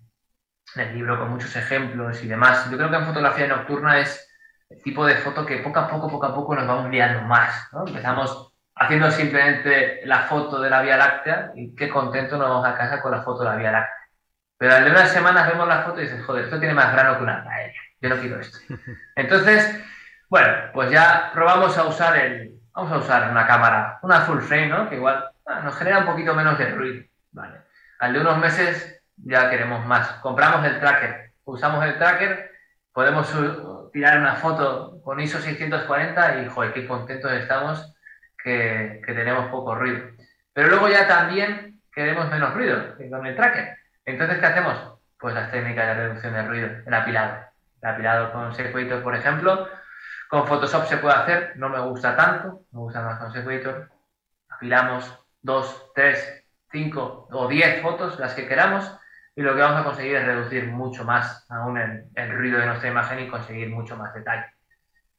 en, 0.75 0.81
el 0.81 0.95
libro 0.95 1.19
con 1.19 1.31
muchos 1.31 1.55
ejemplos 1.57 2.23
y 2.23 2.29
demás. 2.29 2.71
Yo 2.71 2.77
creo 2.77 2.91
que 2.91 2.97
en 2.97 3.07
fotografía 3.07 3.47
nocturna 3.47 3.99
es 3.99 4.29
el 4.69 4.83
tipo 4.83 5.05
de 5.05 5.17
foto 5.17 5.45
que 5.45 5.59
poco 5.59 5.81
a 5.81 5.89
poco, 5.89 6.09
poco 6.09 6.27
a 6.27 6.35
poco 6.35 6.55
nos 6.55 6.67
vamos 6.67 6.91
liando 6.91 7.23
más. 7.23 7.69
¿no? 7.73 7.87
Empezamos 7.87 8.53
haciendo 8.77 9.11
simplemente 9.11 10.01
la 10.05 10.21
foto 10.23 10.61
de 10.61 10.71
la 10.71 10.83
Vía 10.83 10.97
Láctea 10.97 11.53
y 11.55 11.75
qué 11.75 11.89
contento 11.89 12.39
nos 12.39 12.49
vamos 12.49 12.67
a 12.67 12.77
casa 12.77 13.03
con 13.03 13.13
la 13.13 13.23
foto 13.23 13.43
de 13.43 13.51
la 13.51 13.57
Vía 13.57 13.73
Láctea. 13.73 13.97
Pero 14.59 14.75
al 14.75 14.85
de 14.85 14.91
unas 14.91 15.11
semanas 15.11 15.49
vemos 15.49 15.67
la 15.67 15.83
foto 15.83 16.01
y 16.01 16.05
dices, 16.05 16.25
joder, 16.25 16.45
esto 16.45 16.59
tiene 16.59 16.75
más 16.75 16.93
grano 16.93 17.17
que 17.17 17.23
una 17.23 17.45
paella. 17.45 17.81
Yo 18.01 18.09
no 18.09 18.17
quiero 18.17 18.41
esto. 18.41 18.59
Entonces, 19.17 19.83
bueno, 20.31 20.49
pues 20.73 20.93
ya 20.93 21.31
probamos 21.35 21.77
a 21.77 21.87
usar 21.87 22.17
el, 22.17 22.55
vamos 22.73 22.93
a 22.93 22.99
usar 22.99 23.31
una 23.33 23.47
cámara, 23.49 23.99
una 24.03 24.21
full 24.21 24.39
frame, 24.39 24.69
¿no? 24.69 24.89
Que 24.89 24.95
igual 24.95 25.29
ah, 25.45 25.61
nos 25.61 25.77
genera 25.77 25.99
un 25.99 26.07
poquito 26.07 26.35
menos 26.35 26.57
de 26.57 26.71
ruido, 26.71 27.05
¿vale? 27.33 27.59
Al 27.99 28.13
de 28.13 28.21
unos 28.21 28.39
meses 28.39 29.03
ya 29.17 29.51
queremos 29.51 29.85
más. 29.87 30.09
Compramos 30.23 30.65
el 30.65 30.79
tracker, 30.79 31.33
usamos 31.45 31.85
el 31.85 31.99
tracker, 31.99 32.53
podemos 32.93 33.29
tirar 33.93 34.21
una 34.21 34.37
foto 34.37 35.03
con 35.03 35.19
ISO 35.19 35.41
640 35.41 36.43
y, 36.43 36.49
joder, 36.49 36.73
qué 36.75 36.87
contentos 36.87 37.33
estamos 37.33 37.93
que, 38.43 39.03
tenemos 39.05 39.51
poco 39.51 39.75
ruido. 39.75 40.11
Pero 40.53 40.69
luego 40.69 40.89
ya 40.89 41.09
también 41.09 41.81
queremos 41.93 42.31
menos 42.31 42.55
ruido 42.55 42.95
con 43.11 43.27
el 43.27 43.35
tracker. 43.35 43.77
Entonces, 44.05 44.39
¿qué 44.39 44.47
hacemos? 44.47 44.95
Pues 45.19 45.35
las 45.35 45.51
técnicas 45.51 45.89
de 45.89 45.95
reducción 45.95 46.35
de 46.35 46.43
ruido, 46.43 46.69
el 46.87 46.95
apilado. 46.95 47.47
El 47.83 47.89
apilado 47.91 48.33
con 48.33 48.55
Sequator, 48.55 49.03
por 49.03 49.17
ejemplo. 49.17 49.69
Con 50.31 50.47
Photoshop 50.47 50.87
se 50.87 50.99
puede 50.99 51.17
hacer, 51.17 51.53
no 51.57 51.69
me 51.69 51.81
gusta 51.81 52.17
tanto, 52.17 52.63
me 52.71 52.79
gusta 52.79 53.03
más 53.03 53.19
con 53.19 53.33
Sequator. 53.33 53.91
Apilamos 54.49 55.19
2, 55.43 55.91
3, 55.93 56.45
5 56.71 57.29
o 57.33 57.49
10 57.49 57.83
fotos, 57.83 58.17
las 58.21 58.35
que 58.35 58.47
queramos, 58.47 58.97
y 59.35 59.43
lo 59.43 59.57
que 59.57 59.61
vamos 59.61 59.81
a 59.81 59.85
conseguir 59.85 60.15
es 60.15 60.25
reducir 60.25 60.69
mucho 60.69 61.05
más 61.05 61.45
aún 61.51 61.77
el, 61.79 62.31
ruido 62.31 62.61
de 62.61 62.67
nuestra 62.67 62.89
imagen 62.89 63.19
y 63.19 63.29
conseguir 63.29 63.71
mucho 63.71 63.97
más 63.97 64.15
detalle 64.15 64.47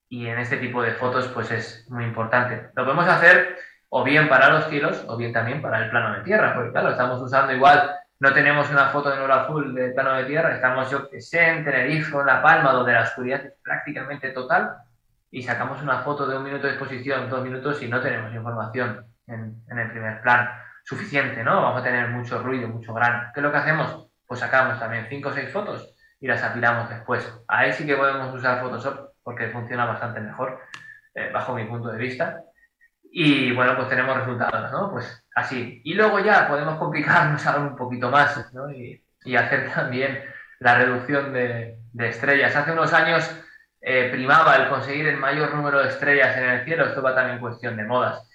y 0.08 0.28
en 0.28 0.40
este 0.40 0.58
tipo 0.58 0.82
de 0.84 0.92
fotos 0.92 1.28
pues 1.30 1.50
es 1.52 1.90
muy 1.90 2.04
importante. 2.04 2.70
Lo 2.76 2.84
podemos 2.84 3.08
hacer 3.08 3.58
o 3.90 4.04
bien 4.04 4.28
para 4.28 4.50
los 4.50 4.68
cielos 4.68 5.04
o 5.08 5.18
bien 5.18 5.32
también 5.32 5.62
para 5.62 5.84
el 5.84 5.90
plano 5.90 6.16
de 6.16 6.24
tierra, 6.24 6.54
porque 6.54 6.72
claro, 6.72 6.90
estamos 6.90 7.22
usando 7.22 7.54
igual, 7.54 7.96
no 8.20 8.34
tenemos 8.34 8.70
una 8.70 8.88
foto 8.88 9.10
de 9.10 9.18
nube 9.18 9.34
azul 9.34 9.74
de 9.74 9.92
plano 9.92 10.14
de 10.14 10.26
tierra, 10.26 10.54
estamos 10.54 10.92
yo 10.92 11.10
que 11.10 11.22
sé, 11.22 11.48
en 11.48 11.64
Tenerife 11.66 12.16
en 12.18 12.26
La 12.26 12.42
Palma, 12.42 12.74
donde 12.74 12.94
la 12.94 13.04
oscuridad 13.04 13.46
es 13.46 13.54
prácticamente 13.64 14.32
total, 14.32 14.76
y 15.32 15.42
sacamos 15.42 15.82
una 15.82 16.00
foto 16.00 16.28
de 16.28 16.38
un 16.38 16.44
minuto 16.44 16.68
de 16.68 16.74
exposición, 16.74 17.30
dos 17.30 17.44
minutos, 17.44 17.82
y 17.82 17.88
no 17.88 18.02
tenemos 18.02 18.34
información 18.34 19.06
en, 19.28 19.64
en 19.70 19.80
el 19.80 19.90
primer 19.90 20.22
plano 20.22 20.50
suficiente, 20.84 21.44
¿no? 21.44 21.62
Vamos 21.62 21.82
a 21.82 21.84
tener 21.84 22.10
mucho 22.10 22.44
ruido, 22.44 22.68
mucho 22.68 22.94
grano. 22.94 23.32
¿Qué 23.34 23.40
es 23.40 23.44
lo 23.44 23.52
que 23.52 23.58
hacemos? 23.58 24.12
pues 24.32 24.40
sacamos 24.40 24.80
también 24.80 25.08
5 25.10 25.28
o 25.28 25.34
6 25.34 25.52
fotos 25.52 25.94
y 26.22 26.26
las 26.26 26.42
apilamos 26.42 26.90
después. 26.90 27.30
Ahí 27.50 27.74
sí 27.74 27.86
que 27.86 27.98
podemos 27.98 28.34
usar 28.34 28.62
Photoshop 28.62 29.12
porque 29.22 29.50
funciona 29.50 29.84
bastante 29.84 30.22
mejor, 30.22 30.58
eh, 31.14 31.30
bajo 31.34 31.54
mi 31.54 31.66
punto 31.66 31.90
de 31.90 31.98
vista. 31.98 32.42
Y 33.12 33.52
bueno, 33.52 33.76
pues 33.76 33.90
tenemos 33.90 34.16
resultados, 34.16 34.72
¿no? 34.72 34.90
Pues 34.90 35.22
así. 35.36 35.82
Y 35.84 35.96
luego 35.96 36.22
ya 36.22 36.48
podemos 36.48 36.78
complicarnos 36.78 37.46
algo 37.46 37.68
un 37.68 37.76
poquito 37.76 38.10
más, 38.10 38.54
¿no? 38.54 38.72
Y, 38.72 39.04
y 39.26 39.36
hacer 39.36 39.70
también 39.70 40.24
la 40.60 40.78
reducción 40.78 41.34
de, 41.34 41.80
de 41.92 42.08
estrellas. 42.08 42.56
Hace 42.56 42.72
unos 42.72 42.94
años 42.94 43.30
eh, 43.82 44.10
primaba 44.12 44.56
el 44.58 44.70
conseguir 44.70 45.08
el 45.08 45.18
mayor 45.18 45.56
número 45.56 45.82
de 45.82 45.90
estrellas 45.90 46.38
en 46.38 46.44
el 46.44 46.66
cielo, 46.66 46.86
esto 46.86 47.02
va 47.02 47.16
también 47.16 47.40
cuestión 47.40 47.76
de 47.76 47.84
modas. 47.84 48.30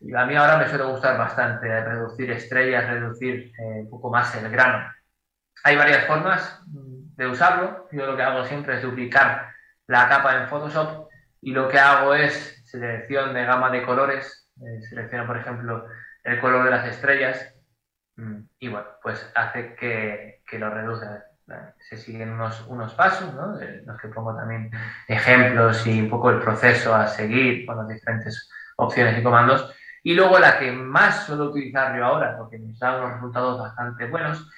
Y 0.00 0.14
a 0.14 0.24
mí 0.26 0.36
ahora 0.36 0.58
me 0.58 0.68
suele 0.68 0.84
gustar 0.84 1.18
bastante 1.18 1.68
reducir 1.84 2.30
estrellas, 2.30 2.88
reducir 2.88 3.52
eh, 3.58 3.80
un 3.82 3.90
poco 3.90 4.10
más 4.10 4.34
el 4.36 4.48
grano. 4.50 4.92
Hay 5.64 5.76
varias 5.76 6.06
formas 6.06 6.60
de 6.66 7.26
usarlo. 7.26 7.88
Yo 7.92 8.06
lo 8.06 8.16
que 8.16 8.22
hago 8.22 8.44
siempre 8.44 8.76
es 8.76 8.82
duplicar 8.82 9.52
la 9.86 10.08
capa 10.08 10.36
en 10.36 10.48
Photoshop 10.48 11.08
y 11.40 11.52
lo 11.52 11.68
que 11.68 11.78
hago 11.78 12.14
es 12.14 12.62
selección 12.64 13.34
de 13.34 13.44
gama 13.44 13.70
de 13.70 13.84
colores. 13.84 14.48
Eh, 14.60 14.82
selecciono, 14.88 15.26
por 15.26 15.36
ejemplo, 15.36 15.86
el 16.24 16.40
color 16.40 16.64
de 16.64 16.70
las 16.70 16.86
estrellas 16.86 17.54
mm, 18.16 18.40
y 18.58 18.68
bueno, 18.68 18.88
pues 19.02 19.30
hace 19.34 19.74
que, 19.74 20.42
que 20.46 20.58
lo 20.58 20.70
reduzca 20.70 21.24
se 21.78 21.96
siguen 21.96 22.30
unos, 22.30 22.64
unos 22.68 22.94
pasos, 22.94 23.34
¿no? 23.34 23.58
los 23.84 24.00
que 24.00 24.08
pongo 24.08 24.34
también 24.34 24.70
ejemplos 25.08 25.86
y 25.86 26.00
un 26.00 26.08
poco 26.08 26.30
el 26.30 26.38
proceso 26.38 26.94
a 26.94 27.06
seguir 27.06 27.66
con 27.66 27.76
las 27.76 27.88
diferentes 27.88 28.50
opciones 28.76 29.18
y 29.18 29.22
comandos. 29.22 29.74
Y 30.04 30.14
luego 30.14 30.38
la 30.38 30.58
que 30.58 30.72
más 30.72 31.26
suelo 31.26 31.50
utilizar 31.50 31.96
yo 31.96 32.04
ahora, 32.04 32.36
porque 32.36 32.58
me 32.58 32.72
da 32.78 32.96
unos 32.96 33.14
resultados 33.14 33.60
bastante 33.60 34.06
buenos, 34.06 34.48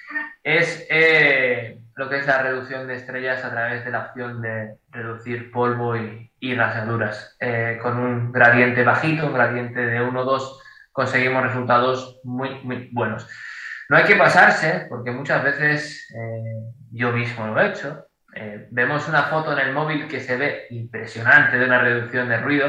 es 0.43 0.87
eh, 0.89 1.79
lo 1.95 2.09
que 2.09 2.17
es 2.17 2.27
la 2.27 2.41
reducción 2.41 2.87
de 2.87 2.95
estrellas 2.95 3.43
a 3.43 3.51
través 3.51 3.85
de 3.85 3.91
la 3.91 4.07
opción 4.07 4.41
de 4.41 4.77
reducir 4.89 5.51
polvo 5.51 5.95
y, 5.95 6.31
y 6.39 6.55
rasaduras. 6.55 7.35
Eh, 7.39 7.79
con 7.81 7.97
un 7.97 8.31
gradiente 8.31 8.83
bajito, 8.83 9.27
un 9.27 9.33
gradiente 9.33 9.85
de 9.85 10.01
1 10.01 10.19
o 10.19 10.25
2, 10.25 10.61
conseguimos 10.91 11.43
resultados 11.43 12.19
muy, 12.23 12.61
muy 12.63 12.89
buenos. 12.91 13.27
No 13.89 13.97
hay 13.97 14.03
que 14.05 14.15
pasarse, 14.15 14.87
porque 14.89 15.11
muchas 15.11 15.43
veces 15.43 16.09
eh, 16.15 16.73
yo 16.91 17.11
mismo 17.11 17.47
lo 17.47 17.59
he 17.59 17.67
hecho. 17.67 18.07
Eh, 18.35 18.67
vemos 18.71 19.07
una 19.07 19.23
foto 19.23 19.53
en 19.53 19.59
el 19.59 19.73
móvil 19.73 20.07
que 20.07 20.19
se 20.19 20.35
ve 20.35 20.67
impresionante 20.71 21.57
de 21.57 21.65
una 21.65 21.81
reducción 21.81 22.27
de 22.27 22.37
ruido, 22.37 22.67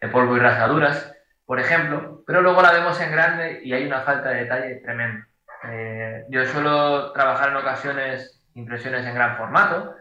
de 0.00 0.08
polvo 0.08 0.36
y 0.36 0.40
rasaduras, 0.40 1.14
por 1.44 1.58
ejemplo, 1.58 2.22
pero 2.26 2.42
luego 2.42 2.62
la 2.62 2.70
vemos 2.70 3.00
en 3.00 3.10
grande 3.10 3.60
y 3.64 3.72
hay 3.72 3.84
una 3.84 4.02
falta 4.02 4.28
de 4.28 4.42
detalle 4.42 4.76
tremenda. 4.76 5.26
Eh, 5.64 6.24
yo 6.28 6.44
suelo 6.44 7.12
trabajar 7.12 7.50
en 7.50 7.56
ocasiones 7.56 8.46
impresiones 8.54 9.04
en 9.04 9.14
gran 9.14 9.36
formato 9.36 9.96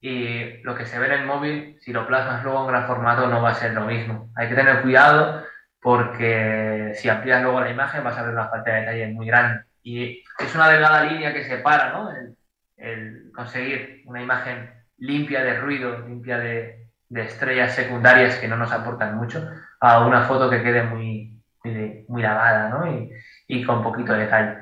y 0.00 0.62
lo 0.62 0.74
que 0.74 0.84
se 0.84 0.98
ve 0.98 1.06
en 1.06 1.12
el 1.12 1.24
móvil, 1.26 1.78
si 1.80 1.92
lo 1.92 2.06
plasmas 2.06 2.44
luego 2.44 2.60
en 2.62 2.68
gran 2.68 2.86
formato, 2.86 3.26
no 3.28 3.40
va 3.40 3.50
a 3.50 3.54
ser 3.54 3.72
lo 3.72 3.86
mismo. 3.86 4.30
Hay 4.36 4.48
que 4.48 4.54
tener 4.54 4.82
cuidado 4.82 5.42
porque 5.80 6.92
si 6.96 7.08
amplías 7.08 7.42
luego 7.42 7.60
la 7.60 7.70
imagen 7.70 8.04
vas 8.04 8.18
a 8.18 8.22
ver 8.22 8.34
una 8.34 8.48
falta 8.48 8.70
de 8.70 8.80
detalle 8.80 9.06
muy 9.08 9.26
grande. 9.26 9.64
Y 9.82 10.22
es 10.38 10.54
una 10.54 10.68
delgada 10.68 11.04
línea 11.04 11.32
que 11.32 11.44
separa 11.44 11.92
¿no? 11.92 12.10
el, 12.10 12.36
el 12.76 13.32
conseguir 13.34 14.02
una 14.06 14.22
imagen 14.22 14.70
limpia 14.98 15.42
de 15.42 15.58
ruido, 15.58 16.06
limpia 16.06 16.38
de, 16.38 16.86
de, 17.08 17.22
estrellas 17.22 17.74
secundarias 17.74 18.36
que 18.36 18.48
no 18.48 18.56
nos 18.56 18.72
aportan 18.72 19.16
mucho, 19.16 19.48
a 19.80 20.04
una 20.06 20.24
foto 20.24 20.50
que 20.50 20.62
quede 20.62 20.82
muy, 20.82 21.40
muy, 21.64 22.04
muy 22.08 22.22
lavada 22.22 22.68
¿no? 22.68 22.86
y, 22.86 23.10
y, 23.48 23.64
con 23.64 23.82
poquito 23.82 24.12
detalle. 24.12 24.58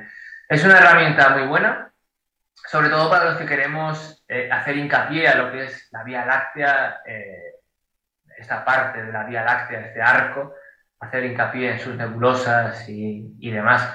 Es 0.49 0.65
una 0.65 0.79
herramienta 0.79 1.31
muy 1.31 1.47
buena, 1.49 1.93
sobre 2.71 2.89
todo 2.89 3.11
para 3.11 3.25
los 3.27 3.39
que 3.39 3.47
queremos 3.47 4.25
eh, 4.29 4.49
hacer 4.51 4.77
hincapié 4.77 5.29
a 5.29 5.37
lo 5.37 5.51
que 5.51 5.65
es 5.65 5.89
la 5.91 6.05
Vía 6.05 6.25
Láctea, 6.25 7.01
eh, 7.05 7.55
esta 8.37 8.65
parte 8.65 9.03
de 9.03 9.13
la 9.13 9.25
Vía 9.25 9.43
Láctea, 9.43 9.81
este 9.81 10.01
arco, 10.01 10.55
hacer 11.01 11.25
hincapié 11.25 11.73
en 11.73 11.79
sus 11.81 11.97
nebulosas 11.97 12.89
y, 12.89 13.35
y 13.41 13.51
demás 13.51 13.89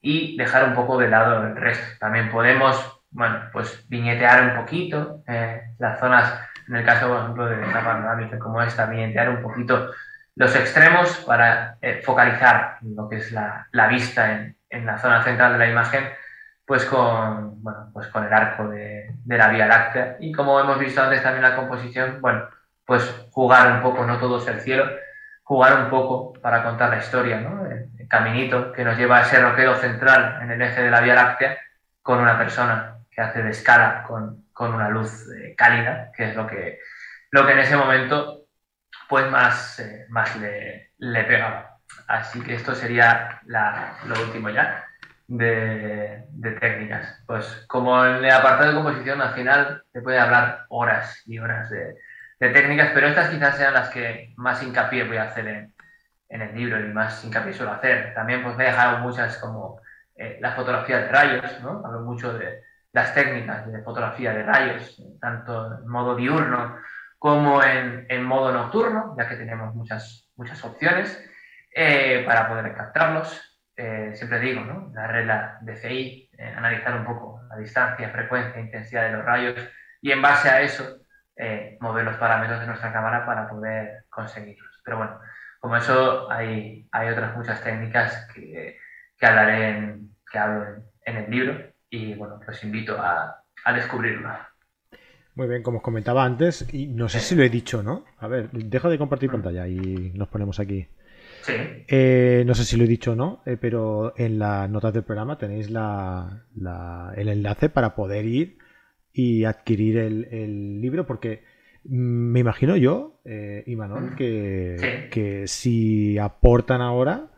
y 0.00 0.36
dejar 0.36 0.64
un 0.64 0.74
poco 0.74 0.98
de 0.98 1.08
lado 1.08 1.46
el 1.46 1.56
resto. 1.56 1.98
También 1.98 2.30
podemos, 2.30 3.02
bueno, 3.10 3.40
pues 3.52 3.86
viñetear 3.88 4.42
un 4.42 4.56
poquito 4.56 5.22
eh, 5.26 5.62
las 5.78 6.00
zonas, 6.00 6.32
en 6.68 6.76
el 6.76 6.84
caso, 6.84 7.08
por 7.08 7.18
ejemplo, 7.20 7.46
de 7.46 7.62
esta 7.62 7.84
panorámica 7.84 8.38
como 8.38 8.62
esta, 8.62 8.86
viñetear 8.86 9.30
un 9.30 9.42
poquito 9.42 9.90
los 10.36 10.54
extremos 10.56 11.16
para 11.26 11.76
eh, 11.82 12.00
focalizar 12.02 12.78
lo 12.82 13.08
que 13.08 13.16
es 13.16 13.32
la, 13.32 13.66
la 13.72 13.88
vista 13.88 14.32
en, 14.32 14.56
en, 14.70 14.86
la 14.86 14.98
zona 14.98 15.22
central 15.22 15.52
de 15.52 15.58
la 15.58 15.68
imagen, 15.68 16.04
pues 16.64 16.84
con, 16.86 17.62
bueno, 17.62 17.90
pues 17.92 18.06
con 18.08 18.24
el 18.24 18.32
arco 18.32 18.68
de, 18.68 19.12
de, 19.24 19.38
la 19.38 19.48
Vía 19.48 19.66
Láctea. 19.66 20.16
Y 20.20 20.32
como 20.32 20.58
hemos 20.58 20.78
visto 20.78 21.02
antes 21.02 21.22
también 21.22 21.42
la 21.42 21.56
composición, 21.56 22.20
bueno, 22.20 22.48
pues 22.86 23.26
jugar 23.30 23.72
un 23.72 23.82
poco, 23.82 24.06
no 24.06 24.18
todo 24.18 24.38
es 24.38 24.46
el 24.46 24.60
cielo, 24.60 24.84
jugar 25.42 25.82
un 25.82 25.90
poco 25.90 26.32
para 26.40 26.62
contar 26.62 26.90
la 26.90 26.98
historia, 26.98 27.40
¿no? 27.40 27.69
Caminito 28.10 28.72
que 28.72 28.84
nos 28.84 28.98
lleva 28.98 29.18
a 29.18 29.22
ese 29.22 29.40
roqueo 29.40 29.76
central 29.76 30.40
en 30.42 30.50
el 30.50 30.60
eje 30.60 30.82
de 30.82 30.90
la 30.90 31.00
Vía 31.00 31.14
Láctea 31.14 31.58
con 32.02 32.18
una 32.18 32.36
persona 32.36 32.96
que 33.10 33.20
hace 33.22 33.42
de 33.42 33.50
escala 33.50 34.02
con, 34.06 34.46
con 34.52 34.74
una 34.74 34.90
luz 34.90 35.28
eh, 35.32 35.54
cálida, 35.56 36.10
que 36.14 36.30
es 36.30 36.36
lo 36.36 36.46
que, 36.46 36.80
lo 37.30 37.46
que 37.46 37.52
en 37.52 37.60
ese 37.60 37.76
momento 37.76 38.46
pues 39.08 39.30
más, 39.30 39.78
eh, 39.78 40.06
más 40.08 40.36
le, 40.36 40.92
le, 40.98 41.24
pegaba. 41.24 41.78
Así 42.08 42.40
que 42.42 42.54
esto 42.54 42.74
sería 42.74 43.40
la, 43.46 43.96
lo 44.06 44.20
último 44.20 44.50
ya 44.50 44.84
de, 45.28 46.24
de, 46.30 46.50
técnicas. 46.52 47.22
Pues 47.26 47.64
como 47.68 48.04
en 48.04 48.24
el 48.24 48.30
apartado 48.30 48.70
de 48.70 48.76
composición 48.76 49.20
al 49.20 49.34
final 49.34 49.84
se 49.92 50.00
puede 50.00 50.18
hablar 50.18 50.64
horas 50.68 51.22
y 51.26 51.38
horas 51.38 51.70
de, 51.70 51.94
de 52.40 52.50
técnicas, 52.50 52.90
pero 52.92 53.06
estas 53.06 53.30
quizás 53.30 53.56
sean 53.56 53.74
las 53.74 53.90
que 53.90 54.32
más 54.36 54.62
hincapié 54.62 55.04
voy 55.04 55.18
a 55.18 55.24
hacer 55.24 55.46
en, 55.46 55.74
en 56.30 56.42
el 56.42 56.54
libro 56.54 56.80
y 56.80 56.84
más 56.92 57.22
hincapié 57.24 57.52
suelo 57.52 57.72
hacer. 57.72 58.14
También 58.14 58.42
pues 58.42 58.56
me 58.56 58.64
he 58.64 58.68
dejado 58.68 58.98
muchas 59.00 59.36
como 59.38 59.80
eh, 60.14 60.38
la 60.40 60.52
fotografía 60.52 61.00
de 61.00 61.08
rayos, 61.08 61.60
¿no? 61.62 61.82
Hablo 61.84 62.00
mucho 62.00 62.32
de 62.32 62.62
las 62.92 63.14
técnicas 63.14 63.70
de 63.70 63.82
fotografía 63.82 64.32
de 64.32 64.44
rayos, 64.44 65.02
tanto 65.20 65.78
en 65.78 65.88
modo 65.88 66.14
diurno 66.14 66.76
como 67.18 67.62
en, 67.62 68.06
en 68.08 68.24
modo 68.24 68.52
nocturno, 68.52 69.14
ya 69.18 69.28
que 69.28 69.36
tenemos 69.36 69.74
muchas, 69.74 70.30
muchas 70.36 70.64
opciones 70.64 71.22
eh, 71.74 72.22
para 72.26 72.48
poder 72.48 72.74
captarlos. 72.74 73.60
Eh, 73.76 74.12
siempre 74.14 74.40
digo, 74.40 74.62
¿no? 74.62 74.90
La 74.94 75.06
regla 75.06 75.58
de 75.60 75.76
CI, 75.76 76.30
eh, 76.36 76.54
analizar 76.56 76.94
un 76.96 77.04
poco 77.04 77.42
la 77.48 77.56
distancia, 77.56 78.10
frecuencia, 78.10 78.60
intensidad 78.60 79.04
de 79.04 79.12
los 79.12 79.24
rayos 79.24 79.54
y 80.00 80.12
en 80.12 80.22
base 80.22 80.48
a 80.48 80.62
eso 80.62 80.96
mover 81.80 82.04
los 82.04 82.16
parámetros 82.18 82.60
de 82.60 82.66
nuestra 82.66 82.92
cámara 82.92 83.24
para 83.24 83.48
poder 83.48 84.04
conseguirlos. 84.10 84.78
Pero 84.84 84.98
bueno, 84.98 85.18
como 85.60 85.76
eso, 85.76 86.30
hay, 86.30 86.88
hay 86.90 87.08
otras 87.10 87.36
muchas 87.36 87.62
técnicas 87.62 88.26
que, 88.34 88.78
que 89.18 89.26
hablaré 89.26 89.68
en, 89.68 90.16
que 90.30 90.38
hablo 90.38 90.64
en, 90.64 90.84
en, 91.04 91.24
el 91.24 91.30
libro 91.30 91.72
y 91.90 92.14
bueno, 92.14 92.40
pues 92.44 92.64
invito 92.64 92.96
a, 92.98 93.44
a 93.64 93.72
descubrirlo. 93.72 94.30
Muy 95.34 95.46
bien, 95.46 95.62
como 95.62 95.78
os 95.78 95.84
comentaba 95.84 96.24
antes, 96.24 96.66
y 96.72 96.88
no 96.88 97.08
sé 97.08 97.20
si 97.20 97.34
lo 97.34 97.42
he 97.42 97.48
dicho, 97.50 97.82
¿no? 97.82 98.04
A 98.18 98.26
ver, 98.26 98.50
dejo 98.50 98.90
de 98.90 98.98
compartir 98.98 99.30
pantalla 99.30 99.68
y 99.68 100.12
nos 100.14 100.28
ponemos 100.28 100.58
aquí. 100.58 100.88
Sí. 101.42 101.54
Eh, 101.88 102.42
no 102.46 102.54
sé 102.54 102.64
si 102.64 102.76
lo 102.76 102.84
he 102.84 102.88
dicho 102.88 103.12
o 103.12 103.14
no, 103.14 103.42
eh, 103.46 103.56
pero 103.58 104.12
en 104.16 104.38
las 104.38 104.68
notas 104.68 104.92
del 104.92 105.04
programa 105.04 105.38
tenéis 105.38 105.70
la, 105.70 106.46
la, 106.54 107.12
el 107.16 107.28
enlace 107.28 107.68
para 107.68 107.94
poder 107.94 108.26
ir 108.26 108.58
y 109.12 109.44
adquirir 109.44 109.98
el, 109.98 110.28
el 110.30 110.80
libro, 110.80 111.06
porque 111.06 111.44
me 111.84 112.40
imagino 112.40 112.76
yo, 112.76 113.20
eh, 113.24 113.62
Imanol, 113.66 114.14
que, 114.16 114.76
sí. 114.78 115.10
que, 115.10 115.46
si 115.46 116.18
aportan 116.18 116.80
ahora, 116.80 117.28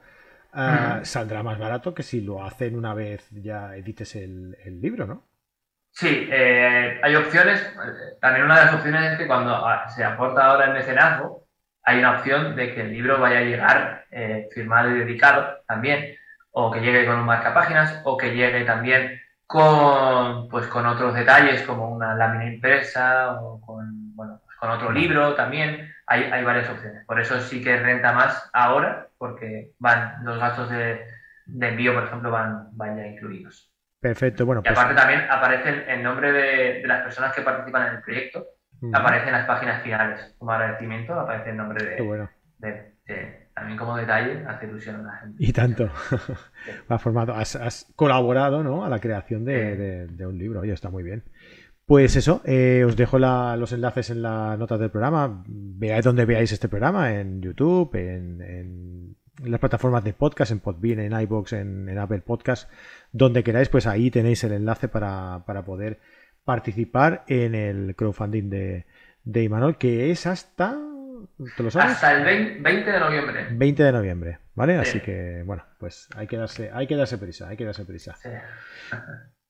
uh, 0.53 1.05
saldrá 1.05 1.43
más 1.43 1.59
barato 1.59 1.95
que 1.95 2.03
si 2.03 2.21
lo 2.21 2.45
hacen 2.45 2.77
una 2.77 2.95
vez 2.95 3.29
ya 3.31 3.77
edites 3.77 4.17
el, 4.17 4.57
el 4.65 4.81
libro, 4.81 5.07
¿no? 5.07 5.33
Sí, 5.93 6.29
eh, 6.33 6.99
hay 7.03 7.15
opciones. 7.17 7.63
También 8.21 8.47
una 8.47 8.59
de 8.59 8.65
las 8.65 8.75
opciones 8.75 9.13
es 9.13 9.19
que 9.19 9.27
cuando 9.27 9.55
ah, 9.55 9.89
se 9.89 10.03
aporta 10.03 10.47
ahora 10.47 10.67
el 10.67 10.73
mecenazgo, 10.73 11.47
hay 11.83 11.99
una 11.99 12.13
opción 12.19 12.57
de 12.57 12.75
que 12.75 12.81
el 12.83 12.93
libro 12.93 13.21
vaya 13.21 13.39
a 13.39 13.43
llegar 13.43 14.07
eh, 14.11 14.49
firmado 14.53 14.91
y 14.91 15.01
dedicado 15.01 15.63
también, 15.67 16.17
o 16.53 16.71
que 16.71 16.81
llegue 16.81 17.07
con 17.07 17.17
un 17.19 17.27
marcapáginas, 17.27 18.01
o 18.05 18.17
que 18.17 18.35
llegue 18.35 18.65
también 18.65 19.21
con, 19.47 20.49
pues, 20.49 20.67
con 20.69 20.87
otros 20.87 21.15
detalles 21.15 21.63
como 21.63 21.91
una 21.91 22.15
lámina 22.15 22.47
impresa 22.47 23.39
o 23.41 23.61
con, 23.61 24.02
con 24.63 24.71
otro 24.71 24.93
libro 24.93 25.35
también. 25.35 25.93
Hay, 26.07 26.23
hay, 26.23 26.45
varias 26.45 26.71
opciones. 26.71 27.05
Por 27.05 27.21
eso 27.21 27.41
sí 27.41 27.61
que 27.65 27.77
renta 27.79 28.13
más 28.13 28.49
ahora, 28.53 29.09
porque 29.19 29.73
van 29.81 30.25
los 30.25 30.39
gastos 30.39 30.71
de, 30.71 31.01
de 31.47 31.69
envío, 31.69 31.93
por 31.93 32.05
ejemplo, 32.05 32.31
van, 32.31 32.69
van 32.77 32.97
ya 32.97 33.09
incluidos. 33.09 33.73
Perfecto, 33.99 34.47
bueno. 34.47 34.63
Y 34.65 34.69
aparte 34.69 34.95
pues... 34.95 35.05
también 35.05 35.29
aparece 35.29 35.93
el, 35.93 36.03
nombre 36.05 36.31
de, 36.31 36.81
de, 36.81 36.87
las 36.87 37.03
personas 37.03 37.35
que 37.35 37.43
participan 37.43 37.89
en 37.89 37.95
el 37.97 38.03
proyecto. 38.03 38.47
Uh 38.81 38.87
-huh. 38.87 39.01
Aparece 39.01 39.27
en 39.27 39.33
las 39.33 39.47
páginas 39.47 39.83
finales. 39.83 40.33
Como 40.39 40.53
agradecimiento 40.53 41.19
aparece 41.19 41.51
el 41.51 41.57
nombre 41.57 41.85
de, 41.85 42.03
bueno. 42.03 42.31
de, 42.59 42.95
de 43.07 43.43
también 43.55 43.79
como 43.79 43.97
detalle 43.97 44.45
hace 44.47 44.67
ilusión 44.67 44.97
a 44.97 45.03
la 45.03 45.13
gente. 45.19 45.37
Y 45.39 45.53
tanto. 45.53 45.91
has, 46.89 47.03
formado, 47.03 47.35
has, 47.35 47.93
colaborado 47.97 48.63
¿no? 48.63 48.85
a 48.85 48.89
la 48.89 48.99
creación 48.99 49.45
de, 49.45 50.09
un 50.27 50.39
libro. 50.39 50.61
Oye, 50.61 50.73
está 50.73 50.89
muy 50.89 51.03
bien. 51.03 51.25
Pues 51.87 52.17
eso, 52.17 52.41
eh, 52.45 52.85
os 52.87 52.97
dejo 52.97 53.19
los 53.19 53.73
enlaces 53.73 54.11
en 54.11 54.23
las 54.23 54.59
notas 54.59 54.79
del 54.81 54.91
programa. 54.91 55.43
Veáis 55.47 56.05
donde 56.05 56.25
veáis 56.25 56.53
este 56.53 56.69
programa, 56.69 57.13
en 57.13 57.43
YouTube, 57.43 57.95
en, 57.95 59.17
las 59.45 59.61
plataformas 59.61 60.05
de 60.05 60.13
podcast, 60.13 60.53
en 60.53 60.61
Podbean, 60.61 61.01
en 61.01 61.21
iBox, 61.21 61.55
en, 61.55 61.89
en, 61.89 61.99
Apple 61.99 62.21
Podcast, 62.21 62.71
donde 63.11 63.43
queráis, 63.43 63.69
pues 63.69 63.87
ahí 63.87 64.11
tenéis 64.11 64.45
el 64.45 64.53
enlace 64.53 64.89
para, 64.89 65.43
para 65.47 65.65
poder 65.65 65.99
participar 66.45 67.25
en 67.27 67.55
el 67.55 67.97
crowdfunding 67.97 68.51
de, 68.51 68.87
de 69.25 69.43
Imanol, 69.43 69.79
que 69.79 70.11
es 70.11 70.27
hasta 70.27 70.79
hasta 71.75 72.13
el 72.13 72.61
20, 72.63 72.91
de 72.91 73.01
noviembre. 73.01 73.47
20 73.51 73.83
de 73.83 73.93
noviembre, 73.93 74.39
¿vale? 74.55 74.77
Así 74.77 75.01
que, 75.01 75.43
bueno, 75.45 75.65
pues 75.79 76.09
hay 76.17 76.27
que 76.27 76.37
darse, 76.37 76.71
hay 76.73 76.87
que 76.87 76.97
darse 76.97 77.19
prisa, 77.19 77.49
hay 77.49 77.57
que 77.57 77.65
darse 77.65 77.85
prisa. 77.85 78.17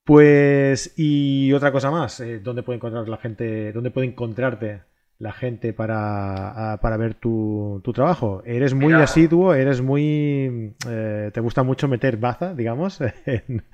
Pues, 0.04 0.94
y 0.96 1.52
otra 1.52 1.70
cosa 1.70 1.90
más, 1.90 2.18
eh, 2.20 2.40
¿dónde 2.40 2.62
puede 2.62 2.78
encontrar 2.78 3.08
la 3.08 3.18
gente, 3.18 3.72
dónde 3.72 3.92
puede 3.92 4.08
encontrarte 4.08 4.82
la 5.18 5.32
gente 5.32 5.72
para, 5.72 6.78
para 6.82 6.96
ver 6.96 7.14
tu, 7.14 7.80
trabajo? 7.94 8.42
Eres 8.44 8.74
muy 8.74 8.94
asiduo, 8.94 9.54
eres 9.54 9.80
muy, 9.80 10.74
eh, 10.88 11.30
te 11.32 11.40
gusta 11.40 11.62
mucho 11.62 11.86
meter 11.86 12.16
baza, 12.16 12.52
digamos, 12.54 13.00
en, 13.26 13.64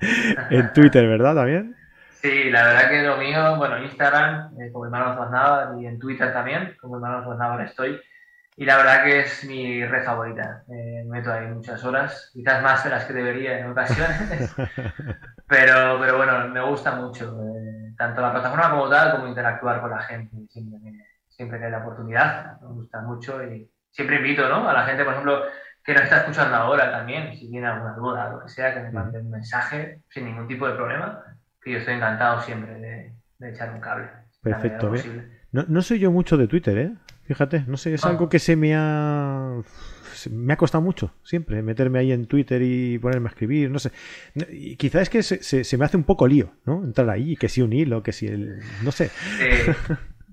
en 0.51 0.73
Twitter, 0.73 1.07
¿verdad? 1.07 1.33
También. 1.33 1.75
Sí, 2.21 2.51
la 2.51 2.65
verdad 2.65 2.89
que 2.89 3.01
lo 3.01 3.17
mío, 3.17 3.55
bueno, 3.55 3.77
en 3.77 3.85
Instagram, 3.85 4.51
eh, 4.59 4.71
como 4.73 4.85
hermano 4.85 5.15
Zoznava, 5.15 5.81
y 5.81 5.85
en 5.85 5.97
Twitter 5.99 6.33
también, 6.33 6.75
como 6.81 6.97
hermano 6.97 7.23
Zoznava 7.23 7.63
estoy. 7.63 7.99
Y 8.59 8.65
la 8.65 8.75
verdad 8.75 9.05
que 9.05 9.21
es 9.21 9.45
mi 9.45 9.85
red 9.85 10.03
favorita. 10.03 10.63
Eh, 10.67 11.05
meto 11.07 11.31
ahí 11.31 11.47
muchas 11.47 11.81
horas, 11.85 12.29
quizás 12.33 12.61
más 12.61 12.83
de 12.83 12.89
las 12.89 13.05
que 13.05 13.13
debería 13.13 13.57
en 13.57 13.71
ocasiones. 13.71 14.53
pero, 15.47 15.97
pero 15.97 16.17
bueno, 16.17 16.49
me 16.49 16.61
gusta 16.65 16.93
mucho, 16.93 17.39
eh, 17.55 17.93
tanto 17.97 18.19
la 18.19 18.33
plataforma 18.33 18.69
como 18.69 18.89
tal, 18.89 19.11
como 19.11 19.27
interactuar 19.27 19.79
con 19.79 19.91
la 19.91 20.01
gente. 20.01 20.35
Siempre, 20.49 20.77
siempre 21.29 21.57
que 21.57 21.65
hay 21.67 21.71
la 21.71 21.77
oportunidad, 21.77 22.59
me 22.59 22.67
gusta 22.73 23.01
mucho 23.01 23.41
y 23.41 23.71
siempre 23.91 24.17
invito 24.17 24.49
¿no? 24.49 24.67
a 24.67 24.73
la 24.73 24.83
gente, 24.83 25.05
por 25.05 25.13
ejemplo, 25.13 25.41
que 25.81 25.93
nos 25.93 26.03
está 26.03 26.17
escuchando 26.17 26.57
ahora 26.57 26.91
también, 26.91 27.33
si 27.37 27.49
tiene 27.49 27.65
alguna 27.65 27.93
duda 27.93 28.27
o 28.27 28.31
lo 28.33 28.43
que 28.43 28.49
sea, 28.49 28.73
que 28.73 28.81
me 28.81 28.91
mande 28.91 29.19
un 29.19 29.29
mensaje 29.29 30.01
sin 30.09 30.25
ningún 30.25 30.49
tipo 30.49 30.67
de 30.67 30.75
problema 30.75 31.23
que 31.61 31.71
yo 31.71 31.77
estoy 31.77 31.93
encantado 31.93 32.41
siempre 32.41 32.73
de, 32.73 33.49
echar 33.49 33.71
un 33.73 33.79
cable. 33.79 34.09
Perfecto. 34.43 34.91
No, 35.53 35.63
no, 35.65 35.81
soy 35.81 35.99
yo 35.99 36.11
mucho 36.11 36.35
de 36.35 36.47
Twitter, 36.47 36.77
¿eh? 36.77 36.93
Fíjate, 37.29 37.63
no 37.67 37.77
sé, 37.77 37.93
es 37.93 38.03
ah. 38.03 38.09
algo 38.09 38.27
que 38.27 38.39
se 38.39 38.55
me 38.55 38.73
ha 38.73 39.53
me 40.31 40.51
ha 40.51 40.57
costado 40.57 40.81
mucho 40.81 41.13
siempre 41.23 41.61
meterme 41.61 41.99
ahí 41.99 42.11
en 42.11 42.25
Twitter 42.25 42.59
y 42.63 42.97
ponerme 42.97 43.27
a 43.27 43.29
escribir, 43.29 43.69
no 43.69 43.77
sé. 43.77 43.91
Y 44.49 44.75
quizás 44.77 45.03
es 45.03 45.09
que 45.11 45.21
se, 45.21 45.63
se, 45.63 45.77
me 45.77 45.85
hace 45.85 45.95
un 45.95 46.05
poco 46.05 46.27
lío, 46.27 46.51
¿no? 46.65 46.83
Entrar 46.83 47.07
ahí, 47.07 47.35
que 47.35 47.47
si 47.47 47.61
un 47.61 47.71
hilo, 47.71 48.01
que 48.01 48.13
si 48.13 48.25
el... 48.25 48.59
no 48.81 48.91
sé. 48.91 49.11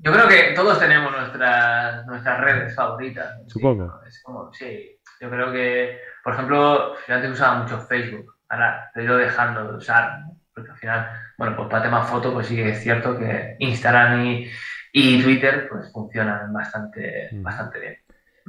yo 0.01 0.11
creo 0.11 0.27
que 0.27 0.55
todos 0.55 0.79
tenemos 0.79 1.13
nuestras, 1.13 2.07
nuestras 2.07 2.41
redes 2.41 2.75
favoritas. 2.75 3.43
Supongo. 3.47 4.01
Es 4.09 4.23
como, 4.23 4.51
sí, 4.55 4.99
yo 5.21 5.29
creo 5.29 5.53
que, 5.53 5.99
por 6.25 6.33
ejemplo, 6.33 6.95
yo 7.07 7.15
antes 7.15 7.31
usaba 7.31 7.63
mucho 7.63 7.79
Facebook, 7.79 8.35
ahora 8.49 8.91
lo 8.95 9.03
he 9.03 9.05
ido 9.05 9.19
dejando 9.19 9.71
de 9.71 9.77
usar, 9.77 10.23
porque 10.55 10.71
al 10.71 10.79
final, 10.79 11.11
bueno, 11.37 11.57
pues 11.57 11.69
para 11.69 11.83
temas 11.83 12.09
foto, 12.09 12.33
pues 12.33 12.47
sí 12.47 12.57
que 12.57 12.71
es 12.71 12.83
cierto 12.83 13.19
que 13.19 13.57
Instagram 13.59 14.25
y, 14.25 14.51
y 14.99 15.23
Twitter 15.23 15.69
pues 15.71 15.93
funcionan 15.93 16.51
bastante, 16.55 17.29
mm. 17.31 17.43
bastante 17.43 17.81
bien. 17.81 17.97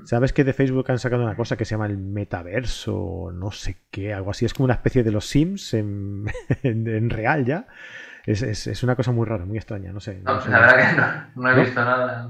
¿Sabes 0.05 0.31
que 0.31 0.45
de 0.45 0.53
Facebook 0.53 0.89
han 0.89 0.99
sacado 0.99 1.23
una 1.23 1.35
cosa 1.35 1.57
que 1.57 1.65
se 1.65 1.71
llama 1.71 1.87
el 1.87 1.97
metaverso, 1.97 3.31
no 3.33 3.51
sé 3.51 3.77
qué, 3.91 4.13
algo 4.13 4.31
así? 4.31 4.45
Es 4.45 4.53
como 4.53 4.65
una 4.65 4.75
especie 4.75 5.03
de 5.03 5.11
los 5.11 5.25
Sims 5.25 5.73
en, 5.73 6.25
en, 6.63 7.09
real 7.09 7.43
ya. 7.43 7.67
Es, 8.25 8.43
es, 8.43 8.67
es, 8.67 8.83
una 8.83 8.95
cosa 8.95 9.11
muy 9.11 9.25
rara, 9.25 9.43
muy 9.45 9.57
extraña, 9.57 9.91
no 9.91 9.99
sé. 9.99 10.21
No, 10.21 10.39
la 10.47 10.59
verdad 10.59 11.25
que 11.33 11.41
no, 11.41 11.49
he 11.49 11.59
visto 11.59 11.83
nada. 11.83 12.29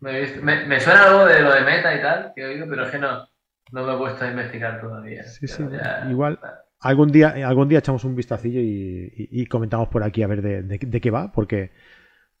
Me, 0.00 0.66
me, 0.66 0.80
suena 0.80 1.04
algo 1.04 1.24
de 1.24 1.40
lo 1.40 1.54
de 1.54 1.60
meta 1.62 1.94
y 1.94 2.02
tal, 2.02 2.32
que 2.34 2.42
he 2.42 2.46
oído, 2.46 2.66
pero 2.68 2.84
es 2.84 2.90
que 2.90 2.98
no, 2.98 3.26
no 3.72 3.86
me 3.86 3.94
he 3.94 3.96
puesto 3.96 4.24
a 4.24 4.30
investigar 4.30 4.80
todavía. 4.80 5.22
Sí, 5.24 5.46
sí, 5.46 5.64
igual. 6.10 6.38
Algún 6.80 7.10
día, 7.10 7.34
algún 7.48 7.68
día 7.68 7.78
echamos 7.78 8.04
un 8.04 8.14
vistacillo 8.14 8.60
y, 8.60 9.46
comentamos 9.46 9.88
por 9.88 10.02
aquí 10.02 10.22
a 10.22 10.26
ver 10.26 10.42
de, 10.42 11.00
qué 11.00 11.10
va, 11.10 11.32
porque, 11.32 11.72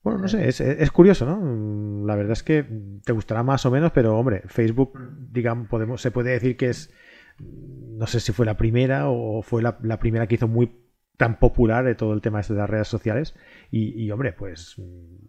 bueno, 0.06 0.20
no 0.20 0.28
sé, 0.28 0.46
es, 0.46 0.90
curioso, 0.92 1.26
¿no? 1.26 2.06
La 2.06 2.14
verdad 2.14 2.34
es 2.34 2.44
que 2.44 2.64
te 3.04 3.10
gustará 3.10 3.42
más 3.42 3.66
o 3.66 3.72
menos, 3.72 3.90
pero 3.90 4.16
hombre, 4.16 4.44
Facebook, 4.46 4.96
digamos, 5.32 5.66
podemos, 5.66 6.00
se 6.00 6.12
puede 6.12 6.30
decir 6.30 6.56
que 6.56 6.68
es, 6.68 6.94
no 7.40 8.06
sé 8.06 8.20
si 8.20 8.30
fue 8.30 8.46
la 8.46 8.56
primera 8.56 9.08
o 9.08 9.42
fue 9.42 9.62
la, 9.62 9.98
primera 9.98 10.28
que 10.28 10.36
hizo 10.36 10.46
muy 10.46 10.70
tan 11.16 11.40
popular 11.40 11.84
de 11.84 11.96
todo 11.96 12.12
el 12.12 12.20
tema 12.20 12.38
este 12.38 12.52
de 12.52 12.60
las 12.60 12.70
redes 12.70 12.86
sociales 12.86 13.34
y, 13.72 14.08
hombre 14.12 14.32
pues 14.32 14.80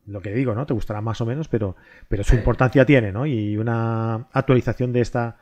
lo 0.06 0.22
que 0.22 0.32
digo 0.34 0.54
no 0.54 0.68
te 0.68 0.74
gustará 0.74 1.02
más 1.02 1.22
o 1.22 1.26
menos 1.26 1.48
pero 1.48 1.78
pero 2.10 2.26
su 2.26 2.36
importancia 2.36 2.86
tiene 2.86 3.14
no 3.14 3.26
y 3.26 3.58
una 3.58 4.28
actualización 4.32 4.92
de 4.92 5.00
esta 5.02 5.38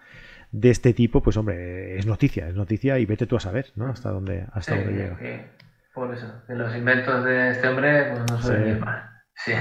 de 0.51 0.69
este 0.69 0.93
tipo, 0.93 1.21
pues 1.21 1.35
hombre, 1.35 1.97
es 1.97 2.05
noticia, 2.05 2.47
es 2.47 2.55
noticia 2.55 2.99
y 2.99 3.05
vete 3.05 3.25
tú 3.25 3.35
a 3.35 3.41
saber, 3.41 3.73
¿no? 3.75 3.87
Hasta 3.87 4.11
dónde, 4.11 4.45
hasta 4.53 4.75
dónde 4.75 4.93
llega. 4.93 5.17
Por 5.93 6.13
eso, 6.13 6.31
que 6.47 6.53
los 6.53 6.73
inventos 6.73 7.25
de 7.25 7.49
este 7.49 7.67
hombre 7.67 8.11
pues 8.11 8.31
no 8.31 8.41
suelen 8.41 8.79
sí. 8.79 8.85
Sí. 9.35 9.51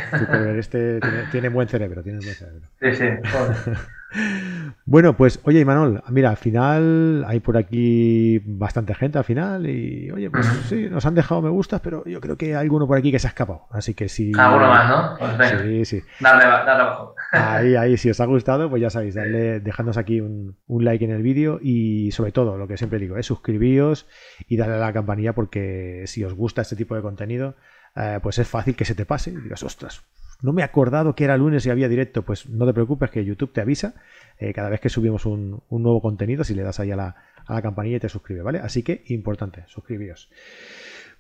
este 0.57 1.01
tiene, 1.33 1.49
buen 1.49 1.69
cerebro, 1.69 2.03
tiene 2.03 2.21
buen 2.21 2.35
cerebro. 2.35 2.69
Sí, 2.81 2.95
sí, 2.95 3.05
Bueno, 4.85 5.17
pues 5.17 5.41
oye, 5.43 5.59
Imanol, 5.59 6.03
mira, 6.11 6.31
al 6.31 6.37
final 6.37 7.25
hay 7.27 7.41
por 7.41 7.57
aquí 7.57 8.41
bastante 8.45 8.95
gente 8.95 9.19
al 9.19 9.25
final 9.25 9.69
y 9.69 10.09
oye, 10.13 10.31
pues 10.31 10.47
sí, 10.69 10.89
nos 10.89 11.05
han 11.05 11.17
dejado 11.17 11.43
me 11.43 11.51
gustas, 11.51 11.81
pero 11.81 12.05
yo 12.05 12.21
creo 12.21 12.37
que 12.37 12.47
hay 12.47 12.53
alguno 12.53 12.87
por 12.87 12.97
aquí 12.97 13.11
que 13.11 13.19
se 13.19 13.27
ha 13.27 13.31
escapado. 13.31 13.67
Así 13.71 13.95
que 13.95 14.09
si. 14.09 14.31
Alguno 14.39 14.69
más, 14.69 14.89
¿no? 14.89 15.19
Pues 15.19 15.51
Sí, 15.63 15.85
sí. 15.85 16.03
Darle, 16.21 16.45
darle 16.45 16.83
abajo. 16.83 17.15
Ahí, 17.33 17.75
ahí, 17.75 17.97
si 17.97 18.11
os 18.11 18.21
ha 18.21 18.27
gustado, 18.27 18.71
pues 18.71 18.81
ya 18.81 18.91
sabéis, 18.91 19.17
darle, 19.17 19.59
dejadnos 19.59 19.97
aquí 19.97 20.21
un, 20.21 20.57
like 20.69 21.05
en 21.05 21.11
el 21.11 21.23
vídeo 21.23 21.59
y 21.61 22.13
sobre 22.13 22.31
todo, 22.31 22.57
lo 22.57 22.69
que 22.69 22.77
siempre 22.77 23.01
digo, 23.01 23.17
es 23.17 23.27
suscribíos 23.27 24.07
y 24.47 24.57
darle 24.57 24.77
a 24.77 24.79
la 24.79 24.93
campanilla 24.93 25.33
porque 25.33 26.05
si 26.07 26.23
os 26.23 26.35
gusta 26.35 26.63
este 26.63 26.77
tipo 26.77 26.95
de 26.95 27.03
contenido, 27.03 27.57
eh, 27.97 28.19
pues 28.23 28.39
es 28.39 28.49
fácil 28.49 28.77
que 28.77 28.85
se 28.85 28.95
te 28.95 29.07
pase 29.07 29.31
y 29.31 29.37
digas, 29.37 29.63
ostras, 29.63 30.03
no 30.43 30.53
me 30.53 30.63
he 30.63 30.65
acordado 30.65 31.15
que 31.15 31.25
era 31.25 31.37
lunes 31.37 31.65
y 31.67 31.71
había 31.71 31.89
directo, 31.89 32.23
pues 32.23 32.49
no 32.49 32.67
te 32.67 32.75
preocupes 32.75 33.11
que 33.11 33.25
YouTube 33.25 33.53
te 33.53 33.61
avisa 33.61 33.95
eh, 34.39 34.53
cada 34.53 34.69
vez 34.69 34.81
que 34.81 34.89
subimos 34.89 35.27
un, 35.27 35.63
nuevo 35.71 36.03
contenido, 36.03 36.45
si 36.45 36.55
le 36.55 36.63
das 36.63 36.81
ahí 36.81 36.91
a 36.91 36.97
la, 36.97 37.17
a 37.47 37.55
la, 37.55 37.63
campanilla 37.63 37.97
y 37.97 38.01
te 38.01 38.09
suscribe, 38.09 38.43
¿vale? 38.43 38.59
Así 38.59 38.83
que 38.83 39.05
importante, 39.07 39.65
suscribíos. 39.69 40.29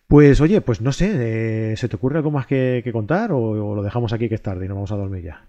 Pues 0.06 0.40
oye, 0.40 0.60
pues 0.60 0.80
no 0.80 0.92
sé, 0.92 1.72
eh, 1.72 1.76
¿se 1.76 1.88
te 1.88 1.96
ocurre 1.96 2.18
algo 2.18 2.30
más 2.30 2.46
que, 2.46 2.88
contar 2.92 3.32
o, 3.32 3.74
lo 3.74 3.82
dejamos 3.82 4.12
aquí 4.12 4.28
que 4.28 4.34
es 4.34 4.42
tarde 4.42 4.66
y 4.66 4.68
nos 4.68 4.76
vamos 4.76 4.92
a 4.92 4.96
dormir 4.96 5.24
ya? 5.24 5.48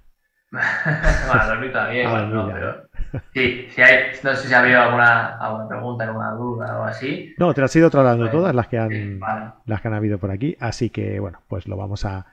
bueno, 1.27 1.47
dormir 1.47 1.73
igual, 1.93 2.33
no, 2.33 2.51
pero 2.51 2.87
sí, 3.33 3.67
si 3.69 3.81
hay, 3.81 4.13
no 4.23 4.35
sé 4.35 4.47
si 4.47 4.53
ha 4.53 4.59
habido 4.59 4.81
alguna, 4.81 5.37
alguna 5.37 5.67
pregunta, 5.67 6.03
alguna 6.05 6.31
duda 6.31 6.79
o 6.79 6.83
así. 6.83 7.33
No, 7.37 7.53
te 7.53 7.61
las 7.61 7.75
he 7.75 7.79
ido 7.79 7.89
trasladando 7.89 8.29
todas 8.29 8.53
las 8.53 8.67
que 8.67 8.77
han 8.77 9.19
las 9.65 9.81
que 9.81 9.87
han 9.87 9.93
habido 9.93 10.17
por 10.17 10.31
aquí, 10.31 10.57
así 10.59 10.89
que 10.89 11.19
bueno, 11.19 11.41
pues 11.47 11.67
lo 11.67 11.77
vamos 11.77 12.05
a 12.05 12.27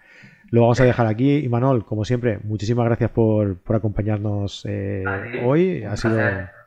lo 0.53 0.61
vamos 0.61 0.81
a 0.81 0.85
dejar 0.85 1.07
aquí. 1.07 1.39
Y 1.39 1.49
Manol, 1.49 1.85
como 1.87 2.05
siempre, 2.05 2.39
muchísimas 2.45 2.85
gracias 2.85 3.11
por, 3.11 3.57
acompañarnos 3.75 4.65
eh, 4.69 5.03
hoy. 5.43 5.83
Ha 5.83 5.97
sido 5.97 6.19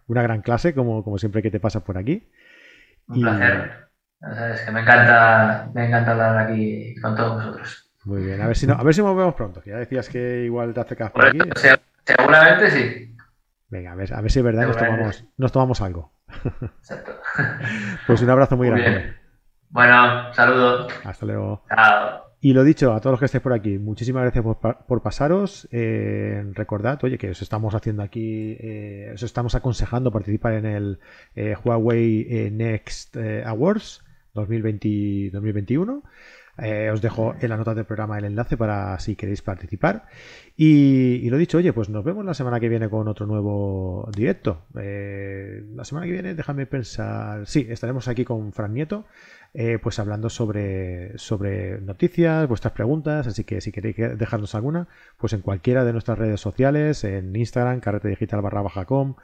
una 0.07 0.23
gran 0.23 0.41
clase, 0.41 0.73
como, 0.73 1.03
como 1.03 1.19
siempre 1.19 1.43
que 1.43 1.51
te 1.51 1.59
pasas 1.59 1.83
por 1.83 1.97
aquí. 1.97 2.27
Un 3.07 3.21
placer. 3.21 3.85
Es 4.21 4.61
que 4.61 4.71
me 4.71 4.81
encanta, 4.81 5.69
me 5.73 5.85
encanta 5.85 6.11
hablar 6.11 6.37
aquí 6.39 6.95
con 6.99 7.15
todos 7.15 7.35
vosotros. 7.35 7.84
Muy 8.05 8.23
bien, 8.23 8.41
a 8.41 8.47
ver 8.47 8.55
si, 8.55 8.67
no, 8.67 8.73
a 8.73 8.83
ver 8.83 8.93
si 8.93 9.01
nos 9.01 9.15
vemos 9.15 9.33
pronto. 9.33 9.61
Ya 9.65 9.77
decías 9.77 10.07
que 10.09 10.43
igual 10.45 10.73
te 10.73 10.79
acercas 10.79 11.11
por 11.11 11.25
aquí. 11.25 11.39
Seguramente 12.05 12.71
sí. 12.71 13.15
Venga, 13.67 13.91
a 13.91 13.95
ver, 13.95 14.13
a 14.13 14.21
ver 14.21 14.31
si 14.31 14.39
es 14.39 14.45
verdad 14.45 14.67
nos 14.67 14.77
tomamos, 14.77 15.25
nos 15.37 15.51
tomamos 15.51 15.81
algo. 15.81 16.13
Exacto. 16.77 17.11
Pues 18.07 18.21
un 18.21 18.29
abrazo 18.29 18.55
muy, 18.55 18.69
grande. 18.69 19.13
Bueno, 19.69 20.33
saludos. 20.33 20.93
Hasta 21.03 21.25
luego. 21.25 21.63
Chao. 21.67 22.25
Y 22.39 22.53
lo 22.53 22.63
dicho, 22.63 22.93
a 22.93 23.01
todos 23.01 23.13
los 23.13 23.19
que 23.19 23.25
estéis 23.25 23.41
por 23.41 23.53
aquí, 23.53 23.79
muchísimas 23.79 24.21
gracias 24.21 24.45
por, 24.87 25.01
pasaros. 25.01 25.67
Eh, 25.71 26.45
recordad, 26.53 27.03
oye, 27.03 27.17
que 27.17 27.31
os 27.31 27.41
estamos 27.41 27.73
haciendo 27.73 28.03
aquí, 28.03 28.55
eh, 28.59 29.11
os 29.15 29.23
estamos 29.23 29.55
aconsejando 29.55 30.11
participar 30.11 30.53
en 30.53 30.65
el 30.67 30.99
eh, 31.35 31.55
Huawei 31.63 32.51
Next 32.51 33.17
Awards 33.17 34.05
2020, 34.35 35.31
2021. 35.33 36.03
Os 36.57 37.01
dejo 37.01 37.35
en 37.39 37.49
la 37.49 37.57
nota 37.57 37.73
del 37.73 37.85
programa 37.85 38.17
el 38.17 38.25
enlace 38.25 38.57
para 38.57 38.97
si 38.99 39.15
queréis 39.15 39.41
participar. 39.41 40.05
Y, 40.55 41.29
lo 41.29 41.37
dicho, 41.37 41.57
oye, 41.57 41.73
pues 41.73 41.89
nos 41.89 42.03
vemos 42.03 42.23
la 42.25 42.33
semana 42.33 42.59
que 42.59 42.69
viene 42.69 42.89
con 42.89 43.07
otro 43.07 43.25
nuevo 43.25 44.09
directo. 44.15 44.65
la 44.73 45.83
semana 45.83 46.05
que 46.05 46.13
viene, 46.13 46.33
déjame 46.35 46.65
pensar. 46.65 47.45
Sí, 47.47 47.67
estaremos 47.69 48.07
aquí 48.07 48.23
con 48.23 48.53
Fran 48.53 48.73
Nieto. 48.73 49.05
Eh, 49.57 49.79
pues 49.81 49.99
hablando 49.99 50.29
sobre, 50.29 51.17
sobre 51.17 51.79
noticias, 51.79 52.45
vuestras 52.45 52.73
preguntas, 52.73 53.25
así 53.25 53.45
que 53.45 53.61
si 53.61 53.71
queréis 53.71 53.95
dejarnos 54.17 54.53
alguna, 54.53 54.89
pues 55.17 55.31
en 55.31 55.39
cualquiera 55.39 55.85
de 55.85 55.93
nuestras 55.93 56.17
redes 56.17 56.41
sociales, 56.41 57.05
en 57.05 57.33
Instagram, 57.33 57.79
carrete 57.79 58.09
digital 58.09 58.41
barra 58.41 58.61
baja 58.61 58.83
com, 58.83 59.15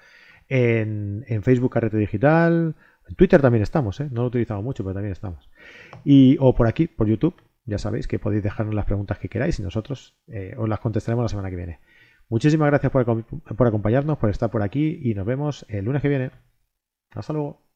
en, 0.48 1.44
Facebook 1.44 1.74
Carrete 1.74 1.98
Digital, 1.98 2.76
en 3.12 3.16
Twitter 3.16 3.42
también 3.42 3.62
estamos, 3.62 4.00
¿eh? 4.00 4.08
no 4.10 4.22
lo 4.22 4.28
utilizamos 4.28 4.64
mucho, 4.64 4.84
pero 4.84 4.94
también 4.94 5.12
estamos. 5.12 5.50
Y, 6.06 6.38
o 6.40 6.56
por 6.56 6.68
aquí, 6.68 6.88
por 6.88 7.08
YouTube, 7.08 7.36
ya 7.66 7.78
sabéis 7.78 8.08
que 8.08 8.20
podéis 8.20 8.42
dejarnos 8.42 8.74
las 8.74 8.86
preguntas 8.86 9.20
que 9.20 9.28
queráis 9.28 9.60
y 9.60 9.64
nosotros 9.64 10.18
eh, 10.28 10.56
os 10.58 10.70
las 10.70 10.80
contestaremos 10.80 11.24
la 11.26 11.30
semana 11.30 11.50
que 11.50 11.58
viene. 11.58 11.80
Muchísimas 12.30 12.68
gracias 12.68 12.90
por, 12.90 13.26
por 13.26 13.68
acompañarnos, 13.68 14.18
por 14.18 14.30
estar 14.30 14.50
por 14.50 14.64
aquí 14.64 15.02
y 15.04 15.14
nos 15.14 15.26
vemos 15.26 15.66
el 15.68 15.84
lunes 15.84 16.02
que 16.02 16.08
viene. 16.08 16.32
Hasta 17.14 17.34
luego. 17.34 17.71